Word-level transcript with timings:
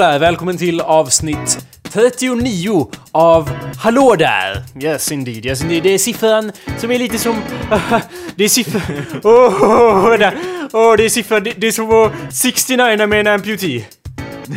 Där! 0.00 0.18
Välkommen 0.18 0.56
till 0.56 0.80
avsnitt 0.80 1.66
39 1.82 2.90
av 3.12 3.50
Hallå 3.78 4.14
där! 4.18 4.62
Yes 4.82 5.12
indeed, 5.12 5.46
yes 5.46 5.62
indeed. 5.62 5.82
Det 5.82 5.94
är 5.94 5.98
siffran 5.98 6.52
som 6.78 6.90
är 6.90 6.98
lite 6.98 7.18
som... 7.18 7.42
det 8.36 8.44
är 8.44 8.48
siffran... 8.48 8.82
Åh, 9.24 9.32
oh, 9.32 9.64
oh, 9.64 10.34
oh, 10.72 10.96
det 10.96 11.04
är 11.04 11.08
siffran... 11.08 11.44
Det, 11.44 11.52
det 11.56 11.66
är 11.66 11.72
som 11.72 11.90
att 11.90 12.34
69 12.34 13.06
med 13.06 13.20
en 13.20 13.26
amputee. 13.26 13.86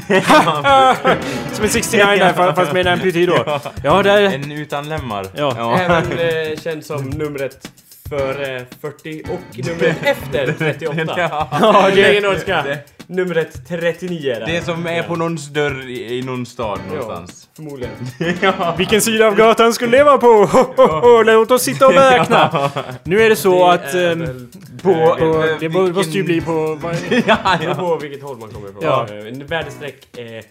som 1.54 1.64
en 1.64 1.70
69 1.70 2.06
där 2.06 2.54
fast 2.54 2.74
med 2.74 2.88
en 2.88 2.94
amputee 2.94 3.26
då. 3.26 3.62
Ja, 3.84 4.04
där... 4.04 4.22
En 4.24 4.52
utan 4.52 4.90
lemmar. 4.90 5.28
Ja. 5.36 5.80
Även 5.80 6.12
eh, 6.12 6.60
känd 6.64 6.86
som 6.86 7.10
numret 7.10 7.70
före 8.10 8.66
40 8.82 9.24
och 9.24 9.66
numret 9.66 9.98
efter 10.04 10.54
38. 10.58 11.04
Ja, 11.18 11.90
det 11.90 11.96
det, 11.96 12.08
legendariska 12.08 12.66
numret 13.08 13.68
39 13.68 14.32
är 14.34 14.46
Det 14.46 14.66
som 14.66 14.88
är 14.88 15.04
på 15.04 15.16
någons 15.16 15.48
dörr 15.48 15.90
i, 15.90 16.18
i 16.18 16.22
någon 16.22 16.46
stad 16.46 16.80
någonstans. 16.90 17.50
Förmodligen. 17.56 17.92
vilken 18.78 19.02
sida 19.02 19.28
av 19.28 19.36
gatan 19.36 19.74
skulle 19.74 19.98
det 19.98 20.04
vara 20.04 20.18
på? 20.18 20.28
Ho, 20.46 20.74
ho, 20.78 21.00
ho, 21.00 21.24
låt 21.24 21.52
oss 21.52 21.64
sitta 21.64 21.88
och 21.88 21.94
räkna. 22.12 22.72
Nu 23.04 23.22
är 23.22 23.30
det 23.30 23.36
så 23.36 23.68
att... 23.70 23.94
är 23.94 24.12
ehm, 24.12 24.20
väl- 24.20 24.48
på, 24.82 24.94
på, 25.20 25.44
eh, 25.44 25.58
det 25.60 25.70
måste 25.70 26.12
ju 26.12 26.24
vilken- 26.24 26.26
bli 26.26 26.42
på... 26.42 26.76
vad- 26.82 26.96
ja, 27.28 27.38
Det 27.62 27.66
beror 27.66 27.70
ja. 27.70 27.76
på 27.76 27.96
vilket 27.98 28.24
håll 28.24 28.38
man 28.38 28.50
kommer 28.50 28.70
ifrån. 28.70 28.84
Ja. 28.84 29.08
Eh, 29.10 29.48
väderstreck 29.48 30.18
är 30.18 30.44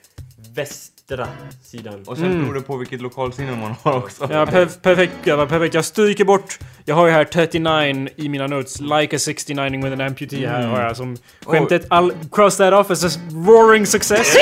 västra 1.17 1.29
sidan. 1.63 2.05
Och 2.07 2.17
sen 2.17 2.43
beror 2.43 2.55
det 2.55 2.61
på 2.61 2.77
vilket 2.77 3.01
lokalsinne 3.01 3.57
man 3.57 3.75
har 3.83 3.97
också. 3.99 4.29
Ja, 4.31 4.47
per 4.47 4.67
perfekt 4.67 5.13
grabbar, 5.25 5.47
perfekt. 5.47 5.75
Jag 5.75 5.85
stryker 5.85 6.25
bort... 6.25 6.59
Jag 6.85 6.95
har 6.95 7.07
ju 7.07 7.13
här 7.13 7.25
39 7.25 8.09
i 8.17 8.29
mina 8.29 8.47
notes. 8.47 8.81
Like 8.81 9.17
a 9.17 9.19
69 9.19 9.83
with 9.83 9.93
an 9.93 10.01
amputee 10.01 10.47
här 10.47 10.67
har 10.67 10.81
jag 10.81 10.97
som 10.97 11.17
skämtet. 11.47 11.89
I'll 11.89 12.13
cross 12.33 12.57
that 12.57 12.73
off 12.73 12.91
as 12.91 13.05
a 13.05 13.21
roaring 13.31 13.87
success. 13.87 14.37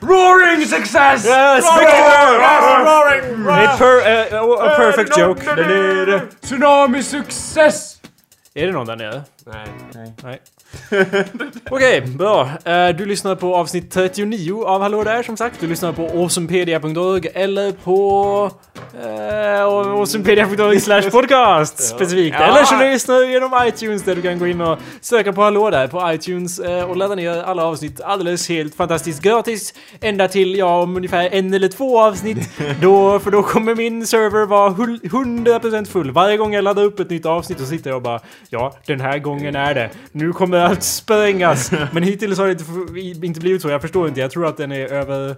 Roaring 0.00 0.66
success! 0.66 1.26
Yes! 1.26 1.64
Roaring! 1.64 3.46
A, 3.48 3.76
per, 3.78 3.96
uh, 4.34 4.50
a 4.50 4.76
perfect 4.76 5.18
joke. 5.18 5.42
Tsunami 6.40 7.02
success! 7.02 7.95
Är 8.56 8.66
det 8.66 8.72
någon 8.72 8.86
där 8.86 8.96
nere? 8.96 9.22
Nej. 9.46 9.66
Nej. 10.22 10.40
Okej, 11.70 12.00
bra. 12.00 12.50
Eh, 12.64 12.88
Du 12.88 13.06
lyssnar 13.06 13.34
på 13.34 13.56
avsnitt 13.56 13.90
39 13.90 14.64
av 14.64 14.80
Hallå 14.82 15.04
där 15.04 15.22
som 15.22 15.36
sagt. 15.36 15.60
Du 15.60 15.66
lyssnar 15.66 15.92
på 15.92 16.06
awesomepedia.org 16.08 17.26
eller 17.34 17.72
på 17.72 18.50
uh, 18.96 19.64
awesomepedia.org 19.64 20.80
slash 20.80 21.02
podcast 21.10 21.88
specifikt. 21.88 22.36
Ja. 22.40 22.44
Eller 22.46 22.64
så 22.64 22.78
lyssnar 22.78 23.20
du 23.20 23.30
genom 23.32 23.50
iTunes 23.66 24.02
där 24.02 24.16
du 24.16 24.22
kan 24.22 24.38
gå 24.38 24.46
in 24.46 24.60
och 24.60 24.78
söka 25.00 25.32
på 25.32 25.42
Hallå 25.42 25.70
där 25.70 25.88
på 25.88 26.12
iTunes 26.12 26.58
eh, 26.58 26.84
och 26.90 26.96
ladda 26.96 27.14
ner 27.14 27.42
alla 27.42 27.64
avsnitt 27.64 28.00
alldeles 28.00 28.48
helt 28.48 28.74
fantastiskt 28.74 29.22
gratis. 29.22 29.74
Ända 30.00 30.28
till, 30.28 30.56
ja, 30.56 30.82
om 30.82 30.96
ungefär 30.96 31.28
en 31.32 31.54
eller 31.54 31.68
två 31.68 32.00
avsnitt. 32.00 32.50
då, 32.80 33.18
för 33.18 33.30
då 33.30 33.42
kommer 33.42 33.74
min 33.74 34.06
server 34.06 34.46
vara 34.46 34.70
hull- 34.70 35.00
100% 35.02 35.84
full. 35.84 36.10
Varje 36.10 36.36
gång 36.36 36.54
jag 36.54 36.64
laddar 36.64 36.82
upp 36.82 37.00
ett 37.00 37.10
nytt 37.10 37.26
avsnitt 37.26 37.58
så 37.58 37.66
sitter 37.66 37.90
jag 37.90 37.96
och 37.96 38.02
bara 38.02 38.20
Ja, 38.50 38.76
den 38.86 39.00
här 39.00 39.18
gången 39.18 39.56
är 39.56 39.74
det. 39.74 39.90
Nu 40.12 40.32
kommer 40.32 40.58
allt 40.58 40.82
sprängas. 40.82 41.70
Men 41.92 42.02
hittills 42.02 42.38
har 42.38 42.46
det 42.46 42.52
inte, 43.00 43.26
inte 43.26 43.40
blivit 43.40 43.62
så. 43.62 43.68
Jag 43.68 43.82
förstår 43.82 44.08
inte. 44.08 44.20
Jag 44.20 44.30
tror 44.30 44.46
att 44.46 44.56
den 44.56 44.72
är 44.72 44.92
över... 44.92 45.36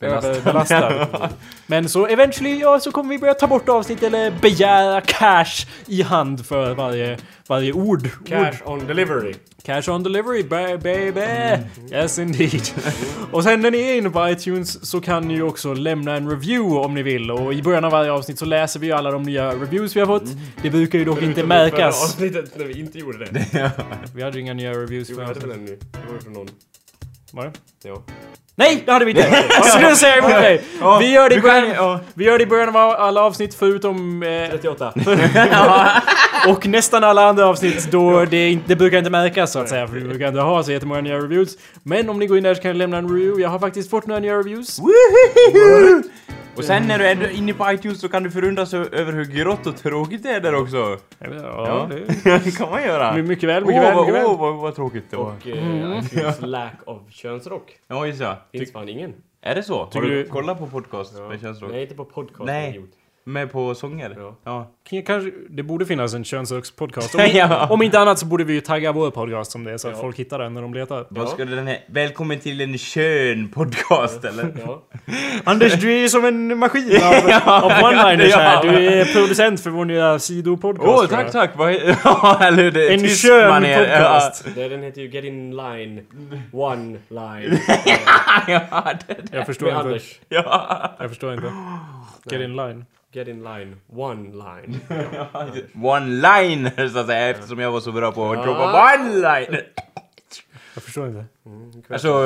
Belastad. 0.00 0.28
Överbelastad. 0.28 1.30
Men 1.66 1.88
så 1.88 2.06
eventually, 2.06 2.60
ja, 2.60 2.80
så 2.80 2.92
kommer 2.92 3.10
vi 3.10 3.18
börja 3.18 3.34
ta 3.34 3.46
bort 3.46 3.68
avsnitt 3.68 4.02
eller 4.02 4.30
begära 4.40 5.00
cash 5.00 5.66
i 5.86 6.02
hand 6.02 6.46
för 6.46 6.74
varje, 6.74 7.18
varje 7.46 7.72
ord. 7.72 7.86
ord. 8.20 8.28
Cash 8.28 8.56
on 8.64 8.86
delivery. 8.86 9.34
Cash 9.64 9.88
on 9.88 10.02
delivery 10.02 10.42
ba- 10.42 10.78
baby! 10.78 11.20
Yes 11.92 12.18
indeed. 12.18 12.62
och 13.32 13.44
sen 13.44 13.60
när 13.60 13.70
ni 13.70 13.78
är 13.80 13.96
inne 13.98 14.10
på 14.10 14.28
iTunes 14.28 14.90
så 14.90 15.00
kan 15.00 15.28
ni 15.28 15.34
ju 15.34 15.42
också 15.42 15.74
lämna 15.74 16.16
en 16.16 16.30
review 16.30 16.78
om 16.86 16.94
ni 16.94 17.02
vill. 17.02 17.30
Och 17.30 17.54
i 17.54 17.62
början 17.62 17.84
av 17.84 17.92
varje 17.92 18.12
avsnitt 18.12 18.38
så 18.38 18.44
läser 18.44 18.80
vi 18.80 18.86
ju 18.86 18.92
alla 18.92 19.10
de 19.10 19.22
nya 19.22 19.50
reviews 19.54 19.96
vi 19.96 20.00
har 20.00 20.06
fått. 20.06 20.24
Det 20.62 20.70
brukar 20.70 20.98
ju 20.98 21.04
dock 21.04 21.22
inte 21.22 21.34
Förutom 21.34 21.48
märkas. 21.48 22.04
avsnittet 22.04 22.58
när 22.58 22.64
vi 22.64 22.80
inte 22.80 22.98
gjorde 22.98 23.18
det. 23.24 23.70
Vi 24.14 24.22
hade 24.22 24.36
ju 24.36 24.42
inga 24.42 24.54
nya 24.54 24.72
reviews 24.72 25.08
Jo, 25.10 25.16
vi 25.18 25.24
hade 25.24 25.40
väl 25.40 25.50
en 25.50 25.64
nu. 25.64 25.78
Det 25.92 25.98
var 26.06 26.14
ju 26.14 26.20
från 26.20 26.32
någon. 26.32 26.48
Var 27.32 27.44
det? 27.44 27.52
Ja. 27.88 28.02
Nej, 28.56 28.82
det 28.86 28.92
hade 28.92 29.04
vi 29.04 29.10
inte! 29.10 29.44
Så 29.64 29.78
nu 29.78 29.96
säger 29.96 30.16
jag 30.16 30.24
emot 30.24 30.42
dig! 30.42 30.62
Vi 31.00 31.12
gör 31.12 31.28
det 31.28 31.34
i 31.34 31.40
början, 31.40 31.68
ja. 31.68 32.00
vi 32.14 32.24
gör 32.24 32.38
det 32.38 32.44
i 32.44 32.46
början 32.46 32.68
av 32.68 32.76
alla 32.76 33.22
avsnitt 33.22 33.54
förutom... 33.54 34.22
Eh, 34.22 34.50
38. 34.50 34.92
och 36.48 36.66
nästan 36.66 37.04
alla 37.04 37.28
andra 37.28 37.46
avsnitt 37.46 37.90
då 37.90 38.24
det, 38.24 38.58
det 38.66 38.76
brukar 38.76 38.98
inte 38.98 39.10
märkas 39.10 39.52
så 39.52 39.58
att 39.58 39.68
säga. 39.68 39.86
För 39.88 39.94
vi 39.94 40.00
brukar 40.00 40.28
inte 40.28 40.40
ha 40.40 40.62
så 40.62 40.72
jättemånga 40.72 41.00
nya 41.00 41.16
reviews. 41.16 41.56
Men 41.82 42.08
om 42.08 42.18
ni 42.18 42.26
går 42.26 42.36
in 42.38 42.44
där 42.44 42.54
så 42.54 42.62
kan 42.62 42.72
ni 42.72 42.78
lämna 42.78 42.96
en 42.98 43.08
review. 43.08 43.42
Jag 43.42 43.48
har 43.48 43.58
faktiskt 43.58 43.90
fått 43.90 44.06
några 44.06 44.20
nya 44.20 44.34
reviews. 44.38 44.78
Och 46.56 46.64
sen 46.64 46.82
när 46.86 46.98
du 46.98 47.06
är 47.06 47.30
inne 47.30 47.52
på 47.54 47.72
iTunes 47.72 48.00
så 48.00 48.08
kan 48.08 48.22
du 48.22 48.30
förundras 48.30 48.74
över 48.74 49.12
hur 49.12 49.24
grått 49.24 49.66
och 49.66 49.76
tråkigt 49.76 50.22
det 50.22 50.28
är 50.30 50.40
där 50.40 50.54
också. 50.54 50.96
Ja, 51.18 51.88
det 51.90 52.30
det 52.44 52.56
kan 52.56 52.70
man 52.70 52.82
göra. 52.82 53.12
My- 53.12 53.22
mycket 53.22 53.48
väl, 53.48 53.64
mycket 53.66 53.96
mycket 53.96 54.14
väl. 54.14 54.24
åh, 54.26 54.38
vad, 54.40 54.54
vad 54.54 54.76
tråkigt 54.76 55.04
det 55.10 55.16
var. 55.16 55.24
Och 55.24 55.46
eh, 55.46 55.98
iTunes 56.04 56.36
lack 56.40 56.74
of 56.84 56.98
könsrock. 57.10 57.72
Ja, 57.88 58.06
just 58.06 58.20
ja. 58.20 58.39
Finns 58.52 58.72
fan 58.72 58.88
ingen. 58.88 59.14
Är 59.40 59.54
det 59.54 59.62
så? 59.62 59.78
Har 59.78 59.86
Tycker 59.90 60.06
du 60.08 60.22
du- 60.22 60.28
kollat 60.28 60.58
på 60.58 60.66
podcast 60.66 61.14
med 61.28 61.40
könsrock? 61.40 61.70
Nej, 61.70 61.82
inte 61.82 61.94
på 61.94 62.04
podcast. 62.04 62.46
Nej. 62.46 62.76
gjort. 62.76 62.90
Med 63.26 63.52
på 63.52 63.74
sånger? 63.74 64.14
Ja. 64.18 64.36
ja. 64.44 64.70
Kan- 64.90 65.02
Kanske, 65.02 65.30
det 65.50 65.62
borde 65.62 65.86
finnas 65.86 66.14
en 66.14 66.24
könsrockspodcast. 66.24 67.14
Om, 67.14 67.20
Ja. 67.32 67.66
om 67.70 67.82
inte 67.82 67.98
annat 68.00 68.18
så 68.18 68.26
borde 68.26 68.44
vi 68.44 68.52
ju 68.52 68.60
tagga 68.60 68.92
vår 68.92 69.10
podcast 69.10 69.50
som 69.50 69.64
det 69.64 69.72
är 69.72 69.78
så 69.78 69.88
att 69.88 69.94
Ja. 69.94 70.00
folk 70.00 70.18
hittar 70.18 70.38
den 70.38 70.54
när 70.54 70.62
de 70.62 70.74
letar. 70.74 71.06
Vad 71.10 71.24
Ja. 71.26 71.30
skulle 71.30 71.56
den 71.56 71.66
här... 71.66 71.78
Välkommen 71.86 72.38
till 72.40 72.60
en 72.60 72.78
kön 72.78 73.48
podcast 73.48 74.24
eller? 74.24 74.52
Ja. 74.66 74.82
Anders, 75.44 75.74
du 75.74 75.92
är 75.92 75.98
ju 75.98 76.08
som 76.08 76.24
en 76.24 76.58
maskin 76.58 76.96
av, 77.02 77.12
av 77.64 77.70
one-liners 77.70 78.32
här. 78.36 78.62
Du 78.62 78.68
är 78.86 79.04
producent 79.14 79.60
för 79.60 79.70
vår 79.70 79.84
nya 79.84 80.18
sidopodcast. 80.18 80.88
Åh, 80.88 80.98
jag. 81.00 81.10
tack, 81.10 81.32
tack! 81.32 81.50
Vad 81.56 81.72
Ja, 82.04 82.38
eller 82.42 82.62
hur? 82.62 82.70
Det 82.72 82.86
är 82.88 82.94
En 82.94 83.00
tyst 83.00 83.26
skön 83.26 83.48
manér. 83.48 83.78
podcast. 83.98 84.44
Det, 84.54 84.68
den 84.68 84.82
heter 84.82 85.00
ju 85.00 85.08
Get 85.10 85.24
In 85.24 85.50
Line. 85.56 86.00
One 86.52 86.98
Line. 87.08 87.58
Ja, 88.48 88.60
ja, 88.70 88.92
det, 89.06 89.16
Jag 89.36 89.46
förstår 89.46 89.66
Med 89.66 89.74
inte. 89.74 89.86
Anders. 89.88 90.20
ja. 90.28 90.96
Jag 90.98 91.08
förstår 91.08 91.32
inte. 91.34 91.52
Get 92.30 92.40
in 92.40 92.56
line. 92.56 92.84
Get 93.12 93.28
In 93.28 93.42
Line. 93.42 93.76
One 93.88 94.30
Line. 94.32 94.80
One-liner 95.74 96.88
så 96.88 96.98
att 96.98 97.06
säga 97.06 97.28
eftersom 97.30 97.58
jag 97.58 97.70
var 97.70 97.80
så 97.80 97.92
bra 97.92 98.12
på 98.12 98.32
att 98.32 98.42
droppa 98.42 98.96
one-liner. 98.96 99.64
Jag 100.74 100.82
förstår 100.82 101.06
inte. 101.06 101.24
Alltså... 101.90 102.08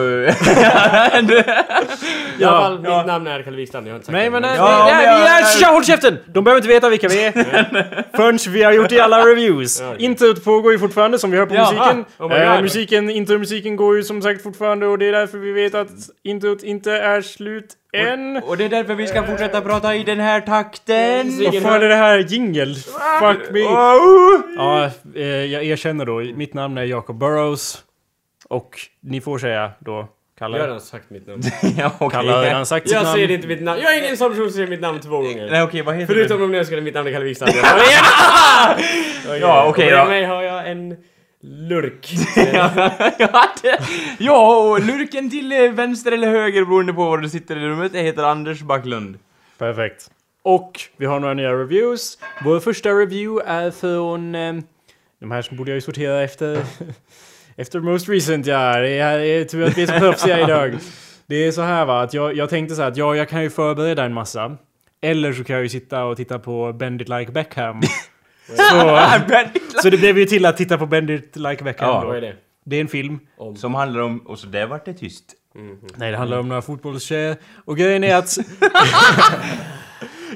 I 2.38 2.44
alla 2.44 2.60
fall, 2.60 2.80
ja. 2.84 2.96
mitt 2.98 3.06
namn 3.06 3.26
är 3.26 3.42
Kalle 3.42 3.56
Wikstrand. 3.56 3.86
Jag 3.86 3.92
har 3.92 3.96
inte 3.96 4.06
sagt 4.06 4.12
Nej 4.12 4.24
det, 4.24 4.30
men... 4.30 4.42
nej, 4.42 4.54
Ja, 4.56 4.84
nej, 4.86 4.94
men 4.96 5.04
nej, 5.04 5.20
jag- 5.20 5.42
nej, 5.42 5.44
tja, 5.60 5.66
håll 5.66 5.84
käften! 5.84 6.18
De 6.26 6.44
behöver 6.44 6.58
inte 6.58 6.68
veta 6.68 6.88
vilka 6.88 7.08
vi 7.08 7.24
är. 7.24 7.32
Förrän 8.16 8.38
vi 8.48 8.62
har 8.62 8.72
gjort 8.72 8.92
i 8.92 9.00
alla 9.00 9.26
reviews. 9.26 9.82
Introt 9.98 10.44
pågår 10.44 10.72
ju 10.72 10.78
fortfarande 10.78 11.18
som 11.18 11.30
vi 11.30 11.36
hör 11.38 11.46
på 11.46 11.54
Ja, 11.54 11.60
musiken. 11.72 12.04
ah, 12.18 12.24
oh 12.26 12.32
Eh, 12.56 12.62
musiken, 12.62 13.10
intromusiken 13.10 13.76
går 13.76 13.96
ju 13.96 14.02
som 14.02 14.22
sagt 14.22 14.42
fortfarande 14.42 14.86
och 14.86 14.98
det 14.98 15.06
är 15.06 15.12
därför 15.12 15.38
vi 15.38 15.52
vet 15.52 15.74
att 15.74 15.88
introt 16.24 16.62
inte 16.62 16.92
är 16.92 17.22
slut 17.22 17.66
än. 17.96 18.36
Och 18.36 18.56
det 18.56 18.64
är 18.64 18.68
därför 18.68 18.94
vi 18.94 19.06
ska 19.06 19.22
fortsätta 19.22 19.60
prata 19.60 19.94
i 19.94 20.04
den 20.04 20.20
här 20.20 20.40
takten. 20.40 21.44
Vad 21.44 21.62
fan 21.62 21.82
är 21.82 21.88
det 21.88 21.94
här? 21.94 22.18
Jingle? 22.18 22.74
Fuck 23.20 23.50
me. 23.50 23.60
Ja, 23.60 24.90
eh, 25.14 25.22
jag 25.26 25.64
erkänner 25.64 26.04
då. 26.06 26.18
Mitt 26.36 26.54
namn 26.54 26.78
är 26.78 26.82
Jacob 26.84 27.18
Burrows. 27.18 27.83
Och 28.54 28.78
ni 29.00 29.20
får 29.20 29.38
säga 29.38 29.72
då, 29.78 29.92
Jag 29.92 30.00
har 30.00 30.08
Kalle. 30.38 30.58
redan 30.66 30.80
sagt 30.80 31.10
mitt 31.10 31.26
namn. 31.26 31.42
Ja, 31.78 31.92
okej. 31.98 32.10
Kalle 32.10 32.32
har 32.32 32.42
redan 32.42 32.66
sagt 32.66 32.86
sitt 32.86 32.92
Jag 32.96 33.02
namn. 33.02 33.14
säger 33.14 33.30
inte 33.30 33.48
mitt 33.48 33.62
namn. 33.62 33.80
Jag 33.82 33.94
är 33.96 34.02
ingen 34.04 34.16
sån 34.16 34.30
person 34.30 34.44
som 34.44 34.52
säger 34.52 34.68
mitt 34.68 34.80
namn 34.80 35.00
två 35.00 35.16
gånger. 35.16 35.50
Nej 35.50 35.62
okej, 35.62 35.82
vad 35.82 35.94
heter 35.94 36.14
Förutom 36.14 36.38
du? 36.38 36.44
om 36.44 36.52
ni 36.52 36.58
önskade 36.58 36.80
mitt 36.82 36.94
namn 36.94 37.08
är 37.08 37.12
Kalle 37.12 37.24
Wikstrand. 37.24 37.52
Ja, 39.40 39.66
okej 39.68 39.92
Och 39.94 39.98
då. 40.00 40.04
mig 40.06 40.24
har 40.24 40.42
jag 40.42 40.70
en 40.70 40.96
lurk. 41.40 42.12
ja, 44.18 44.56
och 44.70 44.80
lurken 44.80 45.30
till 45.30 45.52
eh, 45.52 45.70
vänster 45.72 46.12
eller 46.12 46.28
höger 46.28 46.64
beroende 46.64 46.92
på 46.92 47.04
var 47.04 47.18
du 47.18 47.28
sitter 47.28 47.56
i 47.56 47.60
rummet, 47.68 47.92
det 47.92 48.00
heter 48.02 48.22
Anders 48.22 48.60
Backlund. 48.60 49.18
Perfekt. 49.58 50.10
Och 50.42 50.80
vi 50.96 51.06
har 51.06 51.20
några 51.20 51.34
nya 51.34 51.52
reviews. 51.52 52.18
Vår 52.44 52.60
första 52.60 52.88
review 52.90 53.50
är 53.52 53.70
från... 53.70 54.34
Eh, 54.34 54.54
de 55.20 55.30
här 55.30 55.42
som 55.42 55.56
borde 55.56 55.70
jag 55.70 55.74
ju 55.76 55.80
sortera 55.80 56.22
efter... 56.22 56.58
efter 57.56 57.80
most 57.80 58.08
recent, 58.08 58.46
ja. 58.46 58.78
Det 58.80 58.98
är, 58.98 59.18
det 59.18 59.26
är 59.26 59.44
tur 59.44 59.64
att 59.64 59.78
vi 59.78 59.82
är 59.82 59.86
så 59.86 59.92
proffsiga 59.98 60.40
idag. 60.44 60.78
Det 61.26 61.36
är 61.46 61.52
så 61.52 61.62
här 61.62 61.84
va, 61.84 62.02
att 62.02 62.14
jag, 62.14 62.36
jag 62.36 62.50
tänkte 62.50 62.74
så 62.74 62.82
här 62.82 62.88
att 62.88 62.96
ja, 62.96 63.16
jag 63.16 63.28
kan 63.28 63.42
ju 63.42 63.50
förbereda 63.50 64.04
en 64.04 64.14
massa. 64.14 64.56
Eller 65.02 65.32
så 65.32 65.44
kan 65.44 65.54
jag 65.56 65.62
ju 65.62 65.68
sitta 65.68 66.04
och 66.04 66.16
titta 66.16 66.38
på 66.38 66.72
Bend 66.72 67.02
It 67.02 67.08
Like 67.08 67.32
Beckham. 67.32 67.82
så, 68.46 68.98
så 69.82 69.90
det 69.90 69.96
blev 69.96 70.18
ju 70.18 70.24
till 70.24 70.46
att 70.46 70.56
titta 70.56 70.78
på 70.78 70.86
Bend 70.86 71.10
It 71.10 71.36
Like 71.36 71.64
Beckham 71.64 71.88
Ja. 71.88 72.00
då. 72.00 72.06
Vad 72.06 72.16
är 72.16 72.20
det? 72.20 72.34
Det 72.66 72.76
är 72.76 72.80
en 72.80 72.88
film. 72.88 73.18
Om. 73.38 73.56
Som 73.56 73.74
handlar 73.74 74.00
om, 74.00 74.18
och 74.18 74.38
så 74.38 74.46
där 74.46 74.66
vart 74.66 74.84
det 74.84 74.94
tyst. 74.94 75.24
Nej, 75.96 76.10
det 76.10 76.16
handlar 76.16 76.38
om 76.38 76.48
några 76.48 76.62
fotbollstjejer. 76.62 77.36
Och 77.64 77.76
grejen 77.76 78.04
är 78.04 78.16
att... 78.16 78.36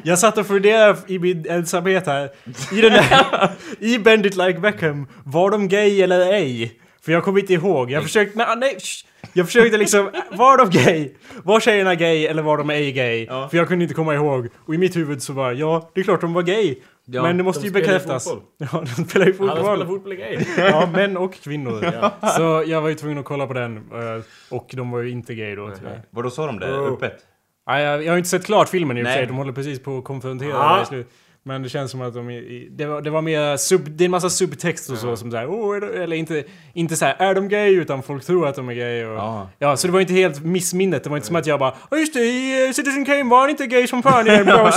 jag 0.03 0.19
satt 0.19 0.39
och 0.39 0.47
funderade 0.47 0.99
i 1.07 1.19
min 1.19 1.47
ensamhet 1.49 2.07
här. 2.07 2.31
I 2.73 2.81
den 2.81 2.93
där... 2.93 3.51
I 3.79 3.99
Bend 3.99 4.27
It 4.27 4.37
Like 4.37 4.59
Beckham. 4.59 5.07
Var 5.25 5.51
de 5.51 5.69
gay 5.69 6.03
eller 6.03 6.33
ej? 6.33 6.81
För 7.09 7.13
jag 7.13 7.25
kommer 7.25 7.41
inte 7.41 7.53
ihåg. 7.53 7.91
Jag 7.91 8.03
försökte... 8.03 8.39
Nej, 8.39 8.47
nej, 8.57 8.77
sh, 8.81 9.07
jag 9.33 9.47
försökte 9.47 9.77
liksom... 9.79 10.11
Var 10.31 10.59
de 10.59 10.71
gay? 10.71 11.11
Var 11.45 11.61
tjejerna 11.61 11.95
gay 11.95 12.27
eller 12.27 12.43
var 12.43 12.59
de 12.59 12.71
ej 12.71 12.93
gay? 12.93 13.27
Ja. 13.29 13.49
För 13.49 13.57
jag 13.57 13.69
kunde 13.69 13.85
inte 13.85 13.95
komma 13.95 14.15
ihåg. 14.15 14.49
Och 14.67 14.75
i 14.75 14.79
mitt 14.79 14.97
huvud 14.97 15.23
så 15.23 15.33
var 15.33 15.53
ja, 15.53 15.91
det 15.95 16.01
är 16.01 16.05
klart 16.05 16.21
de 16.21 16.33
var 16.33 16.43
gay. 16.43 16.77
Ja, 17.05 17.23
men 17.23 17.37
det 17.37 17.43
måste 17.43 17.63
de 17.63 17.67
ju 17.67 17.73
bekräftas. 17.73 18.25
fotboll. 18.25 18.43
Ja, 18.73 18.85
de 18.97 19.05
spelar 19.05 19.27
ju 19.27 19.33
Alla 19.41 19.53
spelar 19.53 19.77
fotboll. 19.77 19.87
fotboll 19.87 20.13
är 20.13 20.17
gay. 20.17 20.45
Ja, 20.59 20.89
män 20.93 21.17
och 21.17 21.35
kvinnor. 21.35 21.93
Så 22.37 22.65
jag 22.71 22.81
var 22.83 22.89
ju 22.89 22.95
tvungen 22.95 23.19
att 23.19 23.25
kolla 23.25 23.47
på 23.47 23.53
den. 23.53 23.77
eh, 23.77 24.23
Och 24.51 24.71
de 24.75 24.91
var 24.91 25.01
ju 25.01 25.11
inte 25.11 25.35
gay 25.35 25.55
då 25.55 25.71
tyvärr. 25.79 26.03
Vadå 26.11 26.31
sa 26.31 26.47
de 26.47 26.59
det? 26.59 26.73
Oh. 26.73 26.93
Öppet? 26.93 27.19
Nej, 27.67 27.85
jag, 27.85 28.05
jag 28.05 28.13
har 28.13 28.17
inte 28.19 28.29
sett 28.29 28.45
klart 28.47 28.69
filmen 28.69 28.99
i 28.99 29.01
och 29.03 29.05
för 29.07 29.11
Nej. 29.11 29.19
sig. 29.19 29.27
De 29.27 29.37
håller 29.37 29.53
precis 29.53 29.83
på 29.83 29.99
att 29.99 30.05
konfrontera 30.05 30.49
Ja. 30.51 30.77
det 30.77 30.83
i 30.83 30.87
slut. 30.87 31.09
Men 31.43 31.63
det 31.63 31.69
känns 31.69 31.91
som 31.91 32.01
att 32.01 32.15
de... 32.15 32.31
är 32.31 32.69
Det 32.71 32.87
var, 32.87 33.03
det 33.03 33.11
var 33.11 33.23
mer 33.23 33.57
sub... 33.57 33.91
Det 33.91 34.05
är 34.05 34.07
en 34.07 34.11
massa 34.11 34.31
subtext 34.31 34.91
och 34.91 34.99
så 34.99 35.17
som 35.17 35.31
såhär... 35.31 35.47
Oh, 35.47 35.77
är 35.77 35.83
eller 35.83 36.17
inte... 36.17 36.45
Inte 36.73 36.97
såhär 36.97 37.17
är 37.19 37.35
de 37.35 37.49
gay? 37.49 37.75
Utan 37.75 38.03
folk 38.03 38.25
tror 38.25 38.49
att 38.49 38.55
de 38.55 38.69
är 38.69 38.75
gay 38.75 39.05
och... 39.05 39.17
Ja. 39.17 39.49
Ja, 39.59 39.77
så 39.77 39.87
det 39.87 39.93
var 39.93 40.01
inte 40.01 40.13
helt 40.13 40.45
missminnet. 40.45 41.05
Det 41.05 41.11
var 41.11 41.17
inte 41.17 41.27
som 41.27 41.37
att 41.37 41.47
jag 41.47 41.59
bara 41.59 41.75
Ja 41.91 41.97
just 41.97 42.15
det, 42.15 42.21
i 42.21 42.67
eh, 42.67 42.73
Citizen 42.73 43.05
Kane 43.05 43.25
var 43.31 43.41
han 43.41 43.51
inte 43.51 43.67
gay 43.67 43.87
som 43.87 44.03
fan 44.03 44.27
i 44.27 44.31
en 44.31 44.47
bra 44.47 44.71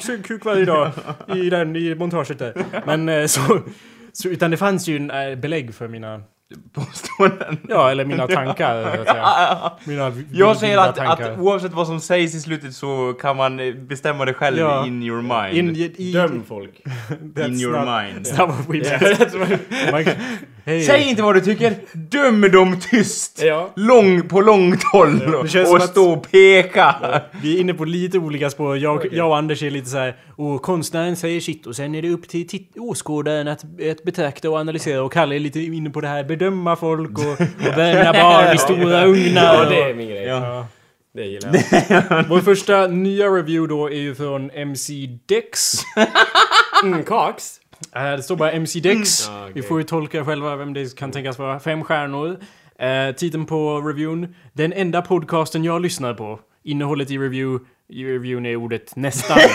kuk- 0.00 0.26
kuk 0.26 0.44
varje 0.44 0.64
dag. 0.64 0.90
I 1.34 1.50
den, 1.50 1.76
i 1.76 1.94
montaget 1.94 2.38
där. 2.38 2.64
Men 2.86 3.08
eh, 3.08 3.26
så... 3.26 3.60
så 4.12 4.28
utan 4.28 4.50
det 4.50 4.56
fanns 4.56 4.88
ju 4.88 4.96
en 4.96 5.10
eh, 5.10 5.34
belägg 5.38 5.74
för 5.74 5.88
mina... 5.88 6.22
Påståenden? 6.72 7.58
Ja, 7.68 7.90
eller 7.90 8.04
mina 8.04 8.26
tankar. 8.28 8.82
så 8.96 9.00
att 9.00 9.08
säga. 9.08 9.72
Mina 9.84 10.12
Jag 10.32 10.56
säger 10.56 10.78
att, 10.78 10.96
tankar. 10.96 11.30
att 11.32 11.38
oavsett 11.38 11.72
vad 11.72 11.86
som 11.86 12.00
sägs 12.00 12.34
i 12.34 12.40
slutet 12.40 12.74
så 12.74 13.12
kan 13.20 13.36
man 13.36 13.60
eh, 13.60 13.74
bestämma 13.74 14.24
det 14.24 14.34
själv 14.34 14.58
Ja. 14.58 14.86
in 14.86 15.02
your 15.02 15.22
mind. 15.22 15.56
In, 15.68 15.76
i, 15.76 15.94
i, 15.98 16.12
Döm 16.12 16.42
folk. 16.48 16.80
In 17.46 17.60
your 17.60 17.72
not- 17.72 17.84
mind. 18.02 18.26
That's 18.26 18.46
not 18.46 18.56
what 18.56 18.68
we 18.68 18.80
kan- 20.04 20.14
Hej. 20.68 20.82
Säg 20.82 21.08
inte 21.08 21.22
vad 21.22 21.34
du 21.34 21.40
tycker, 21.40 21.74
döm 21.92 22.40
dem 22.52 22.80
tyst! 22.90 23.42
Ja. 23.42 23.70
Lång, 23.76 24.28
på 24.28 24.40
långt 24.40 24.82
håll 24.92 25.18
det 25.42 25.48
känns 25.48 25.70
och 25.70 25.76
att- 25.76 25.90
stå 25.90 26.12
och 26.12 26.30
peka! 26.30 27.20
Vi 27.42 27.56
är 27.56 27.60
inne 27.60 27.74
på 27.74 27.84
lite 27.84 28.18
olika 28.18 28.50
spår. 28.50 28.78
Jag, 28.78 28.96
Okej. 28.96 29.10
jag 29.12 29.28
och 29.28 29.36
Anders 29.36 29.62
är 29.62 29.70
lite 29.70 29.88
så 29.88 29.96
här. 29.98 30.16
Och 30.36 30.62
konstnären 30.62 31.16
säger 31.16 31.40
sitt 31.40 31.66
och 31.66 31.76
sen 31.76 31.94
är 31.94 32.02
det 32.02 32.10
upp 32.10 32.28
till 32.28 32.46
åskådaren 32.76 33.48
att, 33.48 33.64
att 33.90 34.04
betrakta 34.04 34.50
och 34.50 34.56
analysera. 34.58 35.02
Och 35.02 35.12
Kalle 35.12 35.34
är 35.34 35.40
lite 35.40 35.60
inne 35.60 35.90
på 35.90 36.00
det 36.00 36.08
här 36.08 36.24
bedöma 36.24 36.76
folk 36.76 37.18
och, 37.18 37.24
och 37.40 37.78
vänja 37.78 38.12
barn 38.12 38.54
i 38.54 38.58
stora 38.58 39.04
ugnar. 39.06 39.54
Ja, 39.54 39.70
det 39.70 39.82
är 39.82 39.94
min 39.94 40.08
grej. 40.08 40.24
Ja. 40.24 40.66
Det 41.14 41.24
gillar 41.24 41.54
jag. 41.88 42.24
Vår 42.28 42.40
första 42.40 42.86
nya 42.86 43.26
review 43.26 43.74
då 43.74 43.86
är 43.90 44.00
ju 44.00 44.14
från 44.14 44.50
MC 44.50 45.06
Dex. 45.28 45.72
Mm, 46.84 47.04
Cox. 47.04 47.54
Eh, 47.96 48.12
det 48.12 48.22
står 48.22 48.36
bara 48.36 48.50
MC 48.52 48.80
Dex. 48.80 49.28
Mm. 49.28 49.38
Ja, 49.38 49.44
okej. 49.44 49.52
Vi 49.54 49.62
får 49.62 49.78
ju 49.80 49.84
tolka 49.84 50.24
själva 50.24 50.56
vem 50.56 50.74
det 50.74 50.96
kan 50.96 51.12
tänkas 51.12 51.38
vara. 51.38 51.60
Fem 51.60 51.84
stjärnor. 51.84 52.36
Eh, 52.78 53.14
titeln 53.14 53.46
på 53.46 53.80
reviewn. 53.80 54.34
Den 54.52 54.72
enda 54.72 55.02
podcasten 55.02 55.64
jag 55.64 55.82
lyssnar 55.82 56.14
på. 56.14 56.40
Innehållet 56.62 57.10
i 57.10 57.18
review 57.18 57.64
i 57.88 58.04
reviewn 58.04 58.46
är 58.46 58.56
ordet 58.56 58.96
nästan. 58.96 59.38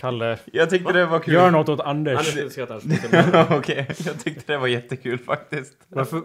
Kalle, 0.00 0.38
Jag 0.52 0.70
tyckte 0.70 0.92
det 0.92 1.06
var 1.06 1.20
kul. 1.20 1.34
gör 1.34 1.50
något 1.50 1.68
åt 1.68 1.80
Anders. 1.80 2.36
Anders. 2.36 2.58
Okej, 3.50 3.86
jag 4.06 4.24
tyckte 4.24 4.52
det 4.52 4.58
var 4.58 4.66
jättekul 4.66 5.18
faktiskt. 5.18 5.72
Varför? 5.88 6.22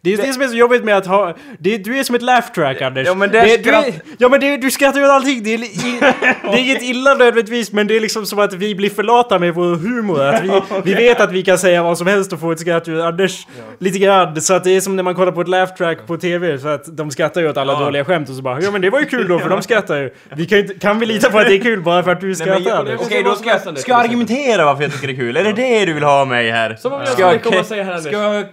Det 0.00 0.12
är 0.12 0.16
det 0.16 0.32
som 0.32 0.42
är 0.42 0.46
så 0.46 0.54
jobbigt 0.56 0.84
med 0.84 0.96
att 0.96 1.06
ha... 1.06 1.34
Det, 1.58 1.78
du 1.78 1.98
är 1.98 2.02
som 2.02 2.14
ett 2.14 2.22
laugh 2.22 2.52
track 2.54 2.82
Anders. 2.82 3.06
Ja, 3.06 3.14
men 3.14 3.30
det 3.30 3.40
det, 3.40 3.56
du, 3.64 3.70
är, 3.70 3.82
skratt- 3.82 4.00
ja 4.18 4.28
men 4.28 4.40
det, 4.40 4.56
du 4.56 4.70
skrattar 4.70 5.00
ju 5.00 5.06
åt 5.06 5.10
allting. 5.12 5.42
Det 5.42 5.54
är, 5.54 5.58
i, 5.64 6.00
det 6.42 6.48
är 6.48 6.56
inget 6.58 6.82
illa 6.82 7.14
nödvändigtvis 7.14 7.72
men 7.72 7.86
det 7.86 7.96
är 7.96 8.00
liksom 8.00 8.26
som 8.26 8.38
att 8.38 8.52
vi 8.52 8.74
blir 8.74 8.90
för 8.90 9.02
lata 9.02 9.38
med 9.38 9.54
vår 9.54 9.76
humor. 9.76 10.20
Att 10.24 10.42
vi, 10.44 10.60
vi 10.84 10.94
vet 10.94 11.20
att 11.20 11.32
vi 11.32 11.42
kan 11.42 11.58
säga 11.58 11.82
vad 11.82 11.98
som 11.98 12.06
helst 12.06 12.32
och 12.32 12.40
få 12.40 12.52
ett 12.52 12.60
skratt 12.60 12.88
ur 12.88 13.00
Anders 13.00 13.46
lite 13.78 13.98
grann. 13.98 14.40
Så 14.40 14.54
att 14.54 14.64
det 14.64 14.70
är 14.76 14.80
som 14.80 14.96
när 14.96 15.02
man 15.02 15.14
kollar 15.14 15.32
på 15.32 15.40
ett 15.40 15.48
laugh 15.48 15.74
track 15.74 16.06
på 16.06 16.16
TV. 16.16 16.58
Så 16.58 16.68
att 16.68 16.96
de 16.96 17.10
skrattar 17.10 17.40
ju 17.40 17.48
åt 17.50 17.56
alla 17.56 17.72
Ja. 17.72 17.80
dåliga 17.80 18.04
skämt 18.04 18.28
och 18.28 18.34
så 18.34 18.42
bara 18.42 18.60
ja 18.60 18.70
men 18.70 18.80
det 18.80 18.90
var 18.90 19.00
ju 19.00 19.06
kul 19.06 19.28
då 19.28 19.38
för 19.38 19.48
de 19.48 19.62
skrattar 19.62 19.96
ju. 19.96 20.10
Vi 20.36 20.46
kan, 20.46 20.58
inte, 20.58 20.74
kan 20.74 20.98
vi 20.98 21.06
lita 21.06 21.30
på 21.30 21.38
att 21.38 21.46
det 21.46 21.54
är 21.54 21.60
kul 21.60 21.82
bara 21.82 22.02
för 22.02 22.10
att 22.12 22.20
du 22.20 22.26
Nej, 22.26 22.36
skrattar 22.36 22.54
men, 22.60 22.68
jag- 22.68 22.78
Anders? 22.78 23.00
Okej, 23.00 23.22
då 23.22 23.34
ska 23.34 23.58
ska 23.58 23.92
jag 23.92 24.00
argumentera 24.00 24.64
varför 24.64 24.82
jag 24.82 24.92
tycker 24.92 25.06
det 25.06 25.12
är 25.12 25.16
kul. 25.16 25.36
Är 25.36 25.44
det 25.44 25.52
det 25.52 25.84
du 25.84 25.92
vill 25.92 26.02
ha 26.02 26.24
mig 26.24 26.50
här? 26.50 26.76
Som 26.80 26.92
om 26.92 26.98
jag 26.98 27.08
Ska 27.08 27.16
skulle 27.28 27.38
komma 27.38 27.60
och 27.60 27.66
säga 27.66 27.84
här 27.84 27.92
Anders. 27.92 28.12
Ska 28.12 28.22
jag... 28.22 28.46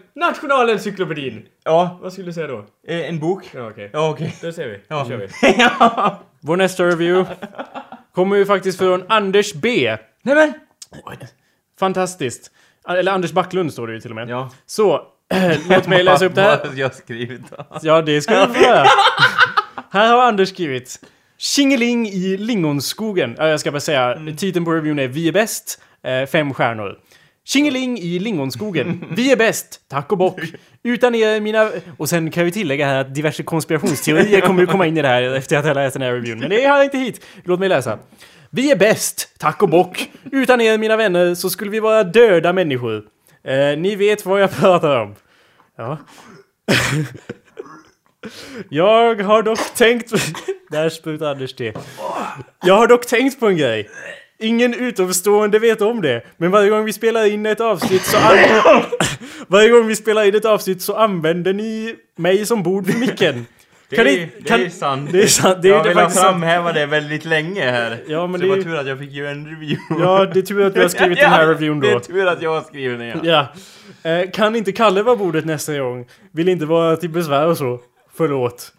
Nationalencyklopedin. 1.35 1.45
Ja, 1.63 1.99
Vad 2.01 2.13
skulle 2.13 2.27
du 2.27 2.33
säga 2.33 2.47
då? 2.47 2.65
eh, 2.87 3.09
en 3.09 3.19
bok? 3.19 3.49
Ja 3.53 3.67
okej. 3.69 3.89
Ja, 3.93 4.09
okej. 4.09 4.35
Då 4.41 4.51
ser 4.51 4.67
vi. 4.67 4.79
Ja. 4.87 5.03
Då 5.03 5.09
kör 5.09 5.17
vi. 5.17 5.27
ja. 5.57 6.19
Vår 6.39 6.57
nästa 6.57 6.83
review 6.83 7.35
kommer 8.13 8.35
ju 8.35 8.45
faktiskt 8.45 8.77
från 8.79 9.03
Anders 9.09 9.53
B. 9.53 9.97
Nej 10.21 10.35
men! 10.35 10.53
Fantastiskt. 11.79 12.51
Eller 12.89 13.11
Anders 13.11 13.31
Backlund 13.31 13.73
står 13.73 13.87
det 13.87 13.93
ju 13.93 13.99
till 14.01 14.09
och 14.11 14.15
med. 14.15 14.29
Ja. 14.29 14.49
Så, 14.65 15.01
låt 15.69 15.87
mig 15.87 16.03
läsa 16.03 16.25
upp 16.25 16.35
det 16.35 16.41
här. 16.41 16.57
Vad 16.63 16.67
har 16.67 16.75
jag 16.79 16.95
skrivit? 16.95 17.41
Ja, 17.81 18.01
det 18.01 18.21
ska 18.21 18.45
du 18.45 18.53
få 18.53 18.59
höra. 18.65 18.85
Här 19.91 20.13
har 20.13 20.23
Anders 20.23 20.49
skrivit. 20.49 21.05
Tjingeling 21.37 22.07
i 22.07 22.37
lingonskogen. 22.37 23.35
Ja, 23.37 23.47
jag 23.47 23.59
ska 23.59 23.71
bara 23.71 23.79
säga, 23.79 24.17
titeln 24.37 24.65
på 24.65 24.71
reviewen 24.71 24.99
är 24.99 25.07
Vi 25.07 25.27
är 25.27 25.31
bäst. 25.31 25.81
Eh, 26.03 26.25
fem 26.25 26.53
stjärnor. 26.53 26.99
Tjingeling 27.47 27.99
i 27.99 28.19
lingonskogen. 28.19 29.05
Vi 29.15 29.31
är 29.31 29.35
bäst. 29.35 29.81
Tack 29.87 30.11
och 30.11 30.17
bock. 30.17 30.41
Utan 30.83 31.15
er 31.15 31.41
mina... 31.41 31.71
Och 31.97 32.09
sen 32.09 32.31
kan 32.31 32.45
vi 32.45 32.51
tillägga 32.51 32.85
här 32.85 33.01
att 33.01 33.15
diverse 33.15 33.43
konspirationsteorier 33.43 34.41
kommer 34.41 34.61
ju 34.61 34.67
komma 34.67 34.85
in 34.87 34.97
i 34.97 35.01
det 35.01 35.07
här 35.07 35.21
efter 35.21 35.57
att 35.57 35.65
jag 35.65 35.75
läst 35.75 35.93
den 35.93 36.01
här 36.01 36.11
reviewen. 36.11 36.39
Men 36.39 36.49
det 36.49 36.65
har 36.65 36.77
jag 36.77 36.85
inte 36.85 36.97
hit. 36.97 37.25
Låt 37.43 37.59
mig 37.59 37.69
läsa. 37.69 37.99
Vi 38.49 38.71
är 38.71 38.75
bäst. 38.75 39.35
Tack 39.39 39.63
och 39.63 39.69
bock. 39.69 40.11
Utan 40.31 40.61
er 40.61 40.77
mina 40.77 40.97
vänner 40.97 41.35
så 41.35 41.49
skulle 41.49 41.71
vi 41.71 41.79
vara 41.79 42.03
döda 42.03 42.53
människor. 42.53 43.03
Eh, 43.43 43.77
ni 43.77 43.95
vet 43.95 44.25
vad 44.25 44.41
jag 44.41 44.51
pratar 44.51 45.01
om. 45.01 45.15
Ja. 45.77 45.97
Jag 48.69 49.21
har 49.21 49.43
dock 49.43 49.75
tänkt... 49.75 50.11
Där 50.69 50.89
sprutar 50.89 51.31
Anders 51.31 51.55
det. 51.55 51.77
Jag 52.65 52.75
har 52.75 52.87
dock 52.87 53.05
tänkt 53.05 53.39
på 53.39 53.47
en 53.47 53.57
grej. 53.57 53.89
Ingen 54.39 54.73
utomstående 54.73 55.59
vet 55.59 55.81
om 55.81 56.01
det, 56.01 56.21
men 56.37 56.51
varje 56.51 56.69
gång 56.69 56.85
vi 56.85 56.93
spelar 56.93 57.25
in 57.25 57.45
ett 57.45 57.61
avsnitt 57.61 58.01
så. 58.05 58.17
Varje 59.47 59.69
gång 59.69 59.87
vi 59.87 59.95
spelar 59.95 60.23
in 60.25 60.35
ett 60.35 60.45
avsnitt 60.45 60.81
så 60.81 60.95
använder 60.95 61.53
ni 61.53 61.95
mig 62.17 62.45
som 62.45 62.63
bord 62.63 62.85
vid 62.85 62.99
micken. 62.99 63.45
Det, 63.89 63.95
Kan 63.95 64.05
ni- 64.05 64.29
det 64.37 64.47
kan- 64.47 64.61
är 64.61 64.69
sant. 64.69 65.09
Det 65.11 65.21
är 65.23 65.27
sant, 65.27 65.61
det 65.61 65.67
är 65.67 65.71
jag 65.73 65.83
det 65.83 65.89
vill 65.89 65.97
ha 65.97 66.03
faktiskt 66.03 66.21
sant. 66.21 66.31
framhäva 66.33 66.73
det 66.73 66.85
väldigt 66.85 67.25
länge 67.25 67.61
här. 67.71 67.97
Ja, 68.07 68.27
men 68.27 68.39
så 68.39 68.45
det 68.45 68.55
var 68.55 68.61
tur 68.61 68.75
att 68.77 68.87
jag 68.87 68.99
fick 68.99 69.11
göra 69.11 69.29
en 69.31 69.45
review. 69.45 69.77
Ja, 70.05 70.25
det 70.33 70.39
är 70.39 70.41
tur 70.41 70.65
att 70.65 70.73
du 70.73 70.81
har 70.81 70.87
skrivit 70.87 71.17
den 71.19 71.29
här 71.31 71.47
reviewen 71.53 71.79
Det 71.79 71.89
är 71.89 71.93
då. 71.93 71.99
tur 71.99 72.27
att 72.27 72.41
jag 72.41 72.53
har 72.53 72.61
skrivit 72.61 72.99
den 72.99 73.07
ja. 73.23 73.47
Ja. 74.03 74.11
Eh, 74.11 74.29
kan 74.31 74.55
inte 74.55 74.71
Kalle 74.71 75.03
vara 75.03 75.15
bordet 75.15 75.45
nästa 75.45 75.77
gång? 75.79 76.05
Vill 76.31 76.49
inte 76.49 76.65
vara 76.65 76.97
till 76.97 77.09
besvär 77.09 77.47
och 77.47 77.57
så. 77.57 77.79
Förlåt. 78.17 78.71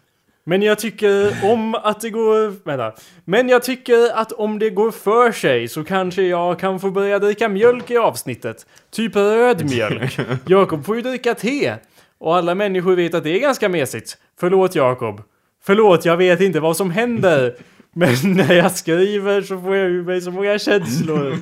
Men 0.49 0.61
jag 0.61 0.79
tycker 0.79 1.45
om 1.51 1.75
att 1.75 2.01
det 2.01 2.09
går... 2.09 2.65
Vänta. 2.65 2.93
Men 3.25 3.49
jag 3.49 3.63
tycker 3.63 4.17
att 4.17 4.31
om 4.31 4.59
det 4.59 4.69
går 4.69 4.91
för 4.91 5.31
sig 5.31 5.67
så 5.67 5.83
kanske 5.83 6.21
jag 6.21 6.59
kan 6.59 6.79
få 6.79 6.91
börja 6.91 7.19
dricka 7.19 7.49
mjölk 7.49 7.91
i 7.91 7.97
avsnittet. 7.97 8.65
Typ 8.91 9.15
röd 9.15 9.65
mjölk. 9.65 10.19
Jakob 10.45 10.85
får 10.85 10.95
ju 10.95 11.01
dricka 11.01 11.35
te. 11.35 11.73
Och 12.17 12.35
alla 12.35 12.55
människor 12.55 12.95
vet 12.95 13.13
att 13.13 13.23
det 13.23 13.29
är 13.29 13.39
ganska 13.39 13.69
mesigt. 13.69 14.17
Förlåt 14.39 14.75
Jakob. 14.75 15.21
Förlåt, 15.63 16.05
jag 16.05 16.17
vet 16.17 16.41
inte 16.41 16.59
vad 16.59 16.77
som 16.77 16.91
händer. 16.91 17.55
Men 17.97 18.15
när 18.23 18.53
jag 18.53 18.71
skriver 18.71 19.41
så 19.41 19.61
får 19.61 19.75
jag 19.75 19.89
ur 19.89 20.03
mig 20.03 20.21
så 20.21 20.31
många 20.31 20.59
känslor. 20.59 21.37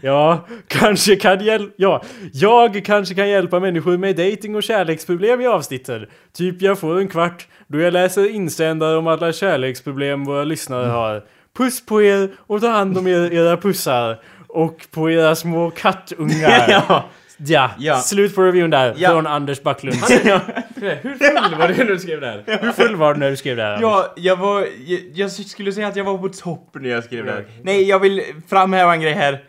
Ja, 0.00 0.46
kanske 0.66 1.16
kan 1.16 1.44
hjälpa... 1.44 1.74
Ja, 1.76 2.02
jag 2.32 2.84
kanske 2.84 3.14
kan 3.14 3.28
hjälpa 3.28 3.60
människor 3.60 3.96
med 3.96 4.16
dating 4.16 4.54
och 4.54 4.62
kärleksproblem 4.62 5.40
i 5.40 5.46
avsnitten. 5.46 6.06
Typ 6.32 6.62
jag 6.62 6.78
får 6.78 7.00
en 7.00 7.08
kvart 7.08 7.46
då 7.66 7.78
jag 7.78 7.92
läser 7.92 8.30
insändare 8.30 8.96
om 8.96 9.06
alla 9.06 9.32
kärleksproblem 9.32 10.24
våra 10.24 10.44
lyssnare 10.44 10.86
har. 10.86 11.24
Puss 11.56 11.86
på 11.86 12.02
er 12.02 12.30
och 12.38 12.60
ta 12.60 12.68
hand 12.68 12.98
om 12.98 13.06
er, 13.06 13.32
era 13.32 13.56
pussar. 13.56 14.20
Och 14.48 14.86
på 14.90 15.10
era 15.10 15.34
små 15.34 15.70
kattungar. 15.70 16.64
ja. 16.88 17.04
Ja, 17.36 17.70
Ja. 17.78 17.96
slut 17.96 18.34
på 18.34 18.42
reviewen 18.42 18.70
där. 18.70 18.94
Ja. 18.96 19.10
Från 19.10 19.26
Anders 19.26 19.62
Backlund. 19.62 19.96
Hur 20.76 21.16
full 21.18 21.58
var 21.58 21.68
du 21.68 21.74
när 21.74 21.84
du 21.84 21.98
skrev 21.98 22.20
det 22.20 22.26
här? 22.26 22.58
Hur 22.62 22.72
full 22.72 22.96
var 22.96 23.14
du 23.14 23.20
när 23.20 23.30
du 23.30 23.36
skrev 23.36 23.56
det 23.56 23.62
här? 23.62 23.72
Anders? 23.74 23.82
Ja, 23.90 24.12
jag 24.16 24.36
var... 24.36 24.66
Jag, 24.86 25.00
jag 25.14 25.30
skulle 25.30 25.72
säga 25.72 25.86
att 25.88 25.96
jag 25.96 26.04
var 26.04 26.18
på 26.18 26.28
topp 26.28 26.68
när 26.74 26.88
jag 26.88 27.04
skrev 27.04 27.24
det 27.24 27.32
här. 27.32 27.44
Nej, 27.62 27.82
jag 27.88 27.98
vill 27.98 28.22
framhäva 28.48 28.94
en 28.94 29.00
grej 29.00 29.12
här 29.12 29.44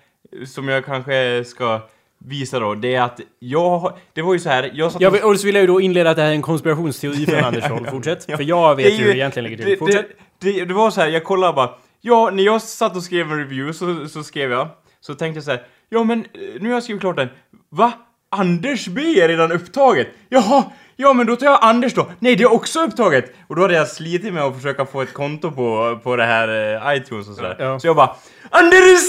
som 0.45 0.67
jag 0.67 0.85
kanske 0.85 1.43
ska 1.45 1.81
visa 2.25 2.59
då. 2.59 2.75
Det 2.75 2.95
är 2.95 3.01
att 3.01 3.19
jag... 3.39 3.97
Det 4.13 4.21
var 4.21 4.33
ju 4.33 4.39
så 4.39 4.49
här, 4.49 4.71
jag 4.73 4.91
satt 4.91 5.01
Jag 5.01 5.11
vill, 5.11 5.21
och 5.23 5.39
så 5.39 5.45
vill 5.45 5.55
jag 5.55 5.61
ju 5.61 5.67
då 5.67 5.81
inleda 5.81 6.09
att 6.09 6.15
det 6.15 6.21
här 6.21 6.29
är 6.29 6.33
en 6.35 6.41
konspirationsteori 6.41 7.25
från 7.25 7.43
Anders 7.43 7.63
håll. 7.65 7.87
Fortsätt. 7.87 8.23
För 8.25 8.43
jag 8.43 8.75
vet 8.75 8.93
ju 8.93 8.97
hur 8.97 9.07
det 9.07 9.17
egentligen 9.17 9.43
ligger 9.49 9.57
till. 9.63 9.71
det, 9.71 9.77
Fortsätt. 9.77 10.05
det, 10.41 10.51
det, 10.51 10.65
det 10.65 10.73
var 10.73 10.91
så 10.91 11.01
här, 11.01 11.07
jag 11.07 11.23
kollade 11.23 11.53
bara. 11.53 11.69
Ja, 12.01 12.29
när 12.33 12.43
jag 12.43 12.61
satt 12.61 12.95
och 12.95 13.03
skrev 13.03 13.31
en 13.31 13.37
review 13.39 13.73
så, 13.73 14.07
så 14.09 14.23
skrev 14.23 14.51
jag. 14.51 14.67
Så 15.01 15.15
tänkte 15.15 15.37
jag 15.37 15.43
så 15.43 15.51
här. 15.51 15.63
Ja 15.89 16.03
men 16.03 16.19
eh, 16.19 16.25
nu 16.59 16.67
har 16.67 16.73
jag 16.73 16.83
skrivit 16.83 17.01
klart 17.01 17.15
den. 17.15 17.29
Va? 17.69 17.93
Anders 18.29 18.87
B 18.87 19.01
är 19.01 19.27
redan 19.27 19.51
upptaget. 19.51 20.07
Jaha, 20.29 20.63
ja 20.95 21.13
men 21.13 21.27
då 21.27 21.35
tar 21.35 21.45
jag 21.45 21.59
Anders 21.61 21.93
då. 21.93 22.11
Nej, 22.19 22.35
det 22.35 22.43
är 22.43 22.53
också 22.53 22.79
upptaget. 22.79 23.33
Och 23.47 23.55
då 23.55 23.61
hade 23.61 23.73
jag 23.73 23.87
slitit 23.87 24.33
med 24.33 24.43
att 24.43 24.55
försöka 24.55 24.85
få 24.85 25.01
ett 25.01 25.13
konto 25.13 25.51
på, 25.51 25.99
på 26.03 26.15
det 26.15 26.25
här 26.25 26.47
eh, 26.91 26.97
iTunes 26.97 27.29
och 27.29 27.35
sådär. 27.35 27.55
Ja. 27.59 27.79
Så 27.79 27.87
jag 27.87 27.95
bara 27.95 28.15
Anders! 28.49 29.01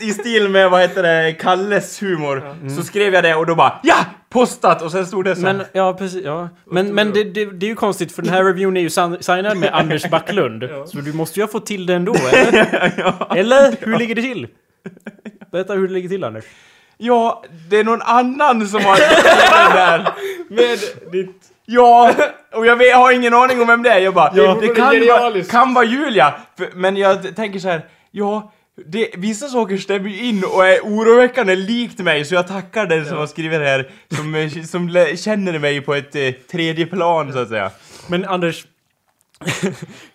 I 0.00 0.10
stil 0.10 0.48
med, 0.48 0.70
vad 0.70 0.80
heter 0.80 1.02
det, 1.02 1.32
Kalles 1.32 2.02
humor. 2.02 2.68
Så 2.76 2.82
skrev 2.82 3.14
jag 3.14 3.24
det 3.24 3.34
och 3.34 3.46
då 3.46 3.54
bara 3.54 3.80
ja! 3.82 3.96
Postat! 4.30 4.82
Och 4.82 4.92
sen 4.92 5.06
stod 5.06 5.24
det 5.24 5.36
så. 5.36 5.42
Men, 5.42 5.62
ja 5.72 5.94
precis, 5.94 6.24
ja. 6.24 6.48
Men, 6.64 6.94
men 6.94 7.12
det, 7.12 7.24
det, 7.24 7.44
det 7.44 7.66
är 7.66 7.68
ju 7.68 7.74
konstigt 7.74 8.12
för 8.12 8.22
den 8.22 8.32
här 8.32 8.44
reviewen 8.44 8.76
är 8.76 8.80
ju 8.80 8.90
signad 9.20 9.56
med 9.56 9.70
Anders 9.72 10.10
Backlund. 10.10 10.62
Så 10.86 10.96
du 10.96 11.12
måste 11.12 11.40
ju 11.40 11.42
ha 11.46 11.52
fått 11.52 11.66
till 11.66 11.86
det 11.86 11.94
ändå, 11.94 12.14
eller? 12.32 13.36
Eller? 13.36 13.76
Hur 13.80 13.98
ligger 13.98 14.14
det 14.14 14.22
till? 14.22 14.48
Berätta 15.52 15.74
hur 15.74 15.88
det 15.88 15.94
ligger 15.94 16.08
till 16.08 16.24
Anders. 16.24 16.44
Ja, 16.98 17.44
det 17.70 17.78
är 17.78 17.84
någon 17.84 18.02
annan 18.02 18.68
som 18.68 18.84
har 18.84 18.96
skrivit 18.96 19.24
den 19.24 19.76
där. 19.76 20.12
Med 20.48 20.78
ditt... 21.12 21.48
Ja, 21.66 22.14
och 22.52 22.66
jag, 22.66 22.76
vet, 22.76 22.88
jag 22.88 22.96
har 22.96 23.12
ingen 23.12 23.34
aning 23.34 23.60
om 23.60 23.66
vem 23.66 23.82
det 23.82 23.90
är. 23.90 23.98
Jag 23.98 24.14
bara, 24.14 24.32
Ja. 24.34 24.54
det 24.60 24.66
Det 24.66 24.74
kan 24.74 25.06
vara, 25.06 25.44
kan 25.44 25.74
vara 25.74 25.84
Julia. 25.84 26.34
För, 26.58 26.68
men 26.74 26.96
jag 26.96 27.36
tänker 27.36 27.58
så 27.58 27.68
här, 27.68 27.82
ja, 28.10 28.52
det, 28.86 29.10
vissa 29.16 29.48
saker 29.48 29.76
stämmer 29.76 30.08
ju 30.08 30.28
in 30.28 30.44
och 30.44 30.66
är 30.66 30.80
oroväckande 30.80 31.56
likt 31.56 31.98
mig, 31.98 32.24
så 32.24 32.34
jag 32.34 32.48
tackar 32.48 32.86
den 32.86 33.04
som 33.04 33.18
har 33.18 33.26
skrivit 33.26 33.60
det 33.60 33.66
här, 33.66 33.90
som, 34.16 34.34
eh, 34.34 34.50
som 34.50 35.16
känner 35.16 35.58
mig 35.58 35.80
på 35.80 35.94
ett 35.94 36.14
eh, 36.16 36.30
tredje 36.50 36.86
plan 36.86 37.32
så 37.32 37.38
att 37.38 37.48
säga. 37.48 37.70
Men 38.08 38.24
Anders... 38.24 38.66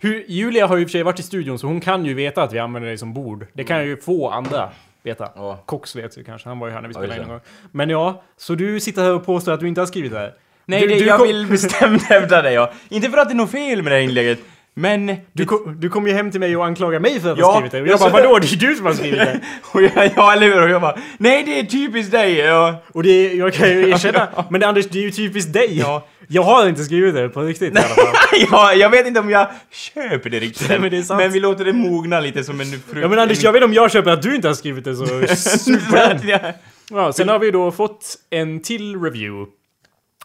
Julia 0.26 0.66
har 0.66 0.76
ju 0.76 0.82
i 0.82 0.84
och 0.84 0.88
för 0.88 0.92
sig 0.92 1.02
varit 1.02 1.20
i 1.20 1.22
studion 1.22 1.58
så 1.58 1.66
hon 1.66 1.80
kan 1.80 2.04
ju 2.04 2.14
veta 2.14 2.42
att 2.42 2.52
vi 2.52 2.58
använder 2.58 2.90
det 2.90 2.98
som 2.98 3.14
bord. 3.14 3.46
Det 3.52 3.64
kan 3.64 3.86
ju 3.86 3.96
få 3.96 4.30
andra 4.30 4.70
veta. 5.08 5.28
Ja. 5.36 5.62
Cox 5.66 5.96
vet 5.96 6.18
ju 6.18 6.24
kanske, 6.24 6.48
han 6.48 6.58
var 6.58 6.66
ju 6.68 6.72
här 6.74 6.80
när 6.80 6.88
vi 6.88 6.94
spelade 6.94 7.16
in 7.16 7.22
en 7.22 7.28
gång. 7.28 7.40
Men 7.72 7.90
ja, 7.90 8.22
så 8.36 8.54
du 8.54 8.80
sitter 8.80 9.02
här 9.02 9.12
och 9.14 9.26
påstår 9.26 9.52
att 9.52 9.60
du 9.60 9.68
inte 9.68 9.80
har 9.80 9.86
skrivit 9.86 10.12
det 10.12 10.18
här? 10.18 10.32
Nej, 10.66 10.80
Du- 10.80 10.86
det, 10.86 10.94
du 10.94 11.04
jag 11.06 11.18
kom- 11.18 11.26
vill 11.26 11.46
bestämt 11.46 12.02
hävda 12.08 12.42
det 12.42 12.52
ja. 12.52 12.72
Inte 12.88 13.10
för 13.10 13.18
att 13.18 13.28
det 13.28 13.32
är 13.32 13.36
något 13.36 13.50
fel 13.50 13.82
med 13.82 13.92
det 13.92 13.96
här 13.96 14.02
inlägget, 14.02 14.38
men... 14.74 15.16
Du 15.32 15.44
kom, 15.44 15.80
du 15.80 15.88
kom 15.90 16.06
ju 16.06 16.12
hem 16.12 16.30
till 16.30 16.40
mig 16.40 16.56
och 16.56 16.66
anklagade 16.66 17.00
mig 17.00 17.20
för 17.20 17.32
att 17.32 17.38
Ja, 17.38 17.46
ha 17.46 17.52
skrivit 17.54 17.72
det. 17.72 17.80
Och 17.80 17.86
jag 17.86 17.92
jag 17.92 18.00
bara 18.00 18.22
vadå? 18.22 18.38
Det 18.38 18.52
är 18.52 18.56
du 18.56 18.74
som 18.74 18.86
har 18.86 18.92
skrivit 18.92 19.18
det! 19.18 19.40
och 19.72 19.82
jag, 19.82 20.10
ja, 20.16 20.32
eller 20.32 20.46
hur? 20.46 20.62
Och 20.62 20.70
jag 20.70 20.80
bara, 20.80 20.98
nej 21.18 21.42
det 21.44 21.60
är 21.60 21.64
typiskt 21.64 22.12
dig! 22.12 22.38
Ja. 22.38 22.82
Och 22.94 23.02
det 23.02 23.10
är, 23.10 23.34
jag 23.38 23.52
kan 23.54 23.68
ju 23.68 23.90
erkänna, 23.90 24.28
men 24.50 24.62
Anders 24.62 24.86
det 24.88 24.98
är 24.98 25.02
ju 25.02 25.10
typiskt 25.10 25.52
dig! 25.52 25.78
Ja. 25.78 26.06
Jag 26.30 26.42
har 26.42 26.68
inte 26.68 26.84
skrivit 26.84 27.14
det 27.14 27.28
på 27.28 27.42
riktigt 27.42 27.74
i 27.74 27.78
alla 27.78 27.88
fall. 27.88 28.14
ja, 28.50 28.72
jag 28.72 28.90
vet 28.90 29.06
inte 29.06 29.20
om 29.20 29.30
jag 29.30 29.48
köper 29.70 30.30
det 30.30 30.40
riktigt 30.40 30.80
men 30.80 30.90
det 30.90 31.08
men 31.08 31.32
vi 31.32 31.40
låter 31.40 31.64
det 31.64 31.72
mogna 31.72 32.20
lite 32.20 32.44
som 32.44 32.60
en 32.60 32.66
frukt. 32.66 33.02
Ja 33.02 33.08
men 33.08 33.18
Anders, 33.18 33.42
jag 33.42 33.52
vet 33.52 33.64
om 33.64 33.72
jag 33.72 33.90
köper 33.90 34.10
att 34.10 34.22
du 34.22 34.34
inte 34.34 34.48
har 34.48 34.54
skrivit 34.54 34.84
det 34.84 34.96
så 34.96 35.06
super 35.36 36.20
ja. 36.24 36.52
ja, 36.90 37.12
Sen 37.12 37.28
har 37.28 37.38
vi 37.38 37.50
då 37.50 37.72
fått 37.72 38.16
en 38.30 38.60
till 38.60 39.00
review. 39.00 39.50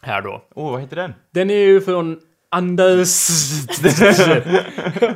Här 0.02 0.22
då. 0.22 0.44
Åh, 0.54 0.72
vad 0.72 0.80
heter 0.80 0.96
den? 0.96 1.14
Den 1.34 1.50
är 1.50 1.58
ju 1.58 1.80
från 1.80 2.18
Anders... 2.50 3.28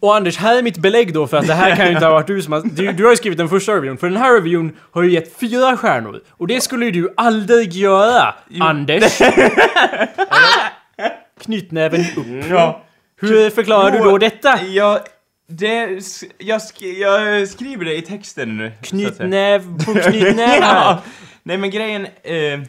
Och 0.00 0.16
Anders, 0.16 0.36
här 0.36 0.58
är 0.58 0.62
mitt 0.62 0.78
belägg 0.78 1.14
då 1.14 1.26
för 1.26 1.36
att 1.36 1.46
det 1.46 1.54
här 1.54 1.76
kan 1.76 1.86
ju 1.86 1.92
inte 1.92 2.04
ha 2.04 2.12
varit 2.12 2.26
du 2.26 2.42
som 2.42 2.52
har... 2.52 2.62
Du, 2.64 2.92
du 2.92 3.04
har 3.04 3.10
ju 3.10 3.16
skrivit 3.16 3.38
den 3.38 3.48
första 3.48 3.72
reviewn, 3.72 3.98
för 3.98 4.08
den 4.08 4.16
här 4.16 4.34
reviewn 4.34 4.76
har 4.90 5.02
ju 5.02 5.10
gett 5.10 5.40
fyra 5.40 5.76
stjärnor. 5.76 6.20
Och 6.30 6.46
det 6.46 6.60
skulle 6.60 6.84
ju 6.84 6.90
du 6.90 7.14
aldrig 7.16 7.72
göra, 7.72 8.34
Anders. 8.60 9.18
Knytnäven 11.42 12.00
upp. 12.00 12.26
Ja. 12.50 12.82
Hur 13.20 13.50
förklarar 13.50 13.90
du 13.90 13.98
då 13.98 14.18
detta? 14.18 14.62
Jag... 14.62 15.00
Det, 15.52 15.88
jag, 16.38 16.62
sk, 16.62 16.82
jag 16.82 17.48
skriver 17.48 17.84
det 17.84 17.96
i 17.96 18.02
texten 18.02 18.56
nu. 18.56 18.72
Knytnäv 18.82 19.84
på 19.84 19.92
knytnäv 19.94 20.36
här. 20.48 20.60
ja. 20.60 21.02
Nej 21.42 21.56
men 21.56 21.70
grejen... 21.70 22.06
Eh, 22.06 22.60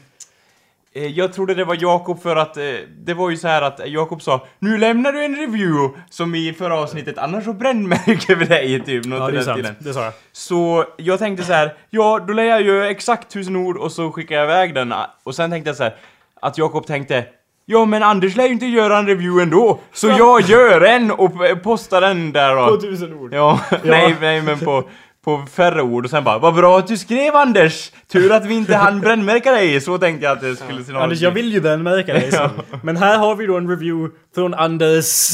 jag 0.94 1.34
trodde 1.34 1.54
det 1.54 1.66
var 1.66 1.78
Jakob 1.80 2.22
för 2.22 2.36
att 2.36 2.58
eh, 2.58 2.64
det 2.98 3.14
var 3.14 3.30
ju 3.30 3.38
så 3.38 3.48
här 3.48 3.62
att 3.62 3.82
Jakob 3.86 4.22
sa 4.22 4.48
Nu 4.60 4.78
lämnar 4.78 5.12
du 5.14 5.24
en 5.26 5.36
review 5.36 6.00
som 6.10 6.36
i 6.36 6.54
förra 6.54 6.80
avsnittet 6.80 7.18
annars 7.18 7.44
så 7.46 7.54
brännmärker 7.54 8.36
vi 8.36 8.46
dig 8.46 8.80
typ 8.86 9.06
något 9.06 9.20
Ja, 9.20 9.30
i 9.30 9.32
det 9.32 9.38
är 9.38 9.44
sant. 9.44 9.58
stilen. 9.58 9.76
Det 9.80 9.94
sa 9.94 10.04
jag. 10.04 10.14
Så 10.32 10.86
jag 10.98 11.20
tänkte 11.20 11.46
så 11.46 11.54
här, 11.54 11.74
ja 11.90 12.20
då 12.28 12.34
lär 12.34 12.44
jag 12.44 12.62
ju 12.62 12.84
exakt 12.86 13.32
tusen 13.32 13.56
ord 13.56 13.78
och 13.78 13.92
så 13.92 14.12
skickar 14.12 14.36
jag 14.36 14.44
iväg 14.44 14.76
den. 14.76 14.94
Och 15.24 15.36
sen 15.36 15.52
tänkte 15.52 15.70
jag 15.70 15.78
så 15.78 15.84
här, 15.84 15.96
att 16.42 16.58
Jakob 16.58 16.86
tänkte 16.88 17.26
Ja 17.66 17.86
men 17.86 18.04
Anders 18.04 18.36
lär 18.36 18.46
ju 18.46 18.52
inte 18.52 18.66
göra 18.66 18.98
en 18.98 19.08
review 19.08 19.44
ändå, 19.44 19.80
så 19.94 20.08
jag 20.08 20.42
gör 20.42 20.82
en 20.82 21.12
och 21.12 21.32
postar 21.64 22.02
den 22.02 22.32
där 22.32 22.56
då. 22.56 22.68
På 22.68 22.82
tusen 22.82 23.14
ord. 23.14 23.34
Ja, 23.34 23.60
nej, 23.84 24.16
nej 24.22 24.42
men 24.42 24.60
på, 24.60 24.84
på 25.26 25.44
färre 25.56 25.82
ord 25.82 26.06
och 26.06 26.10
sen 26.10 26.24
bara 26.24 26.40
Vad 26.40 26.56
bra 26.56 26.80
att 26.80 26.88
du 26.88 26.98
skrev 26.98 27.36
Anders! 27.36 27.92
Tur 28.12 28.32
att 28.32 28.46
vi 28.46 28.54
inte 28.54 28.76
hann 28.76 29.00
brännmärka 29.00 29.52
dig, 29.52 29.82
så 29.82 29.98
tänkte 29.98 30.26
jag 30.26 30.32
att 30.32 30.42
det 30.42 30.56
skulle 30.56 30.84
se 30.84 30.94
Anders, 30.94 31.22
jag 31.22 31.32
vill 31.32 31.54
ju 31.54 31.62
brännmärka 31.62 32.14
dig 32.14 32.32
sen. 32.32 32.50
Men 32.84 32.98
här 32.98 33.18
har 33.18 33.36
vi 33.36 33.46
då 33.46 33.58
en 33.58 33.70
review 33.70 34.16
från 34.36 34.54
Anders. 34.54 35.30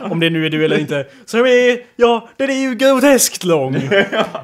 Om 0.10 0.20
det 0.20 0.30
nu 0.30 0.46
är 0.46 0.50
du 0.50 0.64
eller 0.64 0.78
inte. 0.78 1.06
Som 1.24 1.40
är, 1.40 1.78
ja, 1.96 2.28
den 2.36 2.50
är 2.50 2.54
ju 2.54 2.74
groteskt 2.74 3.44
lång. 3.44 3.72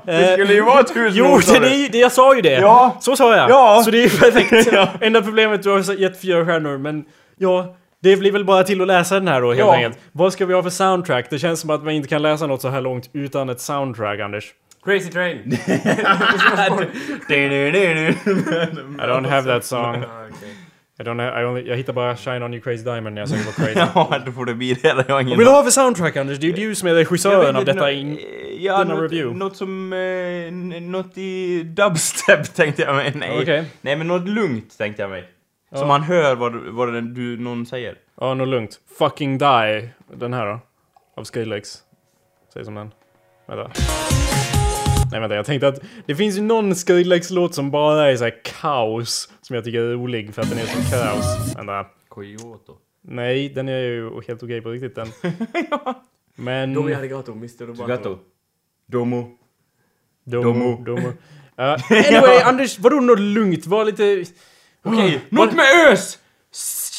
Det 0.07 0.33
skulle 0.33 0.55
ju 0.55 0.63
vara 0.63 0.83
tusen 0.83 1.13
Jo, 1.15 1.27
ord 1.27 1.45
sa 1.45 1.53
den 1.53 1.65
är 1.65 1.77
ju, 1.77 1.89
det, 1.89 1.99
jag 1.99 2.13
sa 2.13 2.35
ju 2.35 2.41
det. 2.41 2.61
Ja. 2.61 2.97
Så 3.01 3.17
sa 3.17 3.37
jag. 3.37 3.51
Ja. 3.51 3.83
Så 3.85 3.91
det 3.91 3.99
är 3.99 4.03
ju 4.03 4.09
perfekt. 4.09 4.73
Enda 5.01 5.23
problemet, 5.23 5.63
du 5.63 5.71
har 5.71 6.01
gett 6.01 6.21
fyra 6.21 6.47
stjärnor, 6.47 6.79
men 6.79 7.05
ja. 7.39 7.77
Det 8.03 8.17
blir 8.17 8.33
väl 8.33 8.45
bara 8.45 8.65
till 8.65 8.81
att 8.81 8.87
läsa 8.87 9.15
den 9.15 9.29
här 9.29 9.41
då 9.41 9.49
helt 9.49 9.59
Ja. 9.59 9.75
enkelt. 9.75 9.99
Vad 10.13 10.33
ska 10.33 10.47
vi 10.47 10.55
ha 10.55 10.63
för 10.63 10.71
soundtrack? 10.71 11.27
Det 11.31 11.39
känns 11.39 11.61
som 11.61 11.71
att 11.71 11.85
man 11.85 11.93
inte 11.95 12.09
kan 12.09 12.23
läsa 12.23 12.47
något 12.47 12.61
så 12.63 12.69
här 12.69 12.81
långt 12.81 13.11
utan 13.13 13.49
ett 13.49 13.61
soundtrack, 13.61 14.21
Anders. 14.21 14.55
Crazy 14.85 15.11
Train. 15.11 15.39
I 18.99 19.07
don't 19.07 19.29
have 19.29 19.43
that 19.55 19.65
song. 19.65 20.05
Ah. 21.01 21.03
I 21.03 21.03
don't 21.03 21.19
have, 21.19 21.43
I 21.43 21.45
only, 21.45 21.69
jag 21.69 21.77
hittar 21.77 21.93
bara 21.93 22.17
Shine 22.17 22.43
On 22.43 22.55
You 22.55 22.63
Crazy 22.63 22.85
Diamond 22.85 23.15
när 23.15 23.23
jag 23.23 23.29
säger 23.29 23.45
på 23.45 23.53
crazy. 23.53 23.81
Ja, 23.95 24.19
då 24.27 24.33
får 24.33 24.45
det 24.45 24.55
bli 24.55 24.75
det. 24.75 25.05
Jag 25.09 25.23
ingen 25.23 25.39
vill 25.39 25.47
du 25.47 25.53
ha 25.53 25.63
för 25.63 25.71
soundtrack 25.71 26.17
Anders? 26.17 26.39
Det 26.39 26.47
är 26.47 26.57
ju 26.59 26.69
du 26.69 26.75
som 26.75 26.89
är 26.89 26.95
regissören 26.95 27.57
av 27.57 27.65
detta 27.65 27.93
in... 27.93 28.19
ja, 28.59 28.79
denna 28.79 28.95
något, 28.95 29.03
review? 29.13 29.39
Något 29.39 29.57
som... 29.57 29.93
Eh, 29.93 30.53
något 30.83 31.19
i 31.19 31.63
dubstep 31.63 32.55
tänkte 32.55 32.83
jag 32.83 32.95
mig. 32.97 33.13
Nej. 33.15 33.39
Okej. 33.43 33.65
Nej, 33.81 33.97
men 33.97 34.07
något 34.09 34.29
lugnt 34.29 34.79
tänkte 34.79 35.03
jag 35.03 35.11
mig. 35.11 35.25
Ja. 35.71 35.79
Så 35.79 35.87
man 35.87 36.03
hör 36.03 36.37
vad, 36.37 36.57
vad 36.57 36.93
den, 36.93 37.15
du, 37.15 37.37
någon 37.37 37.67
säger. 37.67 37.99
Ja, 38.21 38.35
något 38.35 38.49
lugnt. 38.49 38.81
Fucking 38.99 39.39
Die. 39.39 39.91
Den 40.15 40.33
här 40.33 40.47
då? 40.47 40.61
Av 41.17 41.25
Skrillex. 41.25 41.79
Säg 42.53 42.65
som 42.65 42.75
den. 42.75 42.91
Vänta. 43.47 43.71
Nej 45.11 45.21
vänta, 45.21 45.35
jag 45.37 45.47
tänkte 45.47 45.69
att 45.69 45.81
det 46.07 46.15
finns 46.15 46.39
ju 46.39 46.43
någon 46.43 46.75
Skrillex-låt 46.75 47.55
som 47.55 47.71
bara 47.71 48.11
är 48.11 48.17
så 48.17 48.25
här 48.25 48.35
kaos. 48.45 49.33
Som 49.43 49.55
jag 49.57 49.65
tycker 49.65 49.81
är 49.81 49.93
rolig 49.93 50.35
för 50.35 50.43
att 50.43 50.51
den 50.51 50.59
är 50.59 50.67
så 50.67 50.97
kaos. 50.97 51.57
Vänta. 51.57 51.87
Coyote. 52.09 52.73
Nej, 53.03 53.49
den 53.49 53.69
är 53.69 53.79
ju 53.79 54.11
helt 54.29 54.43
okej 54.43 54.63
på 54.63 54.71
riktigt 54.71 54.95
den. 54.95 55.09
Men... 56.35 56.75
Domi 56.75 56.95
arigato, 56.95 57.33
Mr. 57.33 57.67
Roboto. 57.67 58.19
Domo. 58.87 59.39
Domo. 60.25 60.53
Domo. 60.53 60.85
Domo. 60.85 61.13
Uh, 61.61 61.67
anyway, 61.91 62.41
Anders, 62.45 62.79
vadå 62.79 62.97
något 62.97 63.21
lugnt? 63.21 63.67
Var 63.67 63.85
lite... 63.85 64.25
Okej, 64.83 65.21
Vad- 65.31 65.47
något 65.47 65.57
med 65.57 65.65
ös! 65.89 66.19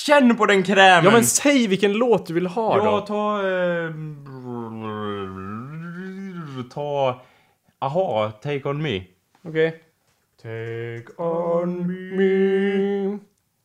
Känn 0.06 0.38
på 0.38 0.46
den 0.46 0.64
krämen! 0.64 1.06
Ja 1.06 1.12
men 1.12 1.26
säg 1.26 1.68
vilken 1.68 1.94
låt 1.94 2.26
du 2.26 2.34
vill 2.34 2.48
ha 2.48 2.78
Ja, 2.78 2.84
då. 2.92 3.02
ta... 3.06 3.48
Eh, 3.50 3.94
ta... 6.74 7.22
Aha, 7.80 8.32
Take 8.32 8.70
On 8.70 8.82
Me. 8.82 9.04
Okej. 9.44 9.84
Take 10.42 11.06
on 11.18 11.88
me. 11.88 13.20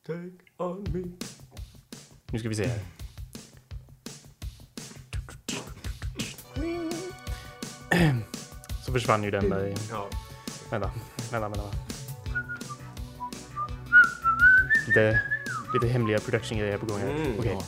Take 0.07 0.31
on 0.57 0.85
me. 0.93 1.03
Nu 2.31 2.39
ska 2.39 2.49
vi 2.49 2.55
se 2.55 2.67
här. 2.67 2.79
Så 8.87 8.93
försvann 8.93 9.25
ju 9.25 9.31
den 9.31 9.51
där 9.51 9.67
i... 9.67 9.75
Ja. 9.91 10.07
Vänta, 10.71 10.91
vänta, 11.31 11.49
vänta. 11.49 11.86
Lite, 14.87 15.21
lite 15.75 15.87
hemliga 15.87 16.19
production-grejer 16.19 16.79
på 16.79 16.87
gång 16.87 16.99
här. 17.01 17.11
Mm, 17.11 17.33
Okej. 17.39 17.53
ja. 17.55 17.63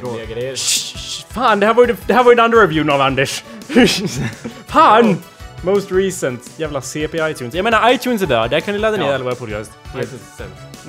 Dråliga 0.00 0.26
grejer. 0.26 0.56
Shh, 0.56 0.96
shh, 0.98 1.26
Fan, 1.34 1.60
det 1.60 1.66
här 1.66 1.74
var 1.74 1.86
ju 1.86 1.96
det 2.06 2.14
här 2.14 2.24
var 2.24 2.30
ju 2.32 2.36
den 2.36 2.44
andra 2.44 2.62
reviewen 2.62 2.90
av 2.90 3.00
Anders. 3.00 3.44
Fan! 4.66 5.16
Most 5.64 5.92
recent. 5.92 6.52
Jävla 6.56 6.80
CP 6.80 7.18
iTunes. 7.30 7.54
Jag 7.54 7.64
menar 7.64 7.92
iTunes 7.94 8.22
är 8.22 8.26
där, 8.26 8.48
där 8.48 8.60
kan 8.60 8.74
ni 8.74 8.80
ladda 8.80 8.96
ner 8.96 9.06
Ja. 9.06 9.14
alla 9.14 9.24
våra 9.24 9.34
podcast. 9.34 9.72
Helt 9.94 10.10
sämst. 10.10 10.86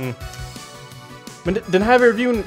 Men 1.43 1.53
de- 1.53 1.61
den 1.67 1.81
här 1.81 1.99
reviewen... 1.99 2.43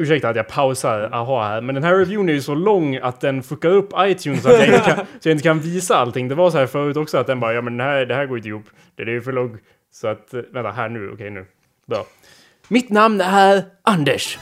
Ursäkta 0.00 0.28
att 0.28 0.36
jag 0.36 0.48
pausar 0.48 1.08
aha 1.12 1.44
här, 1.48 1.60
men 1.60 1.74
den 1.74 1.84
här 1.84 1.94
reviewen 1.94 2.28
är 2.28 2.32
ju 2.32 2.42
så 2.42 2.54
lång 2.54 2.96
att 2.96 3.20
den 3.20 3.42
fuckar 3.42 3.68
upp 3.68 3.90
iTunes 3.98 4.42
så 4.42 4.48
att 4.48 4.54
jag 4.58 4.66
inte 4.68 4.78
kan, 4.80 4.96
så 5.20 5.28
jag 5.28 5.34
inte 5.34 5.42
kan 5.42 5.60
visa 5.60 5.96
allting. 5.96 6.28
Det 6.28 6.34
var 6.34 6.50
så 6.50 6.58
här 6.58 6.66
förut 6.66 6.96
också 6.96 7.18
att 7.18 7.26
den 7.26 7.40
bara 7.40 7.52
ja 7.52 7.60
men 7.60 7.76
den 7.76 7.86
här, 7.86 8.06
det 8.06 8.14
här 8.14 8.26
går 8.26 8.36
inte 8.36 8.48
ihop. 8.48 8.64
Det 8.96 9.02
är 9.02 9.06
ju 9.06 9.20
för 9.20 9.32
lång. 9.32 9.58
Så 9.92 10.08
att, 10.08 10.34
eh, 10.34 10.40
vänta 10.52 10.70
här 10.70 10.88
nu, 10.88 11.10
okej 11.14 11.30
nu. 11.30 11.46
Bra. 11.86 12.06
Mitt 12.70 12.90
namn 12.90 13.20
är 13.20 13.64
Anders. 13.82 14.38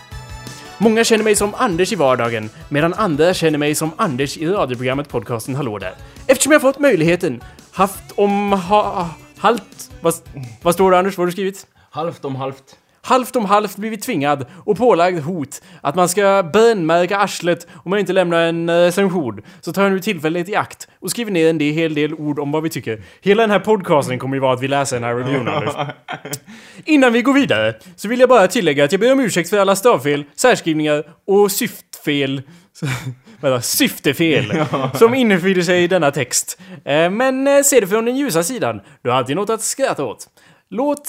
Många 0.78 1.04
känner 1.04 1.25
mig 1.25 1.37
som 1.37 1.54
Anders 1.54 1.92
i 1.92 1.97
vardagen, 1.97 2.50
medan 2.68 2.95
andra 2.95 3.35
känner 3.35 3.59
mig 3.59 3.75
som 3.75 3.90
Anders 3.97 4.37
i 4.37 4.47
radioprogrammet 4.47 5.09
podcasten 5.09 5.54
Hallå 5.54 5.78
där. 5.78 5.95
Eftersom 6.26 6.52
jag 6.52 6.61
fått 6.61 6.78
möjligheten, 6.78 7.42
haft 7.73 8.12
om, 8.14 8.52
ha, 8.52 9.11
Halt... 9.38 9.90
Vad, 10.00 10.14
vad 10.62 10.75
står 10.75 10.90
det 10.90 10.99
Anders? 10.99 11.16
Vad 11.16 11.23
har 11.23 11.26
du 11.26 11.33
skrivit? 11.33 11.66
Halvt 11.90 12.25
om 12.25 12.37
halvt. 12.37 12.78
Halvt 13.07 13.37
om 13.37 13.45
halvt 13.45 13.77
blivit 13.77 14.03
tvingad 14.03 14.47
och 14.65 14.77
pålagd 14.77 15.21
hot 15.21 15.63
att 15.81 15.95
man 15.95 16.09
ska 16.09 16.51
brännmärka 16.53 17.19
arslet 17.19 17.67
om 17.85 17.91
man 17.91 17.99
inte 17.99 18.13
lämnar 18.13 18.41
en 18.41 18.69
eh, 18.69 18.73
recension. 18.73 19.43
Så 19.61 19.73
tar 19.73 19.83
jag 19.83 19.93
nu 19.93 20.01
tillfället 20.01 20.49
i 20.49 20.57
akt 20.57 20.89
och 21.01 21.11
skriver 21.11 21.31
ner 21.31 21.51
en 21.51 21.61
hel 21.61 21.95
del 21.95 22.15
ord 22.15 22.39
om 22.39 22.53
vad 22.53 22.63
vi 22.63 22.71
tycker. 22.71 23.03
Hela 23.21 23.43
den 23.43 23.51
här 23.51 23.59
podcasten 23.59 24.19
kommer 24.19 24.37
ju 24.37 24.41
vara 24.41 24.53
att 24.55 24.63
vi 24.63 24.69
läser 24.69 24.97
den 24.97 25.05
här 25.05 25.15
reviewen. 25.15 25.73
Innan 26.85 27.13
vi 27.13 27.23
går 27.23 27.33
vidare 27.33 27.75
så 27.97 28.09
vill 28.09 28.21
jag 28.21 28.29
bara 28.29 28.49
tillägga 28.49 28.85
att 28.85 28.93
jag 28.93 29.01
ber 29.01 29.13
om 29.13 29.21
ursäkt 29.21 29.51
för 29.51 29.59
alla 29.59 29.77
stavfel, 29.77 30.25
särskrivningar 30.37 31.05
och 31.27 31.53
syftfel. 31.53 32.43
Vänta, 33.41 33.61
syftefel 33.61 34.65
som 34.95 35.15
innefinner 35.15 35.63
sig 35.63 35.83
i 35.85 35.87
denna 35.87 36.11
text. 36.11 36.61
Eh, 36.85 37.11
Men 37.11 37.47
eh, 37.47 37.63
se 37.63 37.81
det 37.81 37.87
från 37.87 38.05
den 38.05 38.17
ljusa 38.17 38.43
sidan. 38.43 38.81
Du 39.03 39.11
har 39.11 39.17
alltid 39.17 39.37
något 39.37 39.51
att 39.51 39.63
skratta 39.63 40.05
åt. 40.05 40.29
Låt... 40.71 41.09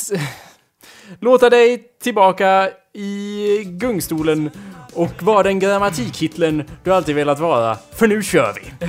Låta 1.21 1.49
dig 1.49 1.83
tillbaka 2.03 2.69
i 2.93 3.63
gungstolen 3.63 4.51
och 4.93 5.23
vara 5.23 5.43
den 5.43 5.59
grammatikhitlen 5.59 6.63
du 6.83 6.93
alltid 6.93 7.15
velat 7.15 7.39
vara. 7.39 7.77
För 7.95 8.07
nu 8.07 8.23
kör 8.23 8.53
vi! 8.53 8.87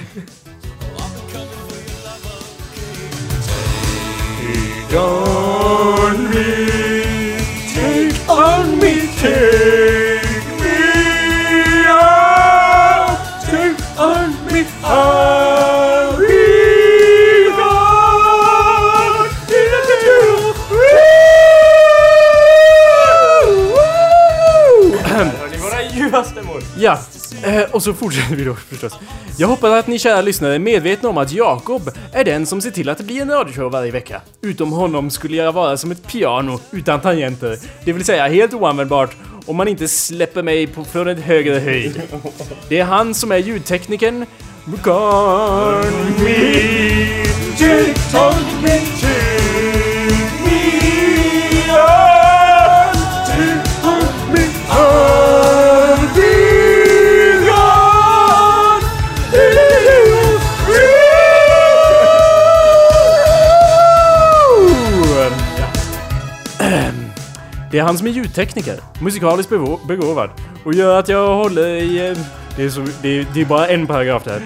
Take 4.88 4.98
on 4.98 6.30
me, 6.30 6.66
take 7.75 8.30
on 8.30 8.78
me, 8.78 9.06
take 9.20 10.17
Ja, 26.80 26.99
eh, 27.42 27.62
och 27.70 27.82
så 27.82 27.94
fortsätter 27.94 28.37
vi 28.37 28.44
då 28.44 28.54
förstås. 28.54 28.99
Jag 29.38 29.49
hoppas 29.49 29.70
att 29.70 29.87
ni 29.87 29.99
kära 29.99 30.20
lyssnare 30.20 30.54
är 30.54 30.58
medvetna 30.58 31.08
om 31.08 31.18
att 31.18 31.32
Jakob 31.32 31.90
är 32.12 32.25
den 32.25 32.47
som 32.47 32.61
ser 32.61 32.70
till 32.70 32.88
att 32.88 32.99
det 32.99 33.04
blir 33.04 33.23
en 33.23 33.30
radioshow 33.30 33.73
varje 33.73 33.90
vecka. 33.90 34.20
Utom 34.42 34.73
honom 34.73 35.11
skulle 35.11 35.37
jag 35.37 35.52
vara 35.52 35.76
som 35.76 35.90
ett 35.90 36.06
piano 36.06 36.61
utan 36.70 37.00
tangenter. 37.00 37.58
Det 37.85 37.92
vill 37.92 38.04
säga 38.04 38.28
helt 38.28 38.54
oanvändbart 38.54 39.16
om 39.47 39.56
man 39.56 39.68
inte 39.68 39.88
släpper 39.88 40.42
mig 40.42 40.66
på, 40.66 40.85
från 40.85 41.08
ett 41.08 41.20
högre 41.20 41.58
höjd. 41.58 42.02
Det 42.68 42.78
är 42.78 42.85
han 42.85 43.14
som 43.14 43.32
är 43.32 43.37
ljudteknikern. 43.37 44.26
Det 67.79 67.83
är 67.83 67.87
han 67.87 67.99
som 67.99 68.07
är 68.07 68.11
ljudtekniker, 68.11 68.81
musikaliskt 69.01 69.53
begåvad 69.88 70.31
och 70.64 70.75
gör 70.75 70.99
att 70.99 71.09
jag 71.09 71.35
håller 71.35 71.67
i... 71.69 72.09
Eh, 72.09 72.17
det 72.57 72.64
är, 72.64 72.71
så, 72.71 72.87
det, 73.03 73.09
är, 73.09 73.27
det 73.35 73.41
är 73.41 73.45
bara 73.45 73.69
en 73.69 73.87
paragraf 73.87 74.25
där. 74.25 74.43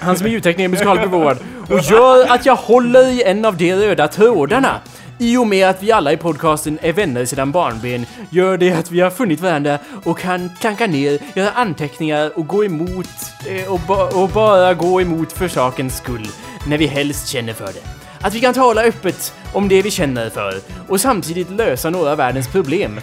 Han 0.00 0.16
som 0.16 0.26
är 0.26 0.30
ljudtekniker, 0.30 0.68
musikaliskt 0.68 1.10
begåvad 1.10 1.38
och 1.70 1.80
gör 1.80 2.26
att 2.28 2.46
jag 2.46 2.56
håller 2.56 3.06
i 3.08 3.22
en 3.22 3.44
av 3.44 3.56
de 3.56 3.74
röda 3.74 4.08
trådarna. 4.08 4.80
I 5.18 5.36
och 5.36 5.46
med 5.46 5.68
att 5.68 5.82
vi 5.82 5.92
alla 5.92 6.12
i 6.12 6.16
podcasten 6.16 6.78
är 6.82 6.92
vänner 6.92 7.24
sedan 7.24 7.52
barnben 7.52 8.06
gör 8.30 8.56
det 8.58 8.72
att 8.72 8.90
vi 8.90 9.00
har 9.00 9.10
funnit 9.10 9.40
varandra 9.40 9.78
och 10.04 10.18
kan 10.18 10.50
klanka 10.60 10.86
ner, 10.86 11.18
göra 11.34 11.50
anteckningar 11.50 12.32
och 12.38 12.46
gå 12.46 12.64
emot 12.64 13.08
eh, 13.46 13.72
och, 13.72 13.80
ba- 13.80 14.10
och 14.22 14.28
bara 14.28 14.74
gå 14.74 15.00
emot 15.00 15.32
för 15.32 15.48
sakens 15.48 15.96
skull 15.96 16.28
när 16.66 16.78
vi 16.78 16.86
helst 16.86 17.28
känner 17.28 17.52
för 17.52 17.66
det. 17.66 17.82
Att 18.20 18.34
vi 18.34 18.40
kan 18.40 18.54
tala 18.54 18.82
öppet 18.82 19.34
om 19.56 19.68
det 19.68 19.82
vi 19.82 19.90
känner 19.90 20.30
för 20.30 20.60
och 20.88 21.00
samtidigt 21.00 21.50
lösa 21.50 21.90
några 21.90 22.10
av 22.10 22.16
världens 22.16 22.48
problem 22.48 23.00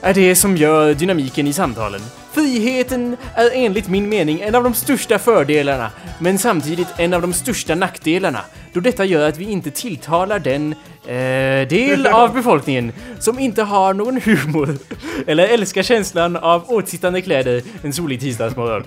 är 0.00 0.14
det 0.14 0.36
som 0.36 0.56
gör 0.56 0.94
dynamiken 0.94 1.46
i 1.46 1.52
samtalen. 1.52 2.00
Friheten 2.32 3.16
är 3.34 3.50
enligt 3.54 3.88
min 3.88 4.08
mening 4.08 4.40
en 4.40 4.54
av 4.54 4.64
de 4.64 4.74
största 4.74 5.18
fördelarna, 5.18 5.90
men 6.18 6.38
samtidigt 6.38 6.88
en 6.96 7.14
av 7.14 7.22
de 7.22 7.32
största 7.32 7.74
nackdelarna, 7.74 8.40
då 8.72 8.80
detta 8.80 9.04
gör 9.04 9.28
att 9.28 9.38
vi 9.38 9.44
inte 9.44 9.70
tilltalar 9.70 10.38
den 10.38 10.72
eh, 11.06 11.68
del 11.68 12.06
av 12.12 12.34
befolkningen 12.34 12.92
som 13.18 13.38
inte 13.38 13.62
har 13.62 13.94
någon 13.94 14.20
humor 14.20 14.78
eller 15.26 15.48
älskar 15.48 15.82
känslan 15.82 16.36
av 16.36 16.64
åtsittande 16.70 17.22
kläder 17.22 17.62
en 17.82 17.92
solig 17.92 18.20
tisdagsmorgon. 18.20 18.84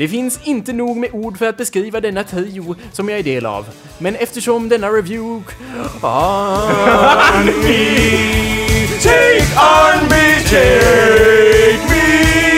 Det 0.00 0.08
finns 0.08 0.40
inte 0.44 0.72
nog 0.72 0.96
med 0.96 1.10
ord 1.12 1.38
för 1.38 1.46
att 1.46 1.56
beskriva 1.56 2.00
denna 2.00 2.24
trio 2.24 2.76
som 2.92 3.08
jag 3.08 3.18
är 3.18 3.22
del 3.22 3.46
av. 3.46 3.66
Men 3.98 4.16
eftersom 4.16 4.68
denna 4.68 4.88
review... 4.88 5.44
On 5.84 6.00
ah. 6.02 7.42
me, 7.44 7.52
take 9.02 9.44
on 9.56 10.08
me, 10.08 10.40
take 10.50 11.88
me 11.88 12.49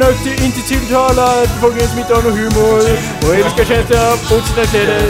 nackdelarna 0.00 0.44
inte 0.46 0.60
tilltalar 0.68 1.40
befolkningen 1.40 1.88
som 1.88 1.98
inte 1.98 2.14
har 2.14 2.22
någon 2.22 2.38
humor 2.38 2.82
och 3.24 3.34
älskar 3.34 3.64
känslan 3.64 4.18
på 4.28 4.46
sina 4.46 4.66
kläder 4.66 5.02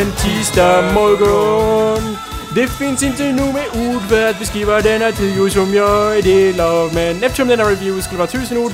en 0.00 0.12
tisdag 0.12 0.92
morgon. 0.94 2.16
Det 2.54 2.68
finns 2.68 3.02
inte 3.02 3.32
nog 3.32 3.54
med 3.54 3.64
ord 3.74 4.02
för 4.08 4.30
att 4.30 4.38
beskriva 4.38 4.80
denna 4.80 5.12
trio 5.12 5.50
som 5.50 5.74
jag 5.74 6.18
är 6.18 6.22
del 6.22 6.60
av, 6.60 6.94
men 6.94 7.22
eftersom 7.22 7.48
denna 7.48 7.64
review 7.64 8.02
skulle 8.02 8.18
vara 8.18 8.28
tusen 8.28 8.58
ord 8.58 8.72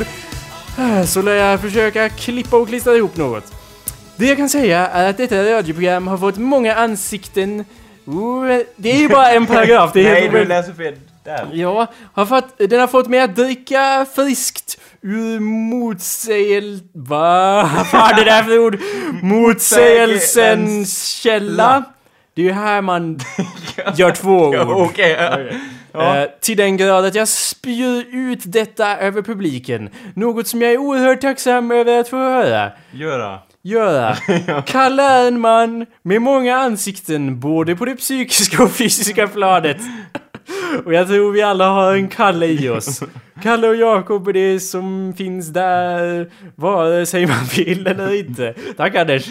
eh, 0.79 1.05
så 1.05 1.23
lär 1.23 1.35
jag 1.35 1.61
försöka 1.61 2.09
klippa 2.09 2.57
och 2.57 2.69
klistra 2.69 2.95
ihop 2.97 3.17
något. 3.17 3.53
Det 4.17 4.27
jag 4.27 4.37
kan 4.37 4.49
säga 4.49 4.89
är 4.89 5.11
att 5.11 5.17
detta 5.17 5.45
radioprogram 5.45 6.07
har 6.07 6.19
fått 6.19 6.37
många 6.37 6.75
ansikten. 6.75 7.65
Oh, 8.07 8.47
det 8.77 8.93
är 8.93 8.97
ju 8.97 9.09
bara 9.09 9.33
en 9.33 9.47
paragraf, 9.47 9.91
det 9.93 10.01
är 10.01 10.05
Nej, 10.13 10.13
helt 10.13 10.23
du 10.25 10.29
omöjligt. 10.29 10.49
läser 10.49 10.73
fel. 10.73 10.95
Där. 11.25 11.49
Ja, 11.53 11.87
har 12.13 12.27
fått, 12.27 12.59
den 12.59 12.81
har 12.81 12.87
fått 12.87 13.09
mig 13.09 13.21
att 13.21 13.37
dricka 13.37 14.07
friskt 14.15 14.79
motsägel... 15.41 16.81
Va? 16.95 17.71
Vad 17.93 18.11
är 18.11 18.15
det 18.17 18.25
där 18.25 18.43
för 18.43 18.59
ord? 18.59 18.79
Motsägelsens 19.23 21.07
källa. 21.09 21.85
Det 22.35 22.43
är 22.43 22.47
ju 22.47 22.53
här 22.53 22.83
man 22.83 23.21
gör 23.97 24.13
två 24.13 24.39
ord. 24.39 24.57
Okej. 24.57 25.17
ja. 25.93 26.17
Eh, 26.17 26.29
till 26.41 26.57
den 26.57 26.77
grad 26.77 27.05
att 27.05 27.15
jag 27.15 27.29
spyr 27.29 28.07
ut 28.13 28.41
detta 28.45 28.99
över 28.99 29.23
publiken. 29.23 29.91
Något 30.15 30.47
som 30.47 30.63
jag 30.63 30.73
är 30.73 30.79
oerhört 30.79 31.21
tacksam 31.21 31.71
över 31.71 32.01
att 32.01 32.09
få 32.09 32.17
höra. 32.17 32.73
Göra. 32.93 33.39
Göra. 33.63 34.17
Kalle 34.67 35.03
är 35.03 35.29
en 35.29 35.41
man 35.41 35.87
med 36.03 36.23
många 36.23 36.57
ansikten, 36.57 37.41
både 37.41 37.77
på 37.77 37.85
det 37.85 37.97
psykiska 37.97 38.63
och 38.63 38.71
fysiska 38.71 39.29
planet. 39.29 39.77
Och 40.85 40.95
jag 40.95 41.09
tror 41.09 41.33
vi 41.33 41.43
alla 41.43 41.69
har 41.69 41.95
en 41.95 42.09
Kalle 42.09 42.47
i 42.47 42.69
oss. 42.69 43.03
Kalle 43.43 43.69
och 43.69 43.77
Jakob 43.77 44.29
är 44.29 44.33
det 44.33 44.61
som 44.61 45.15
finns 45.17 45.49
där, 45.49 46.31
vare 46.55 47.07
sig 47.07 47.27
man 47.27 47.45
vill 47.57 47.87
eller 47.87 48.15
inte. 48.15 48.55
Tack 48.77 48.95
Anders. 48.95 49.29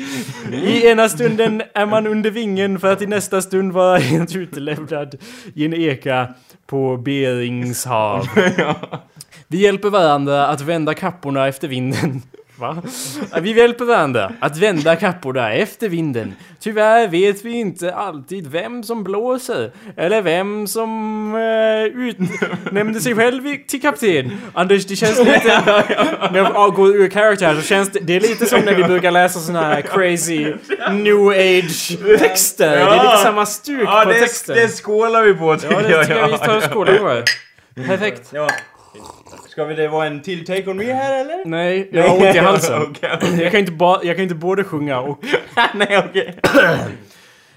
I 0.51 0.87
ena 0.87 1.09
stunden 1.09 1.61
är 1.73 1.85
man 1.85 2.07
under 2.07 2.31
vingen 2.31 2.79
för 2.79 2.93
att 2.93 3.01
i 3.01 3.05
nästa 3.05 3.41
stund 3.41 3.71
vara 3.71 3.97
helt 3.97 4.35
utelämnad 4.35 5.15
i 5.53 5.65
en 5.65 5.73
eka 5.73 6.27
på 6.67 6.97
Berings 6.97 7.85
hav. 7.85 8.27
Vi 9.47 9.57
hjälper 9.57 9.89
varandra 9.89 10.47
att 10.47 10.61
vända 10.61 10.93
kapporna 10.93 11.47
efter 11.47 11.67
vinden. 11.67 12.21
Va? 12.55 12.81
Vi 13.41 13.51
hjälper 13.57 13.85
varandra 13.85 14.31
att 14.39 14.57
vända 14.57 14.95
kapporna 14.95 15.53
efter 15.53 15.89
vinden. 15.89 16.33
Tyvärr 16.59 17.07
vet 17.07 17.45
vi 17.45 17.51
inte 17.51 17.95
alltid 17.95 18.47
vem 18.47 18.83
som 18.83 19.03
blåser. 19.03 19.71
Eller 19.97 20.21
vem 20.21 20.67
som 20.67 21.35
eh, 21.35 21.99
utnämnde 22.01 23.01
sig 23.01 23.15
själv 23.15 23.57
till 23.67 23.81
kapten. 23.81 24.31
Anders, 24.53 24.85
det 24.85 24.95
känns 24.95 25.19
lite... 25.19 25.61
När 26.31 26.37
jag 26.37 26.73
går 26.73 26.95
ur 26.95 27.09
karaktär 27.09 27.55
så 27.55 27.61
känns 27.61 27.89
det... 27.91 27.99
Det 27.99 28.15
är 28.15 28.19
lite 28.19 28.45
som 28.45 28.59
när 28.61 28.73
vi 28.75 28.83
brukar 28.83 29.11
läsa 29.11 29.39
såna 29.39 29.61
här 29.61 29.81
crazy 29.81 30.53
new 30.91 31.27
age 31.27 31.97
texter. 32.19 32.69
Det 32.69 32.81
är 32.81 33.03
lite 33.03 33.17
samma 33.23 33.45
stuk 33.45 33.83
Ja, 33.85 34.01
på 34.05 34.11
det, 34.11 34.19
texten. 34.19 34.55
det 34.55 34.67
skålar 34.67 35.21
vi 35.21 35.33
på 35.33 35.45
Ja, 35.45 35.81
det 35.81 36.01
tycker 36.03 36.17
jag 36.19 36.27
vi 36.27 36.37
tar 36.37 36.57
och 36.57 36.63
skålar 36.63 36.97
på. 36.97 37.23
Perfekt. 37.87 38.29
Ja. 38.33 38.49
Ska 39.53 39.65
vi 39.65 39.75
det 39.75 39.87
vara 39.87 40.05
en 40.07 40.21
till 40.21 40.45
Take 40.45 40.69
On 40.69 40.77
Me 40.77 40.93
här 40.93 41.21
eller? 41.21 41.45
Nej, 41.45 41.89
jag 41.91 42.07
har 42.07 42.15
ont 42.27 42.35
i 42.35 42.39
halsen. 42.39 42.81
Okej, 42.89 43.09
okej. 43.13 43.41
Jag 43.41 43.51
kan 43.51 43.59
inte, 43.59 43.71
ba, 43.71 43.99
jag 44.03 44.15
kan 44.15 44.23
inte 44.23 44.35
både 44.35 44.63
sjunga 44.63 44.99
och... 44.99 45.23
Nej 45.73 45.97
okej. 46.09 46.35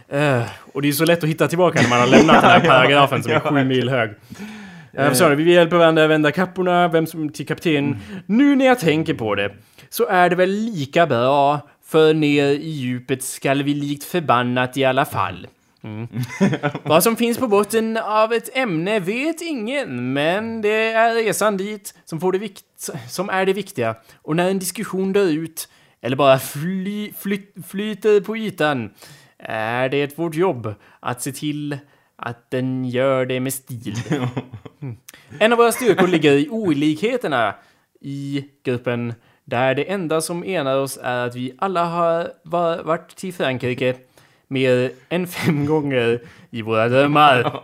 Eh, 0.08 0.42
Och 0.72 0.82
det 0.82 0.88
är 0.88 0.92
så 0.92 1.04
lätt 1.04 1.22
att 1.24 1.28
hitta 1.30 1.48
tillbaka 1.48 1.82
när 1.82 1.88
man 1.88 2.00
har 2.00 2.06
lämnat 2.06 2.42
den 2.42 2.50
här 2.50 2.60
paragrafen 2.60 3.22
som 3.22 3.32
är 3.32 3.40
sju 3.40 3.64
mil 3.64 3.88
hög. 3.88 4.10
Jag 4.92 5.08
förstår 5.08 5.30
det. 5.30 5.36
Vi 5.36 5.52
hjälper 5.54 5.76
varandra 5.76 6.04
att 6.04 6.10
vända 6.10 6.32
kapporna, 6.32 6.88
vem 6.88 7.06
som 7.06 7.28
till 7.28 7.46
kapten. 7.46 7.96
Nu 8.26 8.56
när 8.56 8.66
jag 8.66 8.78
tänker 8.80 9.14
på 9.14 9.34
det, 9.34 9.50
så 9.88 10.06
är 10.06 10.30
det 10.30 10.36
väl 10.36 10.50
lika 10.50 11.06
bra, 11.06 11.60
för 11.86 12.14
ner 12.14 12.44
i 12.44 12.68
djupet 12.70 13.22
skall 13.22 13.62
vi 13.62 13.74
likt 13.74 14.04
förbannat 14.04 14.76
i 14.76 14.84
alla 14.84 15.04
fall. 15.04 15.46
Mm. 15.86 16.08
Vad 16.84 17.02
som 17.02 17.16
finns 17.16 17.38
på 17.38 17.48
botten 17.48 17.96
av 17.96 18.32
ett 18.32 18.56
ämne 18.56 19.00
vet 19.00 19.40
ingen, 19.40 20.12
men 20.12 20.62
det 20.62 20.92
är 20.92 21.14
resan 21.14 21.56
dit 21.56 21.94
som, 22.04 22.20
får 22.20 22.32
det 22.32 22.38
vikt 22.38 22.64
som 23.08 23.30
är 23.30 23.46
det 23.46 23.52
viktiga. 23.52 23.96
Och 24.22 24.36
när 24.36 24.50
en 24.50 24.58
diskussion 24.58 25.12
dör 25.12 25.26
ut, 25.28 25.68
eller 26.00 26.16
bara 26.16 26.38
fly, 26.38 27.12
fly, 27.18 27.40
flyter 27.66 28.20
på 28.20 28.36
ytan, 28.36 28.90
är 29.38 29.88
det 29.88 30.18
vårt 30.18 30.34
jobb 30.34 30.74
att 31.00 31.22
se 31.22 31.32
till 31.32 31.78
att 32.16 32.50
den 32.50 32.84
gör 32.84 33.26
det 33.26 33.40
med 33.40 33.52
stil. 33.52 33.94
Mm. 34.10 34.96
En 35.38 35.52
av 35.52 35.58
våra 35.58 35.72
styrkor 35.72 36.06
ligger 36.06 36.32
i 36.32 36.48
olikheterna 36.48 37.54
i 38.00 38.44
gruppen, 38.64 39.14
där 39.44 39.74
det 39.74 39.90
enda 39.90 40.20
som 40.20 40.44
enar 40.44 40.76
oss 40.78 40.98
är 41.02 41.26
att 41.26 41.34
vi 41.34 41.54
alla 41.58 41.84
har 41.84 42.32
va- 42.44 42.82
varit 42.82 43.16
till 43.16 43.34
Frankrike 43.34 43.96
mer 44.48 44.90
än 45.08 45.26
fem 45.26 45.66
gånger 45.66 46.20
i 46.50 46.62
våra 46.62 46.88
drömmar. 46.88 47.62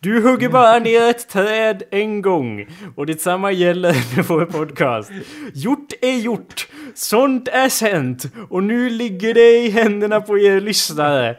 Du 0.00 0.20
hugger 0.20 0.48
bara 0.48 0.78
ner 0.78 1.10
ett 1.10 1.28
träd 1.28 1.82
en 1.90 2.22
gång 2.22 2.66
och 2.96 3.06
detsamma 3.06 3.52
gäller 3.52 4.16
med 4.16 4.24
vår 4.24 4.44
podcast. 4.46 5.10
Gjort 5.54 5.92
är 6.00 6.16
gjort, 6.18 6.68
sånt 6.94 7.48
är 7.48 7.68
sänt 7.68 8.24
och 8.50 8.62
nu 8.62 8.90
ligger 8.90 9.34
det 9.34 9.58
i 9.58 9.70
händerna 9.70 10.20
på 10.20 10.38
er 10.38 10.60
lyssnare. 10.60 11.36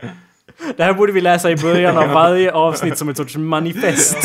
Det 0.78 0.84
här 0.84 0.94
borde 0.94 1.12
vi 1.12 1.22
läsa 1.22 1.52
i 1.52 1.56
början 1.56 1.98
av 1.98 2.10
varje 2.10 2.52
avsnitt 2.52 2.98
som 2.98 3.10
ett 3.10 3.18
sorts 3.18 3.36
manifest. 3.36 4.18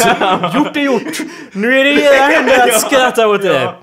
Gjort 0.54 0.76
är 0.76 0.81
gjort, 0.81 1.18
nu 1.52 1.78
är 1.78 1.85
det 1.85 1.90
i 1.90 2.02
era 2.02 2.26
händer 2.26 2.68
att 2.68 2.81
skratta 2.81 3.28
åt 3.28 3.42
det. 3.42 3.74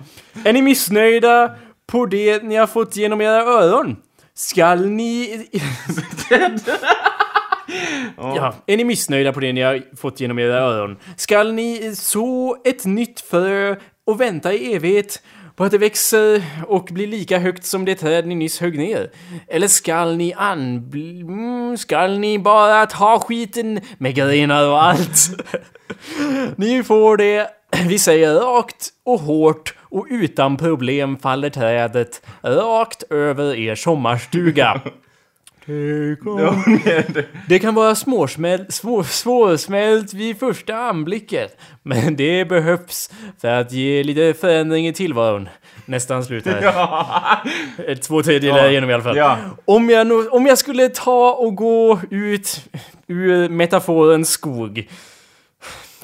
Är 0.44 0.54
ni 0.54 0.62
missnöjda 0.62 1.56
på 1.88 2.06
det 2.06 2.44
ni 2.44 2.56
har 2.56 2.68
fått 2.68 2.96
genom 2.96 3.22
era 3.22 3.44
öron? 3.44 3.96
Skall 4.36 4.90
ni... 4.90 5.48
Ja, 8.18 8.56
är 8.66 8.78
ni 8.78 8.84
missnöjda 8.84 9.34
på 9.34 9.40
det 9.40 9.54
ni 9.54 9.62
har 9.62 9.82
fått 9.98 10.20
genom 10.20 10.40
era 10.40 10.58
öron? 10.58 10.98
Skall 11.18 11.54
ni 11.54 11.96
så 11.96 12.58
ett 12.66 12.86
nytt 12.86 13.22
frö 13.22 13.76
och 14.06 14.22
vänta 14.22 14.54
i 14.54 14.74
evighet 14.74 15.22
på 15.56 15.64
att 15.64 15.72
det 15.72 15.78
växer 15.78 16.44
och 16.68 16.88
blir 16.92 17.08
lika 17.08 17.40
högt 17.40 17.66
som 17.66 17.86
det 17.86 17.96
träd 17.96 18.28
ni 18.28 18.36
nyss 18.36 18.60
högg 18.60 18.78
ner? 18.78 19.12
Eller 19.48 19.68
skall 19.68 20.18
ni 20.18 20.34
an... 20.34 20.92
Mm, 20.94 21.78
skall 21.78 22.20
ni 22.20 22.40
bara 22.40 22.86
ta 22.86 23.20
skiten 23.20 23.82
med 23.98 24.16
grenar 24.16 24.70
och 24.70 24.84
allt? 24.84 25.30
ni 26.56 26.84
får 26.84 27.18
det 27.18 27.50
vi 27.88 28.00
säger 28.00 28.34
rakt 28.34 28.90
och 29.06 29.20
hårt 29.20 29.74
och 29.80 30.08
utan 30.10 30.58
problem 30.58 31.18
faller 31.18 31.50
trädet 31.50 32.22
rakt 32.44 33.04
över 33.10 33.56
er 33.56 33.76
sommarstuga. 33.76 34.82
Det 37.48 37.60
kan 37.60 37.76
vara 37.76 37.96
småsmält, 37.96 38.74
små, 38.74 39.04
svårsmält 39.04 40.14
vid 40.14 40.40
första 40.40 40.76
anblicken, 40.76 41.48
men 41.84 42.16
det 42.16 42.46
behövs 42.46 43.10
för 43.42 43.48
att 43.48 43.72
ge 43.72 44.04
lite 44.04 44.34
förändring 44.40 44.88
i 44.88 44.94
tillvaron. 44.94 45.50
Nästan 45.86 46.24
slut 46.24 46.46
här. 46.46 46.64
Eh, 47.88 47.98
Två 47.98 48.24
tredjedelar 48.24 48.64
Ja. 48.64 48.70
igenom 48.72 48.90
i 48.90 48.94
alla 48.94 49.04
fall. 49.04 49.18
Ja. 49.18 49.38
Om, 49.66 49.90
jag, 49.90 50.34
om 50.34 50.46
jag 50.46 50.58
skulle 50.58 50.90
ta 50.90 51.32
och 51.34 51.56
gå 51.56 52.00
ut 52.10 52.62
ur 53.08 53.50
metaforens 53.50 54.30
skog 54.30 54.88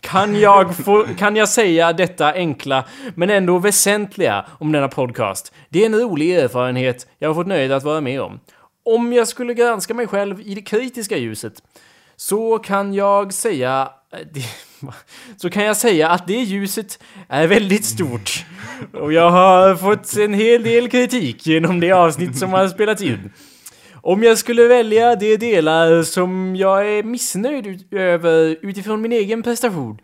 kan 0.01 0.39
jag, 0.39 0.75
få, 0.75 1.05
kan 1.17 1.35
jag 1.35 1.49
säga 1.49 1.93
detta 1.93 2.33
enkla 2.33 2.85
men 3.15 3.29
ändå 3.29 3.57
väsentliga 3.57 4.45
om 4.59 4.71
denna 4.71 4.87
podcast? 4.87 5.53
Det 5.69 5.81
är 5.81 5.85
en 5.85 5.99
rolig 5.99 6.35
erfarenhet 6.35 7.07
jag 7.19 7.29
har 7.29 7.35
fått 7.35 7.47
nöjet 7.47 7.71
att 7.71 7.83
vara 7.83 8.01
med 8.01 8.21
om. 8.21 8.39
Om 8.85 9.13
jag 9.13 9.27
skulle 9.27 9.53
granska 9.53 9.93
mig 9.93 10.07
själv 10.07 10.41
i 10.41 10.55
det 10.55 10.61
kritiska 10.61 11.17
ljuset 11.17 11.53
så 12.15 12.59
kan 12.59 12.93
jag 12.93 13.33
säga... 13.33 13.89
Eh, 14.13 14.43
så 15.37 15.49
kan 15.49 15.63
jag 15.63 15.77
säga 15.77 16.09
att 16.09 16.27
det 16.27 16.33
ljuset 16.33 16.99
är 17.29 17.47
väldigt 17.47 17.85
stort. 17.85 18.45
Och 18.93 19.13
jag 19.13 19.29
har 19.29 19.75
fått 19.75 20.17
en 20.17 20.33
hel 20.33 20.63
del 20.63 20.89
kritik 20.89 21.47
genom 21.47 21.79
det 21.79 21.91
avsnitt 21.91 22.37
som 22.37 22.53
har 22.53 22.67
spelats 22.67 23.01
in. 23.01 23.31
Om 24.03 24.23
jag 24.23 24.37
skulle 24.37 24.67
välja 24.67 25.15
de 25.15 25.37
delar 25.37 26.03
som 26.03 26.55
jag 26.55 26.89
är 26.89 27.03
missnöjd 27.03 27.93
över 27.93 28.57
utifrån 28.61 29.01
min 29.01 29.11
egen 29.11 29.43
prestation 29.43 29.97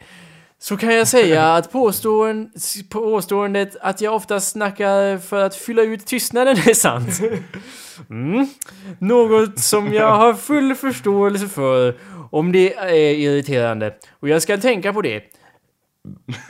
så 0.59 0.77
kan 0.77 0.95
jag 0.95 1.07
säga 1.07 1.53
att 1.53 1.71
påståen, 1.71 2.51
påståendet 2.89 3.75
att 3.81 4.01
jag 4.01 4.15
ofta 4.15 4.39
snackar 4.39 5.17
för 5.17 5.43
att 5.43 5.55
fylla 5.55 5.81
ut 5.81 6.05
tystnaden 6.05 6.57
är 6.57 6.73
sant. 6.73 7.09
Mm. 8.09 8.47
Något 8.99 9.59
som 9.59 9.93
jag 9.93 10.11
har 10.11 10.33
full 10.33 10.75
förståelse 10.75 11.47
för 11.47 11.95
om 12.31 12.51
det 12.51 12.73
är 12.73 13.13
irriterande. 13.13 13.93
Och 14.19 14.29
jag 14.29 14.41
ska 14.41 14.57
tänka 14.57 14.93
på 14.93 15.01
det. 15.01 15.23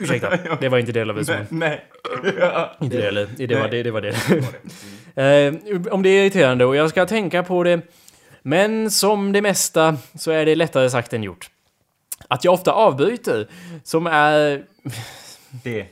Ursäkta, 0.00 0.36
det 0.60 0.68
var 0.68 0.78
inte 0.78 0.92
del 0.92 1.10
av 1.10 1.16
versionen. 1.16 1.46
Nej. 1.50 1.84
Inte 2.80 2.96
det 2.96 3.02
heller. 3.02 3.28
Det 3.36 3.54
var 3.54 3.68
det. 3.68 3.82
det, 3.82 3.90
var 3.90 4.00
det. 4.00 4.14
Eh, 5.18 5.54
om 5.90 6.02
det 6.02 6.08
är 6.08 6.22
irriterande 6.22 6.64
och 6.64 6.76
jag 6.76 6.90
ska 6.90 7.06
tänka 7.06 7.42
på 7.42 7.62
det. 7.62 7.80
Men 8.42 8.90
som 8.90 9.32
det 9.32 9.42
mesta 9.42 9.96
så 10.14 10.30
är 10.30 10.46
det 10.46 10.54
lättare 10.54 10.90
sagt 10.90 11.12
än 11.12 11.22
gjort. 11.22 11.50
Att 12.28 12.44
jag 12.44 12.54
ofta 12.54 12.72
avbryter, 12.72 13.48
som 13.84 14.06
är... 14.06 14.62
Det. 15.64 15.86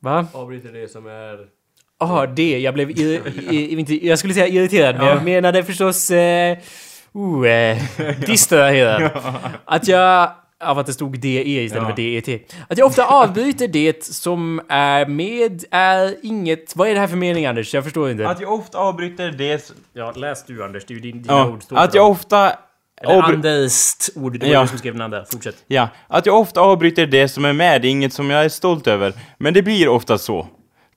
Va? 0.00 0.26
Avbryter 0.32 0.72
det 0.72 0.88
som 0.88 1.06
är... 1.06 1.38
Ja, 1.98 2.26
det. 2.26 2.58
Jag 2.58 2.74
blev... 2.74 2.90
Ir, 2.90 4.04
jag 4.06 4.18
skulle 4.18 4.34
säga 4.34 4.46
irriterad, 4.46 4.96
men 4.96 5.06
jag 5.06 5.24
menade 5.24 5.64
förstås... 5.64 6.10
Eh, 6.10 6.58
uh, 7.16 7.50
eh, 7.50 7.78
distraherad. 8.26 9.10
Att 9.64 9.88
jag... 9.88 10.30
Av 10.60 10.78
att 10.78 10.86
det 10.86 10.92
stod 10.92 11.20
DE 11.20 11.28
istället 11.62 11.88
Ja. 11.88 11.94
för 11.96 12.02
DET. 12.32 12.42
Att 12.68 12.78
jag 12.78 12.86
ofta 12.86 13.04
avbryter 13.06 13.68
det 13.68 14.04
som 14.04 14.60
är 14.68 15.06
med 15.06 15.64
är 15.70 16.14
inget... 16.22 16.76
Vad 16.76 16.88
är 16.88 16.94
det 16.94 17.00
här 17.00 17.06
för 17.06 17.16
mening 17.16 17.46
Anders? 17.46 17.74
Jag 17.74 17.84
förstår 17.84 18.10
inte. 18.10 18.28
Att 18.28 18.40
jag 18.40 18.52
ofta 18.52 18.78
avbryter 18.78 19.30
det... 19.30 19.72
Ja, 19.92 20.12
läs 20.16 20.44
du 20.46 20.64
Anders. 20.64 20.84
Det 20.86 20.92
är 20.92 20.96
ju 20.96 21.00
din, 21.00 21.22
dina 21.22 21.34
Ja, 21.34 21.48
ord. 21.48 21.60
att 21.70 21.94
jag 21.94 22.04
dem. 22.04 22.10
ofta... 22.12 22.52
Eller 23.02 23.14
avbry- 23.14 23.34
Anders 23.34 24.10
ord. 24.14 24.38
Det 24.38 24.46
var 24.46 24.52
Ja. 24.54 24.62
du 24.62 24.68
som 24.68 24.78
skrev 24.78 24.92
den 24.92 25.02
andra. 25.02 25.24
Fortsätt. 25.32 25.56
Ja, 25.66 25.88
att 26.08 26.26
jag 26.26 26.38
ofta 26.40 26.60
avbryter 26.60 27.06
det 27.06 27.28
som 27.28 27.44
är 27.44 27.52
med, 27.52 27.82
det 27.82 27.88
är 27.88 27.90
inget 27.90 28.12
som 28.12 28.30
jag 28.30 28.44
är 28.44 28.48
stolt 28.48 28.86
över. 28.86 29.12
Men 29.38 29.54
det 29.54 29.62
blir 29.62 29.88
ofta 29.88 30.18
så. 30.18 30.46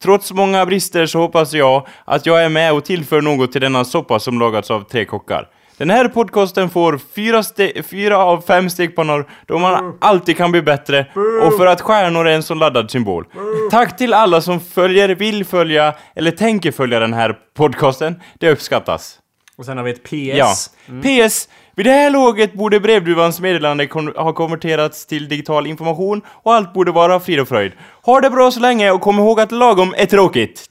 Trots 0.03 0.31
många 0.31 0.65
brister 0.65 1.05
så 1.05 1.19
hoppas 1.19 1.53
jag 1.53 1.87
att 2.05 2.25
jag 2.25 2.43
är 2.43 2.49
med 2.49 2.73
och 2.73 2.85
tillför 2.85 3.21
något 3.21 3.51
till 3.51 3.61
denna 3.61 3.85
soppa 3.85 4.19
som 4.19 4.39
lagats 4.39 4.71
av 4.71 4.81
tre 4.81 5.05
kockar. 5.05 5.47
Den 5.83 5.89
här 5.89 6.07
podcasten 6.07 6.69
får 6.69 6.99
fyra, 7.15 7.43
fyra 7.83 8.17
av 8.17 8.41
fem 8.47 8.69
stekpannor 8.69 9.25
då 9.45 9.57
man 9.59 9.97
alltid 10.01 10.37
kan 10.37 10.51
bli 10.51 10.61
bättre 10.61 11.05
och 11.43 11.57
för 11.57 11.65
att 11.67 11.81
stjärnor 11.81 12.27
är 12.27 12.33
en 12.35 12.43
så 12.43 12.53
laddad 12.53 12.91
symbol. 12.91 13.25
Tack 13.71 13.97
till 13.97 14.13
alla 14.13 14.41
som 14.41 14.59
följer, 14.59 15.09
vill 15.09 15.45
följa 15.45 15.93
eller 16.15 16.31
tänker 16.31 16.71
följa 16.71 16.99
den 16.99 17.13
här 17.13 17.35
podcasten. 17.57 18.15
Det 18.39 18.51
uppskattas. 18.51 19.19
Och 19.57 19.65
sen 19.65 19.77
har 19.77 19.83
vi 19.83 19.91
ett 19.91 20.03
PS. 20.03 20.69
Ja. 21.05 21.27
PS. 21.27 21.49
Vid 21.75 21.85
det 21.85 21.91
här 21.91 22.09
laget 22.09 22.53
borde 22.53 22.79
brevduvans 22.79 23.39
meddelande 23.39 23.87
kon- 23.87 24.13
ha 24.15 24.33
konverterats 24.33 25.05
till 25.05 25.29
digital 25.29 25.67
information 25.67 26.21
och 26.27 26.53
allt 26.53 26.73
borde 26.73 26.91
vara 26.91 27.19
frid 27.19 27.39
och 27.39 27.47
fröjd. 27.47 27.71
Ha 28.05 28.21
det 28.21 28.29
bra 28.29 28.51
så 28.51 28.59
länge 28.59 28.91
och 28.91 29.01
kom 29.01 29.19
ihåg 29.19 29.39
att 29.39 29.51
lagom 29.51 29.93
är 29.97 30.05
tråkigt. 30.05 30.65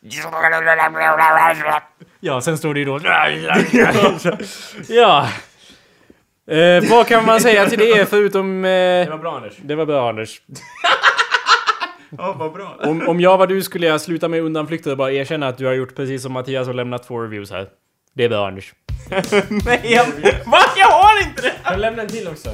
Ja, 2.24 2.40
sen 2.40 2.58
står 2.58 2.74
det 2.74 2.80
ju 2.80 2.86
då... 2.86 3.00
ja. 4.88 5.28
Eh, 6.56 6.90
vad 6.90 7.06
kan 7.06 7.26
man 7.26 7.40
säga 7.40 7.68
till 7.68 7.78
det 7.78 8.06
förutom... 8.10 8.64
Eh, 8.64 8.68
Det 8.70 9.06
var 9.10 9.18
bra 9.18 9.36
Anders. 9.36 9.52
det 9.62 9.74
var 9.74 9.86
bra 9.86 10.08
Anders. 10.08 10.42
Ja, 12.18 12.32
vad 12.38 12.52
bra. 12.52 12.76
Om, 12.80 13.08
om 13.08 13.20
jag 13.20 13.38
var 13.38 13.46
du 13.46 13.62
skulle 13.62 13.86
jag 13.86 14.00
sluta 14.00 14.28
med 14.28 14.40
undanflykter 14.42 14.90
och 14.90 14.96
bara 14.96 15.12
erkänna 15.12 15.48
att 15.48 15.58
du 15.58 15.66
har 15.66 15.72
gjort 15.72 15.96
precis 15.96 16.22
som 16.22 16.32
Mattias 16.32 16.68
och 16.68 16.74
lämnat 16.74 17.06
två 17.06 17.18
reviews 17.20 17.50
här. 17.50 17.66
Det 18.14 18.24
är 18.24 18.28
bra 18.28 18.46
Anders. 18.46 18.72
Nej, 19.64 19.80
jag... 19.84 20.06
Va? 20.46 20.58
Jag 20.76 20.86
har 20.86 21.22
inte 21.28 21.42
det! 21.42 21.52
Kan 21.64 21.72
du 21.74 21.80
lämna 21.80 22.02
en 22.02 22.08
till 22.08 22.28
också? 22.28 22.50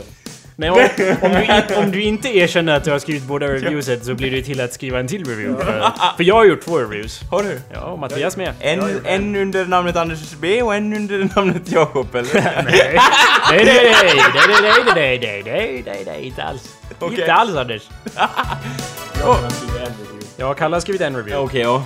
Nej, 0.61 0.71
om, 0.71 0.79
om, 1.23 1.31
du, 1.68 1.75
om 1.75 1.90
du 1.90 2.03
inte 2.03 2.37
erkänner 2.37 2.77
att 2.77 2.85
du 2.85 2.90
har 2.90 2.99
skrivit 2.99 3.23
båda 3.23 3.47
reviewset 3.47 4.05
så 4.05 4.14
blir 4.14 4.31
det 4.31 4.42
till 4.42 4.61
att 4.61 4.73
skriva 4.73 5.01
en 5.01 5.09
till 5.09 5.25
review. 5.25 5.64
För, 5.64 5.92
för 6.16 6.25
jag 6.25 6.35
har 6.35 6.44
gjort 6.44 6.64
två 6.64 6.79
reviews. 6.79 7.21
Har 7.31 7.42
du? 7.42 7.61
Ja, 7.73 7.81
och 7.81 7.99
Mattias 7.99 8.37
med. 8.37 8.53
En, 8.61 9.01
en 9.05 9.37
under 9.37 9.66
namnet 9.66 9.97
Anders 9.97 10.35
B 10.40 10.62
och 10.62 10.75
en 10.75 10.92
under 10.92 11.31
namnet 11.37 11.73
Jakob, 11.73 12.14
eller? 12.14 12.35
Nej, 12.35 12.64
nej, 13.51 13.64
nej, 13.64 13.64
nej, 13.64 14.14
nej, 14.35 14.57
nej, 14.62 14.73
nej, 14.94 14.94
nej, 14.94 15.18
nej, 15.18 15.42
nej, 15.44 15.83
nej, 15.87 16.03
nej, 16.07 16.23
inte 16.27 16.42
alls. 16.42 16.75
Okej. 16.99 17.21
Inte 17.21 17.33
alls 17.33 17.57
Anders. 17.57 17.83
Jag 19.21 19.27
har 19.27 19.51
skrivit 19.51 19.77
en 19.77 19.94
review. 19.94 20.27
Ja, 20.37 20.55
Kalle 20.55 20.77
har 20.77 20.81
skrivit 20.81 21.01
en 21.01 21.16
review. 21.16 21.44
Okej, 21.44 21.61
ja. 21.61 21.85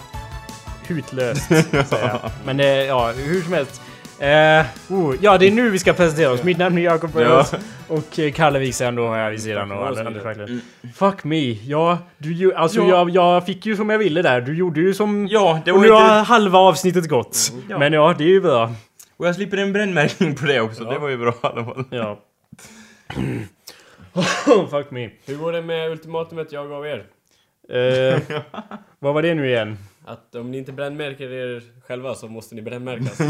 Hutlöst, 0.89 1.49
säger 1.49 2.09
jag. 2.09 2.21
Men 2.45 2.61
eh, 2.61 2.67
ja, 2.67 3.13
hur 3.13 3.43
som 3.43 3.53
helst. 3.53 3.81
Eh, 4.23 4.65
oh, 4.89 5.15
ja, 5.21 5.39
det 5.39 5.47
är 5.47 5.51
nu 5.51 5.71
vi 5.71 5.79
ska 5.79 5.93
presentera 5.93 6.31
oss. 6.33 6.43
Mitt 6.43 6.59
namn 6.59 6.79
är 6.79 6.83
Jakob 6.83 7.11
Ja. 7.15 7.47
Och 7.89 8.19
eh, 8.19 8.33
Kalle 8.33 8.59
Wikstrand 8.59 8.97
då 8.97 9.07
har 9.07 9.17
jag 9.19 9.31
vid 9.31 9.43
sidan 9.43 9.71
Ja, 9.71 9.77
och 9.77 9.87
Anders. 9.99 10.23
Backlund. 10.23 10.61
Fuck 10.95 11.25
me. 11.25 11.53
Ja, 11.53 11.99
du, 12.19 12.33
ju- 12.33 12.55
alltså 12.55 12.81
Ja. 12.81 12.89
Jag, 12.89 13.11
jag 13.11 13.47
fick 13.47 13.67
ju 13.67 13.77
som 13.77 13.91
jag 13.91 13.99
ville 13.99 14.23
där. 14.23 14.41
Du 14.41 14.55
gjorde 14.57 14.81
ju 14.81 14.95
som... 14.95 15.27
Ja, 15.31 15.61
det 15.65 15.73
och 15.73 15.79
var 15.79 15.85
nu 15.85 15.91
har 15.93 16.01
inte... 16.03 16.13
halva 16.33 16.59
avsnittet 16.59 17.09
gått. 17.09 17.53
Ja. 17.69 17.79
Men 17.79 17.93
ja, 17.93 18.15
det 18.19 18.25
är 18.25 18.29
ju 18.29 18.41
bra. 18.41 18.73
Och 19.17 19.27
jag 19.27 19.35
slipper 19.35 19.57
en 19.57 19.73
brännmärkning 19.73 20.35
på 20.35 20.47
det 20.47 20.61
också, 20.61 20.85
det 20.85 20.99
var 20.99 21.09
ju 21.09 21.17
bra 21.17 21.31
i 21.31 21.47
alla 21.47 21.65
fall. 21.65 21.85
Ja. 21.91 22.19
Fuck 24.71 24.91
me. 24.91 25.11
Hur 25.27 25.37
går 25.37 25.53
det 25.53 25.63
med 25.63 25.91
ultimatumet 25.91 26.53
jag 26.53 26.69
gav 26.69 26.87
er? 26.87 27.05
Eh, 27.69 28.21
vad 28.99 29.15
var 29.15 29.23
det 29.23 29.35
nu 29.35 29.49
igen? 29.49 29.79
Att 30.05 30.35
om 30.35 30.51
ni 30.51 30.59
inte 30.59 30.73
brännmärker 30.73 31.31
er 31.33 31.63
själva 31.87 32.15
så 32.15 32.29
måste 32.29 32.55
ni 32.55 32.63
brännmärkas. 32.63 33.19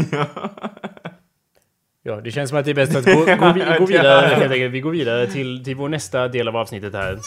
Ja, 2.05 2.21
det 2.21 2.31
känns 2.31 2.49
som 2.49 2.59
att 2.59 2.65
det 2.65 2.71
är 2.71 2.75
bäst 2.75 2.95
att 2.95 3.05
gå, 3.05 3.11
gå, 3.13 3.53
vi- 3.53 3.75
gå 3.79 3.85
vidare 3.85 4.27
helt 4.27 4.51
enkelt. 4.51 4.73
Vi 4.73 4.79
går 4.79 4.91
vidare 4.91 5.27
till, 5.27 5.63
till 5.63 5.75
vår 5.75 5.89
nästa 5.89 6.27
del 6.27 6.47
av 6.47 6.55
avsnittet 6.57 6.93
här. 6.93 7.19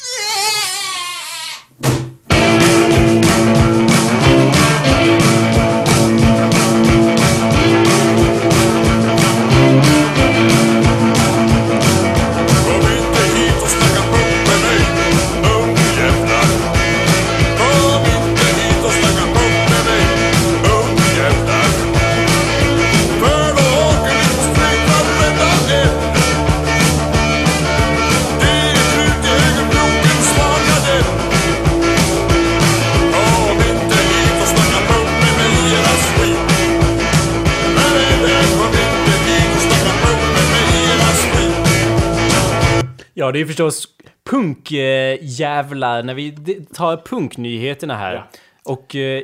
Ja, 43.26 43.32
det 43.32 43.40
är 43.40 43.44
förstås 43.46 43.88
punkjävlar 44.24 46.02
när 46.02 46.14
vi 46.14 46.32
tar 46.74 46.96
punknyheterna 46.96 47.96
här. 47.96 48.14
Ja. 48.14 48.26
Och... 48.62 48.96
Eh, 48.96 49.22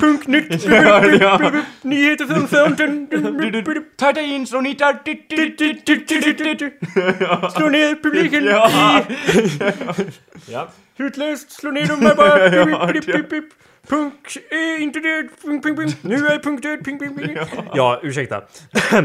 Punknytt! 0.00 0.50
Nyheter 1.82 2.26
från 2.26 2.48
fronten! 2.48 3.08
Ta 3.96 4.12
dig 4.12 4.34
in 4.34 4.46
så 4.46 4.60
ni 4.60 4.74
tar... 4.74 4.92
Slå 7.50 7.68
ner 7.68 7.94
publiken 8.02 8.44
Ja. 10.50 10.68
Utlöst! 10.98 11.50
Slå 11.50 11.70
ner 11.70 11.86
dem 11.86 12.02
här 12.02 12.14
bara! 12.14 12.86
Pip, 12.92 13.06
pip, 13.06 13.14
pip, 13.14 13.30
pip. 13.30 13.44
Punk 13.88 14.36
är 14.50 14.82
inte 14.82 15.00
död! 15.00 15.28
Nu 16.02 16.14
är 16.26 16.38
punk 16.38 16.62
död! 16.62 16.84
Ja, 17.74 18.00
ursäkta. 18.02 18.42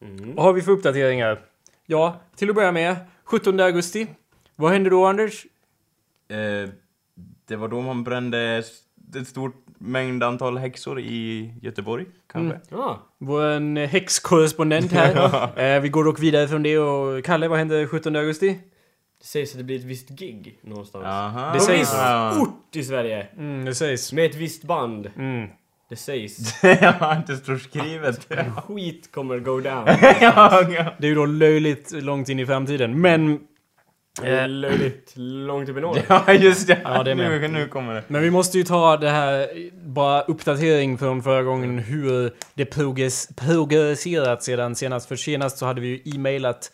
Punknytt! 0.00 0.36
Vad 0.36 0.44
har 0.44 0.52
vi 0.52 0.62
för 0.62 0.72
uppdateringar? 0.72 1.40
Ja, 1.86 2.20
till 2.36 2.48
att 2.50 2.54
börja 2.56 2.72
med. 2.72 2.96
17 3.24 3.60
augusti. 3.60 4.06
Vad 4.56 4.72
hände 4.72 4.90
då, 4.90 5.06
Anders? 5.06 5.46
Eh, 6.28 6.70
det 7.48 7.56
var 7.56 7.68
då 7.68 7.80
man 7.80 8.04
brände 8.04 8.62
ett 9.16 9.28
stort 9.28 9.54
mängd 9.78 10.22
antal 10.22 10.58
häxor 10.58 11.00
i 11.00 11.54
Göteborg, 11.62 12.06
kanske? 12.32 12.60
Ja. 12.68 13.06
Vår 13.18 13.86
häxkorrespondent 13.86 14.92
här. 14.92 15.58
eh, 15.76 15.80
vi 15.80 15.88
går 15.88 16.04
dock 16.04 16.20
vidare 16.20 16.48
från 16.48 16.62
det 16.62 16.78
och 16.78 17.24
Kalle, 17.24 17.48
vad 17.48 17.58
hände 17.58 17.86
17 17.86 18.16
augusti? 18.16 18.48
Det 19.20 19.26
sägs 19.26 19.52
att 19.52 19.58
det 19.58 19.64
blir 19.64 19.78
ett 19.78 19.84
visst 19.84 20.08
gig 20.08 20.58
någonstans. 20.62 21.04
Aha. 21.04 21.52
Det 21.52 21.58
På 21.58 21.64
sägs- 21.64 21.80
viss 21.80 21.92
Ja. 21.94 22.40
ort 22.40 22.76
i 22.76 22.84
Sverige. 22.84 23.26
Mm, 23.36 23.64
det 23.64 23.74
sägs. 23.74 24.12
Med 24.12 24.26
ett 24.30 24.36
visst 24.36 24.64
band. 24.64 25.10
Mm. 25.16 25.48
Det 25.90 25.96
sägs. 25.96 26.62
Ja, 26.80 27.16
inte 27.16 27.36
står 27.36 27.56
skrivet. 27.56 28.28
Skit 28.66 29.12
kommer 29.12 29.38
go 29.38 29.60
down. 29.60 29.86
ja, 30.20 30.62
ja. 30.70 30.94
Det 30.98 31.06
är 31.06 31.08
ju 31.08 31.14
då 31.14 31.26
löjligt 31.26 31.92
långt 31.92 32.28
in 32.28 32.38
i 32.38 32.46
framtiden, 32.46 33.00
men... 33.00 33.40
Det 34.20 34.40
Eh, 34.42 34.48
löjligt 34.48 35.12
långt 35.16 35.68
upp 35.68 35.76
i 35.76 35.80
norr. 35.80 35.98
ja, 36.08 36.32
just 36.32 36.66
det. 36.66 36.80
Ja, 36.84 37.02
det. 37.02 37.14
Nu, 37.14 37.48
nu 37.48 37.68
kommer 37.68 37.94
det. 37.94 38.02
Men 38.08 38.22
vi 38.22 38.30
måste 38.30 38.58
ju 38.58 38.64
ta 38.64 38.96
det 38.96 39.10
här, 39.10 39.48
bara 39.86 40.22
uppdatering 40.22 40.98
från 40.98 41.22
förra 41.22 41.42
gången 41.42 41.78
hur 41.78 42.32
det 42.54 42.64
progress, 42.64 43.28
progresserat 43.36 44.42
sedan 44.42 44.74
senast. 44.74 45.08
För 45.08 45.16
senast 45.16 45.58
så 45.58 45.66
hade 45.66 45.80
vi 45.80 45.88
ju 45.88 46.14
e-mailat 46.14 46.72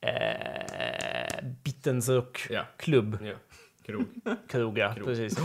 eh, 0.00 1.44
Bittens 1.64 2.08
och 2.08 2.40
Ja. 2.50 2.62
klubb. 2.76 3.18
Ja. 3.22 3.32
Krog. 3.86 4.78
Ja, 4.78 4.94
Krog. 4.94 5.06
precis. 5.06 5.38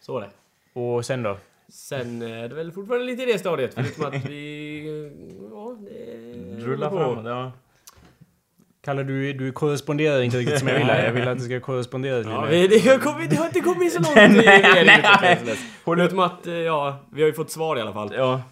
Så 0.00 0.18
är 0.18 0.20
det. 0.20 0.80
Och 0.80 1.06
sen 1.06 1.22
då? 1.22 1.36
Sen 1.72 2.22
är 2.22 2.48
det 2.48 2.54
väl 2.54 2.72
fortfarande 2.72 3.06
lite 3.06 3.22
i 3.22 3.26
det 3.26 3.38
stadiet. 3.38 3.74
Förutom 3.74 4.04
att 4.04 4.24
vi... 4.24 5.12
Ja, 5.50 5.76
det... 5.80 6.64
Rulla 6.64 6.88
håller 6.88 7.04
på. 7.04 7.14
framåt, 7.14 7.26
ja. 7.26 7.52
Kalle, 8.84 9.02
du, 9.02 9.32
du 9.32 9.52
korresponderar 9.52 10.22
inte 10.22 10.38
riktigt 10.38 10.58
som 10.58 10.68
jag 10.68 10.78
vill 10.78 10.86
här. 10.86 11.04
Jag 11.04 11.12
vill 11.12 11.28
att 11.28 11.38
du 11.38 11.44
ska 11.44 11.60
korrespondera 11.60 12.18
lite 12.18 12.30
Ja, 12.30 12.46
det, 12.46 12.90
har 12.90 12.98
kommit, 12.98 13.30
det 13.30 13.36
har 13.36 13.46
inte 13.46 13.60
kommit 13.60 13.92
så 13.92 14.02
långt 14.02 14.16
i 14.16 14.20
regeringsutvecklingen 14.20 15.36
sen 15.36 15.46
dess. 15.46 15.58
Förutom 15.84 16.18
att, 16.18 16.46
eh, 16.46 16.54
ja, 16.54 16.96
vi 17.12 17.22
har 17.22 17.26
ju 17.28 17.34
fått 17.34 17.50
svar 17.50 17.76
i 17.76 17.80
alla 17.80 17.92
fall. 17.92 18.12
Ja. 18.16 18.42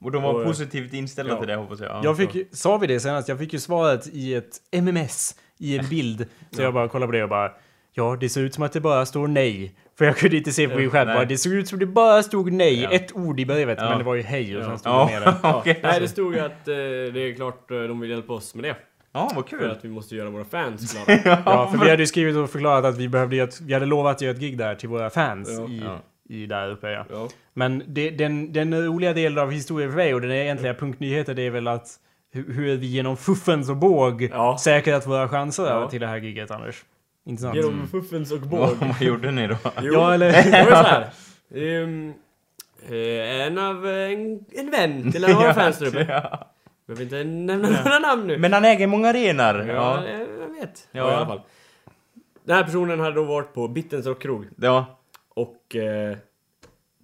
Och 0.00 0.12
de 0.12 0.22
var 0.22 0.34
Och, 0.34 0.40
eh, 0.40 0.46
positivt 0.46 0.92
inställda 0.92 1.32
ja. 1.32 1.38
till 1.38 1.48
det 1.48 1.54
hoppas 1.56 1.80
jag. 1.80 1.90
Ja. 1.90 2.00
Jag 2.04 2.16
fick 2.16 2.34
ju, 2.34 2.46
sa 2.52 2.76
vi 2.76 2.86
det 2.86 3.00
senast? 3.00 3.28
Jag 3.28 3.38
fick 3.38 3.52
ju 3.52 3.58
svaret 3.58 4.06
i 4.12 4.34
ett 4.34 4.56
MMS, 4.70 5.34
i 5.58 5.78
en 5.78 5.88
bild. 5.88 6.26
Så 6.50 6.62
jag 6.62 6.74
bara 6.74 6.88
kollade 6.88 7.06
på 7.06 7.12
det 7.12 7.22
och 7.22 7.28
bara 7.28 7.52
Ja, 7.94 8.16
det 8.20 8.28
ser 8.28 8.40
ut 8.40 8.54
som 8.54 8.64
att 8.64 8.72
det 8.72 8.80
bara 8.80 9.06
står 9.06 9.28
nej. 9.28 9.74
För 9.98 10.04
jag 10.04 10.16
kunde 10.16 10.36
inte 10.36 10.52
se 10.52 10.68
på 10.68 10.76
min 10.78 10.90
skärm. 10.90 11.28
Det 11.28 11.36
såg 11.36 11.52
ut 11.52 11.68
som 11.68 11.78
det 11.78 11.86
bara 11.86 12.22
stod 12.22 12.52
nej. 12.52 12.82
Ja. 12.82 12.90
Ett 12.90 13.16
ord 13.16 13.40
i 13.40 13.46
brevet. 13.46 13.78
Ja. 13.80 13.88
Men 13.88 13.98
det 13.98 14.04
var 14.04 14.14
ju 14.14 14.22
hej 14.22 14.56
och 14.56 14.62
sen 14.64 14.72
Ja. 14.72 14.78
stod 14.78 14.92
det 15.08 15.20
nere. 15.20 15.34
Ja. 15.42 15.62
Nej, 15.82 16.00
det 16.00 16.08
stod 16.08 16.34
ju 16.34 16.40
att 16.40 16.68
eh, 16.68 16.74
det 17.14 17.20
är 17.20 17.34
klart 17.34 17.70
eh, 17.70 17.76
de 17.78 18.00
vill 18.00 18.10
hjälpa 18.10 18.32
oss 18.32 18.54
med 18.54 18.64
det. 18.64 18.76
Ja, 19.12 19.30
vad 19.34 19.48
För 19.48 19.58
kul. 19.58 19.70
att 19.70 19.84
vi 19.84 19.88
måste 19.88 20.16
göra 20.16 20.30
våra 20.30 20.44
fans 20.44 20.92
glada. 21.06 21.20
Ja, 21.46 21.68
för 21.72 21.78
vi 21.84 21.90
hade 21.90 22.02
ju 22.02 22.06
skrivit 22.06 22.36
och 22.36 22.50
förklarat 22.50 22.84
att 22.84 22.96
vi 22.98 23.08
behövde 23.08 23.36
göra 23.36 23.48
ett, 23.48 23.60
Vi 23.60 23.74
hade 23.74 23.86
lovat 23.86 24.16
att 24.16 24.22
göra 24.22 24.30
ett 24.34 24.40
gig 24.40 24.58
där 24.58 24.74
till 24.74 24.88
våra 24.88 25.10
fans 25.10 25.48
Ja. 25.58 25.68
i, 25.68 25.82
Ja. 25.84 25.98
i 26.36 26.46
där 26.46 26.70
uppe 26.70 26.90
ja. 26.90 27.04
Ja. 27.10 27.28
Men 27.54 27.82
det, 27.86 28.10
den, 28.10 28.52
den 28.52 28.86
roliga 28.86 29.12
delen 29.12 29.38
av 29.38 29.50
historien 29.50 29.90
för 29.90 29.96
mig 29.96 30.14
och 30.14 30.20
den 30.20 30.30
egentliga 30.30 30.74
punktnyheten 30.74 31.36
det 31.36 31.42
är 31.42 31.50
väl 31.50 31.68
att 31.68 31.86
hur, 32.32 32.52
hur 32.54 32.76
vi 32.76 32.86
genom 32.86 33.16
fuffens 33.16 33.70
och 33.70 33.76
båg 33.76 34.28
Ja. 34.32 34.58
säkrat 34.60 35.06
våra 35.06 35.28
chanser 35.28 35.64
Ja. 35.66 35.88
till 35.90 36.00
det 36.00 36.06
här 36.06 36.16
giget 36.16 36.50
Anders. 36.50 36.84
Intressant. 37.24 37.56
Genom 37.56 37.88
fuffens 37.88 38.32
och 38.32 38.40
båg. 38.40 38.58
Vad, 38.60 38.76
vad 38.88 39.02
gjorde 39.02 39.30
ni 39.30 39.46
då? 39.46 39.56
Jo, 39.82 39.92
Ja, 39.92 40.14
eller- 40.14 40.32
det 40.32 40.70
var 40.70 40.82
så 40.82 40.88
här. 40.88 41.10
Eh, 42.90 43.46
en 43.46 43.58
av 43.58 43.86
eh, 43.88 44.12
en, 44.12 44.44
en 44.52 44.70
vän 44.70 45.12
till 45.12 45.24
en 45.24 45.30
av 45.36 45.42
våra 45.42 45.54
fans 45.54 45.78
där 45.78 45.86
uppe. 45.86 46.06
Ja. 46.08 46.48
Behöver 46.86 47.02
inte 47.04 47.24
nämna 47.24 47.68
några 47.84 47.98
namn 47.98 48.26
nu. 48.26 48.38
Men 48.38 48.52
han 48.52 48.64
äger 48.64 48.86
många 48.86 49.12
renar. 49.12 49.64
ja, 49.68 49.74
Ja. 49.74 50.06
eh, 50.06 50.20
jag 50.20 50.48
vet. 50.60 50.88
Ja. 50.92 51.00
Ja. 51.00 51.10
I 51.10 51.14
alla 51.14 51.26
fall. 51.26 51.40
Den 52.44 52.56
här 52.56 52.64
personen 52.64 53.00
hade 53.00 53.14
då 53.14 53.22
varit 53.24 53.54
på 53.54 53.68
Bittens 53.68 54.06
rockkrog. 54.06 54.46
Ja. 54.56 54.98
Och 55.28 55.76
eh, 55.76 56.16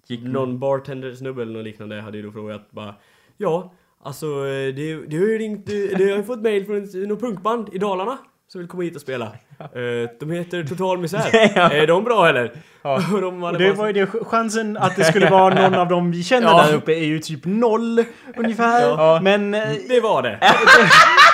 Gick 0.07 0.21
någon 0.23 0.59
bartender-snubbe 0.59 1.41
eller 1.41 1.53
något 1.53 1.63
liknande 1.63 2.01
hade 2.01 2.17
ju 2.17 2.23
då 2.23 2.31
frågat 2.31 2.71
bara 2.71 2.95
Ja, 3.37 3.73
alltså 4.03 4.43
det, 4.43 4.71
det 5.07 5.17
har 5.17 5.25
ju 5.25 5.37
ringt, 5.37 5.65
det, 5.65 5.93
har 6.09 6.17
ju 6.17 6.23
fått 6.23 6.41
mail 6.41 6.65
från 6.65 7.07
något 7.07 7.19
punkband 7.19 7.69
i 7.73 7.77
Dalarna 7.77 8.17
som 8.51 8.59
vill 8.61 8.67
komma 8.67 8.83
hit 8.83 8.95
och 8.95 9.01
spela. 9.01 9.25
Eh, 9.59 10.09
de 10.19 10.31
heter 10.31 10.63
Total 10.63 10.97
Misär. 10.97 11.35
Är 11.73 11.87
de 11.87 12.03
bra 12.03 12.29
eller? 12.29 12.51
Ja. 12.81 12.95
Och 13.13 13.21
de 13.21 13.43
hade 13.43 13.55
Och 13.57 13.61
det 13.63 13.69
bara 13.69 13.77
var 13.77 13.87
ju 13.87 13.93
det, 13.93 14.05
chansen 14.25 14.77
att 14.77 14.95
det 14.95 15.03
skulle 15.03 15.29
vara 15.29 15.53
någon 15.55 15.73
av 15.75 15.87
dem 15.87 16.11
vi 16.11 16.23
känner 16.23 16.47
Ja. 16.51 16.63
där 16.67 16.75
uppe 16.75 16.91
är 16.93 17.05
ju 17.05 17.19
typ 17.19 17.39
noll 17.45 18.03
ungefär. 18.37 18.81
Ja. 18.81 19.19
Men 19.23 19.53
eh, 19.53 19.61
Det 19.89 19.99
var 19.99 20.21
det. 20.23 20.39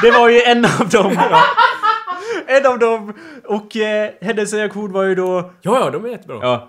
det 0.01 0.11
var 0.11 0.29
ju 0.29 0.41
en 0.41 0.65
av 0.65 0.89
dem. 0.89 1.17
En 2.47 2.65
av 2.65 2.79
dem. 2.79 3.13
Och 3.45 3.77
eh, 3.77 4.09
hennes 4.21 4.53
reaktion 4.53 4.91
var 4.91 5.03
ju 5.03 5.15
då... 5.15 5.51
Ja, 5.61 5.79
ja, 5.79 5.89
de 5.89 6.05
är 6.05 6.09
jättebra. 6.09 6.39
Ja. 6.41 6.67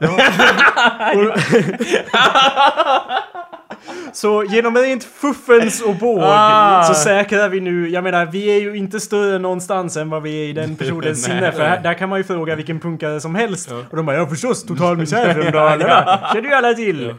Så 4.13 4.45
genom 4.45 4.77
rent 4.77 5.05
fuffens 5.05 5.83
och 5.83 5.95
båg 5.95 6.19
Ah. 6.23 6.83
så 6.85 6.95
säkrar 6.95 7.49
vi 7.49 7.61
nu, 7.61 7.89
jag 7.89 8.05
menar 8.05 8.27
vi 8.27 8.57
är 8.57 8.61
ju 8.61 8.77
inte 8.77 9.01
större 9.01 9.39
någonstans 9.39 9.97
än 9.97 10.11
vad 10.11 10.23
vi 10.23 10.45
är 10.45 10.49
i 10.49 10.53
den 10.53 10.77
personens 10.77 11.23
sinne. 11.25 11.53
För 11.53 11.61
här, 11.65 11.83
där 11.83 11.95
kan 11.95 12.09
man 12.09 12.19
ju 12.19 12.25
fråga 12.25 12.55
vilken 12.57 12.81
punkare 12.81 13.21
som 13.21 13.35
helst. 13.35 13.69
Ja. 13.71 13.83
Och 13.91 13.97
de 13.97 14.07
bara 14.07 14.17
ja 14.17 14.27
förstås, 14.27 14.65
total 14.67 14.97
misär 14.97 15.35
från 15.35 15.53
Dalarna. 15.53 16.19
Känner 16.33 16.49
ju 16.49 16.55
alla 16.55 16.75
till. 16.75 17.03
Ja. 17.07 17.15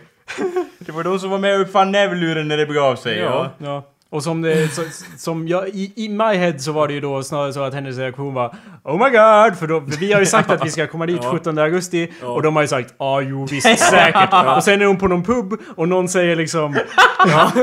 Det 0.79 0.91
var 0.91 1.03
de 1.03 1.19
som 1.19 1.29
var 1.29 1.37
med 1.37 1.55
och 1.55 1.61
uppfann 1.61 1.91
näverluren 1.91 2.47
när 2.47 2.57
det 2.57 2.65
begav 2.65 2.95
sig. 2.95 3.17
Ja. 3.19 3.51
Ja. 3.57 3.83
Och 4.09 4.23
som 4.23 4.41
det, 4.41 4.75
så, 4.75 4.81
som 5.17 5.47
jag, 5.47 5.67
i, 5.67 5.93
i 5.95 6.09
my 6.09 6.33
head 6.35 6.59
så 6.59 6.71
var 6.71 6.87
det 6.87 6.93
ju 6.93 6.99
då 6.99 7.23
snarare 7.23 7.53
så 7.53 7.63
att 7.63 7.73
hennes 7.73 7.97
reaktion 7.97 8.33
var 8.33 8.55
Oh 8.83 8.93
my 8.93 9.09
god! 9.09 9.59
För, 9.59 9.67
då, 9.67 9.81
för 9.81 9.99
vi 9.99 10.13
har 10.13 10.19
ju 10.19 10.25
sagt 10.25 10.51
att 10.51 10.65
vi 10.65 10.71
ska 10.71 10.87
komma 10.87 11.05
dit 11.05 11.19
Ja. 11.23 11.31
17 11.31 11.57
augusti 11.57 12.11
och 12.21 12.41
de 12.41 12.55
har 12.55 12.63
ju 12.63 12.67
sagt 12.67 12.93
Ja, 12.97 13.05
ah, 13.05 13.21
jo 13.21 13.45
visst, 13.45 13.79
säkert. 13.79 14.29
Och 14.57 14.63
sen 14.63 14.81
är 14.81 14.85
hon 14.85 14.97
på 14.97 15.07
någon 15.07 15.23
pub 15.23 15.53
och 15.75 15.89
någon 15.89 16.07
säger 16.07 16.35
liksom 16.35 16.75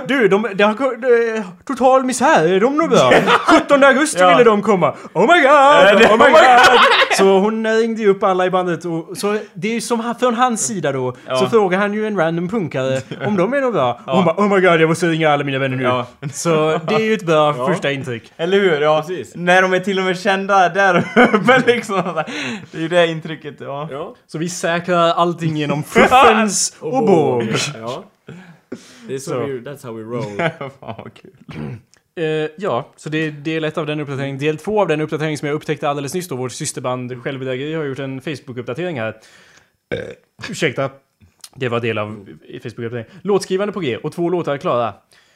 Du, 0.09 0.29
de, 0.29 0.47
det 0.55 0.65
har, 0.65 0.97
det, 1.01 1.45
total 1.67 2.05
misär, 2.05 2.49
är 2.49 2.61
de 2.61 2.77
nog 2.79 2.91
bra? 2.91 3.13
17 3.47 3.85
augusti 3.85 4.25
ville 4.25 4.45
de 4.45 4.63
komma. 4.63 4.95
Oh 5.13 5.23
my 5.35 5.43
god! 5.43 6.11
Oh 6.11 6.19
my 6.19 6.31
god! 6.33 6.79
Så 7.19 7.39
hon 7.39 7.67
ringde 7.67 8.03
ju 8.03 8.09
upp 8.09 8.23
alla 8.23 8.47
i 8.47 8.51
bandet 8.51 8.85
och 8.85 9.09
så 9.17 9.39
det 9.55 9.69
är 9.69 9.73
ju 9.73 9.81
som 9.81 10.15
från 10.21 10.35
hans 10.35 10.67
sida 10.67 10.93
då 10.93 11.15
så 11.39 11.47
frågar 11.47 11.79
han 11.79 11.95
ju 11.95 12.07
en 12.07 12.17
random 12.19 12.49
punkare 12.49 13.01
om 13.27 13.37
de 13.37 13.55
är 13.55 13.61
nog 13.61 13.73
bra. 13.73 14.01
Och 14.07 14.17
hon 14.17 14.25
bara 14.25 14.35
Oh 14.35 14.55
my 14.55 14.61
god, 14.61 14.81
jag 14.81 14.89
måste 14.89 15.07
ringa 15.07 15.31
alla 15.31 15.45
mina 15.45 15.59
vänner 15.59 16.05
nu. 16.21 16.29
Så 16.35 16.81
det 16.89 16.95
är 16.95 17.01
ju 17.01 17.15
ett 17.15 17.27
bra 17.27 17.57
Ja. 17.59 17.67
första 17.67 17.93
intryck. 17.93 18.33
Eller 18.37 18.61
hur? 18.61 18.81
Ja. 18.81 19.05
Precis. 19.07 19.33
När 19.37 19.63
de 19.63 19.73
är 19.75 19.81
till 19.81 19.99
och 19.99 20.05
med 20.05 20.19
kända 20.19 20.69
där 20.69 20.99
uppe 21.35 21.63
liksom. 21.67 22.23
Det 22.73 22.79
är 22.79 22.83
ju 22.83 22.89
det 22.89 23.07
intrycket, 23.07 23.55
ja. 23.61 23.89
Ja. 23.91 24.15
Så 24.27 24.39
vi 24.39 24.49
säkrar 24.49 25.09
allting 25.09 25.57
genom 25.57 25.83
fuffens 25.83 26.77
och 26.81 27.07
båg. 27.07 27.55
Ja. 27.81 28.05
Det 29.09 29.15
är 29.15 29.19
så, 29.19 29.31
Så. 29.31 29.39
vi, 29.47 29.61
that's 29.61 29.87
how 29.87 29.93
we 29.93 30.03
roll. 30.03 30.37
Fan 30.81 30.95
vad 31.05 31.15
kul. 31.15 31.33
Eh, 32.17 32.51
ja, 32.57 32.89
så 32.97 33.09
det 33.09 33.19
är 33.19 33.31
del 33.31 33.65
ett 33.65 33.79
av 33.79 33.87
den 33.87 34.01
uppdateringen. 34.01 34.39
Del 34.39 34.57
två 34.59 34.81
av 34.81 34.89
den 34.89 35.01
uppdatering 35.01 35.39
som 35.39 35.49
jag 35.49 35.55
upptäckte 35.55 35.89
alldeles 35.89 36.15
nyss 36.15 36.29
då. 36.29 36.37
Vårt 36.37 36.53
systerband 36.53 37.23
Självbedrägeri 37.23 37.75
har 37.75 37.85
gjort 37.85 37.99
en 37.99 38.21
Facebook-uppdatering 38.21 39.01
här. 39.01 39.09
Uh, 39.95 40.01
ursäkta. 40.51 40.91
Det 41.57 41.69
var 41.69 41.81
del 41.81 41.99
av 41.99 42.27
Facebook-uppdateringen. 42.63 43.07
Låtskrivande 43.23 43.73
på 43.73 43.81
G 43.81 43.97
och 43.97 44.13
två 44.13 44.29
låtar 44.29 44.57
klara. 44.59 44.95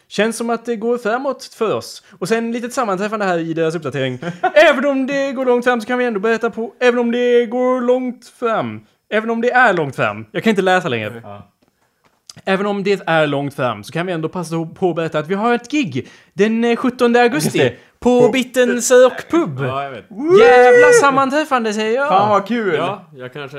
Känns 0.08 0.36
som 0.36 0.50
att 0.50 0.64
det 0.64 0.76
går 0.76 0.98
framåt 0.98 1.44
för 1.44 1.74
oss. 1.74 2.02
Och 2.18 2.28
sen 2.28 2.52
litet 2.52 2.72
sammanträffande 2.72 3.24
här 3.24 3.38
i 3.38 3.54
deras 3.54 3.74
uppdatering. 3.74 4.18
även 4.54 4.86
om 4.86 5.06
det 5.06 5.32
går 5.32 5.44
långt 5.46 5.64
fram 5.64 5.80
så 5.80 5.86
kan 5.86 5.98
vi 5.98 6.04
ändå 6.04 6.20
berätta 6.20 6.50
på... 6.50 6.72
Även 6.80 6.98
om 6.98 7.12
det 7.12 7.46
går 7.46 7.80
långt 7.80 8.28
fram. 8.28 8.80
Även 9.10 9.30
om 9.30 9.40
det 9.40 9.50
är 9.50 9.72
långt 9.72 9.96
fram. 9.96 10.26
Jag 10.32 10.42
kan 10.42 10.50
inte 10.50 10.62
läsa 10.62 10.88
längre. 10.88 11.20
Ja. 11.24 11.48
Även 12.44 12.66
om 12.66 12.84
det 12.84 13.00
är 13.06 13.26
långt 13.26 13.54
fram 13.54 13.84
så 13.84 13.92
kan 13.92 14.06
vi 14.06 14.12
ändå 14.12 14.28
passa 14.28 14.68
på 14.74 14.90
att 14.90 14.96
berätta 14.96 15.18
att 15.18 15.28
vi 15.28 15.34
har 15.34 15.54
ett 15.54 15.70
gig 15.70 16.08
den 16.32 16.64
eh, 16.64 16.76
17 16.76 17.16
augusti 17.16 17.58
Just 17.58 17.70
det. 17.70 17.76
på 17.98 18.28
Bitten 18.28 18.82
Sörk 18.82 19.30
Pub. 19.30 19.60
Ja, 19.60 19.82
jag 19.82 19.90
vet. 19.90 20.04
Jävla 20.40 20.92
sammanträffande 21.00 21.72
säger 21.72 21.94
jag. 21.94 22.08
Fan 22.08 22.28
vad 22.30 22.48
kul! 22.48 22.74
Ja, 22.74 23.10
jag 23.16 23.32
kanske 23.32 23.58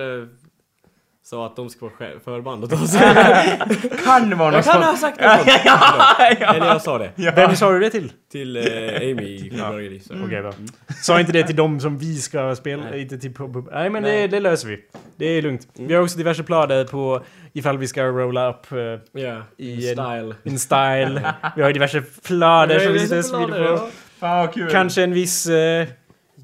sa 1.29 1.45
att 1.45 1.55
de 1.55 1.69
ska 1.69 1.85
vara 1.85 2.19
förband 2.25 2.63
åt 2.63 2.73
oss. 2.73 2.97
Kan 4.05 4.29
det 4.29 4.35
vara 4.35 4.51
något 4.51 4.65
Jag 4.65 4.73
kan 4.73 4.83
ha 4.83 4.95
sagt 4.97 5.21
något 5.21 5.35
sånt. 5.37 5.61
ja. 5.65 6.53
Eller 6.55 6.65
jag 6.67 6.81
sa 6.81 6.97
det. 6.97 7.11
Vem 7.35 7.55
sa 7.55 7.71
du 7.71 7.79
det 7.79 7.89
till? 7.89 8.11
Till 8.31 8.57
eh, 8.57 8.63
Amy 8.63 9.23
i 9.23 9.49
Självbedrägeri. 9.49 9.99
så. 9.99 10.13
Okej 10.25 10.41
bra. 10.41 10.53
Sa 11.01 11.19
inte 11.19 11.31
det 11.31 11.43
till 11.43 11.55
dem 11.55 11.79
som 11.79 11.97
vi 11.97 12.15
ska 12.15 12.55
spela, 12.55 12.95
inte 12.95 13.17
till 13.17 13.33
pub. 13.33 13.53
pub. 13.53 13.69
Nej 13.71 13.89
men 13.89 14.03
Det, 14.03 14.09
Nej. 14.09 14.27
det 14.27 14.39
löser 14.39 14.67
vi. 14.67 14.79
Det 15.17 15.25
är 15.25 15.41
lugnt. 15.41 15.67
Vi 15.73 15.93
har 15.93 16.01
också 16.03 16.17
diverse 16.17 16.43
planer 16.43 16.83
på 16.85 17.23
ifall 17.53 17.77
vi 17.77 17.87
ska 17.87 18.03
rolla 18.03 18.49
upp 18.49 18.71
eh, 18.71 18.77
Ja, 19.21 19.41
I 19.57 19.69
i 19.69 19.89
en- 19.89 19.95
style. 19.95 20.35
in 20.43 20.59
style. 20.59 21.33
Vi 21.55 21.61
har 21.61 21.73
diverse 21.73 22.01
planer 22.27 22.79
som 22.79 22.93
vi 22.93 22.99
sitter 22.99 23.73
och 23.73 23.79
på. 23.79 23.87
Fan 24.19 24.37
vad 24.37 24.53
kul! 24.53 24.69
Kanske 24.71 25.03
en 25.03 25.13
viss... 25.13 25.45
Eh, 25.47 25.87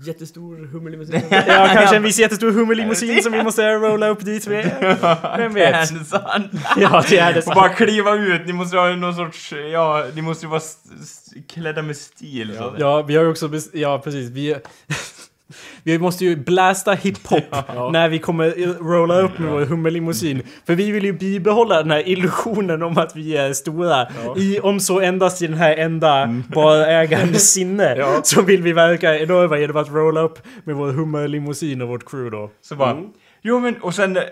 Jättestor 0.04 0.68
hummerlimousin. 0.72 1.22
ja, 1.30 1.70
kanske 1.74 1.96
en 1.96 2.04
viss 2.04 2.20
jättestor 2.20 2.52
hummerlimousin 2.52 3.24
som 3.24 3.32
vi 3.32 3.44
måste 3.44 3.74
rolla 3.74 4.08
upp 4.08 4.26
dit 4.26 4.48
med. 4.48 4.98
Vem 5.38 5.54
vet? 5.54 5.90
Ja, 6.78 7.04
det 7.10 7.18
är 7.18 7.34
det. 7.34 7.48
Och 7.48 7.54
bara 7.56 7.70
kliva 7.70 8.16
ut, 8.16 8.46
ni 8.46 8.54
måste 8.54 8.78
ha 8.78 8.90
någon 8.90 9.16
sorts, 9.16 9.54
ja, 9.72 10.06
ni 10.14 10.22
måste 10.22 10.46
ju 10.46 10.50
vara 10.50 10.62
klädda 11.48 11.82
med 11.82 11.98
stil 11.98 12.48
säga. 12.48 12.74
Ja, 12.78 13.02
vi 13.02 13.16
har 13.16 13.24
ju 13.24 13.30
också... 13.30 13.50
Ja, 13.74 14.02
precis. 14.04 14.30
Vi, 14.30 14.56
vi 15.84 16.00
måste 16.00 16.26
ju 16.26 16.36
blasta 16.36 16.92
hiphop 16.94 17.44
Ja. 17.76 17.90
när 17.94 18.10
vi 18.10 18.20
kommer 18.20 18.50
rolla 18.84 19.22
upp 19.22 19.40
med 19.40 19.52
vår 19.52 19.62
hummerlimousin. 19.66 20.42
För 20.68 20.76
vi 20.76 20.92
vill 20.92 21.06
ju 21.06 21.14
bibehålla 21.14 21.82
den 21.82 21.92
här 21.92 22.08
illusionen 22.10 22.84
om 22.84 22.98
att 22.98 23.16
vi 23.16 23.38
är 23.38 23.54
stora. 23.54 24.08
Ja. 24.26 24.38
I, 24.38 24.60
om 24.60 24.80
så 24.80 25.00
endast 25.00 25.42
i 25.42 25.48
den 25.48 25.58
här 25.58 25.78
enda 25.78 26.36
bara 26.56 26.88
ägande 26.88 27.40
sinne. 27.40 27.96
Ja. 27.98 28.20
Så 28.24 28.42
vill 28.42 28.62
vi 28.64 28.74
verka 28.74 29.20
enorma 29.20 29.58
genom 29.58 29.78
att 29.78 29.90
rolla 29.92 30.22
upp 30.22 30.40
med 30.64 30.76
vår 30.76 30.92
hummerlimousin 30.92 31.82
och 31.82 31.88
vårt 31.88 32.10
crew 32.10 32.38
då. 32.38 32.52
Så 32.62 32.76
bara, 32.76 32.92
Mm. 32.92 33.06
jo 33.42 33.60
men, 33.60 33.76
och 33.82 33.96
sen 33.96 34.18
eh, 34.18 34.24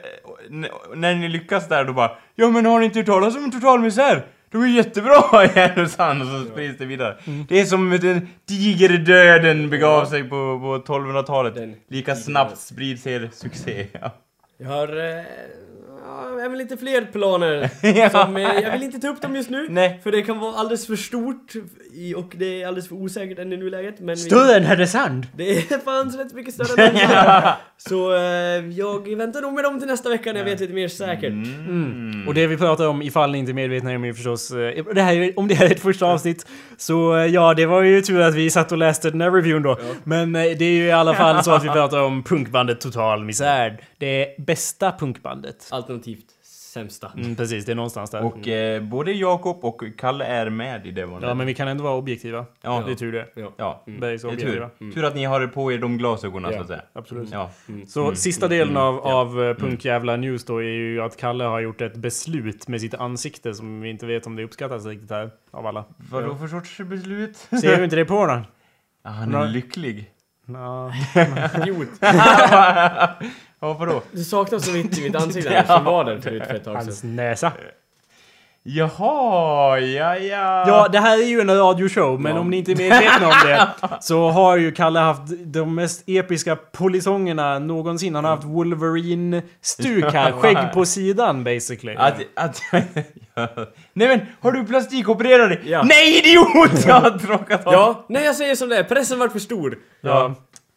när 0.96 1.16
ni 1.16 1.30
lyckas 1.30 1.68
där 1.68 1.84
då 1.86 1.94
bara, 1.94 2.12
ja 2.36 2.48
men 2.50 2.66
har 2.66 2.80
ni 2.80 2.86
inte 2.86 3.00
hört 3.00 3.06
talas 3.06 3.36
om 3.36 3.52
total 3.52 3.80
misär? 3.80 4.26
De 4.54 4.62
är 4.62 4.68
jättebra 4.68 5.46
i 5.46 5.48
Härnösand 5.48 6.22
och 6.22 6.28
så 6.28 6.52
sprids 6.52 6.78
det 6.78 6.86
vidare. 6.86 7.18
Mm. 7.26 7.46
Det 7.50 7.62
är 7.62 7.66
som 7.66 7.90
den 7.90 8.28
digerdöden 8.46 9.70
begav 9.70 10.06
sig 10.06 10.24
på, 10.24 10.30
på 10.60 10.94
1200-talet. 10.94 11.56
Den 11.56 11.76
Lika 11.88 12.16
snabbt 12.16 12.58
sprids 12.58 13.08
er 13.08 13.30
succé. 13.34 13.88
Ja. 14.02 14.12
Jag 14.58 14.70
har... 14.70 14.88
Eh, 15.18 15.24
ja, 16.08 16.30
jag 16.36 16.42
har 16.42 16.50
väl 16.50 16.58
lite 16.58 16.78
fler 16.78 17.02
planer. 17.12 17.70
Ja. 17.96 18.10
Som, 18.10 18.38
eh, 18.38 18.44
jag 18.44 18.72
vill 18.72 18.84
inte 18.84 19.00
ta 19.00 19.08
upp 19.08 19.22
dem 19.22 19.36
just 19.36 19.50
nu. 19.50 19.68
Nej. 19.70 20.00
För 20.04 20.12
det 20.12 20.22
kan 20.22 20.40
vara 20.40 20.56
alldeles 20.56 20.88
för 20.88 20.96
stort 20.96 21.54
i, 21.94 22.16
och 22.16 22.34
det 22.38 22.62
är 22.64 22.68
alldeles 22.68 22.88
för 22.88 22.96
osäkert 22.96 23.40
än 23.40 23.54
i 23.54 23.58
nuläget. 23.58 24.00
Men 24.00 24.16
vi, 24.16 24.22
Större 24.22 24.56
än 24.58 24.64
Härnösand! 24.64 25.28
det 25.38 25.84
fanns 25.86 26.18
rätt 26.18 26.34
mycket 26.34 26.54
större 26.54 26.84
än 26.88 26.94
det. 26.96 27.54
Så 27.78 28.14
eh, 28.16 28.22
jag 28.72 29.16
väntar 29.18 29.42
nog 29.42 29.54
med 29.54 29.64
dem 29.64 29.80
till 29.80 29.88
nästa 29.88 30.10
vecka 30.10 30.32
när 30.34 30.40
jag 30.40 30.46
vet 30.46 30.60
lite 30.60 30.74
mer 30.74 30.88
säkert. 30.88 31.30
Mm. 31.34 32.28
Och 32.28 32.34
det 32.34 32.48
vi 32.48 32.58
pratar 32.58 32.88
om, 32.88 33.02
ifall 33.02 33.32
ni 33.32 33.38
inte 33.38 33.52
är 33.52 33.54
medvetna 33.54 33.96
om 33.96 34.06
är 34.06 34.14
förstås... 34.14 34.52
eh, 34.52 34.84
Det 34.94 35.02
här, 35.02 35.16
är- 35.16 35.40
om 35.40 35.48
det 35.48 35.56
här 35.56 35.66
är 35.66 35.72
ett 35.72 35.80
första 35.82 36.06
avsnitt, 36.06 36.46
så 36.78 37.16
eh, 37.18 37.26
ja, 37.26 37.54
det 37.54 37.66
var 37.66 37.82
ju 37.82 38.02
tur 38.02 38.22
att 38.22 38.36
vi 38.36 38.50
satt 38.50 38.72
och 38.72 38.78
läste 38.78 39.10
den 39.12 39.22
här 39.22 39.32
reviewen 39.32 39.64
då. 39.64 39.78
Men 40.04 40.36
eh, 40.36 40.42
det 40.42 40.66
är 40.66 40.72
ju 40.72 40.86
i 40.86 40.92
alla 40.92 41.14
fall 41.14 41.44
så 41.44 41.52
att 41.52 41.64
vi 41.64 41.70
pratar 41.70 42.02
om 42.02 42.24
punkbandet 42.24 42.82
Total 42.82 43.24
Misär. 43.24 43.78
Det 43.98 44.36
bästa 44.38 44.92
punkbandet. 45.00 45.68
Alternativt 45.94 46.26
sämsta. 46.44 47.12
Mm, 47.18 47.36
precis, 47.36 47.66
det 47.66 47.72
är 47.72 47.76
någonstans 47.76 48.10
där. 48.12 48.24
Och 48.26 48.48
eh, 48.48 48.84
både 48.84 49.12
Jakob 49.12 49.66
och 49.66 49.84
Kalle 49.98 50.26
är 50.26 50.50
med 50.50 50.86
i 50.88 50.92
det 50.92 51.06
var 51.06 51.22
Ja, 51.22 51.34
men 51.34 51.48
vi 51.48 51.54
kan 51.54 51.68
ändå 51.68 51.84
vara 51.84 51.96
objektiva. 51.96 52.46
Ja. 52.62 52.84
Det 52.86 52.92
är 52.92 52.96
tur 52.96 53.12
det. 53.12 53.28
Ja. 53.36 53.52
Ja, 53.58 53.84
Bergs 53.86 54.22
det 54.22 54.28
är 54.28 54.32
objektiva. 54.32 54.70
tur. 54.80 54.92
Tur 54.92 55.04
att 55.06 55.16
ni 55.16 55.24
har 55.26 55.48
på 55.48 55.72
er 55.72 55.78
de 55.78 55.98
glasögonen 55.98 56.52
så 56.52 56.58
Ja. 56.58 56.62
att 56.62 56.68
säga. 56.68 56.82
Absolut. 56.94 57.30
Ja. 57.32 57.50
Så 57.88 58.16
sista 58.16 58.48
delen 58.48 58.78
av, 58.78 59.00
av 59.00 59.44
eh, 59.44 59.54
punkjävla 59.56 60.16
news 60.16 60.46
då 60.46 60.58
är 60.58 60.64
ju 60.64 61.02
att 61.02 61.18
Kalle 61.18 61.44
har 61.44 61.60
gjort 61.60 61.82
ett 61.82 61.96
beslut 61.96 62.68
med 62.68 62.82
sitt 62.82 62.94
ansikte 62.94 63.54
som 63.54 63.82
vi 63.82 63.90
inte 63.90 64.06
vet 64.06 64.28
om 64.28 64.36
det 64.36 64.44
uppskattas 64.44 64.86
riktigt 64.86 65.12
här 65.12 65.30
av 65.52 65.68
alla. 65.68 65.86
Vad 66.12 66.24
då 66.24 66.36
för 66.36 66.48
sorts 66.48 66.78
beslut? 66.78 67.38
Ser 67.38 67.78
du 67.78 67.84
inte 67.84 67.96
det 67.96 68.06
på 68.06 68.14
honom? 68.16 68.42
Ah, 69.04 69.10
han 69.10 69.36
är 69.36 69.48
lycklig. 69.48 70.10
Idiot. 71.62 71.88
Ja, 73.64 73.74
vadå? 73.74 74.02
Det 74.12 74.24
saknas 74.24 74.66
så 74.66 74.72
vitt 74.72 74.98
i 74.98 75.02
mitt 75.04 75.16
ansikte 75.16 75.50
här, 75.54 75.76
som 75.76 75.84
var 75.86 76.04
där 76.06 76.20
förut 76.20 76.44
för 76.48 76.54
ett 76.56 76.64
tag 76.64 76.76
Hans 76.76 77.00
sedan. 77.00 77.16
näsa. 77.16 77.52
Jaha, 78.66 79.80
ja 79.80 80.16
ja. 80.18 80.68
Ja, 80.68 80.88
det 80.92 81.00
här 81.00 81.18
är 81.24 81.28
ju 81.28 81.40
en 81.42 81.58
radioshow, 81.58 82.20
men 82.22 82.36
Ja. 82.36 82.40
om 82.42 82.50
ni 82.50 82.58
inte 82.58 82.72
är 82.72 82.76
medvetna 82.76 83.28
om 83.28 83.34
det 83.46 83.70
så 84.02 84.30
har 84.30 84.58
ju 84.58 84.72
Kalle 84.72 85.00
haft 85.00 85.22
de 85.46 85.76
mest 85.76 86.04
episka 86.08 86.56
polisongerna 86.56 87.60
någonsin. 87.60 88.16
Han 88.16 88.24
har 88.24 88.32
haft 88.36 88.44
Wolverine-stuk 88.48 90.14
här, 90.14 90.32
skägg 90.42 90.58
på 90.74 90.86
sidan 90.86 91.44
basically. 91.44 91.96
Att, 91.96 92.16
att, 92.36 92.62
ja. 93.36 93.48
Nej 93.94 94.08
men, 94.08 94.20
har 94.42 94.52
du 94.52 94.66
plastikopererat 94.66 95.50
dig? 95.50 95.62
Ja. 95.66 95.84
Nej 95.84 96.18
idiot! 96.20 96.86
Jag 96.88 97.02
har 97.02 97.18
tråkat 97.20 97.68
av. 97.68 97.74
Ja, 97.74 98.06
nej 98.10 98.26
jag 98.26 98.36
säger 98.36 98.56
som 98.56 98.70
det 98.70 98.78
är, 98.78 98.84
pressen 98.84 99.20
vart 99.20 99.32
för 99.32 99.40
stor. 99.40 99.78
Ja. 100.02 100.36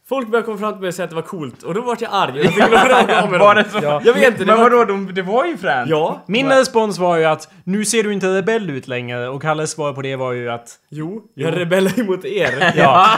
Folk 0.08 0.28
började 0.28 0.46
komma 0.46 0.58
fram 0.58 0.72
till 0.72 0.80
mig 0.80 0.88
och 0.88 0.94
säga 0.94 1.04
att 1.04 1.10
det 1.10 1.16
var 1.16 1.22
coolt, 1.22 1.62
och 1.62 1.74
då 1.74 1.80
vart 1.80 2.00
jag 2.00 2.10
arg. 2.12 2.32
Jag 2.36 2.54
fick 2.54 2.62
av 2.62 2.70
med 3.30 3.40
Var 3.40 3.54
det 3.54 3.64
så? 3.70 3.78
Ja. 3.82 4.00
Jag 4.04 4.14
vet 4.14 4.26
inte, 4.26 4.38
det 4.38 4.46
Men 4.46 4.56
var... 4.56 4.70
vadå, 4.70 4.84
de, 4.84 5.14
det 5.14 5.22
var 5.22 5.44
ju 5.44 5.56
fränt. 5.56 5.90
Ja. 5.90 6.24
Min 6.26 6.48
respons 6.48 6.98
var 6.98 7.16
ju 7.16 7.24
att 7.24 7.48
nu 7.64 7.84
ser 7.84 8.02
du 8.02 8.12
inte 8.12 8.26
rebell 8.26 8.70
ut 8.70 8.88
längre 8.88 9.28
och 9.28 9.42
Kalles 9.42 9.70
svar 9.70 9.92
på 9.92 10.02
det 10.02 10.16
var 10.16 10.32
ju 10.32 10.50
att 10.50 10.68
Jo, 10.90 11.22
jag 11.34 11.56
rebellar 11.60 12.00
emot 12.00 12.24
er. 12.24 12.72
ja, 12.76 13.08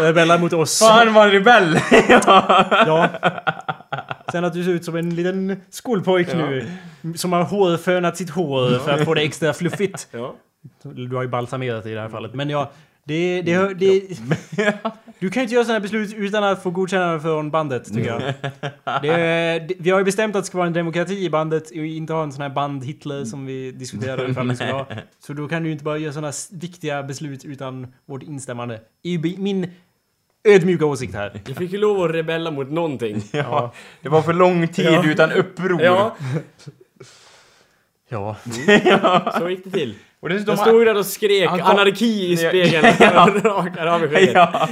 rebella 0.00 0.38
mot 0.38 0.52
oss. 0.52 0.78
Fan 0.78 1.14
var 1.14 1.26
en 1.26 1.30
rebell! 1.30 1.80
ja. 2.08 2.66
Ja. 2.86 3.08
Sen 4.32 4.44
att 4.44 4.52
du 4.52 4.64
ser 4.64 4.70
ut 4.70 4.84
som 4.84 4.96
en 4.96 5.14
liten 5.14 5.62
skolpojk 5.70 6.34
nu 6.34 6.72
som 7.16 7.32
har 7.32 7.42
hårfönat 7.42 8.16
sitt 8.16 8.30
hår 8.30 8.78
för 8.78 8.90
att 8.92 9.04
få 9.04 9.14
det 9.14 9.22
extra 9.22 9.52
fluffigt. 9.52 10.08
Ja. 10.10 10.34
Du 10.82 11.16
har 11.16 11.22
ju 11.22 11.28
balsamerat 11.28 11.86
i 11.86 11.94
det 11.94 12.00
här 12.00 12.08
fallet. 12.08 12.34
Men 12.34 12.50
ja, 12.50 12.70
det... 13.08 13.42
det, 13.42 13.74
det 13.74 14.00
du 15.18 15.30
kan 15.30 15.40
ju 15.40 15.42
inte 15.44 15.54
göra 15.54 15.64
sådana 15.64 15.80
beslut 15.80 16.14
utan 16.14 16.44
att 16.44 16.62
få 16.62 16.70
godkännande 16.70 17.20
från 17.20 17.50
bandet, 17.50 17.84
tycker 17.94 18.06
jag. 18.08 18.20
Det, 19.02 19.08
det, 19.68 19.74
vi 19.78 19.90
har 19.90 19.98
ju 19.98 20.04
bestämt 20.04 20.36
att 20.36 20.42
det 20.42 20.46
ska 20.46 20.58
vara 20.58 20.66
en 20.66 20.72
demokrati 20.72 21.24
i 21.24 21.30
bandet 21.30 21.70
och 21.70 21.76
inte 21.76 22.12
ha 22.12 22.22
en 22.22 22.32
sån 22.32 22.42
här 22.42 22.48
band-Hitler 22.48 23.24
som 23.24 23.46
vi 23.46 23.72
diskuterade 23.72 24.30
ifall 24.30 24.48
vi 24.48 24.54
skulle 24.56 24.72
ha. 24.72 24.86
Så 25.26 25.32
då 25.32 25.48
kan 25.48 25.62
du 25.62 25.68
ju 25.68 25.72
inte 25.72 25.84
bara 25.84 25.98
göra 25.98 26.12
sådana 26.12 26.32
viktiga 26.52 27.02
beslut 27.02 27.44
utan 27.44 27.86
vårt 28.06 28.22
instämmande. 28.22 28.80
I 29.02 29.18
min 29.38 29.70
ödmjuka 30.48 30.86
åsikt 30.86 31.14
här. 31.14 31.40
Jag 31.46 31.56
fick 31.56 31.72
ju 31.72 31.78
lov 31.78 32.02
att 32.04 32.10
rebella 32.10 32.50
mot 32.50 32.70
någonting. 32.70 33.22
ja. 33.32 33.72
Det 34.02 34.08
var 34.08 34.22
för 34.22 34.32
lång 34.32 34.68
tid 34.68 34.86
Ja. 34.86 35.04
utan 35.10 35.32
uppror. 35.32 35.82
Ja, 35.82 36.16
Ja. 38.08 38.36
så 39.38 39.48
gick 39.50 39.64
det 39.64 39.70
till. 39.70 39.94
Och 40.20 40.28
dessutom... 40.28 40.54
Jag 40.56 40.66
stod 40.66 40.86
där 40.86 40.94
och 40.96 41.06
skrek 41.06 41.48
Han 41.48 41.58
kom- 41.58 41.68
anarki 41.70 42.04
i 42.04 42.34
Ja. 42.42 42.48
spegeln. 42.48 42.84
Rakt 43.84 44.10
skägget. 44.12 44.34
Ja, 44.34 44.68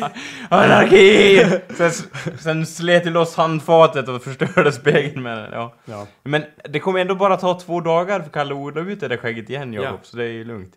anarki! 0.49 1.45
Sen, 1.77 1.91
sen 2.39 2.67
slet 2.67 3.07
jag 3.07 3.11
loss 3.11 3.37
handfatet 3.37 4.09
och 4.09 4.23
förstörde 4.23 4.73
spegeln 4.73 5.23
med 5.23 5.39
den. 5.39 5.53
Ja. 5.53 5.75
Ja. 5.85 6.07
Men 6.23 6.45
det 6.69 6.81
kommer 6.81 7.01
ändå 7.01 7.15
bara 7.15 7.37
ta 7.37 7.61
två 7.61 7.81
dagar 7.81 8.21
för 8.21 8.31
Kalle 8.31 8.55
att 8.55 8.61
odla 8.61 8.81
ut 8.81 9.01
det 9.01 9.09
där 9.09 9.17
skägget 9.17 9.51
igen 9.51 9.73
Jakob, 9.73 9.91
Ja. 9.93 9.99
så 10.03 10.17
det 10.17 10.25
är 10.25 10.29
ju 10.29 10.45
lugnt. 10.45 10.73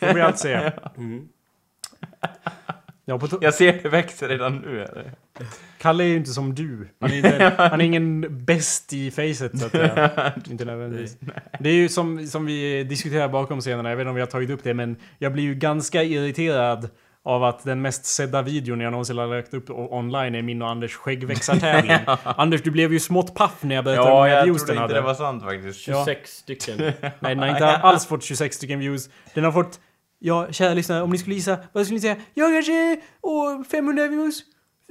Det 0.00 0.12
blir 0.12 0.22
allt 0.24 0.38
se. 0.38 0.72
Mm. 0.96 1.28
Ja, 3.08 3.18
på 3.18 3.28
Jag 3.40 3.54
ser 3.54 3.80
det 3.82 3.88
växer 3.88 4.28
redan 4.28 4.56
nu. 4.56 4.82
eller? 4.84 5.10
Kalle 5.78 6.04
är 6.04 6.08
ju 6.08 6.16
inte 6.16 6.30
som 6.30 6.54
du. 6.54 6.88
Han 7.00 7.10
är, 7.10 7.16
inte, 7.16 7.52
han 7.58 7.80
är 7.80 7.84
ingen 7.84 8.26
bäst 8.44 8.92
i 8.92 9.10
facet 9.10 9.58
så 9.58 9.66
att 9.66 9.72
säga. 9.72 10.32
Inte 10.50 10.64
nödvändigtvis. 10.64 11.16
Det 11.60 11.68
är 11.68 11.74
ju 11.74 11.88
som, 11.88 12.26
som 12.26 12.46
vi 12.46 12.84
diskuterar 12.84 13.28
bakom 13.28 13.60
scenerna, 13.60 13.88
jag 13.90 13.96
vet 13.96 14.02
inte 14.02 14.08
om 14.08 14.14
vi 14.14 14.20
har 14.20 14.26
tagit 14.28 14.50
upp 14.50 14.60
det, 14.64 14.74
men 14.74 14.96
jag 15.18 15.32
blir 15.32 15.42
ju 15.42 15.54
ganska 15.54 16.02
irriterad 16.02 16.88
av 17.22 17.44
att 17.44 17.64
den 17.64 17.82
mest 17.82 18.04
sedda 18.04 18.42
videon 18.42 18.80
jag 18.80 18.90
någonsin 18.90 19.18
har 19.18 19.26
lagt 19.26 19.54
upp 19.54 19.70
online 19.70 20.34
är 20.34 20.42
min 20.42 20.62
och 20.62 20.68
Anders 20.70 20.94
skäggväxartävling. 20.94 21.96
Anders, 22.24 22.62
du 22.62 22.70
blev 22.70 22.92
ju 22.92 23.00
smått 23.00 23.34
paff 23.34 23.62
när 23.62 23.74
jag 23.74 23.84
berättade 23.84 24.06
hur 24.06 24.12
Ja, 24.14 24.18
många 24.20 24.28
jag 24.30 24.44
views 24.44 24.58
trodde 24.64 24.72
den 24.74 24.82
inte 24.84 24.94
hade. 24.94 24.94
det 24.94 25.06
var 25.06 25.14
sant 25.14 25.42
faktiskt. 25.44 25.80
26 25.80 26.30
stycken. 26.30 26.76
Nej, 26.78 27.12
den 27.20 27.38
har 27.38 27.48
inte 27.48 27.66
alls 27.76 28.06
fått 28.06 28.24
26 28.24 28.56
stycken 28.56 28.78
views. 28.78 29.08
Den 29.34 29.44
har 29.44 29.52
fått... 29.52 29.80
Ja, 30.18 30.46
kära 30.52 30.74
lyssnare, 30.74 31.02
om 31.02 31.10
ni 31.10 31.18
skulle 31.18 31.34
gissa, 31.34 31.56
vad 31.72 31.84
skulle 31.84 31.94
ni 31.96 32.00
säga? 32.00 32.16
Ja, 32.34 32.46
kanske... 32.50 32.96
Åh, 33.20 33.62
500 33.70 34.06
views? 34.08 34.40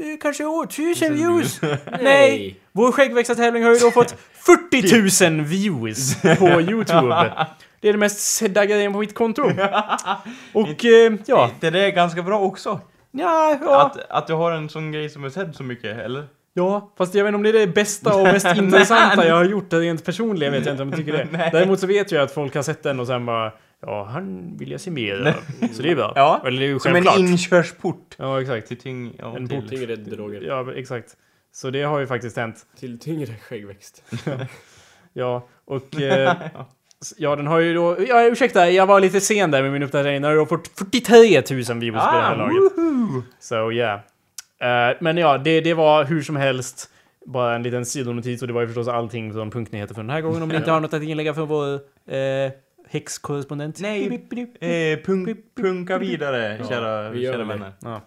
Eh, 0.01 0.05
Kanske 0.21 0.45
åh, 0.45 0.63
1000 0.65 1.13
views? 1.15 1.61
Nej! 2.01 2.59
Vår 2.71 2.91
skäggväxtartävling 2.91 3.63
har 3.63 3.73
ju 3.73 3.79
då 3.79 3.91
fått 3.91 4.11
40 5.19 5.29
000 5.31 5.41
views 5.45 6.21
på 6.21 6.61
YouTube. 6.61 7.33
Det 7.81 7.87
är 7.89 7.93
den 7.93 7.99
mest 7.99 8.19
sedda 8.19 8.65
grejen 8.65 8.93
på 8.93 8.99
mitt 8.99 9.13
konto. 9.15 9.41
Och 10.53 10.85
eh, 10.85 11.13
ja, 11.25 11.49
Det 11.59 11.69
där 11.69 11.79
är 11.79 11.89
ganska 11.91 12.21
bra 12.21 12.39
också. 12.39 12.79
ja, 13.11 13.57
ja, 13.61 13.85
Att, 13.85 14.09
att 14.09 14.27
du 14.27 14.33
har 14.33 14.51
en 14.51 14.69
sån 14.69 14.91
grej 14.91 15.09
som 15.09 15.23
är 15.23 15.29
sedd 15.29 15.55
så 15.55 15.63
mycket, 15.63 15.97
eller? 15.97 16.23
ja. 16.53 16.93
Fast 16.97 17.15
jag 17.15 17.23
vet 17.23 17.29
inte 17.29 17.35
om 17.35 17.43
det 17.43 17.49
är 17.49 17.53
det 17.53 17.67
bästa 17.67 18.15
och 18.15 18.23
mest 18.23 18.47
intressanta 18.57 19.27
jag 19.27 19.35
har 19.35 19.45
gjort. 19.45 19.73
Rent 19.73 20.05
personligen 20.05 20.53
vet 20.53 20.65
jag 20.65 20.73
inte 20.73 20.83
om 20.83 20.89
jag 20.89 20.97
tycker 20.99 21.13
det. 21.13 21.27
Nej. 21.31 21.49
Däremot 21.51 21.79
så 21.79 21.87
vet 21.87 22.11
jag 22.11 22.23
att 22.23 22.31
folk 22.31 22.55
har 22.55 22.63
sett 22.63 22.83
den 22.83 22.99
och 22.99 23.07
sen 23.07 23.25
bara 23.25 23.51
Ja, 23.85 24.03
han 24.03 24.57
vill 24.57 24.71
jag 24.71 24.81
se 24.81 24.91
mer 24.91 25.33
av. 25.61 25.67
Så 25.73 25.81
det 25.81 25.91
är 25.91 25.95
bra. 25.95 26.13
Ja, 26.15 26.41
Eller 26.45 26.59
det 26.59 26.65
är 26.65 26.67
ju 26.67 26.79
Som 26.79 26.91
självklart. 26.93 27.17
en 27.19 27.25
inkörsport 27.27 28.15
Ja, 28.17 28.41
exakt. 28.41 28.67
till 28.67 28.77
tyng... 28.77 29.15
Ja, 29.19 29.35
En 29.37 29.47
till. 29.47 29.69
Tyngre 29.69 29.95
droger. 29.95 30.41
Ja, 30.41 30.73
exakt. 30.75 31.15
Så 31.51 31.69
det 31.69 31.81
har 31.83 31.99
ju 31.99 32.07
faktiskt 32.07 32.37
hänt. 32.37 32.65
Till 32.79 32.99
tyngre 32.99 33.33
skäggväxt. 33.41 34.03
Ja, 35.13 35.47
och... 35.65 36.01
Eh, 36.01 36.35
s- 37.01 37.13
ja, 37.17 37.35
den 37.35 37.47
har 37.47 37.59
ju 37.59 37.73
då... 37.73 37.97
Ja, 38.07 38.23
ursäkta, 38.27 38.69
jag 38.69 38.85
var 38.85 38.99
lite 38.99 39.21
sen 39.21 39.51
där 39.51 39.61
med 39.61 39.71
min 39.71 39.83
uppdatering. 39.83 40.21
Den 40.21 40.31
har 40.31 40.37
då 40.37 40.45
fått 40.45 40.67
43 40.67 41.41
000 41.69 41.79
views 41.79 41.95
på 41.95 42.11
det 42.11 42.21
här 42.21 42.33
Ah, 42.33 42.35
laget. 42.35 42.73
Så, 43.39 43.71
ja. 43.71 43.93
Eh, 44.67 44.97
men 45.01 45.17
ja, 45.17 45.37
det, 45.37 45.61
det 45.61 45.73
var 45.73 46.03
hur 46.05 46.21
som 46.21 46.35
helst 46.35 46.89
bara 47.25 47.55
en 47.55 47.63
liten 47.63 47.85
sidonotis 47.85 48.41
och 48.41 48.47
det 48.47 48.53
var 48.53 48.61
ju 48.61 48.67
förstås 48.67 48.87
allting 48.87 49.33
från 49.33 49.51
punktnyheter 49.51 49.93
för 49.95 50.01
den 50.01 50.09
här 50.09 50.21
gången 50.21 50.41
om 50.41 50.49
ni 50.49 50.55
inte 50.55 50.71
har 50.71 50.79
något 50.79 50.93
att 50.93 51.03
inlägga 51.03 51.33
för 51.33 51.45
vår 51.45 51.73
eh, 51.73 52.51
häxkorrespondent. 52.89 53.79
Nej. 53.79 54.09
Bip, 54.09 54.29
bip, 54.29 54.53
bip. 54.53 54.63
Eh, 54.63 55.05
punk, 55.05 55.29
punka 55.55 55.97
vidare, 55.97 56.57
Ja, 56.59 56.67
kära, 56.69 57.09
vi 57.09 57.21
gör 57.23 57.33
kära 57.33 57.41
det. 57.41 57.47
vänner. 57.47 57.71
Ja. 57.81 58.01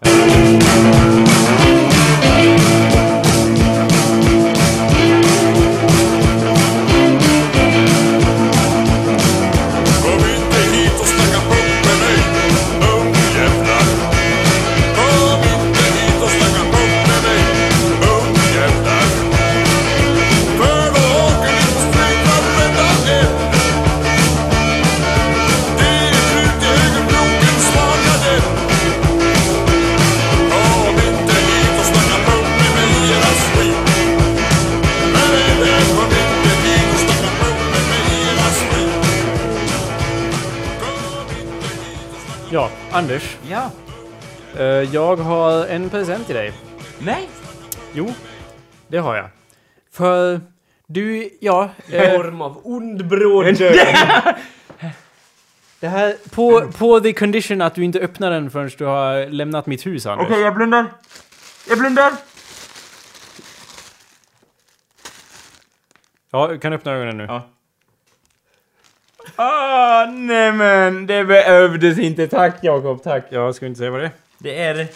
Anders. 42.99 43.37
Ja. 43.49 43.71
Eh, 44.57 44.65
jag 44.65 45.15
har 45.15 45.65
en 45.65 45.89
present 45.89 46.25
till 46.25 46.35
dig. 46.35 46.53
Nej! 46.99 47.29
Jo, 47.93 48.13
det 48.87 48.97
har 48.97 49.15
jag. 49.15 49.29
För 49.91 50.41
du, 50.87 51.29
ja... 51.41 51.69
I 51.87 51.95
eh, 51.95 52.11
form 52.11 52.41
av 52.41 52.61
ond 52.63 53.07
bråd 53.07 53.45
det 55.79 55.87
här, 55.87 56.15
på, 56.29 56.71
på 56.77 56.99
the 56.99 57.13
condition 57.13 57.61
att 57.61 57.75
du 57.75 57.83
inte 57.83 57.99
öppnar 57.99 58.31
den 58.31 58.51
förrän 58.51 58.71
du 58.77 58.85
har 58.85 59.29
lämnat 59.29 59.65
mitt 59.65 59.85
hus, 59.85 60.05
Anders. 60.05 60.27
Okej, 60.27 60.41
jag 60.41 60.55
blundar. 60.55 60.85
Jag 61.69 61.77
blundar! 61.79 62.11
Ja, 66.31 66.47
du 66.47 66.59
kan 66.59 66.73
öppna 66.73 66.91
ögonen 66.91 67.17
nu. 67.17 67.23
Ja. 67.23 67.49
Ah, 69.41 70.05
nej 70.05 70.51
men 70.51 71.07
det 71.07 71.23
behövdes 71.25 71.99
inte. 71.99 72.27
Tack 72.27 72.63
Jakob, 72.63 73.03
tack. 73.03 73.25
Jag 73.29 73.55
ska 73.55 73.65
inte 73.65 73.77
säga 73.77 73.91
vad 73.91 74.01
det 74.01 74.05
är. 74.05 74.11
Det 74.37 74.61
är... 74.61 74.87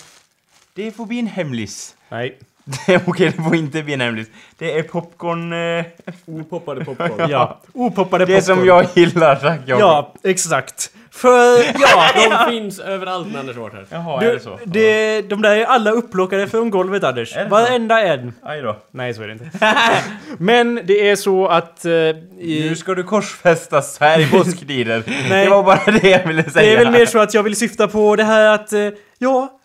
Det 0.73 0.91
får 0.91 1.05
bli 1.05 1.19
en 1.19 1.27
hemlis. 1.27 1.95
Nej. 2.09 2.37
Det 2.85 2.93
är 2.93 3.01
Okej, 3.05 3.33
det 3.37 3.43
får 3.43 3.55
inte 3.55 3.83
bli 3.83 3.93
en 3.93 4.01
hemlis. 4.01 4.27
Det 4.57 4.77
är 4.79 4.83
popcorn... 4.83 5.53
Eh, 5.79 5.85
Opoppade 6.25 6.85
popcorn. 6.85 7.29
Ja. 7.29 7.61
Opoppade 7.73 8.25
det 8.25 8.41
som 8.41 8.65
jag 8.65 8.85
gillar, 8.93 9.35
tack. 9.35 9.59
Ja, 9.65 10.13
exakt. 10.23 10.89
För, 11.11 11.57
ja. 11.79 12.09
De 12.45 12.51
finns 12.51 12.79
överallt 12.79 13.27
när 13.33 13.39
Anders 13.39 13.55
varit 13.55 13.73
här. 13.73 13.85
Jaha, 13.89 14.21
är 14.23 14.27
Du, 14.27 14.33
det 14.33 14.39
så? 14.39 14.59
det, 14.65 15.21
de 15.21 15.41
där 15.41 15.55
är 15.55 15.65
alla 15.65 15.91
upplockade 15.91 16.47
från 16.47 16.69
golvet, 16.69 17.03
Anders. 17.03 17.35
Är 17.35 17.43
det 17.43 17.49
så? 17.49 17.55
Varenda 17.55 18.01
en. 18.01 18.33
Aj 18.43 18.61
då. 18.61 18.75
Nej, 18.91 19.13
så 19.13 19.21
är 19.23 19.27
det 19.27 19.33
inte. 19.33 19.49
Men 20.37 20.79
det 20.85 21.09
är 21.09 21.15
så 21.15 21.47
att... 21.47 21.85
eh, 21.85 21.91
i, 21.91 22.65
Nu 22.69 22.75
ska 22.75 22.93
du 22.95 23.03
korsfästas 23.03 23.97
här 23.99 24.19
i 24.19 24.27
påsktider. 24.27 25.03
Det 25.29 25.49
var 25.49 25.63
bara 25.63 25.91
det 26.01 26.09
jag 26.09 26.27
ville 26.27 26.43
säga. 26.49 26.65
Det 26.65 26.73
är 26.73 26.77
väl 26.85 26.91
mer 26.93 27.05
så 27.05 27.19
att 27.19 27.33
jag 27.33 27.43
vill 27.43 27.55
syfta 27.55 27.87
på 27.87 28.15
det 28.15 28.23
här 28.23 28.45
att, 28.55 28.73
eh, 28.73 28.89
ja, 29.17 29.59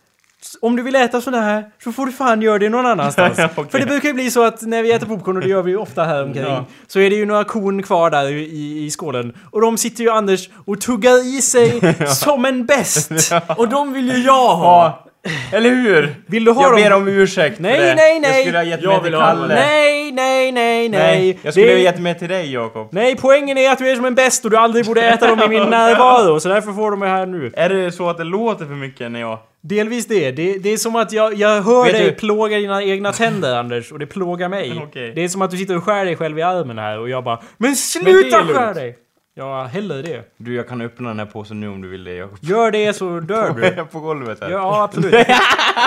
om 0.61 0.77
du 0.77 0.83
vill 0.83 0.97
äta 0.97 1.21
sådär 1.21 1.41
här 1.41 1.65
så 1.85 1.93
får 1.93 2.07
du 2.07 2.13
fan 2.13 2.43
göra 2.43 2.59
det 2.59 2.69
någon 2.69 2.87
annanstans. 2.87 3.39
Okej. 3.39 3.65
För 3.71 3.79
det 3.79 3.87
brukar 3.87 4.09
ju 4.09 4.15
bli 4.15 4.31
så 4.31 4.45
att 4.45 4.63
när 4.63 4.83
vi 4.83 4.93
äter 4.93 5.07
popcorn, 5.07 5.37
och 5.37 5.43
det 5.43 5.49
gör 5.49 5.63
vi 5.63 5.71
ju 5.71 5.77
ofta 5.77 6.05
här 6.05 6.23
omkring, 6.25 6.43
Ja. 6.45 6.65
så 6.87 7.01
är 7.01 7.11
det 7.11 7.17
ju 7.17 7.27
några 7.27 7.45
korn 7.45 7.83
kvar 7.83 8.11
där 8.11 8.29
i, 8.31 8.85
i 8.85 8.91
skålen. 8.91 9.33
Och 9.51 9.61
de 9.61 9.77
sitter 9.79 10.05
ju 10.05 10.11
Anders 10.11 10.51
och 10.67 10.81
tuggar 10.81 11.27
i 11.39 11.43
sig 11.43 11.97
som 12.15 12.45
en 12.45 12.67
bäst. 12.67 13.11
Och 13.57 13.69
de 13.69 13.93
vill 13.93 14.09
ju 14.17 14.19
jag 14.23 14.57
ha! 14.57 15.05
Eller 15.53 15.71
hur? 15.71 16.15
Vill 16.27 16.45
du 16.45 16.51
ha 16.51 16.63
jag 16.63 16.73
dem? 16.73 16.83
ber 16.83 16.93
om 16.93 17.09
ursäkt 17.09 17.59
Nej, 17.61 17.77
för 17.77 17.83
det. 17.87 17.95
nej, 17.95 18.21
nej. 18.21 18.31
Jag 18.31 18.41
skulle 18.41 18.59
ha 18.59 18.65
gett 18.65 18.83
Jag 18.83 19.03
mig 19.03 19.11
till 19.11 19.21
Kalle. 19.21 19.55
Nej, 19.55 20.13
nej, 20.13 20.53
nej, 20.53 20.89
nej. 20.89 21.01
Nej, 21.01 21.39
jag 21.43 21.53
skulle 21.55 21.67
Det- 21.67 21.73
ha 21.73 21.79
gett 21.79 22.01
mig 22.01 22.19
till 22.19 22.29
dig 22.29 22.53
Jakob. 22.53 22.89
Nej, 22.93 23.17
poängen 23.21 23.59
är 23.59 23.71
att 23.71 23.79
du 23.79 23.89
är 23.91 23.97
som 23.97 24.05
en 24.05 24.15
bäst 24.15 24.45
och 24.45 24.51
du 24.51 24.57
aldrig 24.57 24.87
borde 24.87 25.03
äta 25.03 25.27
dem 25.27 25.43
i 25.43 25.49
min 25.49 25.63
närvaro. 25.71 26.41
Så 26.41 26.49
därför 26.49 26.73
får 26.73 26.91
de 26.91 27.03
här 27.03 27.27
nu. 27.27 27.51
Är 27.57 27.69
det 27.69 27.93
så 27.93 28.11
att 28.11 28.17
det 28.19 28.25
låter 28.25 28.65
för 28.67 28.75
mycket 28.75 29.11
när 29.11 29.21
jag... 29.21 29.39
Delvis 29.61 30.07
det. 30.07 30.31
Det, 30.31 30.59
det 30.59 30.69
är 30.73 30.77
som 30.77 30.97
att 30.97 31.13
jag, 31.13 31.35
jag 31.35 31.63
hör 31.63 31.85
Vet 31.85 31.93
dig 31.93 32.05
du- 32.05 32.13
plåga 32.13 32.57
dina 32.59 32.83
egna 32.83 33.13
tänder, 33.13 33.57
Anders. 33.57 33.93
Och 33.93 33.99
det 33.99 34.07
plågar 34.07 34.49
mig. 34.49 34.81
Okej. 34.89 35.13
Det 35.15 35.25
är 35.25 35.29
som 35.29 35.43
att 35.43 35.51
du 35.51 35.57
sitter 35.57 35.77
och 35.77 35.85
skär 35.85 36.05
dig 36.05 36.17
själv 36.17 36.39
i 36.39 36.43
armen 36.43 36.79
här 36.79 36.99
och 36.99 37.09
jag 37.09 37.25
bara 37.25 37.41
Men 37.57 37.77
sluta 37.77 38.45
skär 38.45 38.75
dig! 38.75 38.97
Ja, 39.39 39.63
hellre 39.65 40.03
det. 40.03 40.33
Du, 40.37 40.55
jag 40.55 40.69
kan 40.69 40.81
öppna 40.81 41.09
den 41.09 41.19
här 41.19 41.27
påsen 41.27 41.61
nu 41.61 41.69
om 41.69 41.83
du 41.83 41.89
vill 41.89 42.05
det 42.05 42.15
Jakob. 42.15 42.39
Gör 42.41 42.71
det 42.71 42.93
så 42.93 43.21
dör 43.21 43.51
du. 43.77 43.85
På 43.85 44.01
golvet 44.01 44.41
här. 44.41 44.51
Ja, 44.51 44.83
absolut. 44.85 45.15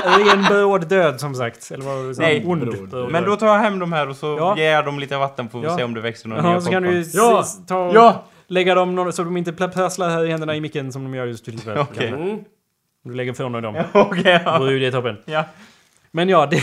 Ren 0.06 0.44
bråd 0.50 0.88
död 0.90 1.20
som 1.20 1.36
sagt. 1.36 1.72
Eller 1.72 1.86
vad 1.86 2.16
sa? 2.16 2.22
Nej, 2.22 2.44
Ond 2.48 2.62
bråd. 2.62 2.90
bråd 2.90 3.12
Men 3.12 3.24
då 3.24 3.36
tar 3.36 3.48
jag 3.48 3.60
hem 3.60 3.80
de 3.80 3.94
här 3.94 4.10
och 4.10 4.16
så 4.16 4.26
Ja. 4.40 4.58
ger 4.58 4.72
jag 4.72 4.86
dem 4.86 5.00
lite 5.00 5.18
vatten 5.18 5.50
får 5.50 5.60
vi 5.60 5.66
Ja. 5.68 5.78
se 5.78 5.84
om 5.84 5.94
det 5.94 6.02
växer 6.02 6.30
några 6.30 6.44
Ja, 6.44 6.50
nya 6.52 6.62
så 6.62 6.72
kan 6.72 6.84
du 6.84 7.04
popcorn. 7.04 7.04
ju 7.04 7.20
Ja. 7.20 7.44
ta 7.68 7.78
och 7.86 7.96
Ja! 7.96 8.24
lägga 8.48 8.76
dem 8.76 9.12
så 9.14 9.24
de 9.24 9.38
inte 9.38 9.54
prasslar 9.54 10.10
här 10.10 10.26
i 10.26 10.32
händerna 10.32 10.56
i 10.56 10.62
micken 10.62 10.92
som 10.92 11.04
de 11.04 11.14
gör 11.16 11.26
just 11.26 11.46
för 11.46 11.52
tillfället. 11.52 11.88
Okej. 11.92 12.08
Mm. 12.08 12.40
Du 13.04 13.14
lägger 13.14 13.32
ifrån 13.32 13.52
dig 13.52 13.62
dem. 13.62 13.76
Okej, 13.94 14.24
Då 14.46 14.52
ja. 14.52 14.68
är 14.68 14.72
ju 14.72 14.80
det 14.80 14.92
toppen. 14.92 15.18
ja. 15.26 15.44
Men 16.12 16.30
ja, 16.30 16.46
det, 16.46 16.58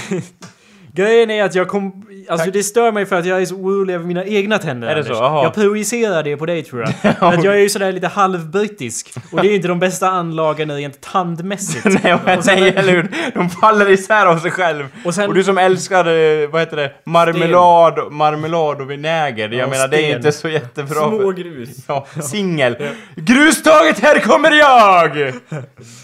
Grejen 0.98 1.30
är 1.30 1.44
att 1.44 1.54
jag 1.54 1.68
kom... 1.68 2.04
Alltså 2.28 2.50
det 2.50 2.62
stör 2.62 2.92
mig 2.92 3.06
för 3.06 3.16
att 3.16 3.26
jag 3.26 3.42
är 3.42 3.46
så 3.46 3.54
orolig 3.54 3.94
över 3.94 4.04
mina 4.04 4.24
egna 4.24 4.58
tänder 4.58 4.88
Är 4.88 4.94
det 4.96 5.04
så? 5.04 5.12
Jaha. 5.12 5.42
Jag 5.42 5.54
projicerar 5.54 6.22
det 6.22 6.36
på 6.36 6.46
dig 6.46 6.62
tror 6.62 6.80
jag. 7.02 7.14
att 7.34 7.44
jag 7.44 7.54
är 7.54 7.58
ju 7.58 7.68
sådär 7.68 7.92
lite 7.92 8.06
halvbrittisk. 8.08 9.14
Och 9.32 9.42
det 9.42 9.48
är 9.48 9.54
inte 9.54 9.68
de 9.68 9.78
bästa 9.78 10.08
anlagen 10.08 10.76
rent 10.76 11.00
tandmässigt. 11.00 11.84
Nej, 12.04 12.16
men, 12.24 12.40
nej 12.46 12.68
eller 12.76 12.92
hur? 12.92 13.08
De 13.34 13.50
faller 13.50 13.90
isär 13.90 14.26
av 14.26 14.38
sig 14.38 14.50
själv. 14.50 14.84
Och 15.00 15.06
Och, 15.06 15.14
sen- 15.14 15.30
du 15.34 15.44
som 15.44 15.58
älskar, 15.58 16.06
eh, 16.06 16.48
vad 16.48 16.60
heter 16.60 16.76
det, 16.76 16.92
marmelad, 17.04 18.12
marmelad 18.12 18.80
och 18.80 18.90
vinäger. 18.90 19.48
Jag 19.48 19.60
Ja, 19.60 19.66
menar, 19.66 19.88
det 19.88 19.96
är 19.96 20.02
sten. 20.02 20.16
inte 20.16 20.32
så 20.32 20.48
jättebra. 20.48 20.94
Små 21.08 21.30
grus. 21.32 21.68
Ja, 21.88 22.06
singel. 22.22 22.76
Grustaget, 23.16 23.98
här 24.00 24.18
kommer 24.18 24.50
jag! 24.50 25.32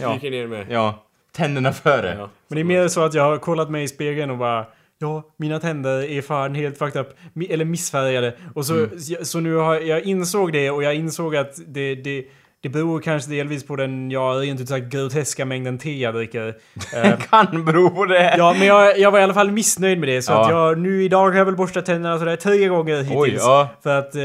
Ja, 0.00 0.12
Dyker 0.14 0.30
ner 0.30 0.46
med. 0.46 0.66
ja. 0.68 1.00
Tänderna 1.36 1.72
före. 1.72 2.16
Ja. 2.18 2.28
Men 2.48 2.54
det 2.56 2.60
är 2.60 2.64
mer 2.64 2.88
så 2.88 3.04
att 3.04 3.14
jag 3.14 3.22
har 3.22 3.36
kollat 3.38 3.70
mig 3.70 3.82
i 3.84 3.88
spegeln 3.88 4.30
och 4.30 4.38
bara 4.38 4.64
Ja, 4.98 5.34
mina 5.36 5.60
tänder 5.60 6.02
är 6.02 6.22
fan 6.22 6.54
helt 6.54 6.78
fucked 6.78 7.00
up. 7.00 7.08
Eller 7.50 7.64
missfärgade. 7.64 8.36
Och 8.54 8.66
så, 8.66 8.88
så, 8.98 9.24
så 9.24 9.40
nu 9.40 9.54
har 9.54 9.74
jag 9.74 10.02
insåg 10.02 10.52
det 10.52 10.70
och 10.70 10.82
jag 10.82 10.94
insåg 10.94 11.36
att 11.36 11.60
det, 11.66 11.94
det, 11.94 12.26
det 12.64 12.68
beror 12.70 13.00
kanske 13.00 13.30
delvis 13.30 13.66
på 13.66 13.76
den, 13.76 14.10
ja, 14.10 14.20
rent 14.20 14.60
ut 14.60 14.68
sagt 14.68 14.86
groteska 14.86 15.44
mängden 15.44 15.78
te 15.78 15.98
jag 16.00 16.14
dricker. 16.14 16.54
Eh, 16.94 17.12
Kan 17.30 17.64
bero 17.64 17.90
på 17.90 18.04
det. 18.04 18.34
ja, 18.38 18.54
men 18.58 18.66
jag, 18.66 18.98
jag 18.98 19.10
var 19.10 19.18
i 19.20 19.22
alla 19.22 19.34
fall 19.34 19.50
missnöjd 19.50 19.98
med 19.98 20.08
det. 20.08 20.22
Så 20.22 20.32
Ja. 20.32 20.44
att 20.44 20.50
jag, 20.50 20.78
nu 20.78 21.02
idag 21.04 21.30
har 21.30 21.36
jag 21.38 21.44
väl 21.44 21.56
borstat 21.56 21.86
tänderna 21.86 22.18
sådär 22.18 22.36
tre 22.36 22.68
gånger 22.68 22.96
hittills. 22.96 23.16
Oj, 23.16 23.34
ja. 23.38 23.68
För 23.82 23.98
att 23.98 24.14
eh, 24.14 24.22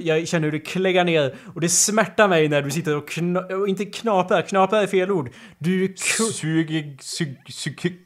jag 0.00 0.28
känner 0.28 0.44
hur 0.44 0.52
det 0.52 0.58
kläggar 0.60 1.04
ner. 1.04 1.34
Och 1.54 1.60
det 1.60 1.68
smärtar 1.68 2.28
mig 2.28 2.48
när 2.48 2.62
du 2.62 2.70
sitter 2.70 2.96
och, 2.96 3.08
kna, 3.08 3.40
och 3.40 3.68
inte 3.68 3.84
knaprar, 3.84 4.42
knaprar 4.42 4.82
är 4.82 4.86
fel 4.86 5.10
ord. 5.10 5.30
Du 5.58 5.86
ku- 5.88 6.32
Sug... 6.32 6.96
Sug... 7.00 7.36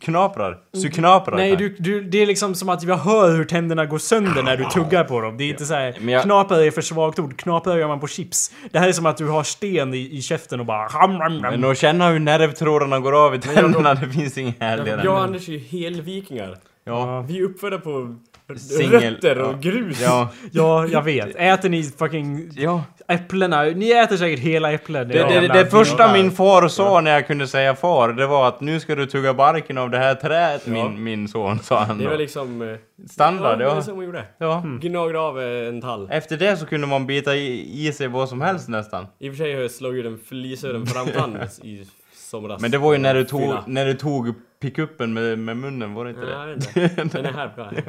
Knaprar? 0.00 0.58
Sugknaprar? 0.82 1.36
Nej, 1.36 1.56
du, 1.56 1.76
du, 1.78 2.02
det 2.02 2.22
är 2.22 2.26
liksom 2.26 2.54
som 2.54 2.68
att 2.68 2.82
jag 2.82 2.96
hör 2.96 3.36
hur 3.36 3.44
tänderna 3.44 3.86
går 3.86 3.98
sönder 3.98 4.42
när 4.42 4.56
du 4.56 4.64
tuggar 4.64 5.04
på 5.04 5.20
dem. 5.20 5.36
Det 5.36 5.44
är 5.44 5.48
inte 5.48 5.64
så 5.66 5.74
här, 5.74 5.96
Men 6.00 6.08
jag- 6.14 6.22
knaprar 6.22 6.58
är 6.62 6.70
för 6.70 6.82
svagt 6.82 7.18
ord. 7.18 7.36
Knaprar 7.38 7.76
gör 7.76 7.88
man 7.88 8.00
på 8.00 8.06
chips. 8.06 8.50
Det 8.70 8.78
här 8.78 8.88
är 8.88 8.92
som 8.92 9.06
att 9.06 9.16
du 9.16 9.26
har 9.26 9.42
sten 9.42 9.75
i, 9.94 10.16
i 10.18 10.22
käften 10.22 10.60
och 10.60 10.66
bara... 10.66 10.88
Ham, 10.88 11.10
ham, 11.10 11.20
ham. 11.20 11.40
Men 11.60 11.64
att 11.70 11.78
känna 11.78 12.08
hur 12.10 12.18
nervtrådarna 12.18 13.00
går 13.00 13.26
av 13.26 13.34
i 13.34 13.38
tänderna, 13.38 13.94
det 13.94 14.08
finns 14.08 14.38
inget 14.38 14.60
härligare. 14.60 15.00
Jag 15.04 15.14
och 15.14 15.20
Anders 15.22 15.48
är 15.48 15.52
ju 15.52 15.58
helvikingar. 15.58 16.56
Ja. 16.84 17.20
Vi 17.28 17.38
är 17.38 17.42
uppfödda 17.42 17.78
på 17.78 18.16
Singel- 18.56 19.00
rötter 19.00 19.38
och 19.38 19.52
ja. 19.52 19.58
grus. 19.60 20.00
Ja. 20.02 20.28
Ja, 20.52 20.86
jag 20.86 21.02
vet. 21.02 21.36
Äter 21.36 21.68
ni 21.68 21.82
fucking 21.82 22.50
Ja. 22.54 22.84
Äpplena? 23.08 23.62
Ni 23.62 23.90
äter 23.90 24.16
säkert 24.16 24.40
hela 24.40 24.72
äpplen. 24.72 25.08
Det, 25.08 25.14
det, 25.22 25.40
det, 25.40 25.48
det 25.48 25.66
första 25.66 26.12
min 26.12 26.30
far 26.30 26.68
sa 26.68 27.00
när 27.00 27.10
jag 27.10 27.26
kunde 27.26 27.46
säga 27.46 27.74
far, 27.74 28.12
det 28.12 28.26
var 28.26 28.48
att 28.48 28.60
nu 28.60 28.80
ska 28.80 28.94
du 28.94 29.06
tugga 29.06 29.34
barken 29.34 29.78
av 29.78 29.90
det 29.90 29.98
här 29.98 30.14
trädet 30.14 30.62
Ja. 30.66 30.72
min, 30.72 31.02
min 31.04 31.28
son, 31.28 31.58
sa 31.58 31.84
han 31.84 31.98
Det 31.98 32.04
då. 32.04 32.10
var 32.10 32.16
liksom... 32.18 32.62
eh, 32.62 32.76
Standard, 33.10 33.52
ja. 33.60 33.68
Det 33.68 33.74
ja. 33.74 33.82
så 33.82 33.94
man 33.94 34.04
gjorde. 34.04 34.24
ja. 34.38 34.64
Gnagde 34.80 35.18
av 35.20 35.40
eh, 35.42 35.68
en 35.68 35.80
tall. 35.80 36.08
Efter 36.12 36.36
det 36.36 36.56
så 36.56 36.66
kunde 36.66 36.86
man 36.86 37.06
bita 37.06 37.36
i, 37.36 37.86
i 37.86 37.92
sig 37.92 38.08
vad 38.08 38.28
som 38.28 38.40
helst 38.40 38.68
nästan. 38.68 39.06
I 39.18 39.28
och 39.30 39.32
för 39.32 39.44
sig 39.44 39.54
har 39.54 39.62
jag 39.62 39.70
slagit 39.70 40.04
ut 40.04 40.12
en 40.12 40.18
flisören 40.18 40.86
framtand 40.86 41.36
i 41.62 41.86
somras. 42.14 42.62
Men 42.62 42.70
det 42.70 42.78
var 42.78 42.92
ju 42.92 42.98
när 42.98 43.14
du 43.14 43.24
tog, 43.24 43.54
när 43.66 43.86
du 43.86 43.94
tog 43.94 44.34
pickuppen 44.60 45.14
med, 45.14 45.38
med 45.38 45.56
munnen, 45.56 45.94
var 45.94 46.04
det 46.04 46.10
inte 46.10 46.22
Nej, 46.22 46.56
det? 46.74 46.80
jag 46.80 46.88
vet 46.88 46.98
inte. 46.98 47.16
Den 47.22 47.26
är 47.26 47.32
här. 47.32 47.52
Gone. 47.56 47.82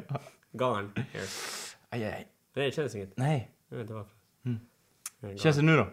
Gone. 0.53 0.89
Here. 0.95 1.23
Aj, 1.91 2.03
aj. 2.05 2.27
Nej, 2.55 2.65
det 2.65 2.71
känns 2.75 2.95
inget. 2.95 3.13
Nej. 3.17 3.51
Jag 3.69 3.77
vet 3.77 3.81
inte 3.83 3.93
varför. 3.93 4.11
Känns 5.43 5.55
det 5.55 5.61
nu 5.61 5.77
då? 5.77 5.87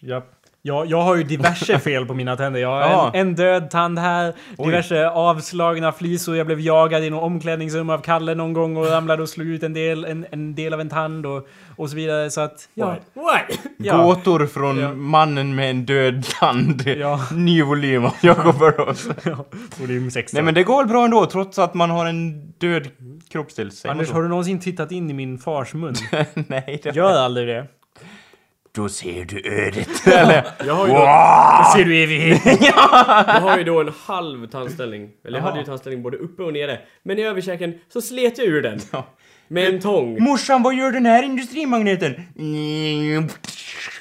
Ja. 0.00 0.22
Jag, 0.64 0.86
jag 0.86 1.02
har 1.02 1.16
ju 1.16 1.22
diverse 1.22 1.78
fel 1.84 2.06
på 2.06 2.14
mina 2.14 2.36
tänder. 2.36 2.60
Jag 2.60 2.68
har 2.68 2.80
Ja. 2.80 3.10
en, 3.14 3.20
en 3.28 3.34
död 3.34 3.70
tand 3.70 3.98
här, 3.98 4.34
Oj. 4.58 4.66
diverse 4.66 5.08
avslagna 5.10 5.92
flisor, 5.92 6.36
jag 6.36 6.46
blev 6.46 6.60
jagad 6.60 7.04
i 7.04 7.10
någon 7.10 7.22
omklädningsrum 7.22 7.90
av 7.90 7.98
Kalle 7.98 8.34
någon 8.34 8.52
gång 8.52 8.76
och 8.76 8.86
ramlade 8.86 9.22
och 9.22 9.28
slog 9.28 9.46
ut 9.46 9.62
en 9.62 9.72
del, 9.72 10.04
en, 10.04 10.26
en 10.30 10.54
del 10.54 10.74
av 10.74 10.80
en 10.80 10.88
tand 10.88 11.26
och, 11.26 11.48
och 11.76 11.90
så 11.90 11.96
vidare. 11.96 12.30
Så 12.30 12.40
att, 12.40 12.68
ja. 12.74 12.96
Why? 13.14 13.56
Ja. 13.78 14.02
Gåtor 14.02 14.46
från 14.46 14.78
Ja. 14.80 14.94
mannen 14.94 15.54
med 15.54 15.70
en 15.70 15.84
död 15.86 16.24
tand. 16.40 16.82
Ja. 16.86 17.20
Ny 17.32 17.62
volym 17.62 18.04
av 18.04 18.14
Jakob 18.22 18.58
Burrows. 18.58 19.08
ja. 19.24 19.44
Volym 19.80 20.10
16. 20.10 20.36
Nej 20.38 20.44
men 20.44 20.54
det 20.54 20.62
går 20.62 20.78
väl 20.78 20.88
bra 20.88 21.04
ändå, 21.04 21.26
trots 21.26 21.58
att 21.58 21.74
man 21.74 21.90
har 21.90 22.06
en 22.06 22.50
död 22.58 22.88
kroppsdel. 23.32 23.70
Anders, 23.88 24.10
har 24.10 24.22
du 24.22 24.28
någonsin 24.28 24.60
tittat 24.60 24.92
in 24.92 25.10
i 25.10 25.12
min 25.12 25.38
fars 25.38 25.74
mun? 25.74 25.94
Nej, 26.34 26.80
det 26.82 26.94
Gör 26.96 27.12
aldrig 27.12 27.48
det. 27.48 27.66
Då 28.74 28.88
ser 28.88 29.24
du 29.24 29.64
ödet. 29.64 30.06
Eller? 30.06 30.44
Jag 30.66 30.74
har 30.74 30.86
ju 30.86 30.92
då, 30.92 30.98
Då 30.98 31.72
ser 31.76 31.84
du 31.84 31.96
evighet. 31.96 32.42
jag 33.26 33.40
har 33.40 33.58
ju 33.58 33.64
då 33.64 33.80
en 33.80 33.92
halv 34.06 34.46
tandställning. 34.46 35.10
Eller 35.24 35.38
jag 35.38 35.44
hade 35.44 35.58
ju 35.58 35.64
tandställning 35.64 36.02
både 36.02 36.16
uppe 36.16 36.42
och 36.42 36.52
nere. 36.52 36.80
Men 37.02 37.18
i 37.18 37.22
överkäken 37.22 37.74
så 37.92 38.00
slet 38.00 38.38
jag 38.38 38.46
ur 38.46 38.62
den. 38.62 38.80
Ja. 38.92 39.06
Med 39.48 39.74
en 39.74 39.80
tång. 39.80 40.22
Morsan, 40.22 40.62
vad 40.62 40.74
gör 40.74 40.92
den 40.92 41.06
här 41.06 41.22
industrimagneten? 41.22 42.14
Mm. 42.38 43.28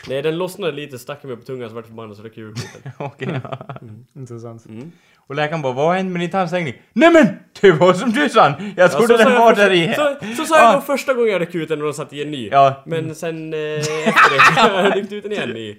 Nej, 0.07 0.21
den 0.21 0.37
lossnade 0.37 0.71
lite, 0.71 0.99
stack 0.99 1.23
mig 1.23 1.35
på 1.35 1.41
tungan 1.41 1.69
så 1.69 1.75
vart 1.75 1.85
förbannad 1.85 2.17
så 2.17 2.23
ur 2.23 2.29
skiten. 2.29 2.91
Okej. 2.97 3.41
ja. 3.43 3.75
Intressant. 4.15 4.65
Och 5.31 5.35
läkaren 5.35 5.61
bara, 5.61 5.73
vad 5.73 5.95
hände 5.95 6.11
med 6.11 6.21
din 6.21 6.29
tandställning? 6.29 6.81
Nej 6.93 7.11
men! 7.11 7.27
Det 7.61 7.71
var 7.71 7.93
som 7.93 8.13
tusan! 8.13 8.73
Jag 8.77 8.91
trodde 8.91 9.13
Ja, 9.13 9.17
den 9.29 9.39
var 9.39 9.55
där 9.55 9.71
i. 9.71 9.93
Så, 9.95 10.15
så 10.37 10.45
sa 10.45 10.57
jag 10.57 10.65
Ja. 10.67 10.75
då 10.75 10.81
första 10.81 11.13
gången 11.13 11.31
jag 11.31 11.41
röck 11.41 11.55
ut 11.55 11.69
den 11.69 11.79
och 11.81 11.85
de 11.87 11.93
satte 11.93 12.15
i 12.15 12.21
en 12.21 12.31
ny. 12.31 12.49
Ja, 12.49 12.83
Men 12.85 13.15
sen 13.15 13.53
eh, 13.53 13.59
efter 13.59 14.29
det, 14.55 14.83
jag 14.83 14.95
ryckte 14.97 15.15
ut 15.15 15.23
den 15.23 15.31
igen 15.31 15.57
i, 15.57 15.77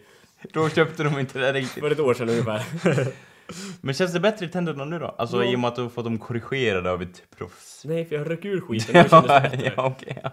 då 0.52 0.68
köpte 0.68 1.02
de 1.04 1.18
inte 1.18 1.38
det 1.38 1.52
riktigt. 1.52 1.82
för 1.82 1.90
ett 1.90 2.00
år 2.00 2.14
sedan 2.14 2.28
ungefär. 2.28 2.62
Men 3.80 3.94
känns 3.94 4.12
det 4.12 4.20
bättre 4.20 4.46
i 4.46 4.48
tänderna 4.48 4.84
nu 4.84 4.98
då? 4.98 5.14
Alltså 5.18 5.44
Ja. 5.44 5.50
i 5.52 5.56
och 5.56 5.60
med 5.60 5.68
att 5.68 5.76
du 5.76 5.82
har 5.82 5.88
fått 5.88 6.04
dem 6.04 6.18
korrigerade 6.18 6.90
av 6.90 7.02
ett 7.02 7.22
proffs. 7.38 7.82
Nej, 7.84 8.04
för 8.04 8.14
jag 8.16 8.30
röck 8.30 8.44
ur 8.44 8.60
skiten, 8.60 8.94
kändes 9.08 9.10
det 9.10 9.40
bättre. 9.50 9.72
ja, 9.76 9.86
okej. 9.86 10.18
ja. 10.22 10.30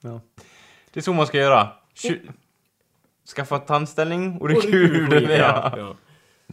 Ja. 0.00 0.20
Det 0.92 1.00
är 1.00 1.02
så 1.02 1.12
man 1.12 1.26
ska 1.26 1.38
göra. 1.38 1.68
Skaffa 3.36 3.58
tandställning 3.58 4.34
och 4.36 4.42
Och 4.42 4.48
ryck 4.48 4.64
ur 4.64 5.06
den. 5.08 5.20
skiten, 5.20 5.38
Ja. 5.38 5.96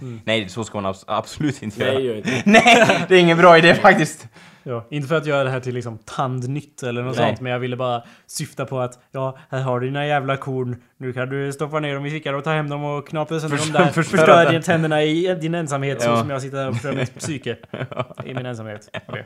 Ja. 0.02 0.08
Nej, 0.26 0.50
så 0.50 0.64
ska 0.64 0.82
man 0.82 0.94
abs- 0.94 1.04
absolut 1.08 1.62
inte 1.64 1.80
Nej, 1.80 1.88
göra. 1.94 2.00
gör 2.04 2.16
inte. 2.16 2.42
Nej, 2.46 3.06
det 3.10 3.16
är 3.16 3.20
ingen 3.20 3.38
bra 3.38 3.58
idé 3.58 3.76
faktiskt. 3.76 4.28
Ja, 4.64 4.88
inte 4.90 5.08
för 5.08 5.16
att 5.16 5.26
göra 5.26 5.44
det 5.44 5.50
här 5.50 5.60
till 5.60 5.74
liksom 5.76 5.98
tandnytt 5.98 6.84
eller 6.84 7.02
något 7.04 7.18
Nej. 7.18 7.28
sånt, 7.28 7.42
men 7.42 7.52
jag 7.52 7.60
ville 7.60 7.76
bara 7.76 8.04
syfta 8.28 8.66
på 8.66 8.80
att 8.80 9.00
ja, 9.12 9.38
här 9.50 9.62
har 9.62 9.80
du 9.80 9.86
dina 9.88 10.08
jävla 10.08 10.38
korn. 10.38 10.76
Nu 10.98 11.14
kan 11.14 11.30
du 11.30 11.52
stoppa 11.54 11.80
ner 11.80 11.96
dem 11.96 12.06
i 12.06 12.10
fickan 12.12 12.36
och 12.36 12.44
ta 12.44 12.52
hem 12.52 12.70
dem 12.70 12.84
och 12.84 13.08
knapra 13.08 13.40
sönder 13.40 13.58
dem 13.58 13.72
där. 13.72 13.86
förstöra 14.04 14.50
dina 14.50 14.62
tänderna 14.62 15.04
i 15.04 15.36
din 15.42 15.56
ensamhet 15.56 16.02
så 16.02 16.10
Ja. 16.10 16.18
som 16.20 16.30
jag 16.30 16.42
sitter 16.42 16.58
här 16.58 16.68
och 16.68 16.74
förstör 16.74 16.94
mitt 16.94 17.20
psyke. 17.20 17.58
I 18.26 18.34
min 18.34 18.46
ensamhet. 18.46 18.90
Okej. 19.08 19.26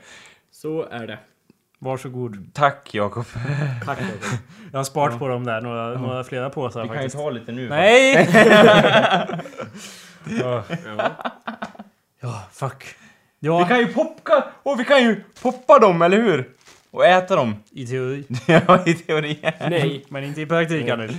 Så 0.52 0.86
är 0.92 1.08
det. 1.08 1.20
Varsågod. 1.86 2.54
Tack 2.54 2.94
Jakob. 2.94 3.26
Tack 3.86 4.00
Jakob. 4.02 4.40
Jag 4.72 4.80
har 4.80 4.84
sparat 4.84 5.20
på 5.20 5.28
dem 5.28 5.46
där, 5.46 5.62
några, 5.62 5.90
några 6.00 6.24
flera 6.24 6.50
påsar 6.50 6.82
Vi 6.84 6.90
kan 6.90 7.04
ju 7.04 7.10
ta 7.10 7.30
lite 7.30 7.52
nu. 7.52 7.70
Nej! 7.70 8.30
ja, 10.40 10.64
Ja. 10.98 11.12
ja, 12.22 12.44
fuck. 12.52 12.84
Vi 13.40 13.48
Ja, 13.48 13.68
kan 13.68 13.80
ju 13.80 13.88
popka, 13.88 14.44
och 14.64 14.80
vi 14.80 14.84
kan 14.86 15.04
ju 15.04 15.24
poppa 15.42 15.80
dem, 15.80 16.02
eller 16.02 16.18
hur? 16.18 16.50
Och 16.92 17.06
äta 17.06 17.36
dem. 17.36 17.56
i 17.72 17.88
teori. 17.88 18.26
ja, 18.46 18.84
i 18.86 18.94
teorin. 18.94 19.38
Nej. 19.70 20.06
Men 20.10 20.24
inte 20.24 20.42
i 20.42 20.46
praktik, 20.46 20.90
Anders. 20.90 21.12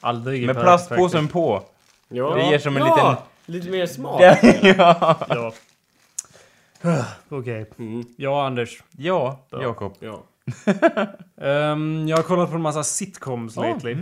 Aldrig 0.00 0.42
i 0.42 0.46
Med 0.46 0.60
plastpåsen 0.60 1.28
på. 1.28 1.62
Ja. 2.08 2.34
Det 2.34 2.42
ger 2.50 2.58
som 2.58 2.76
en 2.76 2.82
ja. 2.86 3.22
Lite 3.46 3.70
mer 3.70 3.86
smak. 3.86 4.20
ja. 4.62 5.16
Ja. 5.28 5.52
Okej. 7.28 7.70
Mm. 7.78 8.04
Ja, 8.16 8.46
Anders. 8.46 8.82
Ja, 8.96 9.46
Jakob. 9.50 9.92
Ja. 10.00 10.22
Ehm, 11.40 12.08
jag 12.08 12.16
har 12.16 12.22
kollat 12.22 12.50
på 12.50 12.56
en 12.56 12.62
massa 12.62 12.82
sitcoms 12.84 13.56
lately. 13.56 13.96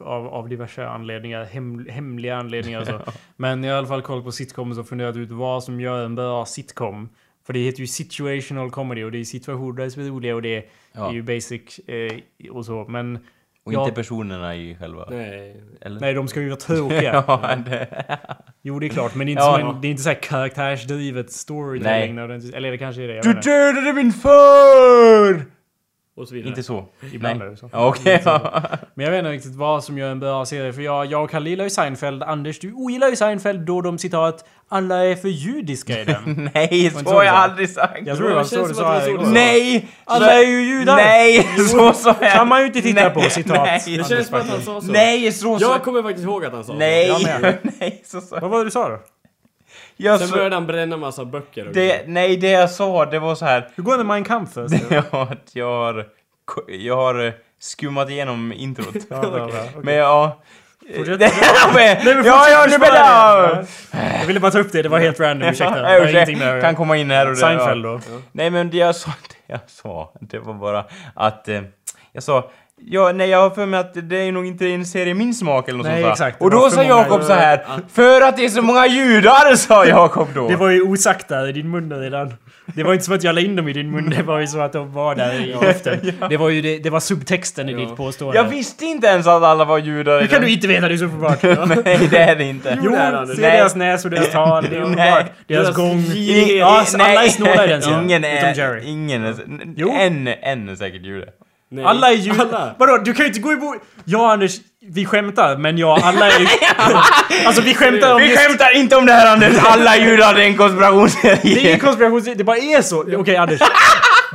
Av, 0.00 0.26
av 0.26 0.48
diverse 0.48 0.86
anledningar. 0.88 1.44
Hem, 1.44 1.86
hemliga 1.90 2.36
anledningar 2.36 2.80
och 2.80 2.86
så. 2.86 3.00
Men 3.36 3.64
jag 3.64 3.70
har 3.72 3.76
i 3.76 3.78
alla 3.78 3.86
fall 3.86 4.02
kollat 4.02 4.24
på 4.24 4.32
sitcoms 4.32 4.78
och 4.78 4.88
funderat 4.88 5.16
ut 5.16 5.30
vad 5.30 5.64
som 5.64 5.80
gör 5.80 6.04
en 6.04 6.14
bra 6.14 6.46
sitcom. 6.46 7.08
För 7.46 7.52
det 7.52 7.58
heter 7.58 7.80
ju 7.80 7.86
situational 7.86 8.70
comedy 8.70 9.04
och 9.04 9.12
det 9.12 9.18
är 9.18 9.24
situationer 9.24 9.88
som 9.90 10.02
är 10.02 10.06
roliga 10.08 10.34
och 10.34 10.42
det 10.42 10.70
Ja. 10.92 11.08
är 11.08 11.12
ju 11.12 11.22
basic 11.22 11.78
eh, 11.78 12.18
och 12.50 12.66
så. 12.66 12.84
Men 12.88 13.18
Och 13.64 13.72
Ja. 13.72 13.82
inte 13.84 13.94
personerna 13.94 14.56
i 14.56 14.76
själva. 14.80 15.06
Nej. 15.10 15.62
Eller? 15.80 16.00
nej, 16.00 16.14
de 16.14 16.28
ska 16.28 16.40
ju 16.40 16.48
vara 16.48 16.56
tråkiga. 16.60 17.24
ja, 17.26 17.56
det... 17.66 18.04
Jo, 18.62 18.78
det 18.78 18.86
är 18.86 18.88
klart. 18.88 19.14
Men 19.14 19.26
det 19.26 19.30
är 19.30 19.32
inte, 19.32 19.42
Ja. 19.44 19.58
som 19.60 19.68
en, 19.68 19.80
det 19.80 19.88
är 19.88 19.90
inte 19.90 20.02
så 20.02 20.08
här 20.08 20.16
karaktärsdrivet 20.22 21.32
storytelling. 21.32 22.00
Nej. 22.00 22.12
nödvändigtvis. 22.12 22.54
Eller 22.54 22.70
det 22.70 22.78
kanske 22.78 23.02
är 23.02 23.08
det. 23.08 23.14
Jag 23.14 23.22
Du 23.24 23.28
vet 23.28 23.36
inte. 23.36 23.50
dödade 23.50 23.92
min 23.92 24.12
far! 24.12 25.44
Och 26.16 26.28
så 26.28 26.34
vidare. 26.34 26.48
Inte 26.48 26.62
så. 26.62 26.84
Ibland 27.12 27.42
är 27.42 27.46
det 27.46 27.56
så. 27.56 27.68
Ja, 27.72 27.88
Okej. 27.88 28.22
ja. 28.24 28.62
Men 28.94 29.04
jag 29.04 29.10
vet 29.10 29.18
inte 29.18 29.30
riktigt 29.30 29.54
vad 29.54 29.84
som 29.84 29.98
gör 29.98 30.10
en 30.10 30.20
bra 30.20 30.44
serie. 30.44 30.72
För 30.72 30.82
jag, 30.82 31.06
jag 31.06 31.24
och 31.24 31.30
Kalle 31.30 31.50
gillar 31.50 31.64
ju 31.64 31.70
Seinfeld. 31.70 32.22
Anders, 32.22 32.58
du 32.58 32.72
ogillar 32.72 33.08
ju 33.08 33.16
Seinfeld 33.16 33.60
då 33.66 33.80
de 33.80 33.98
citat 33.98 34.44
alla 34.72 35.04
är 35.04 35.16
för 35.16 35.28
judiska 35.28 36.00
i 36.00 36.04
den. 36.04 36.50
Nej, 36.54 36.90
så 36.90 36.98
så 36.98 37.10
har 37.14 37.24
jag 37.24 37.34
aldrig 37.34 37.70
sagt. 37.70 38.06
Jag 38.06 38.16
tror 38.16 38.28
det 38.28 38.34
var 38.34 38.44
så 38.44 38.66
du 38.66 38.74
sa 38.74 38.94
det 38.94 39.04
så 39.04 39.10
igår. 39.10 39.26
Nej! 39.26 39.88
Alla 40.04 40.32
är 40.32 40.46
ju 40.46 40.62
judar! 40.62 40.96
Nej, 40.96 41.42
så 41.68 41.92
sa 41.92 42.16
jag. 42.20 42.32
Kan 42.32 42.48
man 42.48 42.60
ju 42.60 42.66
inte 42.66 42.82
titta 42.82 43.00
Nej, 43.02 43.10
på, 43.10 43.20
citat. 43.20 43.66
nej. 43.66 43.96
Det 43.96 44.08
känns 44.08 44.28
som 44.28 44.38
att 44.38 44.48
han 44.48 44.62
sa 44.62 44.80
så. 44.80 44.92
Nej, 44.92 45.32
så 45.32 45.58
sa 45.58 45.72
Jag 45.72 45.82
kommer 45.82 46.02
faktiskt 46.02 46.24
ihåg 46.24 46.44
att 46.44 46.52
han 46.52 46.64
sa 46.64 46.74
Nej, 46.74 47.08
Jag 47.08 47.22
med. 47.22 47.58
nej, 47.80 48.02
så 48.04 48.20
sa 48.20 48.38
Vad 48.40 48.50
var 48.50 48.58
det 48.58 48.64
du 48.64 48.70
sa 48.70 48.88
då? 48.88 48.98
Jag 49.96 50.18
Sen 50.18 50.28
så, 50.28 50.34
började 50.34 50.56
han 50.56 50.66
bränna 50.66 50.96
massa 50.96 51.24
böcker 51.24 51.68
och 51.68 51.74
det, 51.74 52.02
nej, 52.06 52.36
det 52.36 52.50
jag 52.50 52.70
sa, 52.70 53.06
det 53.06 53.18
var 53.18 53.34
så 53.34 53.44
här. 53.44 53.68
Hur 53.74 53.82
går 53.82 53.92
det 53.92 53.98
med 53.98 54.06
Mein 54.06 54.24
Kampf 54.24 54.52
förresten? 54.52 55.02
Ja, 55.12 55.22
att 55.22 55.50
jag 55.52 55.66
har, 55.66 56.06
jag 56.68 56.96
har 56.96 57.32
skummat 57.60 58.10
igenom 58.10 58.52
introt. 58.52 58.94
Ja. 59.08 59.46
Okej. 59.46 59.70
Men 59.82 59.94
ja... 59.94 60.38
Fortsätt. 60.96 61.20
Nej, 61.74 62.00
men 62.04 62.24
ja, 62.24 62.48
ja, 62.48 62.66
nu 62.70 62.78
blir 62.78 62.90
det... 62.90 63.66
Jag 64.20 64.26
ville 64.26 64.40
bara 64.40 64.50
ta 64.50 64.58
upp 64.58 64.72
det, 64.72 64.82
det 64.82 64.88
var 64.88 64.98
helt 64.98 65.20
random, 65.20 65.48
ursäkta. 65.48 65.98
Ja, 65.98 66.26
med 66.38 66.62
kan 66.62 66.74
komma 66.74 66.96
in 66.96 67.10
här 67.10 67.26
och 67.26 67.34
där. 67.34 67.40
Seinfeld 67.40 67.84
ja. 67.84 67.90
då. 67.90 68.00
Nej 68.32 68.50
men 68.50 68.70
det 68.70 68.76
jag 68.76 68.96
sa, 68.96 69.10
det 69.28 69.52
jag 69.52 69.60
sa, 69.66 70.12
det 70.20 70.38
var 70.38 70.54
bara 70.54 70.84
att... 71.14 71.48
Eh, 71.48 71.60
jag 72.12 72.22
sa... 72.22 72.50
Ja, 72.84 73.12
nej 73.12 73.28
jag 73.28 73.42
har 73.42 73.50
för 73.50 73.66
mig 73.66 73.80
att 73.80 73.94
det 73.94 74.16
är 74.16 74.32
nog 74.32 74.46
inte 74.46 74.66
en 74.66 74.86
serie 74.86 75.14
min 75.14 75.34
smak 75.34 75.68
eller 75.68 75.78
något 75.78 75.86
Nej, 75.86 76.02
sånt 76.02 76.12
exakt, 76.12 76.42
Och 76.42 76.50
då 76.50 76.70
sa 76.70 76.82
Jakob 76.82 77.22
så 77.22 77.32
här 77.32 77.66
För 77.92 78.20
att 78.20 78.36
det 78.36 78.44
är 78.44 78.48
så 78.48 78.62
många 78.62 78.86
judar, 78.86 79.56
sa 79.56 79.86
Jakob 79.86 80.28
då. 80.34 80.48
Det 80.48 80.56
var 80.56 80.70
ju 80.70 80.82
osagt 80.82 81.28
där 81.28 81.48
i 81.48 81.52
din 81.52 81.70
mun 81.70 82.00
redan. 82.00 82.34
Det 82.66 82.82
var 82.82 82.92
inte 82.92 83.04
som 83.04 83.14
att 83.14 83.22
jag 83.22 83.34
la 83.34 83.40
in 83.40 83.56
dem 83.56 83.68
i 83.68 83.72
din 83.72 83.90
mun, 83.90 84.10
det 84.10 84.22
var 84.22 84.40
ju 84.40 84.46
så 84.46 84.60
att 84.60 84.72
de 84.72 84.92
var 84.92 85.14
där 85.14 85.32
i 85.34 85.46
luften. 85.46 86.12
Det 86.28 86.36
var 86.36 86.48
ju 86.48 86.62
det, 86.62 86.78
det 86.78 86.90
var 86.90 87.00
subtexten 87.00 87.68
i 87.68 87.74
ditt 87.74 87.96
påstående. 87.96 88.36
Jag 88.36 88.44
visste 88.44 88.84
inte 88.84 89.06
ens 89.06 89.26
att 89.26 89.42
alla 89.42 89.64
var 89.64 89.78
judar. 89.78 90.20
Hur 90.20 90.26
kan 90.26 90.40
du 90.40 90.50
inte 90.50 90.68
veta 90.68 90.88
det 90.88 90.98
så 90.98 91.04
uppenbart? 91.04 91.42
Nej, 91.84 92.08
det 92.10 92.18
är 92.18 92.36
det 92.36 92.44
inte. 92.44 92.78
Jo, 92.82 92.90
det 92.90 92.96
är 92.96 93.12
Anders. 93.12 93.36
se 93.36 93.42
Nej. 93.42 93.56
deras 93.56 93.74
näs 93.74 94.04
och 94.04 94.10
deras 94.10 94.30
tal, 94.30 94.66
det 94.70 94.76
är 94.76 94.80
uppenbart. 94.80 95.26
Deras 95.46 95.76
gång. 95.76 96.04
Ja, 96.58 96.84
alla 96.94 97.24
är 97.24 97.28
snåla 97.28 97.64
i 97.64 97.68
den 97.68 97.82
serien. 97.82 98.04
Ingen 98.04 98.24
Utom 98.24 98.48
är... 98.48 98.54
Jerry. 98.54 98.84
Ingen 98.84 99.24
är... 99.24 99.34
Jo. 99.76 99.96
En, 99.98 100.28
en 100.28 100.68
är 100.68 100.76
säkert 100.76 101.02
jude. 101.02 101.28
Nej. 101.70 101.84
Alla 101.84 102.10
är 102.10 102.16
ju... 102.16 102.30
Alla. 102.30 102.74
Vadå, 102.78 102.98
du 103.04 103.14
kan 103.14 103.24
ju 103.24 103.28
inte 103.28 103.40
gå 103.40 103.52
emot... 103.52 103.76
Ja, 104.04 104.32
Anders, 104.32 104.56
vi 104.90 105.04
skämtar, 105.06 105.56
men 105.56 105.78
ja, 105.78 106.00
alla 106.02 106.26
är 106.26 106.40
ju... 106.40 106.46
alltså 107.46 107.62
vi 107.62 107.74
skämtar 107.74 108.14
om 108.14 108.20
Vi 108.20 108.30
just... 108.30 108.42
skämtar 108.42 108.76
inte 108.76 108.96
om 108.96 109.06
det 109.06 109.12
här 109.12 109.32
Anders! 109.32 109.56
Alla 109.64 109.96
judar 109.96 110.34
är 110.34 110.38
en 110.38 110.38
Det 110.38 110.42
är 110.42 110.46
ingen 110.46 110.56
konspirationsserie! 110.56 111.78
konspiration, 111.78 112.22
det 112.36 112.44
bara 112.44 112.56
är 112.56 112.82
så. 112.82 113.04
Okej 113.16 113.36
Anders. 113.36 113.60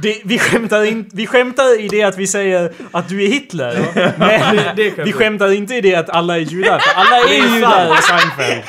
Det, 0.01 0.21
vi, 0.25 0.39
skämtar 0.39 0.83
in, 0.85 1.09
vi 1.13 1.27
skämtar 1.27 1.79
i 1.81 1.87
det 1.87 2.03
att 2.03 2.17
vi 2.17 2.27
säger 2.27 2.71
att 2.91 3.09
du 3.09 3.23
är 3.23 3.27
Hitler. 3.27 3.85
Men 4.17 4.75
det 4.75 4.83
vi 4.83 4.91
skämtar. 4.91 5.11
skämtar 5.11 5.51
inte 5.51 5.75
i 5.75 5.81
det 5.81 5.95
att 5.95 6.09
alla 6.09 6.35
är 6.35 6.41
judar. 6.41 6.79
För 6.79 7.01
alla 7.01 7.17
är 7.17 7.27
Det 7.27 7.37
är 7.37 7.55
judar 7.55 7.99
i 7.99 8.01
Seinfeld. 8.01 8.63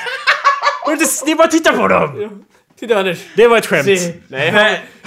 Och 0.87 0.91
det, 0.91 1.07
det 1.25 1.33
är 1.33 1.37
bara 1.37 1.45
att 1.45 1.51
titta 1.51 1.73
på 1.73 1.89
dem! 1.89 2.45
Titta 2.79 2.99
Anders! 2.99 3.27
Det 3.37 3.49
var 3.49 3.59
ett 3.59 3.67
skämt. 3.67 3.85
Se. 3.85 4.15
Nej, 4.29 4.53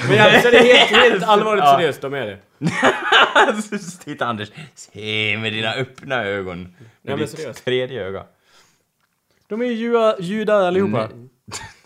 men 0.07 0.17
jag 0.17 0.31
det 0.43 0.57
är 0.57 0.77
helt, 0.77 0.91
helt 0.91 1.23
allvarligt 1.23 1.63
Ja. 1.65 1.75
seriöst, 1.77 2.01
de 2.01 2.13
är 2.13 2.25
det. 2.25 2.37
Titta 4.03 4.25
Anders, 4.25 4.51
se 4.75 5.37
med 5.37 5.53
dina 5.53 5.73
öppna 5.73 6.23
ögon. 6.23 6.61
Med 6.61 6.73
men 7.01 7.19
ditt 7.19 7.29
seriöst. 7.29 7.65
tredje 7.65 8.01
öga. 8.01 8.23
De 9.47 9.61
är 9.61 9.65
ju 9.65 10.13
judar, 10.19 10.67
allihopa. 10.67 11.09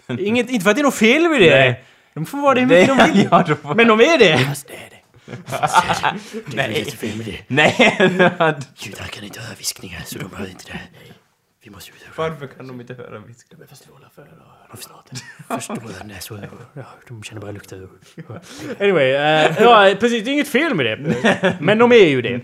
Inget, 0.20 0.50
inte 0.50 0.64
för 0.64 0.70
att 0.70 0.76
det 0.76 0.82
är 0.82 0.84
något 0.84 0.96
fel 0.96 1.30
med 1.30 1.42
det. 1.42 1.50
Nej. 1.50 1.84
De 2.14 2.26
får 2.26 2.38
vara 2.38 2.54
det 2.54 2.62
hur 2.62 2.68
mycket 2.68 2.98
de 2.98 3.12
vill. 3.12 3.28
ja, 3.32 3.44
då 3.48 3.56
får... 3.56 3.76
Men 3.76 3.88
de 3.88 4.00
är 4.02 4.18
det. 4.18 4.56
Nej. 6.56 6.86
fel 6.86 7.18
med 7.18 7.26
det. 7.26 7.40
Nej. 7.48 7.76
Judar 8.76 9.06
kan 9.06 9.24
inte 9.24 9.40
höra 9.40 9.56
viskningar 9.58 10.02
så 10.06 10.20
de 10.20 10.36
hör 10.36 10.50
inte 10.50 10.66
det. 10.66 10.80
Vi 11.64 11.72
måste 11.72 11.92
Varför 12.16 12.48
kan 12.48 12.68
de 12.68 12.82
inte 12.82 12.94
höra 12.94 13.20
visk? 13.20 13.48
De 13.50 13.62
är 13.64 13.68
för 13.68 13.76
snåla 14.74 15.02
för 15.48 15.54
att 15.56 15.64
förstå 15.66 15.74
den 16.00 16.08
där 16.08 16.16
så... 16.20 16.40
Ja, 16.74 16.84
de 17.08 17.24
känner 17.24 17.42
bara 17.42 17.52
lukten. 17.52 17.90
Anyway, 18.80 19.12
eh, 19.12 19.62
ja 19.64 19.94
precis, 20.00 20.24
det 20.24 20.30
är 20.30 20.34
inget 20.34 20.48
fel 20.48 20.74
med 20.76 20.86
det. 20.86 21.56
Men 21.60 21.78
de 21.78 21.92
är 21.92 22.08
ju 22.08 22.22
det. 22.22 22.42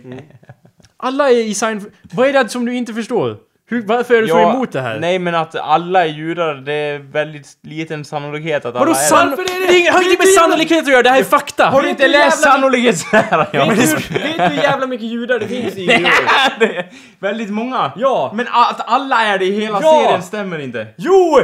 Alla 0.97 1.29
är 1.29 1.35
i 1.35 1.53
Seinfeld... 1.53 1.93
Vad 2.13 2.27
är 2.27 2.33
det 2.43 2.49
som 2.49 2.65
du 2.65 2.73
inte 2.75 2.93
förstår? 2.93 3.37
Hur, 3.69 3.81
varför 3.85 4.13
är 4.15 4.21
du 4.21 4.27
så 4.27 4.39
emot 4.39 4.71
det 4.71 4.81
här? 4.81 4.99
Nej 4.99 5.19
men 5.19 5.35
att 5.35 5.55
alla 5.55 6.01
är 6.05 6.09
judar, 6.09 6.55
det 6.55 6.73
är 6.73 6.99
väldigt 6.99 7.47
liten 7.63 8.05
sannolikhet 8.05 8.65
att 8.65 8.75
alla 8.75 8.79
Vadå 8.85 8.91
är 8.91 9.25
det- 9.29 9.35
Det 9.67 9.73
är 9.75 9.79
inget- 9.79 9.93
har 9.93 10.01
inget 10.01 10.19
med 10.19 10.27
sannoliket 10.27 10.77
att 10.79 10.87
göra, 10.87 11.03
det 11.03 11.09
här 11.09 11.19
är 11.19 11.23
fakta! 11.23 11.65
Har 11.65 11.81
du 11.81 11.89
inte 11.89 12.07
läst 12.07 12.45
jävla- 12.45 12.51
sannolikhetslära? 12.53 13.47
Ja, 13.53 13.65
Vet 13.65 13.77
du, 13.79 14.13
vet 14.19 14.37
du 14.37 14.43
hur 14.43 14.63
jävla 14.63 14.87
mycket 14.87 15.07
judar 15.07 15.39
det 15.39 15.47
finns 15.47 15.77
i 15.77 15.85
det 16.59 16.77
är 16.77 16.89
väldigt 17.19 17.49
många. 17.49 17.91
Ja! 17.95 18.31
Men 18.35 18.47
att 18.47 18.87
alla 18.89 19.21
är 19.25 19.37
det 19.37 19.45
i 19.45 19.61
hela 19.61 19.79
Ja! 19.81 20.01
serien 20.03 20.23
stämmer 20.23 20.59
inte. 20.59 20.87
Jo! 20.97 21.39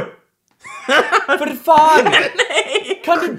För 1.26 1.64
fan! 1.64 2.04
Nej! 2.12 3.02
Kan 3.04 3.18
du... 3.18 3.38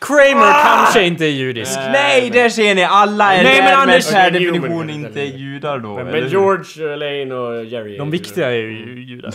Kramer 0.00 0.62
kanske 0.64 1.02
inte 1.02 1.24
är 1.24 1.30
judisk. 1.30 1.78
Nej, 1.78 2.30
där 2.30 2.48
ser 2.48 2.74
ni! 2.74 2.84
Alla 2.84 3.34
är 3.34 3.42
Nej, 3.44 3.56
men 3.62 3.64
med 3.64 3.78
Anders- 3.78 4.12
per 4.12 4.30
definition 4.30 4.90
inte 4.90 5.20
judar 5.20 5.78
då. 5.78 5.98
eller 5.98 6.12
Men 6.12 6.22
hur? 6.22 6.30
George, 6.30 6.96
Lane 6.96 7.34
och 7.34 7.64
Jerry 7.64 7.96
De 7.98 8.10
viktiga 8.10 8.50
är 8.50 8.54
ju 8.54 9.04
judar. 9.04 9.34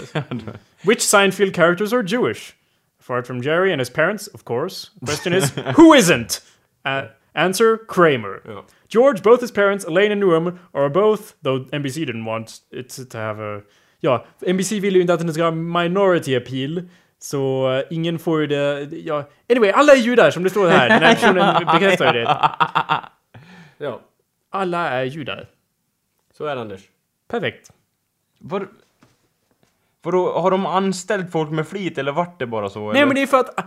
Which 0.87 1.01
Seinfeld 1.01 1.55
characters 1.55 1.93
are 1.93 2.03
Jewish? 2.07 2.53
Apart 3.03 3.27
from 3.27 3.41
Jerry 3.41 3.71
and 3.73 3.81
his 3.81 3.89
parents, 3.89 4.27
of 4.27 4.43
course. 4.43 4.87
Question 5.05 5.33
is, 5.33 5.51
who 5.77 5.93
isn't? 5.95 6.41
Uh, 6.85 7.01
answer, 7.33 7.77
Kramer. 7.87 8.41
Ja. 8.45 8.65
George, 8.87 9.21
both 9.21 9.41
his 9.41 9.51
parents, 9.51 9.85
Elaine 9.85 10.11
and 10.11 10.21
Newham, 10.23 10.59
are 10.73 10.89
both, 10.89 11.33
though 11.41 11.65
NBC 11.73 12.05
didn't 12.05 12.25
want 12.25 12.61
it 12.71 12.89
to 13.09 13.17
have 13.17 13.39
a... 13.39 13.61
Ja, 14.05 14.25
NBC 14.53 14.71
ville 14.71 14.97
ju 14.97 15.01
inte 15.01 15.13
att 15.13 15.19
den 15.19 15.33
ska 15.33 15.43
ha 15.43 15.51
minority 15.51 16.35
appeal. 16.35 16.89
Så 17.19 17.71
eh, 17.71 17.83
ingen 17.89 18.19
får 18.19 18.41
ju 18.41 18.47
det... 18.47 18.81
Ja, 18.91 19.29
anyway, 19.49 19.71
alla 19.71 19.93
är 19.93 19.97
judar 19.97 20.31
som 20.31 20.43
det 20.43 20.49
står 20.49 20.67
här. 20.67 20.89
Den 20.89 20.99
här 21.03 21.15
personen 21.15 21.65
bekräftar 21.73 22.13
ju 22.13 22.19
det. 22.19 22.37
Ja, 23.77 23.99
Alla 24.49 24.89
är 24.89 25.03
judar. 25.03 25.47
så 26.33 26.45
är 26.45 26.55
det 26.55 26.61
Anders. 26.61 26.81
Perfekt. 27.27 27.71
Var, 28.39 28.67
vadå, 30.01 30.39
har 30.39 30.51
de 30.51 30.65
anställt 30.65 31.31
folk 31.31 31.51
med 31.51 31.67
flit 31.67 31.97
eller 31.97 32.11
vart 32.11 32.39
det 32.39 32.45
bara 32.45 32.69
så? 32.69 32.79
Nej 32.79 32.89
eller? 32.89 33.05
men 33.05 33.15
det 33.15 33.21
är 33.21 33.27
för 33.27 33.39
att... 33.39 33.59
äh, 33.59 33.65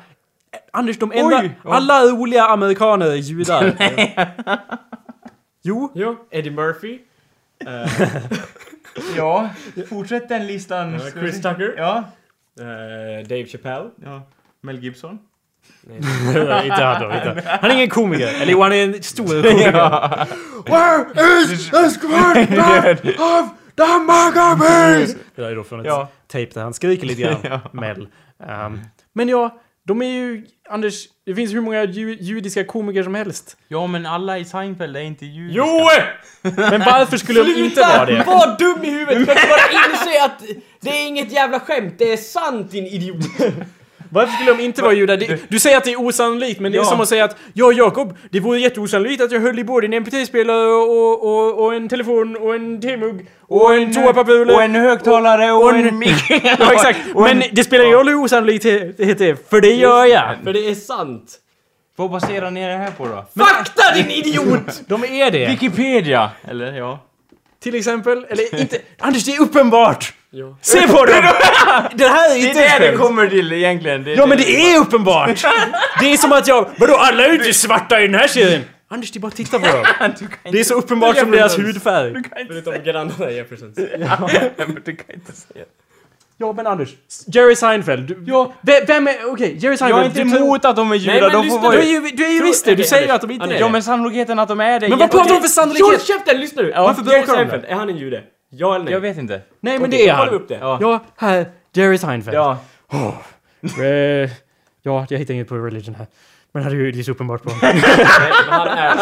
Anders, 0.73 0.99
de 0.99 1.13
enda... 1.13 1.41
Oj! 1.41 1.51
Ja. 1.65 1.75
Alla 1.75 2.03
roliga 2.05 2.45
amerikaner 2.45 3.07
är 3.07 3.15
judar. 3.15 3.73
jo. 5.63 5.91
Ja, 5.95 6.17
Eddie 6.31 6.51
Murphy. 6.51 6.99
Ja, 9.17 9.51
fortsätt 9.89 10.29
den 10.29 10.47
listan. 10.47 10.93
Ja, 10.93 11.11
Chris 11.11 11.43
Tucker. 11.43 11.75
Ja. 11.77 11.97
eh, 12.61 13.27
Dave 13.29 13.47
Chappelle. 13.47 13.91
ja. 14.05 14.23
Mel 14.63 14.79
Gibson. 14.79 15.19
inte 16.65 16.83
han 16.83 17.03
då. 17.03 17.15
Inte. 17.15 17.59
Han 17.61 17.71
är 17.71 17.75
ingen 17.75 17.89
komiker. 17.91 18.27
Eller 18.43 18.53
jo, 18.53 18.63
han 18.63 18.73
är 18.73 18.85
en 18.85 19.03
stor 19.03 19.27
komiker. 19.51 19.73
Where 20.67 21.43
is 21.43 21.71
the 21.71 21.91
squad 21.91 22.37
of 23.19 23.49
the 23.77 23.99
Mugabees? 23.99 25.15
Det 25.35 25.43
där 25.43 25.51
är 25.51 25.57
då 25.57 25.65
från 25.65 25.81
ett 25.81 25.87
Ja. 25.87 26.09
tejp 26.27 26.53
där 26.55 26.63
han 26.63 26.75
skriker 26.75 27.07
lite 27.07 27.23
grann. 27.23 27.37
Ja. 27.43 27.61
Mel. 27.73 28.09
Um, 28.39 28.81
men 29.13 29.29
ja, 29.29 29.59
de 29.87 30.03
är 30.03 30.07
ju... 30.07 30.47
Anders, 30.69 31.09
det 31.27 31.35
finns 31.35 31.55
hur 31.55 31.61
många 31.61 31.85
ju, 31.85 32.17
judiska 32.21 32.65
komiker 32.65 33.03
som 33.03 33.15
helst. 33.15 33.57
Ja, 33.69 33.87
men 33.87 34.07
alla 34.07 34.39
i 34.39 34.45
Seinfeld 34.45 34.97
är 34.97 35.01
inte 35.01 35.27
judiska. 35.27 35.63
Jo! 35.67 35.89
Men 36.43 36.81
varför 36.81 37.17
skulle 37.17 37.43
de 37.43 37.55
inte 37.55 37.81
vara 37.81 38.07
det? 38.07 38.25
Var 38.27 38.59
dum 38.59 38.85
i 38.85 38.91
huvudet! 38.91 39.27
Kan 39.27 39.37
du 39.37 39.49
bara 39.49 39.91
inse 39.91 40.25
att 40.25 40.43
det 40.81 40.91
är 40.91 41.07
inget 41.07 41.33
jävla 41.33 41.61
skämt, 41.61 41.95
det 41.99 42.13
är 42.13 42.17
sant 42.17 42.71
din 42.71 42.87
idiot! 42.87 43.17
Varför 44.11 44.33
skulle 44.33 44.51
de 44.53 44.63
inte 44.63 44.83
vara 44.83 44.93
judar? 44.93 45.17
Det, 45.17 45.41
du 45.51 45.59
säger 45.61 45.77
att 45.77 45.85
det 45.85 45.93
är 45.93 46.01
osannolikt, 46.01 46.61
men 46.61 46.73
det 46.73 46.79
är 46.79 46.81
Ja. 46.83 46.85
som 46.85 47.01
att 47.01 47.09
säga 47.09 47.25
att 47.25 47.37
Ja, 47.53 47.73
Jakob, 47.73 48.17
det 48.31 48.41
vore 48.41 48.59
jätteosannolikt 48.61 49.23
att 49.23 49.33
jag 49.33 49.41
höll 49.41 49.59
i 49.59 49.65
både 49.65 49.87
en 49.87 49.95
MP3-spelare 49.95 50.67
och, 50.67 51.23
och, 51.29 51.65
och 51.65 51.75
en 51.75 51.89
telefon 51.89 52.37
och 52.37 52.55
en 52.55 52.81
temugg 52.81 53.27
och, 53.41 53.75
en 53.77 53.95
toapapper 53.95 54.55
Och 54.55 54.63
en 54.63 54.75
högtalare 54.75 55.53
och, 55.53 55.63
och 55.65 55.75
en, 55.75 55.89
en- 55.89 55.99
mick. 55.99 56.31
Ja, 56.59 56.73
exakt. 56.73 56.99
Och 57.15 57.29
en- 57.29 57.39
Men 57.39 57.49
det 57.53 57.65
spelar 57.65 57.85
ingen 57.85 57.97
roll 57.97 58.09
hur 58.09 58.15
osannolikt 58.25 58.63
det 58.97 59.05
heter, 59.05 59.37
för 59.51 59.61
det 59.61 59.73
gör 59.75 60.05
jag. 60.05 60.37
För 60.45 60.53
det 60.53 60.69
är 60.71 60.75
sant. 60.75 61.39
Vad 61.99 62.11
baserar 62.11 62.51
ni 62.51 62.67
det 62.67 62.73
här 62.77 62.91
på 62.91 63.07
då? 63.07 63.45
Fakta 63.45 63.95
din 63.95 64.11
idiot! 64.11 64.83
De 64.89 65.05
är 65.05 65.31
det. 65.31 65.49
Wikipedia! 65.49 66.31
Eller 66.49 66.73
ja. 66.73 66.99
Till 67.63 67.75
exempel, 67.75 68.27
eller 68.29 68.61
inte... 68.61 68.79
Anders, 68.99 69.25
det 69.25 69.33
är 69.35 69.41
uppenbart! 69.43 70.13
Ja. 70.39 70.57
Se 70.61 70.89
på 70.89 71.05
dem! 71.05 71.23
Det 71.95 72.07
här 72.09 72.31
är 72.31 72.35
Det 72.35 72.49
inte 72.49 72.65
är 72.65 72.81
det 72.81 72.91
det 72.91 72.97
kommer 72.97 73.27
till 73.29 73.53
egentligen. 73.53 74.05
Det 74.05 74.13
är 74.13 74.17
Ja 74.17 74.27
men 74.27 74.39
det 74.39 74.51
är 74.73 74.79
uppenbart! 74.81 75.45
Det 76.01 76.13
är 76.13 76.17
som 76.17 76.33
att 76.33 76.49
jag... 76.49 76.69
Vadå, 76.79 76.97
alla 76.97 77.25
är 77.25 77.29
ju 77.29 77.35
inte 77.35 77.53
svarta 77.55 78.01
i 78.01 78.07
den 78.07 78.15
här 78.15 78.29
serien! 78.29 78.63
Anders, 78.89 79.11
det 79.11 79.19
är 79.19 79.21
bara 79.21 79.29
att 79.29 79.37
titta 79.37 79.59
på 79.59 79.67
dem. 79.67 79.85
Du 80.19 80.27
kan 80.29 80.53
Det 80.53 80.61
är 80.61 80.65
så 80.65 80.75
uppenbart 80.75 81.17
som 81.19 81.31
deras 81.31 81.59
hudfärg. 81.59 82.23
Förutom 82.49 82.75
grannarna 82.85 83.31
i 83.31 83.35
Jeffersons. 83.37 83.77
men 84.57 84.81
du 84.85 84.97
kan 84.97 85.15
inte 85.15 85.33
säga. 85.33 85.65
Ja 86.39 86.53
men 86.53 86.67
Anders, 86.67 86.89
Jerry 87.27 87.57
Seinfeld. 87.57 88.09
Du, 88.09 88.25
ja. 88.27 88.53
Vem, 88.61 88.83
vem 88.87 89.09
är... 89.09 89.15
Okej, 89.33 89.57
Jerry 89.61 89.77
Seinfeld. 89.77 89.91
Jag 89.91 90.01
är 90.01 90.05
inte 90.05 90.23
du, 90.25 90.37
emot 90.45 90.65
att 90.65 90.77
de 90.77 90.93
är 90.93 90.97
judar, 90.97 91.13
Nej, 91.13 91.23
men 91.23 91.31
de 91.33 91.37
får 91.37 91.43
lyssna 91.45 91.61
vara... 91.61 91.73
Du 91.73 91.79
är 91.83 91.87
ju, 91.87 92.01
du 92.01 92.25
är 92.27 92.31
ju 92.33 92.43
visst 92.43 92.65
det, 92.65 92.71
du 92.71 92.75
Okej, 92.75 92.87
säger 92.87 93.03
Anders, 93.03 93.15
att 93.15 93.21
de 93.21 93.31
inte 93.31 93.43
Anders. 93.43 93.57
är 93.57 93.61
Ja 93.61 93.67
det. 93.67 93.73
men 93.73 93.83
sannolikheten 93.83 94.39
att 94.39 94.49
de 94.49 94.61
är 94.61 94.81
det... 94.81 94.89
Men 94.89 94.99
vad 94.99 95.11
pratar 95.11 95.25
de 95.29 95.35
för 95.35 95.41
Håll 95.41 95.49
sannolikhet? 95.49 96.07
käften, 96.07 96.41
lyssna 96.41 96.63
nu! 96.63 96.73
Varför 96.77 97.03
Jerry 97.03 97.19
bråkar 97.19 97.33
de 97.33 97.37
Seinfeld, 97.39 97.65
är 97.69 97.75
han 97.75 97.89
en 97.89 97.97
jude? 97.97 98.23
Ja 98.57 98.75
eller 98.75 98.85
nej? 98.85 98.93
Jag 98.95 99.01
vet 99.01 99.19
inte. 99.19 99.43
Nej 99.61 99.79
men 99.79 99.89
Okej, 99.89 99.99
det 99.99 100.09
är 100.09 100.13
då 100.13 100.19
kollar 100.19 100.31
vi 100.31 100.37
han. 100.37 100.43
upp 100.43 100.49
det. 100.49 100.55
Ja. 100.61 100.79
Ja, 100.81 101.05
här. 101.17 101.51
Jerry 101.73 101.99
Seinfeld. 101.99 102.37
Ja. 102.37 102.59
Eh, 103.79 104.31
ja, 104.83 105.07
jag 105.11 105.19
hittar 105.19 105.35
inget 105.35 105.49
på 105.49 105.55
religion 105.57 105.95
här. 105.95 106.07
Men 106.53 106.71
ju 106.71 106.93
det 106.93 106.99
är 106.99 107.03
så 107.03 107.11
uppenbart 107.13 107.43
på. 107.43 107.51
Nej, 107.63 107.83
men 108.47 108.53
han 108.53 108.69
är... 108.69 108.97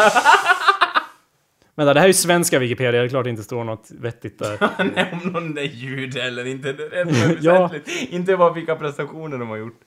Vänta, 1.75 1.93
det 1.93 1.99
här 1.99 2.05
är 2.05 2.07
ju 2.09 2.13
svenska 2.13 2.59
Wikipedia, 2.59 2.91
det 2.91 2.97
är 2.97 3.09
klart 3.09 3.23
det 3.23 3.29
inte 3.29 3.43
står 3.43 3.63
något 3.63 3.87
vettigt 3.91 4.39
där. 4.39 4.69
Nej, 4.95 5.09
om 5.23 5.31
någon 5.31 5.57
är 5.57 5.61
jude 5.61 6.23
eller 6.23 6.45
inte, 6.47 6.73
det 6.73 6.83
är 6.83 7.05
rätt 7.05 7.37
Ja. 7.43 7.67
väsentligt. 7.67 8.11
Inte 8.11 8.37
bara 8.37 8.53
vilka 8.53 8.75
prestationer 8.75 9.37
de 9.37 9.49
har 9.49 9.57
gjort. 9.57 9.79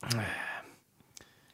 Du 0.00 0.08
ska 0.08 0.16
se 0.18 0.18
här. 0.18 0.26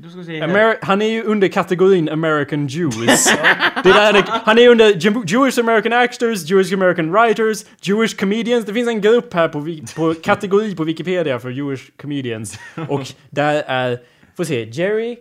Ameri- 0.03 0.77
han 0.83 1.03
är 1.03 1.07
ju 1.07 1.23
under 1.23 1.49
kategorin 1.49 2.09
American 2.09 2.67
Jews. 2.67 3.25
det 3.85 3.93
där 3.93 4.15
är, 4.15 4.25
han 4.45 4.59
är 4.59 4.69
under 4.69 4.93
Jew- 4.93 5.25
Jewish 5.27 5.59
American 5.59 5.93
Actors, 5.93 6.51
Jewish 6.51 6.73
American 6.75 7.13
Writers, 7.13 7.65
Jewish 7.81 8.17
Comedians. 8.17 8.67
Det 8.67 8.73
finns 8.75 8.89
en 8.89 9.01
grupp 9.01 9.35
här 9.35 9.49
på, 9.49 9.67
på 9.97 10.15
kategori 10.15 10.77
på 10.77 10.85
Wikipedia 10.85 11.39
för 11.39 11.51
Jewish 11.51 11.83
Comedians. 12.01 12.59
Och 12.89 13.03
där 13.31 13.63
är, 13.67 13.99
får 14.37 14.45
se, 14.45 14.65
Jerry... 14.65 15.17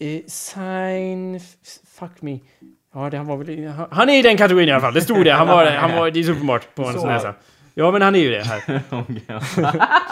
Eh, 0.00 0.20
sign... 0.26 1.40
Fuck 1.98 2.22
me. 2.22 2.38
Ja, 2.94 3.10
det, 3.10 3.16
han 3.16 3.26
var 3.26 3.36
väl... 3.36 3.66
Han, 3.66 3.88
han 3.90 4.08
är 4.08 4.18
i 4.18 4.22
den 4.22 4.36
kategorin 4.36 4.68
i 4.68 4.72
alla 4.72 4.80
fall. 4.80 4.94
Det 4.94 5.00
stod 5.00 5.24
det. 5.24 5.32
Han 5.32 5.46
var, 5.48 5.66
han 5.66 5.92
var 5.96 6.10
det 6.10 6.20
är 6.20 6.30
uppenbart 6.30 6.74
på 6.74 6.82
hans 6.82 7.00
Så. 7.00 7.06
näsa. 7.06 7.34
Ja, 7.78 7.90
men 7.90 8.02
han 8.02 8.14
är 8.14 8.18
ju 8.18 8.30
det 8.30 8.42
här. 8.42 8.82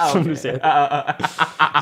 Som 0.12 0.23
du 0.25 0.37
ser. 0.37 0.61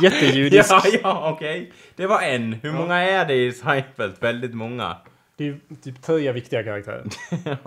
Jättejudisk. 0.03 0.71
Ja, 0.71 0.83
ja, 1.03 1.33
okej. 1.33 1.73
Det 1.97 2.07
var 2.07 2.21
en. 2.21 2.53
Hur 2.53 2.73
många 2.73 2.97
är 2.97 3.25
det 3.25 3.35
i 3.35 3.53
Seinfeld? 3.53 4.15
Väldigt 4.21 4.55
många. 4.55 4.97
Det 5.37 5.45
är 5.45 5.49
ju 5.49 5.61
typ 5.83 6.03
tre 6.03 6.33
viktiga 6.33 6.63
karaktärer. 6.63 7.05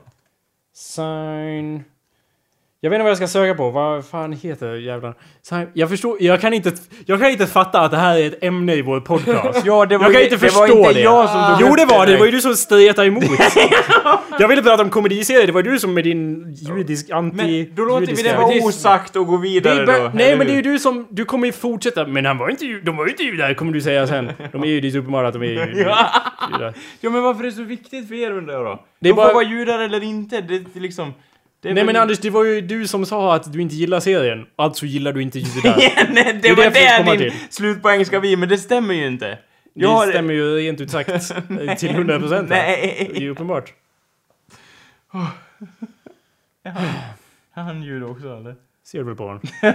Sign... 0.74 1.84
Jag 2.86 2.90
vet 2.90 2.96
inte 2.96 3.04
vad 3.04 3.10
jag 3.10 3.18
ska 3.18 3.28
söka 3.28 3.56
på. 3.56 3.70
Vad 3.70 4.06
fan 4.06 4.34
heter 4.34 4.76
jävla... 4.76 5.14
Sign... 5.42 5.68
Jag 5.74 5.90
förstår... 5.90 6.18
Jag 6.20 6.42
kan 6.42 6.54
inte... 6.54 6.72
Jag 7.06 7.20
kan 7.20 7.30
inte 7.30 7.48
fatta 7.48 7.82
att 7.82 7.92
det 7.92 7.98
här 7.98 8.18
är 8.18 8.28
ett 8.28 8.44
ämne 8.44 8.74
i 8.74 8.82
vår 8.82 9.00
podcast. 9.00 9.62
Ja, 9.66 9.86
det 9.86 9.94
jag 9.96 10.02
kan 10.02 10.22
inte 10.22 10.36
det 10.36 10.38
förstå 10.38 10.60
var 10.60 10.68
inte 10.68 10.94
det. 10.94 11.02
jag 11.02 11.30
som 11.30 11.42
tog 11.42 11.58
Jo, 11.62 11.68
upp 11.68 11.78
det 11.78 11.86
var 11.86 12.06
det. 12.06 12.12
Det 12.12 12.18
var 12.18 12.26
ju 12.26 12.32
du 12.32 12.42
som 12.42 12.56
stretade 12.56 13.08
emot. 13.08 13.24
jag 14.40 14.48
ville 14.48 14.64
prata 14.64 14.84
om 14.84 14.90
komediserier. 14.90 15.46
Det 15.48 15.52
var 15.54 15.62
du 15.64 15.80
som 15.80 15.94
med 15.94 16.04
din 16.04 16.54
judisk 16.56 17.10
anti 17.10 17.36
Men 17.68 17.76
då 17.76 17.84
låter 17.86 18.16
vi 18.16 18.24
det 18.24 18.36
vara 18.38 18.66
osagt 18.66 19.16
och 19.16 19.28
gå 19.28 19.38
vidare 19.38 19.86
då. 19.86 20.12
nej 20.14 20.38
men 20.38 20.48
det 20.48 20.54
är 20.54 20.56
ju 20.56 20.62
du 20.62 20.80
som, 20.80 21.08
du 21.10 21.26
kommer 21.26 21.46
ju 21.46 21.52
fortsätta, 21.54 22.08
men 22.08 22.26
han 22.26 22.38
var 22.38 22.50
inte 22.50 22.66
ju, 22.66 22.82
de 22.82 22.98
var 22.98 23.06
ju 23.06 23.12
inte 23.12 23.24
judar 23.24 23.54
kommer 23.54 23.72
du 23.74 23.82
säga 23.82 24.08
sen. 24.08 24.32
De 24.52 24.64
är 24.64 24.68
ju, 24.68 24.82
det 24.82 24.88
är 24.88 24.98
uppenbart 24.98 25.26
att 25.26 25.34
de 25.34 25.42
är 25.42 25.46
ju 25.46 25.78
judar. 25.78 26.74
Ja, 27.02 27.10
men 27.10 27.24
varför 27.24 27.42
är 27.42 27.46
det 27.46 27.52
så 27.52 27.64
viktigt 27.64 28.08
för 28.08 28.16
er 28.16 28.32
undrar 28.32 28.54
jag 28.54 28.66
då? 28.66 28.84
Det 29.00 29.10
är 29.10 29.14
de 29.14 29.16
bara- 29.16 29.28
får 29.28 29.34
vara 29.34 29.44
judar 29.46 29.80
eller 29.80 30.04
inte, 30.04 30.42
det 30.42 30.56
är 30.56 30.80
liksom... 30.80 31.14
Det 31.66 31.74
Nej 31.74 31.84
väl- 31.84 31.94
men 31.94 32.02
Anders, 32.02 32.20
det 32.20 32.30
var 32.30 32.44
ju 32.44 32.62
du 32.62 32.88
som 32.88 33.06
sa 33.06 33.36
att 33.36 33.54
du 33.54 33.62
inte 33.62 33.76
gillar 33.76 34.00
serien. 34.00 34.46
Alltså 34.56 34.86
gillar 34.86 35.14
du 35.14 35.22
inte 35.22 35.40
judar. 35.56 35.76
Ja, 35.80 35.90
nej, 36.10 36.24
Det 36.34 36.50
det 36.50 36.54
var 36.56 36.64
det 36.64 37.18
det 37.18 37.24
din 37.24 37.34
slutpoäng 37.50 38.06
ska 38.06 38.20
bli, 38.20 38.36
men 38.36 38.50
det 38.50 38.58
stämmer 38.58 38.94
ju 38.94 39.08
inte. 39.08 39.28
Det 39.28 39.38
Jag 39.74 39.90
har- 39.90 40.08
stämmer 40.08 40.34
ju 40.34 40.56
rent 40.58 40.82
ut 40.82 40.92
sagt 40.92 41.10
eh, 41.10 41.76
till 41.78 41.90
100 41.90 42.20
procent. 42.20 42.50
Det 42.50 42.56
är 42.56 42.68
Nej! 42.68 43.12
ju 43.22 43.30
uppenbart. 43.30 43.74
Är 47.56 47.62
han 47.64 47.84
jude 47.84 48.06
också 48.06 48.38
eller? 48.38 48.56
Ser 48.86 49.04
du 49.04 49.16
på 49.16 49.24
honom? 49.28 49.42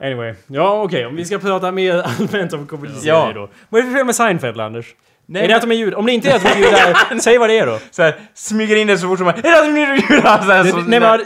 anyway. 0.00 0.34
Ja 0.46 0.82
okej, 0.82 1.06
om 1.06 1.16
vi 1.16 1.24
ska 1.24 1.38
prata 1.38 1.72
mer 1.72 1.94
allmänt 2.02 2.52
om 2.52 2.66
komediserier 2.66 3.14
Ja. 3.14 3.32
då. 3.34 3.48
Vad 3.68 3.80
är 3.80 3.84
det 3.84 3.90
för 3.90 3.96
fel 3.98 4.06
med 4.06 4.14
Seinfeld 4.16 4.60
Anders? 4.60 4.86
Nej, 5.26 5.44
är 5.44 5.48
det 5.48 5.56
att 5.56 5.62
de 5.62 5.70
är 5.70 5.74
judar? 5.74 5.98
Om 5.98 6.06
det 6.06 6.12
inte 6.12 6.30
är 6.30 6.36
att 6.36 6.42
de 6.42 6.48
är 6.48 6.56
judar, 6.56 7.18
säg 7.20 7.38
vad 7.38 7.50
det 7.50 7.58
är 7.58 7.66
då. 7.66 7.78
så 7.90 8.02
här, 8.02 8.20
smyger 8.34 8.76
in 8.76 8.86
det 8.86 8.98
så 8.98 9.08
fort 9.08 9.18
som 9.18 9.24
möjligt. 9.26 9.44
Är 9.44 9.50
det 9.50 9.58
att 9.58 9.64
de 9.74 9.80
är 9.80 10.12
judar? 10.16 10.38
Så 10.38 10.52
här, 10.52 10.64
så, 10.64 10.76
nej, 10.76 11.00
men, 11.00 11.20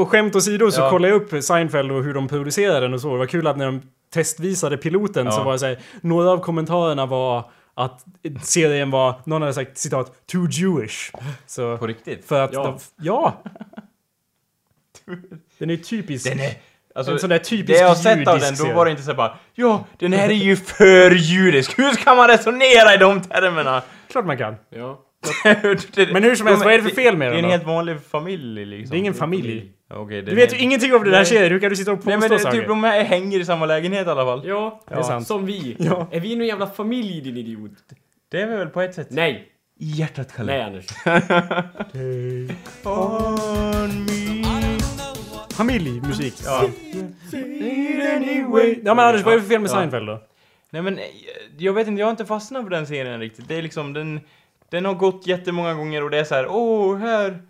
och 0.00 0.08
skämt 0.08 0.36
åsido 0.36 0.70
så 0.70 0.80
Ja. 0.80 0.90
kollade 0.90 1.14
jag 1.14 1.22
upp 1.22 1.44
Seinfeld 1.44 1.92
och 1.92 2.04
hur 2.04 2.14
de 2.14 2.28
producerade 2.28 2.80
den 2.80 2.94
och 2.94 3.00
så. 3.00 3.12
Det 3.12 3.18
var 3.18 3.26
kul 3.26 3.46
att 3.46 3.56
när 3.56 3.66
de 3.66 3.82
testvisade 4.14 4.76
piloten 4.76 5.32
så 5.32 5.38
Ja. 5.40 5.44
var 5.44 5.52
det 5.52 5.58
så 5.58 5.66
här, 5.66 5.78
några 6.00 6.30
av 6.30 6.38
kommentarerna 6.38 7.06
var 7.06 7.50
att 7.74 8.04
serien 8.42 8.90
var, 8.90 9.14
någon 9.24 9.42
hade 9.42 9.54
sagt 9.54 9.78
citat, 9.78 10.26
too 10.32 10.48
Jewish. 10.50 11.10
Så, 11.46 11.78
På 11.78 11.86
riktigt? 11.86 12.24
för 12.28 12.40
att 12.44 12.52
Ja. 12.52 12.62
de, 12.64 12.78
ja! 13.04 13.42
Den 15.58 15.70
är 15.70 15.76
typisk. 15.76 16.24
Den 16.30 16.40
är... 16.40 16.52
Alltså, 16.94 17.12
en 17.12 17.18
sån 17.18 17.30
där 17.30 17.38
typisk 17.38 17.66
det 17.66 17.78
jag 17.82 17.88
har 17.88 17.94
sett 17.94 18.28
av 18.28 18.38
den, 18.38 18.54
då 18.58 18.72
var 18.72 18.84
det 18.84 18.90
inte 18.90 19.02
så 19.02 19.14
bara 19.14 19.36
Ja, 19.54 19.84
den 19.98 20.12
här 20.12 20.28
är 20.28 20.32
ju 20.34 20.56
för 20.56 21.10
judisk. 21.10 21.78
Hur 21.78 21.90
ska 21.92 22.14
man 22.14 22.28
resonera 22.28 22.94
i 22.94 22.96
de 22.96 23.20
termerna? 23.22 23.82
Klart 24.10 24.24
man 24.26 24.38
kan. 24.38 24.56
Ja. 24.70 25.00
Men 26.12 26.22
hur 26.22 26.34
som 26.36 26.46
helst, 26.46 26.64
vad 26.64 26.72
är 26.74 26.78
det 26.78 26.84
för 26.88 26.90
fel 26.96 27.16
med 27.16 27.28
Det 27.28 27.32
är 27.32 27.36
den 27.36 27.44
en 27.44 27.44
då? 27.44 27.50
helt 27.50 27.66
vanlig 27.66 27.96
familj 28.10 28.64
liksom. 28.66 28.90
Det 28.90 28.96
är 28.96 28.98
ingen 28.98 29.14
familj. 29.14 29.70
Okej, 29.94 30.22
det 30.22 30.26
Du 30.26 30.30
är 30.32 30.36
vet 30.36 30.52
ju 30.52 30.56
en- 30.56 30.62
ingenting 30.64 30.94
om 30.94 31.04
det 31.04 31.10
där 31.10 31.26
Nej. 31.34 31.48
hur 31.48 31.58
kan 31.60 31.70
du 31.70 31.76
sitta 31.76 31.92
och 31.92 31.98
påstå 31.98 32.10
Nej 32.10 32.18
men 32.18 32.28
det, 32.28 32.34
är 32.34 32.38
saker? 32.38 32.58
typ 32.58 32.68
de 32.68 32.84
här 32.84 33.04
hänger 33.04 33.40
i 33.40 33.44
samma 33.44 33.66
lägenhet 33.66 34.06
i 34.06 34.10
alla 34.10 34.24
fall. 34.24 34.42
Ja, 34.46 34.82
Det 34.88 34.94
är 34.94 35.02
sant. 35.02 35.26
som 35.26 35.46
vi. 35.46 35.76
Ja. 35.78 36.08
Är 36.12 36.20
vi 36.20 36.36
någon 36.36 36.46
jävla 36.46 36.66
familj 36.66 37.20
din 37.20 37.36
idiot? 37.36 37.70
Det 38.30 38.40
är 38.40 38.46
vi 38.46 38.56
väl 38.56 38.68
på 38.68 38.80
ett 38.80 38.94
sätt? 38.94 39.06
Nej. 39.10 39.48
I 39.80 39.86
hjärtat 39.86 40.36
Kalle. 40.36 40.52
Nej 40.52 40.62
Anders. 40.62 40.86
On 42.84 44.04
me. 44.06 44.43
Familjmusik. 45.56 46.34
Ja. 46.44 46.64
Ja 48.84 48.94
men 48.94 48.98
Anders, 49.04 49.22
vad 49.24 49.34
är 49.34 49.36
det 49.36 49.42
för 49.42 49.48
fel 49.48 49.60
med 49.60 49.70
Ja. 49.70 49.74
Seinfeld 49.74 50.06
då? 50.06 50.20
Nej 50.70 50.82
men, 50.82 50.98
eh, 50.98 51.04
jag 51.58 51.72
vet 51.72 51.88
inte, 51.88 52.00
jag 52.00 52.06
har 52.06 52.10
inte 52.10 52.26
fastnat 52.26 52.62
på 52.62 52.68
den 52.68 52.86
serien 52.86 53.20
riktigt. 53.20 53.48
Det 53.48 53.54
är 53.56 53.62
liksom, 53.62 53.92
den, 53.92 54.20
den 54.70 54.84
har 54.84 54.94
gått 54.94 55.26
jättemånga 55.26 55.74
gånger 55.74 56.02
och 56.02 56.10
det 56.10 56.18
är 56.18 56.24
så 56.24 56.34
här, 56.34 56.46
åh, 56.50 56.96
här. 56.98 57.42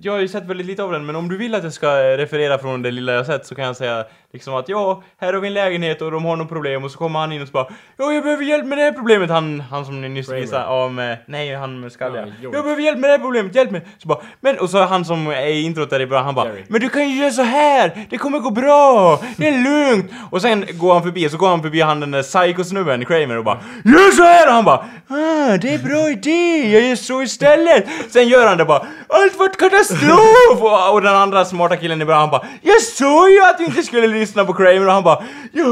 Jag 0.00 0.12
har 0.12 0.20
ju 0.20 0.28
sett 0.28 0.44
väldigt 0.44 0.66
lite 0.66 0.82
av 0.82 0.92
den, 0.92 1.06
men 1.06 1.16
om 1.16 1.28
du 1.28 1.36
vill 1.36 1.54
att 1.54 1.64
jag 1.64 1.72
ska 1.72 2.18
referera 2.18 2.58
från 2.58 2.82
det 2.82 2.90
lilla 2.90 3.12
jag 3.12 3.26
sett 3.26 3.46
så 3.46 3.54
kan 3.54 3.64
jag 3.64 3.76
säga 3.76 4.06
liksom 4.32 4.54
att 4.54 4.68
ja, 4.68 5.02
här 5.20 5.32
har 5.32 5.40
vi 5.40 5.48
en 5.48 5.54
lägenhet 5.54 6.02
och 6.02 6.10
de 6.10 6.24
har 6.24 6.36
något 6.36 6.48
problem 6.48 6.84
och 6.84 6.90
så 6.90 6.98
kommer 6.98 7.18
han 7.18 7.32
in 7.32 7.42
och 7.42 7.48
så 7.48 7.52
bara 7.52 7.66
Ja, 7.96 8.12
jag 8.12 8.22
behöver 8.22 8.44
hjälp 8.44 8.66
med 8.66 8.78
det 8.78 8.84
här 8.84 8.92
problemet. 8.92 9.30
Han, 9.30 9.60
han 9.60 9.84
som 9.84 10.00
ni 10.00 10.08
nyss 10.08 10.28
visade, 10.28 10.90
med, 10.90 11.18
nej 11.26 11.54
han 11.54 11.80
med 11.80 11.92
skalliga. 11.92 12.26
Ja, 12.26 12.50
jag 12.52 12.64
behöver 12.64 12.82
hjälp 12.82 12.98
med 12.98 13.10
det 13.10 13.12
här 13.12 13.18
problemet, 13.18 13.54
hjälp 13.54 13.70
mig! 13.70 13.86
Så 13.98 14.08
bara, 14.08 14.18
men, 14.40 14.58
och 14.58 14.70
så 14.70 14.78
han 14.84 15.04
som 15.04 15.26
är 15.26 15.46
i 15.46 15.62
introt 15.62 15.90
där 15.90 16.00
i 16.00 16.06
början, 16.06 16.24
han 16.24 16.34
bara 16.34 16.46
Jerry. 16.46 16.64
Men 16.68 16.80
du 16.80 16.88
kan 16.88 17.08
ju 17.08 17.16
göra 17.16 17.30
så 17.30 17.42
här! 17.42 18.06
Det 18.10 18.18
kommer 18.18 18.38
gå 18.38 18.50
bra! 18.50 19.20
Det 19.36 19.48
är 19.48 19.52
lugnt! 19.52 20.10
Och 20.30 20.42
sen 20.42 20.64
går 20.72 20.92
han 20.92 21.02
förbi, 21.02 21.28
så 21.28 21.36
går 21.36 21.48
han 21.48 21.62
förbi 21.62 21.80
han 21.80 22.00
den 22.00 22.10
där 22.10 22.22
psycho-snubben, 22.22 23.04
Kramer, 23.04 23.38
och 23.38 23.44
bara 23.44 23.58
Gör 23.84 24.10
så 24.16 24.22
här! 24.22 24.46
Och 24.48 24.54
han 24.54 24.64
bara 24.64 24.84
ah, 25.08 25.56
det 25.56 25.74
är 25.74 25.78
bra 25.78 26.10
idé, 26.10 26.72
jag 26.72 26.82
gör 26.82 26.96
så 26.96 27.22
istället! 27.22 27.86
Sen 28.10 28.28
gör 28.28 28.46
han 28.46 28.58
det 28.58 28.64
bara 28.64 28.86
Allt 29.08 29.38
vart 29.38 29.56
katastrof! 29.56 30.60
och, 30.60 30.92
och 30.92 31.02
den 31.02 31.16
andra 31.16 31.44
smarta 31.44 31.76
killen 31.76 32.02
i 32.02 32.04
början, 32.04 32.20
han 32.20 32.30
bara 32.30 32.46
Jag 32.62 32.82
sa 32.82 33.28
ju 33.30 33.42
att 33.42 33.60
vi 33.60 33.64
inte 33.64 33.82
skulle 33.82 34.06
lyssna 34.18 34.44
på 34.44 34.52
Kramer, 34.54 34.86
och 34.86 34.92
han 34.92 35.02
bara! 35.02 35.22
Du, 35.52 35.62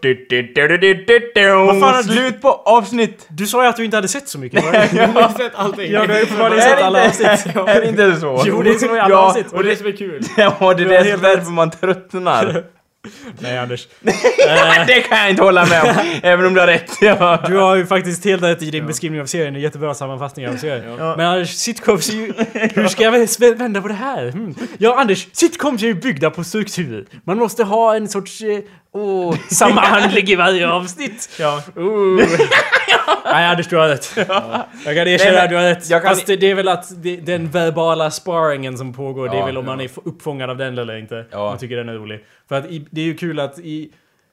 du, 0.00 0.26
du, 0.28 0.42
du, 0.54 0.78
du, 0.78 0.94
du, 0.94 1.32
du. 1.34 1.50
Vad 1.50 1.80
fan 1.80 2.02
du- 2.06 2.12
Slut 2.12 2.42
på 2.42 2.48
avsnitt! 2.48 3.26
Du 3.28 3.46
sa 3.46 3.62
ju 3.62 3.68
att 3.68 3.76
du 3.76 3.84
inte 3.84 3.96
hade 3.96 4.08
sett 4.08 4.28
så 4.28 4.38
mycket. 4.38 4.64
va? 4.64 4.70
Jag 4.92 5.08
har 5.08 5.28
sett 5.38 5.52
allting. 5.54 5.92
Ja, 5.92 6.06
du 6.06 6.12
har 6.12 6.20
uppenbarligen 6.20 6.58
Är 6.64 6.68
sett 6.68 6.78
det 6.78 6.84
alla 6.84 7.06
avsnitt. 7.06 7.56
Är 7.68 7.80
det 7.80 7.88
inte 7.88 8.20
så? 8.20 8.42
Jo, 8.46 8.62
det 8.62 8.70
är 8.70 8.74
så 8.74 8.86
i 8.86 8.88
alla 8.88 9.08
ja, 9.08 9.16
avsnitt. 9.16 9.52
Och 9.52 9.64
det 9.64 9.76
som 9.76 9.86
är 9.86 9.92
kul. 9.92 10.22
Ja, 10.36 10.54
det 10.60 10.64
är 10.66 10.74
Du 10.74 10.84
har 10.84 11.04
det 11.04 11.10
helt 11.10 11.22
därför 11.22 11.50
man 11.50 11.70
tröttnar. 11.70 12.64
Nej 13.38 13.58
Anders. 13.58 13.88
det 14.86 15.00
kan 15.08 15.18
jag 15.18 15.30
inte 15.30 15.42
hålla 15.42 15.66
med 15.66 15.82
om, 15.82 16.20
även 16.22 16.46
om 16.46 16.54
du 16.54 16.60
har 16.60 16.66
rätt. 16.66 16.90
Ja. 17.00 17.44
Du 17.46 17.56
har 17.56 17.76
ju 17.76 17.86
faktiskt 17.86 18.24
helt 18.24 18.42
rätt 18.42 18.62
i 18.62 18.70
din 18.70 18.86
beskrivning 18.86 19.20
av 19.20 19.26
serien. 19.26 19.54
En 19.54 19.60
jättebra 19.60 19.94
sammanfattning 19.94 20.48
av 20.48 20.56
serien. 20.56 20.96
Men 20.96 21.20
Anders, 21.26 21.48
sitcoms 21.54 22.08
är 22.10 22.12
ju... 22.14 22.32
Hur 22.74 22.88
ska 22.88 23.02
jag 23.02 23.12
vä- 23.14 23.54
vända 23.58 23.82
på 23.82 23.88
det 23.88 23.94
här? 23.94 24.30
Hmm. 24.30 24.54
Ja 24.78 25.00
Anders, 25.00 25.26
sitcoms 25.32 25.82
är 25.82 25.86
ju 25.86 25.94
byggda 25.94 26.30
på 26.30 26.44
struktur. 26.44 27.06
Man 27.24 27.38
måste 27.38 27.64
ha 27.64 27.96
en 27.96 28.08
sorts... 28.08 28.40
eh, 28.40 28.58
Åh, 28.92 29.34
samma 29.50 29.80
handling 29.86 30.28
i 30.28 30.34
varje 30.34 30.68
avsnitt. 30.68 31.28
Ja. 31.38 31.62
Oh. 31.76 32.22
Nej 33.24 33.46
Anders, 33.46 33.68
du 33.68 33.76
har 33.76 33.88
rätt. 33.88 34.12
Jag 34.16 34.26
kan 34.96 35.08
erkänna 35.08 35.32
Nej, 35.32 35.44
att 35.44 35.50
du 35.50 35.56
har 35.56 35.62
rätt. 35.62 35.88
kan- 35.90 36.02
Fast 36.02 36.26
det, 36.26 36.36
det 36.36 36.50
är 36.50 36.54
väl 36.54 36.68
att 36.68 37.02
det, 37.02 37.16
den 37.16 37.50
verbala 37.50 38.10
sparringen 38.10 38.78
som 38.78 38.92
pågår, 38.92 39.28
det 39.28 39.34
är 39.34 39.38
Ja, 39.38 39.46
väl 39.46 39.56
om 39.58 39.64
ja. 39.64 39.70
man 39.70 39.80
är 39.80 39.90
uppfångad 40.04 40.50
av 40.50 40.56
den 40.56 40.78
eller 40.78 40.96
inte. 40.96 41.24
Ja. 41.30 41.38
Man 41.48 41.58
tycker 41.58 41.76
den 41.76 41.88
är 41.88 41.94
rolig. 41.94 42.24
För 42.48 42.54
att 42.56 42.66
i, 42.66 42.86
det 42.90 43.00
är 43.00 43.04
ju 43.04 43.16
kul 43.16 43.40
att 43.40 43.58
i, 43.58 43.90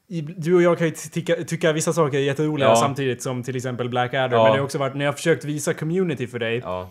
i, 0.09 0.21
du 0.21 0.55
och 0.55 0.61
jag 0.61 0.77
kan 0.77 0.87
ju 0.87 0.93
tycka, 0.93 1.35
tycka 1.35 1.71
vissa 1.71 1.93
saker 1.93 2.17
är 2.17 2.21
jätteroliga 2.21 2.67
Ja. 2.69 2.75
samtidigt 2.75 3.21
som 3.23 3.43
till 3.43 3.55
exempel 3.55 3.89
Blackadder. 3.89 4.37
Ja. 4.37 4.43
Men 4.43 4.51
det 4.51 4.57
har 4.59 4.65
också 4.65 4.77
varit 4.77 4.95
när 4.95 5.05
jag 5.05 5.11
har 5.11 5.15
försökt 5.15 5.45
visa 5.45 5.73
community 5.73 6.27
för 6.27 6.39
dig. 6.39 6.61
ja. 6.63 6.89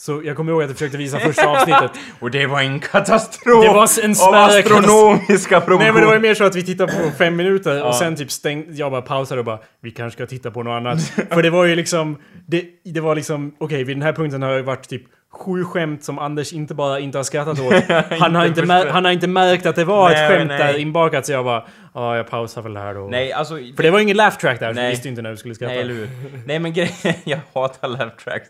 Så 0.00 0.22
jag 0.24 0.36
kommer 0.36 0.52
ihåg 0.52 0.62
att 0.62 0.68
jag 0.68 0.76
försökte 0.76 0.98
visa 0.98 1.18
första 1.18 1.46
avsnittet. 1.46 1.90
Och 2.20 2.30
det 2.30 2.46
var 2.46 2.60
en 2.60 2.80
katastrof! 2.80 3.64
Det 3.64 3.68
var 3.68 4.04
en 4.04 4.10
av 4.10 4.34
astronomiska 4.34 5.60
proportioner. 5.60 5.78
Nej 5.78 5.92
men 5.92 6.00
det 6.00 6.06
var 6.06 6.14
ju 6.14 6.20
mer 6.20 6.34
så 6.34 6.44
att 6.44 6.56
vi 6.56 6.62
tittade 6.62 6.92
på 6.92 7.10
fem 7.18 7.36
minuter 7.36 7.84
och 7.84 7.94
sen 7.94 8.16
typ 8.16 8.30
stängde, 8.30 8.72
jag 8.72 8.90
bara 8.90 9.02
pausade 9.02 9.40
och 9.40 9.44
bara 9.44 9.58
Vi 9.80 9.90
kanske 9.90 10.16
ska 10.16 10.26
titta 10.26 10.50
på 10.50 10.62
något 10.62 10.70
annat. 10.70 11.00
För 11.30 11.42
det 11.42 11.50
var 11.50 11.64
ju 11.64 11.76
liksom 11.76 12.16
Det, 12.46 12.64
det 12.84 13.00
var 13.00 13.14
liksom, 13.14 13.54
okej 13.58 13.84
vid 13.84 13.96
den 13.96 14.02
här 14.02 14.12
punkten 14.12 14.42
har 14.42 14.50
det 14.50 14.62
varit 14.62 14.88
typ 14.88 15.02
sju 15.32 15.64
skämt 15.64 16.04
som 16.04 16.18
Anders 16.18 16.52
inte 16.52 16.74
bara 16.74 17.00
inte 17.00 17.18
har 17.18 17.22
skrattat 17.24 17.60
åt. 17.60 17.74
Han 18.20 18.34
har 18.34 18.46
inte, 18.46 18.66
mär, 18.66 18.86
han 18.86 19.04
har 19.04 19.12
inte 19.12 19.26
märkt 19.26 19.66
att 19.66 19.76
det 19.76 19.84
var 19.84 20.10
ett 20.10 20.16
Nej, 20.16 20.28
skämt 20.28 20.48
nej. 20.48 20.58
där 20.58 20.78
inbakat 20.78 21.26
så 21.26 21.32
jag 21.32 21.44
bara 21.44 21.64
Ja 21.98 22.16
jag 22.16 22.30
pausar 22.30 22.62
väl 22.62 22.76
här 22.76 22.94
då. 22.94 23.00
Nej, 23.10 23.32
alltså... 23.32 23.54
För 23.76 23.82
det 23.82 23.90
var 23.90 24.00
ingen 24.00 24.16
laugh 24.16 24.36
track 24.36 24.60
där, 24.60 24.68
så 24.68 24.74
Nej. 24.74 24.84
jag 24.84 24.90
visste 24.90 25.08
inte 25.08 25.22
när 25.22 25.30
du 25.30 25.36
skulle 25.36 25.54
skratta. 25.54 25.72
Nej, 25.72 25.80
eller 25.82 25.94
hur? 25.94 26.08
Nej, 26.46 26.58
men 26.58 26.72
grejen... 26.72 26.92
Jag 27.24 27.38
hatar 27.54 27.88
laugh 27.88 28.16
tracks. 28.24 28.48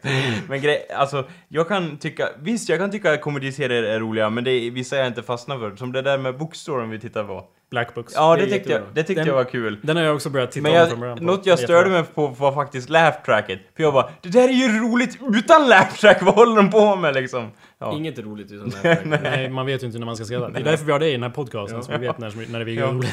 Men 0.48 0.60
grej, 0.60 0.86
alltså, 0.96 1.24
jag 1.48 1.68
kan 1.68 1.96
tycka... 1.98 2.28
Visst, 2.38 2.68
jag 2.68 2.78
kan 2.78 2.90
tycka 2.90 3.12
att 3.12 3.20
komediserier 3.20 3.82
är 3.82 4.00
roliga, 4.00 4.30
men 4.30 4.44
det 4.44 4.50
är 4.50 4.70
vissa 4.70 4.96
jag 4.96 5.06
inte 5.06 5.22
fastnar 5.22 5.58
för. 5.58 5.76
Som 5.76 5.92
det 5.92 6.02
där 6.02 6.18
med 6.18 6.38
Bookstore 6.38 6.86
vi 6.86 6.98
tittar 7.00 7.24
på. 7.24 7.44
Black 7.70 7.94
Books. 7.94 8.12
Ja, 8.16 8.36
Det 8.36 8.44
det 8.44 8.50
tyckte 8.50 8.72
jag, 8.72 8.82
det 8.94 9.02
tyckte 9.02 9.20
Den- 9.20 9.26
jag 9.28 9.34
var 9.34 9.44
kul. 9.44 9.78
Den 9.82 9.96
har 9.96 10.04
jag 10.04 10.14
också 10.14 10.30
börjat 10.30 10.52
titta 10.52 10.62
Men 10.70 10.92
om 10.92 11.02
jag, 11.02 11.18
på. 11.18 11.24
något 11.24 11.46
jag 11.46 11.58
störde 11.58 11.90
mig 11.90 12.02
på 12.14 12.26
var 12.26 12.52
faktiskt 12.52 12.88
laugh-tracket. 12.90 13.58
För 13.76 13.82
jag 13.82 13.92
bara, 13.92 14.08
det 14.22 14.28
där 14.28 14.48
är 14.48 14.52
ju 14.52 14.78
roligt 14.80 15.18
utan 15.34 15.68
laugh-track, 15.68 16.16
vad 16.22 16.34
håller 16.34 16.56
de 16.56 16.70
på 16.70 16.96
med 16.96 17.14
liksom? 17.14 17.50
Ja. 17.80 17.96
Inget 17.96 18.18
är 18.18 18.22
roligt 18.22 18.52
utan 18.52 18.68
det 18.82 18.88
här. 18.88 19.02
Nej, 19.22 19.50
man 19.50 19.66
vet 19.66 19.82
ju 19.82 19.86
inte 19.86 19.98
när 19.98 20.06
man 20.06 20.16
ska 20.16 20.24
skratta. 20.24 20.48
Det 20.48 20.58
är 20.60 20.64
därför 20.64 20.84
vi 20.84 20.92
har 20.92 20.98
det 20.98 21.08
i 21.08 21.12
den 21.12 21.22
här 21.22 21.30
podcasten, 21.30 21.82
så 21.82 21.92
vi 21.92 21.98
vet 21.98 22.18
när, 22.18 22.52
när 22.52 22.64
vi 22.64 22.76
är 22.76 22.80
Ja. 22.80 22.86
roliga. 22.92 23.12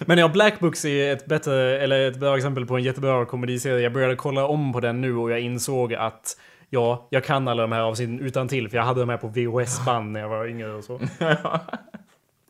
Men 0.00 0.18
ja, 0.18 0.28
Black 0.28 0.60
Books 0.60 0.84
är 0.84 1.12
ett 1.12 1.26
bättre, 1.26 1.78
eller 1.78 2.08
ett 2.08 2.16
bra 2.20 2.36
exempel 2.36 2.66
på 2.66 2.76
en 2.76 2.82
jättebra 2.82 3.24
komediserie. 3.26 3.80
Jag 3.82 3.92
började 3.92 4.16
kolla 4.16 4.46
om 4.46 4.72
på 4.72 4.80
den 4.80 5.00
nu 5.00 5.16
och 5.16 5.30
jag 5.30 5.40
insåg 5.40 5.94
att 5.94 6.36
Ja, 6.72 7.06
jag 7.10 7.24
kan 7.24 7.48
alla 7.48 7.62
de 7.62 7.72
här 7.72 7.80
avsnitten 7.80 8.20
utan 8.20 8.48
till 8.48 8.68
för 8.68 8.76
jag 8.76 8.84
hade 8.84 9.00
de 9.00 9.08
här 9.08 9.16
på 9.16 9.28
VHS-band 9.28 10.12
när 10.12 10.20
jag 10.20 10.28
var 10.28 10.46
yngre 10.46 10.72
och 10.72 10.84
så. 10.84 11.00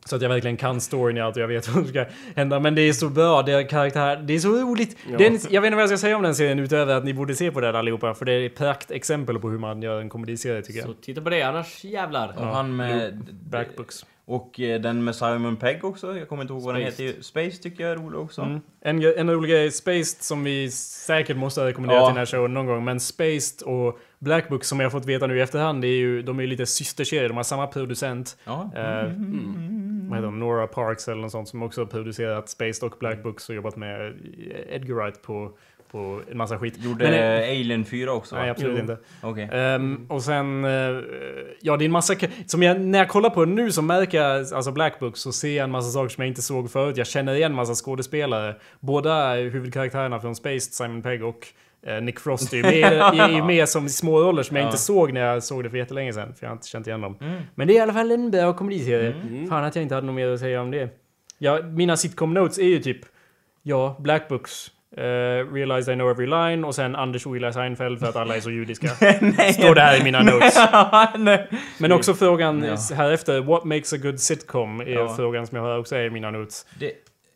Så 0.05 0.15
att 0.15 0.21
jag 0.21 0.29
verkligen 0.29 0.57
kan 0.57 0.81
storyn 0.81 1.17
i 1.17 1.21
allt 1.21 1.35
och 1.35 1.41
jag 1.41 1.47
vet 1.47 1.67
vad 1.75 1.75
som 1.75 1.87
ska 1.87 2.05
hända. 2.35 2.59
Men 2.59 2.75
det 2.75 2.81
är 2.81 2.93
så 2.93 3.09
bra, 3.09 3.41
det 3.41 3.51
är 3.51 3.69
karaktär, 3.69 4.15
det 4.15 4.33
är 4.33 4.39
så 4.39 4.49
roligt. 4.49 4.97
Ja. 5.11 5.17
Den, 5.17 5.39
jag 5.49 5.61
vet 5.61 5.67
inte 5.67 5.75
vad 5.75 5.81
jag 5.83 5.89
ska 5.89 5.97
säga 5.97 6.15
om 6.17 6.23
den 6.23 6.35
serien 6.35 6.59
utöver 6.59 6.95
att 6.95 7.05
ni 7.05 7.13
borde 7.13 7.35
se 7.35 7.51
på 7.51 7.61
den 7.61 7.75
allihopa. 7.75 8.13
För 8.13 8.25
det 8.25 8.31
är 8.33 8.45
ett 8.45 8.55
praktexempel 8.55 9.39
på 9.39 9.49
hur 9.49 9.57
man 9.59 9.81
gör 9.81 10.01
en 10.01 10.09
komediserie 10.09 10.61
tycker 10.61 10.79
jag. 10.79 10.87
Så 10.87 10.93
titta 10.93 11.21
på 11.21 11.29
det, 11.29 11.41
annars 11.41 11.83
jävlar. 11.83 12.33
Och 12.37 12.45
han 12.47 12.75
med... 12.75 13.27
Black 13.49 13.75
Books. 13.77 14.05
Och 14.25 14.59
eh, 14.59 14.81
den 14.81 15.03
med 15.03 15.15
Simon 15.15 15.55
Pegg 15.55 15.85
också, 15.85 16.17
jag 16.17 16.29
kommer 16.29 16.41
inte 16.41 16.53
ihåg 16.53 16.63
vad 16.63 16.75
den 16.75 16.83
Spaced. 16.91 17.05
heter. 17.05 17.21
Space 17.21 17.63
tycker 17.63 17.83
jag 17.83 17.91
är 17.91 17.95
rolig 17.95 18.19
också. 18.19 18.41
Mm. 18.41 18.61
En, 18.81 19.03
en 19.17 19.29
rolig 19.31 19.49
grej, 19.51 19.71
Spaced, 19.71 20.21
som 20.23 20.43
vi 20.43 20.71
säkert 20.71 21.37
måste 21.37 21.65
rekommendera 21.65 21.99
Ja. 21.99 22.05
till 22.07 22.13
den 22.13 22.17
här 22.19 22.25
showen 22.25 22.53
någon 22.53 22.65
gång, 22.65 22.83
men 22.83 22.99
Spaced 22.99 23.61
och 23.65 23.99
Black 24.19 24.49
Book 24.49 24.63
som 24.63 24.79
jag 24.79 24.91
fått 24.91 25.05
veta 25.05 25.27
nu 25.27 25.37
i 25.37 25.41
efterhand, 25.41 25.81
det 25.81 25.87
är 25.87 25.97
ju, 25.97 26.21
de 26.21 26.37
är 26.37 26.41
ju 26.43 26.47
lite 26.47 26.65
systerserier, 26.65 27.27
de 27.27 27.37
har 27.37 27.43
samma 27.43 27.67
producent. 27.67 28.37
Ja. 28.43 28.71
Eh, 28.75 29.09
Vad 30.11 30.19
heter 30.19 30.25
de? 30.31 30.39
Nora 30.39 30.67
Parks 30.67 31.07
eller 31.07 31.21
något 31.21 31.31
sånt 31.31 31.49
som 31.49 31.63
också 31.63 31.81
har 31.81 31.85
producerat 31.85 32.49
Spaced 32.49 32.83
och 32.83 32.95
Black 32.99 33.23
Books 33.23 33.49
och 33.49 33.55
jobbat 33.55 33.75
med 33.75 34.13
Edgar 34.69 34.95
Wright 34.95 35.21
på, 35.21 35.51
på 35.91 36.21
en 36.31 36.37
massa 36.37 36.57
skit. 36.59 36.73
Gjorde 36.77 37.03
Men, 37.03 37.13
eh, 37.13 37.49
Alien 37.49 37.85
4 37.85 38.11
också? 38.13 38.35
Nej, 38.35 38.49
absolut 38.49 38.73
Jo. 38.75 38.81
inte. 38.81 38.97
Okej. 39.21 39.49
Ehm, 39.51 40.05
och 40.09 40.23
sen, 40.23 40.65
eh, 40.65 40.71
ja 41.61 41.77
det 41.77 41.83
är 41.83 41.85
en 41.85 41.91
massa, 41.91 42.15
som 42.45 42.63
jag, 42.63 42.81
när 42.81 42.99
jag 42.99 43.09
kollar 43.09 43.29
på 43.29 43.45
den 43.45 43.55
nu 43.55 43.71
så 43.71 43.81
märker 43.81 44.21
jag, 44.21 44.53
alltså 44.53 44.71
Black 44.71 44.99
Book, 44.99 45.17
så 45.17 45.31
ser 45.31 45.57
jag 45.57 45.63
en 45.63 45.71
massa 45.71 45.91
saker 45.91 46.09
som 46.09 46.21
jag 46.21 46.27
inte 46.29 46.41
såg 46.41 46.71
förut. 46.71 46.97
Jag 46.97 47.07
känner 47.07 47.33
igen 47.35 47.51
en 47.51 47.55
massa 47.55 47.73
skådespelare. 47.75 48.55
Båda 48.79 49.33
huvudkaraktärerna 49.33 50.19
från 50.19 50.35
Spaced, 50.35 50.61
Simon 50.73 51.01
Pegg 51.01 51.23
och 51.23 51.35
eh, 51.37 51.43
Nick 52.01 52.19
Frost 52.19 52.53
är 52.53 52.57
ju 52.57 52.63
med, 52.63 52.83
är 53.19 53.29
ju 53.29 53.43
med 53.43 53.69
som 53.69 53.89
små 53.89 54.21
roller 54.21 54.43
som 54.43 54.55
jag 54.57 54.63
Ja. 54.63 54.67
inte 54.67 54.77
såg 54.79 55.13
när 55.13 55.21
jag 55.21 55.43
såg 55.43 55.63
det 55.63 55.69
för 55.69 55.77
jättelänge 55.77 56.13
sedan. 56.13 56.33
För 56.35 56.45
jag 56.45 56.49
har 56.49 56.55
inte 56.55 56.67
känt 56.67 56.87
igen 56.87 57.01
dem. 57.01 57.17
Mm. 57.21 57.41
Men 57.55 57.67
det 57.67 57.73
är 57.73 57.75
i 57.75 57.79
alla 57.79 57.93
fall 57.93 58.11
en 58.11 58.31
bra 58.31 58.53
komediserie. 58.53 59.11
Mm. 59.13 59.49
Fan 59.49 59.63
att 59.63 59.75
jag 59.75 59.83
inte 59.83 59.95
hade 59.95 60.07
något 60.07 60.15
mer 60.15 60.27
att 60.27 60.39
säga 60.39 60.61
om 60.61 60.71
det. 60.71 60.89
Ja, 61.37 61.61
mina 61.63 61.97
sitcom 61.97 62.33
notes 62.33 62.57
är 62.57 62.63
ju 62.63 62.79
typ, 62.79 62.99
ja, 63.63 63.95
Black 63.99 64.27
Books. 64.29 64.71
Uh, 64.97 65.53
realize 65.53 65.91
I 65.93 65.95
know 65.95 66.09
every 66.09 66.27
line 66.27 66.65
och 66.65 66.75
sen 66.75 66.95
Anders 66.95 67.25
Willa 67.27 67.53
Seinfeld 67.53 67.99
för 67.99 68.07
att 68.07 68.15
alla 68.15 68.35
är 68.35 68.39
så 68.39 68.51
judiska. 68.51 68.87
Står 69.53 69.75
det 69.75 69.81
här 69.81 70.01
i 70.01 70.03
mina 70.03 70.23
notes. 70.23 70.57
Nej. 71.17 71.47
Men 71.79 71.91
också 71.91 72.13
frågan 72.13 72.63
Ja. 72.63 72.95
här 72.95 73.11
efter, 73.11 73.41
what 73.41 73.63
makes 73.63 73.93
a 73.93 73.97
good 73.97 74.19
sitcom? 74.19 74.81
Är 74.81 74.85
Ja. 74.85 75.15
frågan 75.15 75.47
som 75.47 75.55
jag 75.57 75.63
har 75.63 75.77
också 75.79 75.95
är 75.95 76.03
i 76.03 76.09
mina 76.09 76.31
notes. 76.31 76.65
Det, 76.79 76.91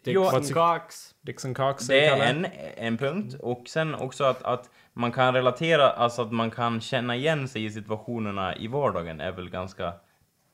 Dixon 0.05 0.43
ja, 0.55 0.77
Cox. 0.79 1.11
Dixon 1.25 1.53
Cox 1.53 1.87
det 1.87 2.05
är 2.05 2.29
en, 2.29 2.47
en 2.77 2.97
punkt. 2.97 3.35
Och 3.39 3.63
sen 3.67 3.95
också 3.95 4.23
att, 4.23 4.43
att 4.43 4.69
man 4.93 5.11
kan 5.11 5.33
relatera, 5.33 5.89
alltså 5.89 6.21
att 6.21 6.31
man 6.31 6.51
kan 6.51 6.81
känna 6.81 7.15
igen 7.15 7.47
sig 7.47 7.65
i 7.65 7.71
situationerna 7.71 8.55
i 8.55 8.67
vardagen 8.67 9.21
är 9.21 9.31
väl 9.31 9.49
ganska 9.49 9.93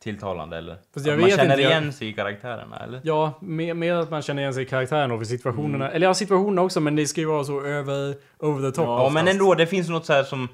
tilltalande 0.03 0.57
eller? 0.57 0.77
Fast 0.93 1.05
jag 1.05 1.13
att 1.13 1.19
man 1.19 1.29
vet 1.29 1.39
känner 1.39 1.53
inte, 1.53 1.63
jag- 1.63 1.71
igen 1.71 1.93
sig 1.93 2.07
i 2.07 2.13
karaktärerna 2.13 2.79
eller? 2.83 3.01
Ja, 3.03 3.33
mer, 3.41 3.73
mer 3.73 3.93
att 3.95 4.11
man 4.11 4.21
känner 4.21 4.41
igen 4.41 4.53
sig 4.53 4.63
i 4.63 4.65
karaktären 4.65 5.11
och 5.11 5.19
för 5.19 5.25
situationerna. 5.25 5.91
Eller 5.91 6.07
ja, 6.07 6.13
situationerna 6.13 6.61
också, 6.61 6.79
men 6.79 6.95
det 6.95 7.07
ska 7.07 7.21
ju 7.21 7.27
vara 7.27 7.43
så 7.43 7.61
över, 7.61 8.15
over 8.39 8.69
the 8.69 8.75
top. 8.75 8.85
Ja, 8.85 9.09
men 9.09 9.23
oftast. 9.23 9.41
ändå, 9.41 9.53
det 9.53 9.67
finns 9.67 9.89
något 9.89 10.05
så 10.05 10.13
här 10.13 10.23
som... 10.23 10.47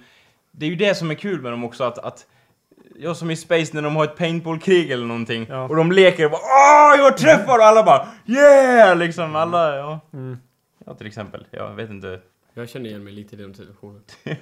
Det 0.52 0.66
är 0.66 0.70
ju 0.70 0.76
det 0.76 0.96
som 0.96 1.12
är 1.12 1.16
kul 1.16 1.42
med 1.42 1.52
dem 1.52 1.64
också, 1.64 1.84
att... 1.84 1.98
att 1.98 2.26
Ja, 3.00 3.16
som 3.16 3.32
i 3.32 3.36
Space 3.36 3.76
när 3.76 3.82
de 3.82 3.96
har 3.96 4.04
ett 4.04 4.18
paintballkrig 4.18 4.92
eller 4.92 5.06
någonting. 5.06 5.46
Ja. 5.50 5.64
Och 5.64 5.76
de 5.76 5.92
leker 5.92 6.26
och 6.26 6.32
bara 6.32 6.42
Åh, 6.42 7.00
jag 7.00 7.18
träffar! 7.18 7.58
Och 7.58 7.66
alla 7.66 7.84
bara 7.84 8.08
Yeah! 8.26 8.98
Liksom 8.98 9.36
alla, 9.36 9.76
ja. 9.76 10.00
Mm. 10.14 10.38
Ja, 10.86 10.94
till 10.94 11.08
exempel. 11.08 11.46
Jag 11.52 11.74
vet 11.76 11.90
inte. 11.90 12.20
Jag 12.54 12.70
känner 12.70 12.90
igen 12.90 13.04
mig 13.04 13.14
lite 13.14 13.36
i 13.36 13.40
den 13.40 13.56
situationen. 13.56 14.02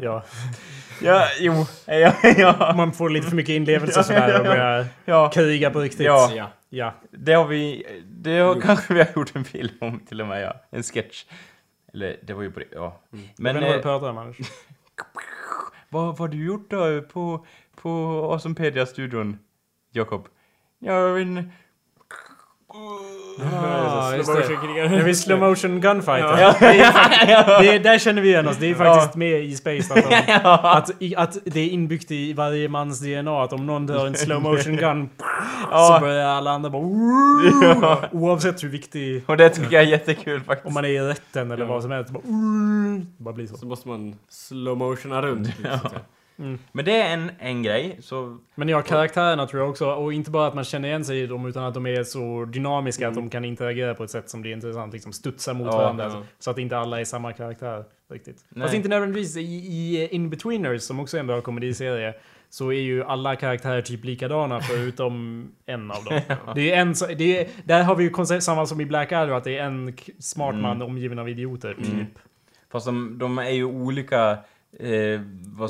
Ja, 0.00 0.22
Ja, 1.00 1.26
jo. 1.40 1.66
Ja, 1.86 2.12
ja. 2.36 2.74
man 2.76 2.92
får 2.92 3.10
lite 3.10 3.26
för 3.26 3.36
mycket 3.36 3.52
inlevelse 3.52 4.04
sådär 4.04 4.38
och 4.38 4.46
börjar 4.46 4.86
Ja, 5.04 5.30
kriga 5.30 5.70
på 5.70 5.80
riktigt. 5.80 6.06
Ja. 6.06 6.30
Ja. 6.34 6.50
ja. 6.68 6.94
det 7.10 7.32
har 7.32 7.46
vi... 7.46 7.86
Det 8.04 8.38
har, 8.38 8.54
Jo. 8.54 8.60
kanske 8.60 8.94
vi 8.94 9.00
har 9.00 9.08
gjort 9.16 9.36
en 9.36 9.44
film 9.44 9.74
om 9.80 10.00
till 10.00 10.20
och 10.20 10.26
med, 10.26 10.42
ja. 10.42 10.54
En 10.70 10.82
sketch. 10.82 11.24
Eller, 11.92 12.16
det 12.22 12.34
var 12.34 12.42
ju 12.42 12.50
på 12.50 12.58
det, 12.58 12.66
ja. 12.72 13.00
Men, 13.10 13.22
Men 13.36 13.54
jag 13.54 13.62
vet 13.62 13.76
inte 13.76 13.88
vad 13.88 13.94
eh, 13.94 14.00
du 14.00 14.00
pratar 14.00 14.10
om 14.10 14.18
Anders. 14.18 14.36
vad, 15.88 16.04
vad 16.06 16.18
har 16.18 16.28
du 16.28 16.44
gjort 16.44 16.70
då 16.70 17.02
på, 17.02 17.46
på 17.82 17.90
Awesomepedia-studion, 18.32 19.38
Jakob? 19.92 20.28
Vet 21.14 21.26
inte. 21.26 21.44
Ah, 22.70 24.14
just 24.16 24.32
det. 24.32 24.88
När 24.88 25.02
vi 25.04 25.14
slow 25.14 25.38
motion 25.40 25.80
gunfight. 25.80 26.20
Ja. 26.20 26.54
Det 26.60 26.66
är, 26.66 26.92
fakt- 26.92 27.60
det 27.62 27.68
är, 27.74 27.78
där 27.80 27.98
känner 27.98 28.22
vi 28.22 28.28
igen 28.28 28.48
oss. 28.48 28.56
Det 28.56 28.66
är 28.70 28.74
faktiskt 28.74 29.14
med 29.16 29.44
i 29.44 29.56
Space 29.56 29.94
att, 29.94 30.10
de, 30.10 30.16
Ja. 30.42 30.76
att, 30.76 30.90
att 31.16 31.38
det 31.44 31.60
är 31.60 31.68
inbyggt 31.68 32.10
i 32.10 32.32
varje 32.32 32.68
mans 32.68 33.00
DNA 33.00 33.42
att 33.42 33.52
om 33.52 33.66
någon 33.66 33.86
dör 33.86 34.06
en 34.06 34.14
slow 34.14 34.42
motion 34.42 34.76
gun 34.76 35.08
så 35.18 35.24
Ja. 35.70 35.98
börjar 36.00 36.28
alla 36.28 36.50
andra 36.50 36.70
bara 36.70 36.82
Ja. 37.62 38.00
Oavsett 38.12 38.64
hur 38.64 38.68
viktig 38.68 39.22
Och 39.26 39.36
det 39.36 39.48
tycker 39.50 39.72
jag 39.72 39.82
är 39.82 39.88
jättekul 39.88 40.40
faktiskt. 40.40 40.66
om 40.66 40.74
man 40.74 40.84
är 40.84 40.88
i 40.88 41.00
rätten 41.00 41.50
eller 41.50 41.64
Ja. 41.64 41.72
vad 41.72 41.82
som 41.82 41.90
helst. 41.90 42.10
Bara, 42.10 42.22
bara 43.18 43.34
blir 43.34 43.46
så. 43.46 43.56
Så 43.56 43.66
måste 43.66 43.88
man 43.88 44.14
slow 44.28 44.76
motiona 44.78 45.22
runt. 45.22 45.48
Ja. 46.40 46.56
Men 46.72 46.84
det 46.84 46.96
är 47.02 47.12
en, 47.14 47.30
en 47.38 47.62
grej, 47.62 47.96
så... 48.00 48.38
Men 48.54 48.68
ja, 48.68 48.82
karaktärerna 48.82 49.46
tror 49.46 49.62
jag 49.62 49.70
också. 49.70 49.90
Och 49.90 50.12
inte 50.12 50.30
bara 50.30 50.46
att 50.46 50.54
man 50.54 50.64
känner 50.64 50.88
igen 50.88 51.04
sig 51.04 51.20
i 51.20 51.26
dem 51.26 51.46
utan 51.46 51.64
att 51.64 51.74
de 51.74 51.86
är 51.86 52.02
så 52.04 52.44
dynamiska 52.44 53.08
att 53.08 53.14
de 53.14 53.30
kan 53.30 53.44
interagera 53.44 53.94
på 53.94 54.04
ett 54.04 54.10
sätt 54.10 54.30
som 54.30 54.42
blir 54.42 54.52
intressant. 54.52 54.92
Liksom 54.92 55.12
studsa 55.12 55.54
mot 55.54 55.66
Ja, 55.66 55.76
varandra. 55.78 56.04
ja. 56.14 56.22
Så 56.38 56.50
att 56.50 56.58
inte 56.58 56.78
alla 56.78 57.00
är 57.00 57.04
samma 57.04 57.32
karaktär. 57.32 57.84
Riktigt. 58.10 58.44
Nej. 58.48 58.62
Fast 58.62 58.74
inte 58.74 58.88
nödvändigtvis. 58.88 59.36
I, 59.36 59.40
i 59.40 60.08
In-Betweeners, 60.10 60.82
som 60.82 61.00
också 61.00 61.16
är 61.16 61.20
en 61.20 61.26
bra 61.26 61.40
komediserie, 61.40 62.14
så 62.50 62.68
är 62.72 62.80
ju 62.80 63.04
alla 63.04 63.36
karaktärer 63.36 63.82
typ 63.82 64.04
likadana 64.04 64.60
förutom 64.60 65.44
en 65.66 65.90
av 65.90 66.04
dem. 66.04 66.20
Det 66.54 66.72
är 66.72 66.80
en, 66.80 66.94
det 67.18 67.38
är, 67.40 67.48
där 67.64 67.82
har 67.82 67.94
vi 67.96 68.04
ju 68.04 68.10
koncept, 68.10 68.42
samma 68.44 68.66
som 68.66 68.80
i 68.80 68.86
Black 68.86 69.12
Adder, 69.12 69.32
att 69.32 69.44
det 69.44 69.58
är 69.58 69.64
en 69.64 69.96
smart 70.18 70.50
Mm. 70.52 70.62
man 70.62 70.82
omgiven 70.82 71.18
av 71.18 71.28
idioter. 71.28 71.74
Typ. 71.74 71.92
Mm. 71.92 72.06
Fast 72.72 72.86
de, 72.86 73.18
de 73.18 73.38
är 73.38 73.50
ju 73.50 73.64
olika... 73.64 74.38
Eh, 74.80 75.20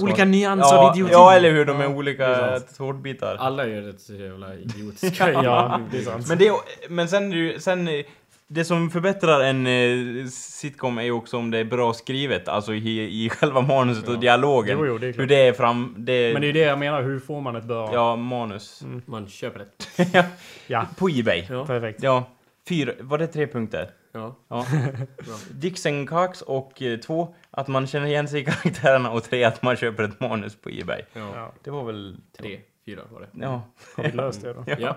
Olika 0.02 0.22
man- 0.24 0.30
nyanser 0.30 0.74
ja, 0.76 0.90
av 0.90 0.96
idioti. 0.96 1.12
Ja, 1.12 1.32
eller 1.34 1.50
hur? 1.52 1.64
De 1.64 1.80
är 1.80 1.84
Ja, 1.84 1.88
olika 1.90 2.60
tårtbitar. 2.76 3.36
Alla 3.38 3.66
är 3.66 3.82
rätt 3.82 4.00
så 4.00 4.14
jävla 4.14 4.54
idiotiska. 4.56 5.32
Ja, 5.32 5.80
det 5.90 5.98
är 5.98 6.02
sant. 6.02 6.28
Men, 6.28 6.38
det, 6.38 6.46
är- 6.48 6.88
men 6.90 7.08
sen, 7.08 7.52
sen... 7.60 7.88
eh, 7.88 8.04
Det 8.50 8.64
som 8.64 8.90
förbättrar 8.90 9.40
en 9.40 9.66
eh, 9.66 10.26
sitcom 10.30 10.98
är 10.98 11.02
ju 11.02 11.12
också 11.12 11.36
om 11.36 11.50
det 11.50 11.58
är 11.58 11.64
bra 11.64 11.92
skrivet, 11.92 12.48
alltså 12.48 12.74
i, 12.74 13.24
i 13.24 13.28
själva 13.30 13.60
manuset 13.60 14.08
och 14.08 14.14
Ja. 14.14 14.18
dialogen. 14.20 14.78
Jo, 14.80 14.86
jo, 14.86 14.98
det 14.98 15.06
är 15.08 15.12
Hur 15.12 15.26
det 15.26 15.46
är 15.48 15.52
fram... 15.52 15.94
Det, 15.98 16.32
Men 16.32 16.40
det 16.42 16.46
är 16.46 16.48
ju 16.48 16.52
det 16.52 16.58
jag 16.66 16.78
menar, 16.78 17.02
hur 17.02 17.18
får 17.20 17.40
man 17.40 17.56
ett 17.56 17.64
bra... 17.64 17.90
Ja, 17.94 18.16
manus. 18.16 18.82
Man 19.06 19.28
köper 19.28 19.58
det. 19.58 20.24
Ja, 20.66 20.86
På 20.96 21.08
Ebay. 21.08 21.44
Ja. 21.50 21.66
perfekt. 21.66 22.02
Ja. 22.02 22.24
Fyra, 22.68 22.92
var 23.00 23.18
det 23.18 23.26
tre 23.26 23.46
punkter? 23.46 23.90
Ja. 24.12 24.36
Ja. 24.48 24.66
Dixon 25.50 26.06
Cox 26.06 26.42
och 26.42 26.82
eh, 26.82 26.98
två, 26.98 27.34
att 27.60 27.68
man 27.68 27.86
känner 27.86 28.06
igen 28.06 28.28
sig 28.28 28.40
i 28.40 28.44
karaktärerna 28.44 29.10
och 29.10 29.24
tre, 29.24 29.44
att 29.44 29.62
man 29.62 29.76
köper 29.76 30.02
ett 30.02 30.20
manus 30.20 30.56
på 30.56 30.68
Ebay. 30.70 31.02
ja. 31.14 31.52
Det 31.64 31.70
var 31.70 31.84
väl... 31.84 32.16
Tre, 32.38 32.60
fyra 32.86 33.00
var 33.10 33.20
det. 33.20 33.26
Ja. 33.32 33.62
har 33.96 34.04
vi 34.04 34.12
löst 34.12 34.42
det 34.42 34.52
då? 34.52 34.64
Ja. 34.66 34.76
Ja. 34.80 34.96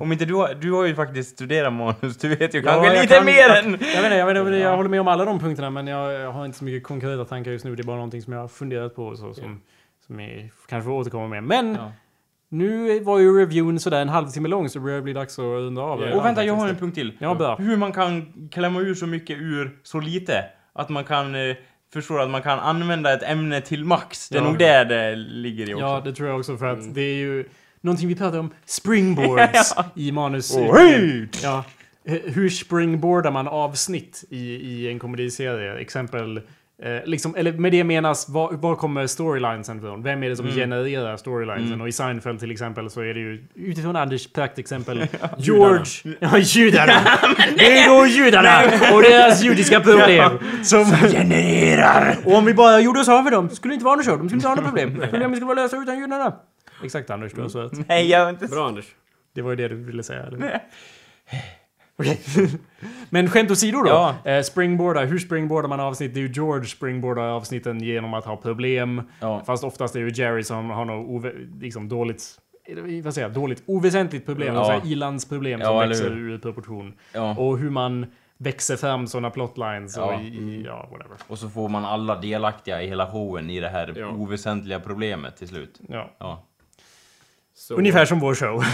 Om 0.00 0.12
inte 0.12 0.24
du 0.24 0.34
har, 0.34 0.54
du 0.54 0.72
har 0.72 0.84
ju 0.86 0.94
faktiskt 0.94 1.30
studerat 1.30 1.72
manus, 1.72 2.16
du 2.18 2.28
vet 2.36 2.54
ju 2.54 2.58
Ja, 2.58 2.64
kanske 2.72 2.94
jag 2.94 3.02
lite 3.02 3.14
kan- 3.14 3.24
mer 3.24 3.32
jag- 3.32 3.58
än... 3.58 3.70
Jag 3.70 3.78
vet 3.78 4.04
inte, 4.04 4.16
jag, 4.16 4.26
vet 4.26 4.36
inte, 4.36 4.50
jag 4.56 4.76
håller 4.76 4.88
med 4.90 5.00
om 5.00 5.08
alla 5.08 5.24
de 5.24 5.38
punkterna 5.40 5.70
men 5.70 5.86
jag, 5.86 6.12
jag 6.12 6.32
har 6.32 6.44
inte 6.44 6.58
så 6.58 6.64
mycket 6.64 6.82
konkreta 6.84 7.24
tankar 7.24 7.50
just 7.50 7.64
nu. 7.64 7.76
Det 7.76 7.82
är 7.82 7.84
bara 7.84 7.96
någonting 7.96 8.22
som 8.22 8.32
jag 8.32 8.40
har 8.40 8.48
funderat 8.48 8.94
på 8.94 9.16
så, 9.16 9.34
som, 9.34 9.60
som 10.06 10.20
är, 10.20 10.50
kanske 10.68 10.84
får 10.84 10.92
återkomma 10.92 11.26
med. 11.28 11.42
Men 11.44 11.74
Ja. 11.74 11.92
nu 12.48 13.00
var 13.00 13.18
ju 13.18 13.38
reviewen 13.40 13.80
sådär 13.80 14.02
en 14.02 14.08
halvtimme 14.08 14.48
lång 14.48 14.68
så 14.68 14.78
det 14.78 14.82
börjar 14.84 15.00
bli 15.00 15.12
dags 15.12 15.38
att 15.38 15.42
runda 15.42 15.82
av. 15.82 16.00
Ja. 16.00 16.06
redan 16.06 16.18
Och 16.18 16.24
vänta, 16.24 16.44
jag 16.44 16.54
har 16.54 16.68
en 16.68 16.76
punkt 16.76 16.94
till. 16.94 17.12
Ja, 17.18 17.34
bra. 17.34 17.56
Hur 17.56 17.76
man 17.76 17.92
kan 17.92 18.32
klämma 18.52 18.80
ur 18.80 18.94
så 18.94 19.06
mycket 19.06 19.38
ur 19.38 19.78
så 19.82 20.00
lite. 20.00 20.44
Att 20.78 20.88
man 20.88 21.04
kan... 21.04 21.34
Eh, 21.34 21.56
förstår 21.92 22.20
att 22.20 22.30
man 22.30 22.42
kan 22.42 22.58
använda 22.58 23.12
ett 23.14 23.22
ämne 23.22 23.60
till 23.60 23.84
max. 23.84 24.28
Det 24.28 24.38
är 24.38 24.42
Ja. 24.42 24.48
nog 24.48 24.58
där 24.58 24.84
det 24.84 25.16
ligger 25.16 25.70
i 25.70 25.74
också. 25.74 25.84
Ja, 25.84 26.02
det 26.04 26.12
tror 26.14 26.28
jag 26.28 26.38
också 26.38 26.56
för 26.56 26.66
att 26.66 26.78
Mm. 26.78 26.92
det 26.94 27.00
är 27.00 27.14
ju 27.14 27.44
någonting 27.80 28.08
vi 28.08 28.14
pratar 28.14 28.38
om. 28.38 28.50
Springboards 28.66 29.74
i 29.94 30.12
manus. 30.12 30.56
Åh, 30.56 30.76
hej! 30.76 31.28
Ja. 31.42 31.64
Hur 32.04 32.48
springboardar 32.50 33.30
man 33.30 33.48
avsnitt 33.48 34.24
i, 34.30 34.38
i 34.54 34.88
en 34.88 34.98
komediserie? 34.98 35.74
Exempel 35.74 36.40
Eh, 36.82 37.00
liksom, 37.04 37.34
eller 37.36 37.52
med 37.52 37.72
det 37.72 37.84
menas, 37.84 38.28
var, 38.28 38.52
var 38.52 38.76
kommer 38.76 39.06
storylinesen 39.06 39.78
ifrån? 39.78 40.02
Vem 40.02 40.22
är 40.22 40.28
det 40.28 40.36
som 40.36 40.46
Mm. 40.46 40.58
genererar 40.58 41.16
storylinesen? 41.16 41.80
Och 41.80 41.88
i 41.88 41.92
Seinfeld 41.92 42.40
till 42.40 42.50
exempel 42.50 42.90
så 42.90 43.00
är 43.00 43.14
det 43.14 43.20
ju 43.20 43.44
utifrån 43.54 43.96
Anders 43.96 44.32
praktexempel 44.32 45.06
George... 45.38 46.16
Ja, 46.20 46.38
judarna! 46.38 46.92
det 47.58 47.78
är 47.78 47.88
då 47.88 48.06
judarna 48.06 48.62
och 48.94 49.02
deras 49.02 49.42
judiska 49.42 49.80
problem 49.80 50.32
som 50.62 50.84
genererar! 50.84 52.16
Och 52.24 52.34
om 52.34 52.44
vi 52.44 52.54
bara 52.54 52.80
gjorde 52.80 53.00
oss 53.00 53.08
av 53.08 53.24
med 53.24 53.32
dem 53.32 53.50
skulle 53.50 53.72
det 53.72 53.74
inte 53.74 53.84
vara 53.84 53.96
något 53.96 54.04
så. 54.04 54.16
De 54.16 54.28
skulle 54.28 54.36
inte 54.36 54.48
ha 54.48 54.54
något 54.54 54.64
problem. 54.64 54.94
Problemet 55.10 55.36
skulle 55.36 55.46
vara 55.54 55.62
lösa 55.62 55.76
utan 55.76 55.98
judarna. 55.98 56.34
Exakt 56.84 57.10
Anders, 57.10 57.32
du 57.32 57.40
har 57.42 57.48
så 57.48 57.60
rätt. 57.62 57.88
Nej, 57.88 58.10
jag 58.10 58.20
har 58.24 58.30
inte... 58.30 58.46
Bra 58.46 58.66
Anders. 58.68 58.84
Det 59.34 59.42
var 59.42 59.50
ju 59.50 59.56
det 59.56 59.68
du 59.68 59.74
ville 59.84 60.02
säga, 60.02 60.22
eller? 60.22 60.60
Okej. 61.98 62.20
Men 63.10 63.28
skämt 63.30 63.50
åsido 63.50 63.82
då. 63.82 63.88
Ja. 63.88 64.14
Eh, 64.30 64.42
springboarda, 64.42 65.04
hur 65.04 65.18
springboardar 65.18 65.68
man 65.68 65.80
avsnitt? 65.80 66.14
Det 66.14 66.20
är 66.20 66.22
ju 66.22 66.32
George 66.32 66.64
springboardar 66.66 67.22
avsnitten 67.22 67.80
genom 67.82 68.14
att 68.14 68.24
ha 68.24 68.36
problem. 68.36 69.02
Ja. 69.20 69.42
Fast 69.46 69.64
oftast 69.64 69.96
är 69.96 70.00
det 70.00 70.06
ju 70.10 70.22
Jerry 70.22 70.42
som 70.42 70.70
har 70.70 70.84
något 70.84 71.32
liksom 71.60 71.88
dåligt, 71.88 72.22
vad 73.04 73.14
säger 73.14 73.28
jag, 73.28 73.34
dåligt 73.34 73.62
oväsentligt 73.66 74.26
problem. 74.26 74.54
Ja. 74.54 74.72
Ja. 74.84 74.90
ilandsproblem 74.90 75.60
Ja, 75.60 75.66
som 75.66 75.88
växer 75.88 76.10
ur 76.10 76.38
proportion. 76.38 76.92
Ja. 77.12 77.36
Och 77.38 77.58
hur 77.58 77.70
man 77.70 78.06
växer 78.38 78.76
fram 78.76 79.06
sådana 79.06 79.30
plotlines 79.30 79.96
och 79.96 80.02
Ja. 80.02 80.20
i, 80.20 80.26
i, 80.26 80.62
ja, 80.66 80.88
whatever. 80.90 81.16
Och 81.28 81.38
så 81.38 81.48
får 81.50 81.68
man 81.68 81.84
alla 81.84 82.20
delaktiga 82.20 82.82
i 82.82 82.88
hela 82.88 83.10
showen 83.10 83.50
i 83.50 83.60
det 83.60 83.68
här 83.68 84.04
oväsentliga 84.14 84.80
problemet 84.80 85.36
till 85.36 85.48
slut. 85.48 85.80
Ja. 85.88 86.44
Ja. 87.58 87.62
Så, 87.62 87.74
Ungefär 87.74 88.04
som 88.04 88.20
vår 88.20 88.34
show. 88.34 88.64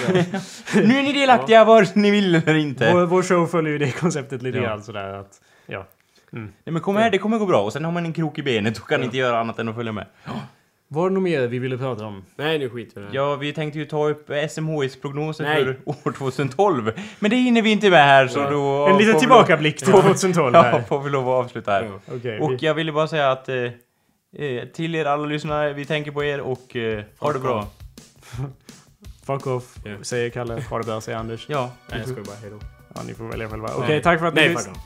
Nu 0.75 0.99
är 0.99 1.03
ni 1.03 1.13
delaktiga 1.13 1.65
vare 1.65 1.87
sig 1.87 2.03
ni 2.03 2.11
vill 2.11 2.35
eller 2.35 2.55
inte. 2.55 2.93
vår, 2.93 3.07
vår 3.07 3.23
show 3.23 3.47
följer 3.47 3.73
ju 3.73 3.79
det 3.79 3.91
konceptet 3.93 4.43
lite 4.43 4.59
Ja. 4.59 4.65
grann 4.65 4.83
sådär 4.83 5.13
att, 5.15 5.41
ja. 5.67 5.87
Nej 6.31 6.49
men 6.65 6.81
kom 6.81 6.97
här, 6.97 7.11
det 7.11 7.19
kommer 7.19 7.39
gå 7.39 7.47
bra. 7.47 7.63
Och 7.63 7.73
sen 7.73 7.85
har 7.85 7.93
man 7.93 8.05
en 8.07 8.13
krok 8.13 8.39
i 8.39 8.43
benet 8.43 8.79
och 8.79 8.89
kan 8.89 9.03
inte 9.03 9.17
göra 9.17 9.39
annat 9.41 9.59
än 9.59 9.69
att 9.69 9.75
följa 9.75 9.93
med. 9.93 10.07
Var 10.89 11.09
det 11.09 11.15
något 11.15 11.23
mer 11.23 11.47
vi 11.47 11.59
ville 11.59 11.79
prata 11.79 12.05
om? 12.07 12.25
Nej, 12.37 12.59
nu 12.59 12.71
skiter 12.71 13.01
vi. 13.01 13.07
Ja, 13.17 13.37
vi 13.37 13.53
tänkte 13.53 13.79
ju 13.79 13.85
ta 13.85 14.09
upp 14.09 14.31
SMHIs 14.51 15.01
prognoser 15.01 15.45
Nej. 15.45 15.65
för 15.65 15.77
år 15.85 16.13
2012. 16.13 16.93
Men 17.19 17.31
det 17.31 17.37
hinner 17.37 17.63
vi 17.63 17.71
inte 17.71 17.91
med 17.91 18.05
här 18.05 18.29
så 18.29 18.39
Ja. 18.39 18.51
då... 18.51 18.87
En 18.87 18.99
liten 18.99 19.19
tillbakablick 19.21 19.77
till 19.79 19.89
lov- 19.93 20.03
2012 20.03 20.55
Ja, 20.55 20.63
här. 20.63 20.83
får 20.83 21.01
vi 21.01 21.11
lov 21.11 21.29
att 21.29 21.45
avsluta 21.45 21.71
här. 21.73 21.83
Ja. 22.07 22.15
Okej, 22.17 22.41
Och 22.41 22.53
vi- 22.53 22.57
jag 22.67 22.75
ville 22.75 22.93
bara 22.93 23.07
säga 23.09 23.31
att 23.31 23.49
eh, 23.49 23.57
eh, 23.57 24.65
till 24.75 24.95
er 24.95 25.05
alla 25.05 25.27
lyssnare, 25.27 25.73
vi 25.73 25.85
tänker 25.85 26.11
på 26.11 26.25
er 26.25 26.41
och 26.41 26.77
eh, 26.77 27.05
ha 27.19 27.33
det 27.33 27.39
bra. 27.39 27.67
Fuck 29.27 29.47
off, 29.47 29.77
Ja. 29.85 29.97
säger 30.03 30.31
Kalle. 30.31 30.63
Ha 30.71 30.79
det 30.79 30.85
bra, 30.85 31.01
säger 31.01 31.19
Anders. 31.19 31.47
Ja. 31.49 31.71
Nej, 31.91 31.99
jag 31.99 32.09
skojar 32.09 32.25
bara. 32.25 32.37
Hejdå. 32.37 32.59
Ja, 32.95 33.01
ni 33.07 33.15
får 33.15 33.25
välja 33.29 33.49
själva. 33.49 33.69
Okej, 33.75 33.89
Nej. 33.89 34.03
tack 34.03 34.19
för 34.21 34.27
att 34.27 34.35
ni 34.35 34.41
Nej, 34.41 34.51
lys- 34.55 34.59
fuck 34.59 34.77
off. 34.77 34.83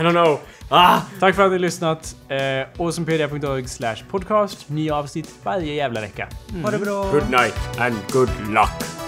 I 0.00 0.02
don't 0.02 0.10
know. 0.10 0.40
Ah! 0.70 1.00
Tack 1.20 1.34
för 1.34 1.46
att 1.46 1.52
ni 1.52 1.58
lyssnat. 1.58 2.16
Eh, 2.28 2.38
awesomepedia.org 2.82 3.68
slash 3.68 3.96
podcast. 4.10 4.68
Nya 4.68 4.94
avsnitt 4.96 5.30
varje 5.42 5.74
jävla 5.74 6.00
vecka. 6.00 6.28
Ha 6.64 6.70
det 6.70 6.78
bra. 6.78 7.10
Good 7.10 7.30
night 7.30 7.78
and 7.78 7.94
good 8.12 8.30
luck. 8.50 9.07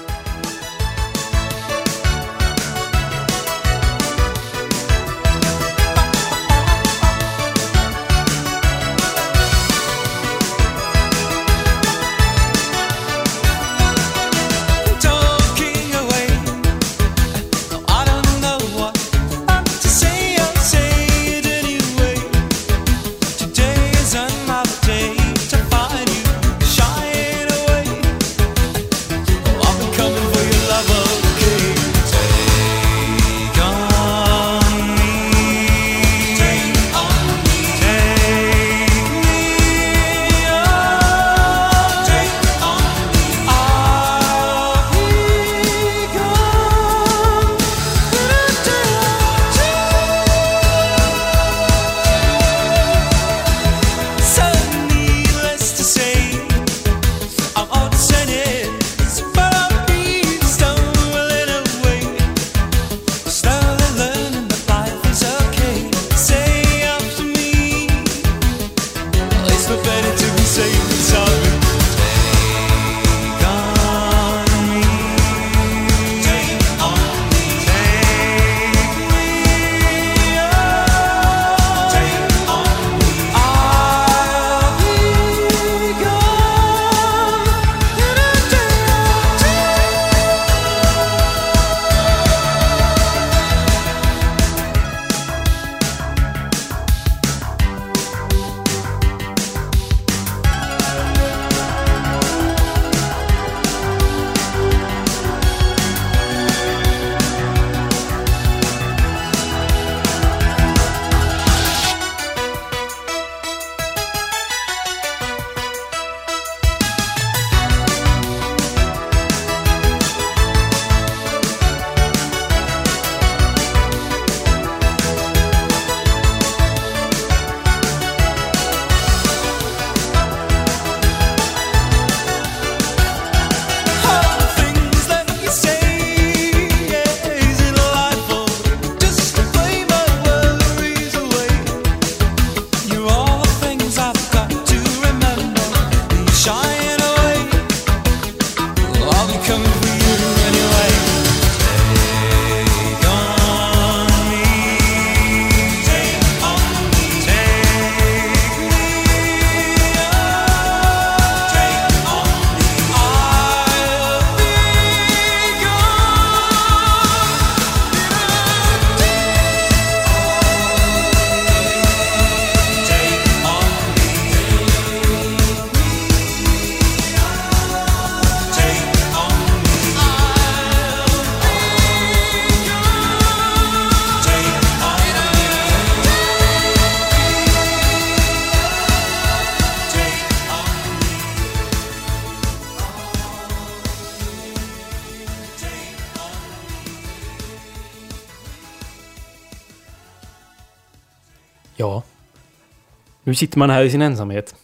Nu 203.30 203.34
sitter 203.34 203.58
man 203.58 203.70
här 203.70 203.82
i 203.84 203.90
sin 203.90 204.02
ensamhet. 204.02 204.54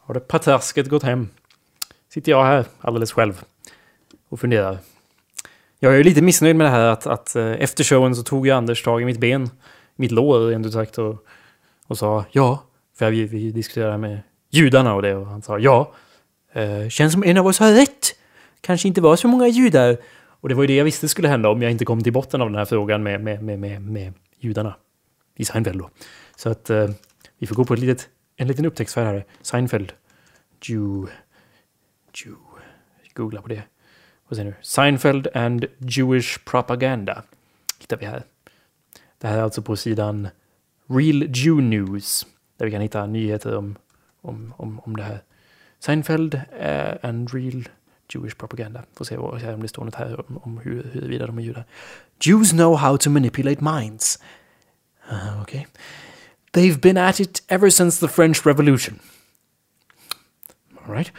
Har 0.00 0.14
det 0.14 0.20
patersket 0.20 0.88
gått 0.88 1.02
hem? 1.02 1.28
Sitter 2.08 2.32
jag 2.32 2.44
här 2.44 2.64
alldeles 2.80 3.12
själv 3.12 3.44
och 4.28 4.40
funderar. 4.40 4.78
Jag 5.78 5.92
är 5.92 5.96
ju 5.96 6.02
lite 6.02 6.22
missnöjd 6.22 6.56
med 6.56 6.66
det 6.66 6.70
här 6.70 6.86
att, 6.86 7.06
att 7.06 7.36
eh, 7.36 7.52
efter 7.52 7.84
showen 7.84 8.16
så 8.16 8.22
tog 8.22 8.46
ju 8.46 8.52
Anders 8.52 8.82
tag 8.82 9.02
i 9.02 9.04
mitt 9.04 9.18
ben, 9.18 9.50
mitt 9.96 10.10
lår 10.10 10.48
rent 10.48 10.66
ut 10.66 10.72
sagt 10.72 10.98
och, 10.98 11.26
och 11.86 11.98
sa 11.98 12.24
ja, 12.32 12.62
för 12.98 13.10
vi, 13.10 13.24
vi 13.24 13.50
diskuterade 13.50 13.98
med 13.98 14.20
judarna 14.50 14.94
och 14.94 15.02
det 15.02 15.14
och 15.14 15.26
han 15.26 15.42
sa 15.42 15.58
ja. 15.58 15.92
Eh, 16.52 16.88
känns 16.88 17.12
som 17.12 17.24
en 17.24 17.38
av 17.38 17.46
oss 17.46 17.58
har 17.58 17.72
rätt. 17.72 18.16
Kanske 18.60 18.88
inte 18.88 19.00
var 19.00 19.16
så 19.16 19.28
många 19.28 19.48
judar. 19.48 19.96
Och 20.40 20.48
det 20.48 20.54
var 20.54 20.62
ju 20.62 20.66
det 20.66 20.76
jag 20.76 20.84
visste 20.84 21.08
skulle 21.08 21.28
hända 21.28 21.48
om 21.48 21.62
jag 21.62 21.70
inte 21.70 21.84
kom 21.84 22.02
till 22.02 22.12
botten 22.12 22.42
av 22.42 22.48
den 22.48 22.58
här 22.58 22.64
frågan 22.64 23.02
med, 23.02 23.20
med, 23.20 23.42
med, 23.42 23.58
med, 23.58 23.82
med 23.82 24.12
judarna. 24.38 24.74
I 25.36 25.44
Seinfeld 25.44 25.78
då. 25.78 25.90
Så 26.36 26.48
att 26.48 26.70
eh, 26.70 26.88
vi 27.38 27.46
får 27.46 27.54
gå 27.54 27.64
på 27.64 27.74
ett 27.74 27.80
litet, 27.80 28.08
en 28.36 28.48
liten 28.48 28.64
upptäcktsfärd 28.64 29.06
här. 29.06 29.24
Seinfeld. 29.42 29.92
Jew. 30.60 31.12
Jew. 32.14 32.38
Googla 33.14 33.42
på 33.42 33.48
det. 33.48 33.62
Vad 34.28 34.36
säger 34.36 34.50
nu? 34.50 34.56
Seinfeld 34.62 35.28
and 35.34 35.64
Jewish 35.78 36.38
Propaganda. 36.44 37.22
Hittar 37.80 37.96
vi 37.96 38.06
här. 38.06 38.22
Det 39.18 39.28
här 39.28 39.38
är 39.38 39.42
alltså 39.42 39.62
på 39.62 39.76
sidan 39.76 40.28
Real 40.86 41.22
Jew 41.22 41.62
News. 41.62 42.26
Där 42.56 42.66
vi 42.66 42.72
kan 42.72 42.80
hitta 42.80 43.06
nyheter 43.06 43.56
om, 43.56 43.76
om, 44.20 44.54
om, 44.56 44.80
om 44.80 44.96
det 44.96 45.02
här. 45.02 45.22
Seinfeld 45.78 46.34
uh, 46.34 46.94
and 47.02 47.34
Real 47.34 47.68
Jewish 48.14 48.34
Propaganda. 48.34 48.82
Får 48.94 49.04
se 49.04 49.16
vad, 49.16 49.44
om 49.44 49.62
det 49.62 49.68
står 49.68 49.84
något 49.84 49.94
här 49.94 50.20
om, 50.28 50.38
om 50.38 50.58
hur, 50.58 50.82
huruvida 50.92 51.26
de 51.26 51.38
är 51.38 51.42
judar. 51.42 51.64
Jews 52.20 52.50
know 52.50 52.76
how 52.76 52.96
to 52.96 53.10
manipulate 53.10 53.64
minds. 53.64 54.22
Ah, 55.08 55.14
uh, 55.14 55.42
okay. 55.42 55.64
They've 56.56 56.80
been 56.80 56.96
at 56.96 57.20
it 57.20 57.42
ever 57.50 57.68
since 57.68 57.98
the 57.98 58.08
French 58.08 58.46
Revolution. 58.46 58.98
All 60.78 60.94
right. 60.94 61.10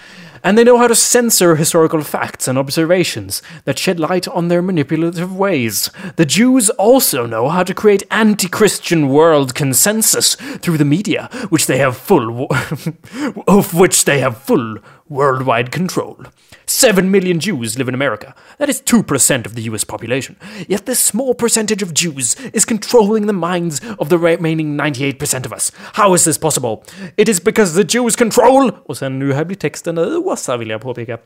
And 0.44 0.58
they 0.58 0.64
know 0.64 0.78
how 0.78 0.88
to 0.88 0.96
censor 0.96 1.56
historical 1.56 2.02
facts 2.02 2.48
and 2.48 2.58
observations 2.58 3.42
that 3.66 3.80
shed 3.80 4.00
light 4.00 4.28
on 4.28 4.48
their 4.48 4.62
manipulative 4.62 5.36
ways. 5.36 5.90
The 6.16 6.26
Jews 6.26 6.70
also 6.72 7.26
know 7.26 7.50
how 7.50 7.64
to 7.64 7.74
create 7.74 8.04
anti 8.12 8.48
Christian 8.48 9.10
world 9.10 9.56
consensus 9.56 10.36
through 10.36 10.78
the 10.78 10.86
media, 10.86 11.30
which 11.50 11.68
they 11.68 11.78
have 11.78 11.98
full 11.98 12.32
wo- 12.32 12.48
of 13.48 13.74
which 13.74 14.06
they 14.06 14.20
have 14.20 14.38
full 14.38 14.78
worldwide 15.10 15.72
control. 15.72 16.26
Seven 16.70 17.10
million 17.10 17.40
Jews 17.40 17.78
live 17.78 17.88
in 17.88 17.94
America. 17.96 18.36
That 18.58 18.68
is 18.68 18.82
2% 18.82 19.46
of 19.46 19.56
the 19.56 19.62
US 19.72 19.86
population. 19.86 20.36
Yet 20.68 20.86
this 20.86 21.00
small 21.00 21.34
percentage 21.34 21.82
of 21.82 21.94
Jews 21.94 22.36
is 22.54 22.66
controlling 22.66 23.26
the 23.26 23.34
minds 23.34 23.80
of 24.00 24.10
the 24.10 24.18
remaining 24.18 24.78
98% 24.78 25.46
of 25.46 25.54
us. 25.54 25.72
How 25.94 26.14
is 26.14 26.26
this 26.26 26.38
possible? 26.38 26.84
It 27.16 27.30
is 27.30 27.40
because 27.40 27.74
the 27.74 27.86
Jews 27.86 28.18
control... 28.18 28.72
Och 28.86 28.98
sen 28.98 29.20
nu 29.20 29.34
här 29.34 29.46
blir 29.46 29.58
texten 29.58 29.98
rosa 30.28 30.58
vill 30.58 30.70
jag 30.70 30.82
påpeka. 30.82 31.18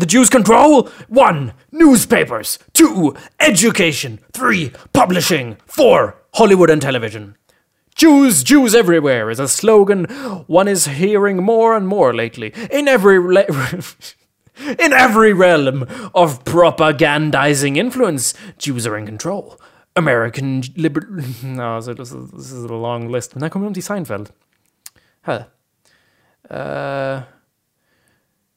The 0.00 0.06
Jews 0.06 0.30
control 0.30 0.88
1. 1.08 1.52
Newspapers 1.70 2.58
2. 2.72 3.14
Education 3.38 4.18
3. 4.32 4.70
Publishing 4.92 5.56
4. 5.66 6.14
Hollywood 6.32 6.70
and 6.70 6.82
television. 6.82 7.34
Jews, 7.94 8.42
Jews 8.42 8.74
everywhere 8.74 9.30
is 9.30 9.38
a 9.38 9.46
slogan 9.46 10.04
one 10.48 10.66
is 10.66 10.86
hearing 10.86 11.44
more 11.44 11.76
and 11.76 11.86
more 11.86 12.12
lately. 12.12 12.52
In 12.72 12.88
every 12.88 13.20
le- 13.20 13.46
in 14.78 14.92
every 14.92 15.32
realm 15.32 15.82
of 16.12 16.42
propagandizing 16.44 17.76
influence, 17.76 18.34
Jews 18.58 18.86
are 18.86 18.98
in 18.98 19.06
control. 19.06 19.60
American 19.94 20.62
liber... 20.76 21.22
No, 21.44 21.80
so 21.84 21.94
this 21.94 22.10
is, 22.10 22.64
a 22.64 22.74
long 22.74 23.08
list. 23.12 23.34
Men 23.34 23.42
här 23.42 23.50
Seinfeld. 23.82 24.32
Här. 25.22 25.44
Uh, 26.50 27.22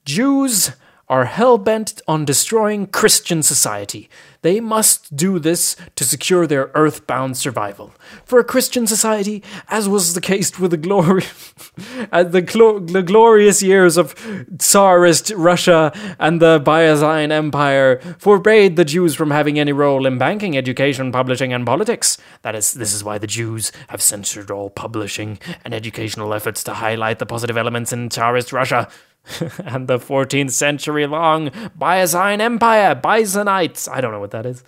Jews 0.07 0.71
are 1.09 1.25
hell 1.25 1.57
bent 1.57 2.01
on 2.07 2.23
destroying 2.23 2.87
Christian 2.87 3.43
society. 3.43 4.09
They 4.41 4.61
must 4.61 5.15
do 5.15 5.37
this 5.37 5.75
to 5.95 6.05
secure 6.05 6.47
their 6.47 6.71
earthbound 6.75 7.35
survival. 7.35 7.93
For 8.23 8.39
a 8.39 8.43
Christian 8.45 8.87
society, 8.87 9.43
as 9.67 9.89
was 9.89 10.13
the 10.13 10.21
case 10.21 10.57
with 10.57 10.71
the 10.71 10.77
glory, 10.77 11.23
at 12.11 12.31
the, 12.31 12.41
the 12.89 13.03
glorious 13.03 13.61
years 13.61 13.97
of 13.97 14.15
Tsarist 14.57 15.31
Russia 15.35 15.91
and 16.19 16.41
the 16.41 16.61
Byzantine 16.63 17.33
Empire, 17.33 17.99
forbade 18.17 18.77
the 18.77 18.85
Jews 18.85 19.13
from 19.13 19.31
having 19.31 19.59
any 19.59 19.73
role 19.73 20.05
in 20.05 20.17
banking, 20.17 20.57
education, 20.57 21.11
publishing, 21.11 21.51
and 21.51 21.65
politics. 21.65 22.17
That 22.43 22.55
is, 22.55 22.73
this 22.73 22.93
is 22.93 23.03
why 23.03 23.17
the 23.17 23.27
Jews 23.27 23.73
have 23.89 24.01
censored 24.01 24.51
all 24.51 24.69
publishing 24.69 25.39
and 25.65 25.73
educational 25.73 26.33
efforts 26.33 26.63
to 26.63 26.75
highlight 26.75 27.19
the 27.19 27.25
positive 27.25 27.57
elements 27.57 27.91
in 27.91 28.09
Tsarist 28.09 28.53
Russia. 28.53 28.87
and 29.65 29.87
the 29.87 29.99
14th 29.99 30.51
century 30.51 31.07
long 31.07 31.51
Byzantine 31.77 32.41
Empire, 32.41 32.95
Byzanites. 32.95 33.87
I 33.89 34.01
don't 34.01 34.11
know 34.11 34.19
what 34.19 34.31
that 34.31 34.45
is. 34.45 34.63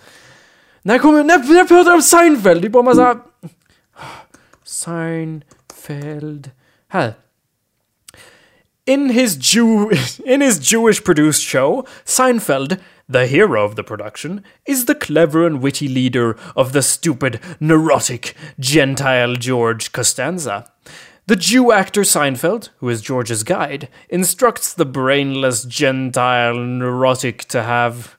När 0.84 1.00
kommer, 1.00 1.24
när, 1.24 1.38
när 1.38 1.66
pratar 1.66 1.94
om 1.94 2.02
Seinfeld? 2.02 2.62
Det 2.62 2.68
är 2.68 2.70
bara. 2.70 3.20
Seinfeld. 4.64 6.52
Här. 6.88 7.14
In 8.86 9.10
his 9.10 9.38
Jew, 9.54 9.92
in 10.26 10.42
his 10.42 10.72
Jewish 10.72 11.04
produced 11.04 11.44
show, 11.44 11.86
Seinfeld, 12.06 12.80
the 13.08 13.28
hero 13.28 13.64
of 13.64 13.76
the 13.76 13.84
production, 13.84 14.44
is 14.66 14.86
the 14.86 14.96
clever 14.96 15.46
and 15.46 15.62
witty 15.62 15.88
leader 15.88 16.36
of 16.56 16.74
the 16.74 16.82
stupid, 16.82 17.40
neurotic, 17.60 18.36
Gentile 18.60 19.36
George 19.36 19.92
Costanza. 19.92 20.66
The 21.30 21.36
Jew 21.36 21.72
actor 21.72 22.02
Seinfeld, 22.02 22.70
who 22.80 22.90
is 22.90 23.04
George's 23.04 23.44
guide, 23.44 23.88
instructs 24.10 24.74
the 24.74 24.84
brainless 24.84 25.64
Gentile 25.64 26.56
neurotic 26.56 27.46
to 27.50 27.62
have 27.62 28.18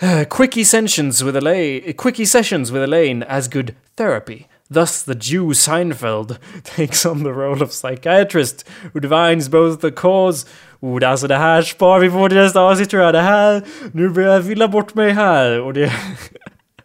uh, 0.00 0.24
quickie 0.28 0.62
sessions 0.62 1.24
with 1.24 1.34
Elaine, 1.34 1.92
quickie 1.94 2.24
sessions 2.24 2.70
with 2.70 2.84
Elaine 2.84 3.24
as 3.24 3.48
good 3.48 3.74
therapy. 3.96 4.46
Thus, 4.70 5.02
the 5.02 5.16
Jew 5.16 5.46
Seinfeld 5.48 6.38
takes 6.62 7.04
on 7.04 7.24
the 7.24 7.32
role 7.32 7.60
of 7.60 7.72
psychiatrist 7.72 8.62
who 8.92 9.00
divines 9.00 9.48
both 9.48 9.80
the 9.80 9.90
cause 9.90 10.46
Oh, 10.86 11.08
alltså 11.08 11.26
det 11.26 11.36
här 11.36 11.62
spar 11.62 11.98
vi 11.98 12.10
på 12.10 12.28
till 12.28 12.38
nästa 12.38 12.60
avsnitt 12.60 12.90
tror. 12.90 13.12
Det 13.12 13.62
nu 13.92 14.08
börjar 14.08 14.32
jag 14.32 14.40
villa 14.40 14.68
bort 14.68 14.94
mig 14.94 15.10
här. 15.10 15.60
Och 15.60 15.74
det... 15.74 15.92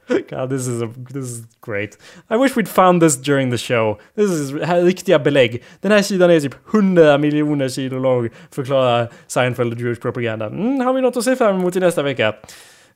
God, 0.10 0.50
this 0.50 0.68
is, 0.68 0.82
a, 0.82 0.90
this 1.14 1.26
is 1.26 1.46
great. 1.62 1.98
I 2.30 2.38
wish 2.38 2.56
we'd 2.56 2.68
found 2.68 3.02
this 3.02 3.18
during 3.18 3.52
the 3.52 3.58
show. 3.58 4.00
This 4.16 4.32
is 4.32 4.54
riktiga 4.84 5.20
belägg. 5.20 5.64
Den 5.82 5.92
här 5.92 6.02
sidan 6.02 6.32
är 6.32 6.40
typ 6.40 6.56
100 6.74 7.18
miljoner 7.18 7.68
sidor 7.68 8.00
lång. 8.00 8.30
Förklarar 8.52 9.10
Seinfeld 9.28 9.74
och 9.74 9.80
Jewish 9.80 10.02
propaganda. 10.02 10.46
Mm, 10.46 10.80
har 10.80 10.94
vi 10.94 11.02
något 11.02 11.18
att 11.18 11.24
se 11.24 11.36
fram 11.36 11.56
emot 11.56 11.76
i 11.76 11.80
nästa 11.80 12.04
vecka? 12.04 12.36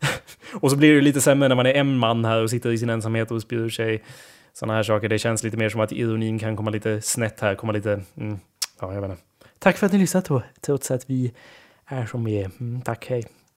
och 0.53 0.71
så 0.71 0.77
blir 0.77 0.95
det 0.95 1.01
lite 1.01 1.21
sämre 1.21 1.49
när 1.49 1.55
man 1.55 1.65
är 1.65 1.73
en 1.73 1.97
man 1.97 2.25
här 2.25 2.43
och 2.43 2.49
sitter 2.49 2.71
i 2.71 2.77
sin 2.77 2.89
ensamhet 2.89 3.31
och 3.31 3.41
spyr 3.41 3.57
ur 3.57 3.69
sig 3.69 4.03
sådana 4.53 4.73
här 4.73 4.83
saker. 4.83 5.09
Det 5.09 5.19
känns 5.19 5.43
lite 5.43 5.57
mer 5.57 5.69
som 5.69 5.81
att 5.81 5.91
ironin 5.91 6.39
kan 6.39 6.55
komma 6.55 6.71
lite 6.71 7.01
snett 7.01 7.39
här, 7.39 7.55
komma 7.55 7.73
lite... 7.73 8.01
Mm, 8.17 8.39
ja, 8.81 8.93
jag 8.93 9.01
vet 9.01 9.11
inte. 9.11 9.23
Tack 9.59 9.77
för 9.77 9.85
att 9.85 9.91
ni 9.91 9.99
lyssnat 9.99 10.25
då, 10.25 10.43
trots 10.61 10.91
att 10.91 11.09
vi 11.09 11.33
är 11.85 12.05
som 12.05 12.23
vi 12.23 12.41
är. 12.41 12.51
Mm, 12.59 12.81
tack, 12.81 13.05
hej. 13.09 13.23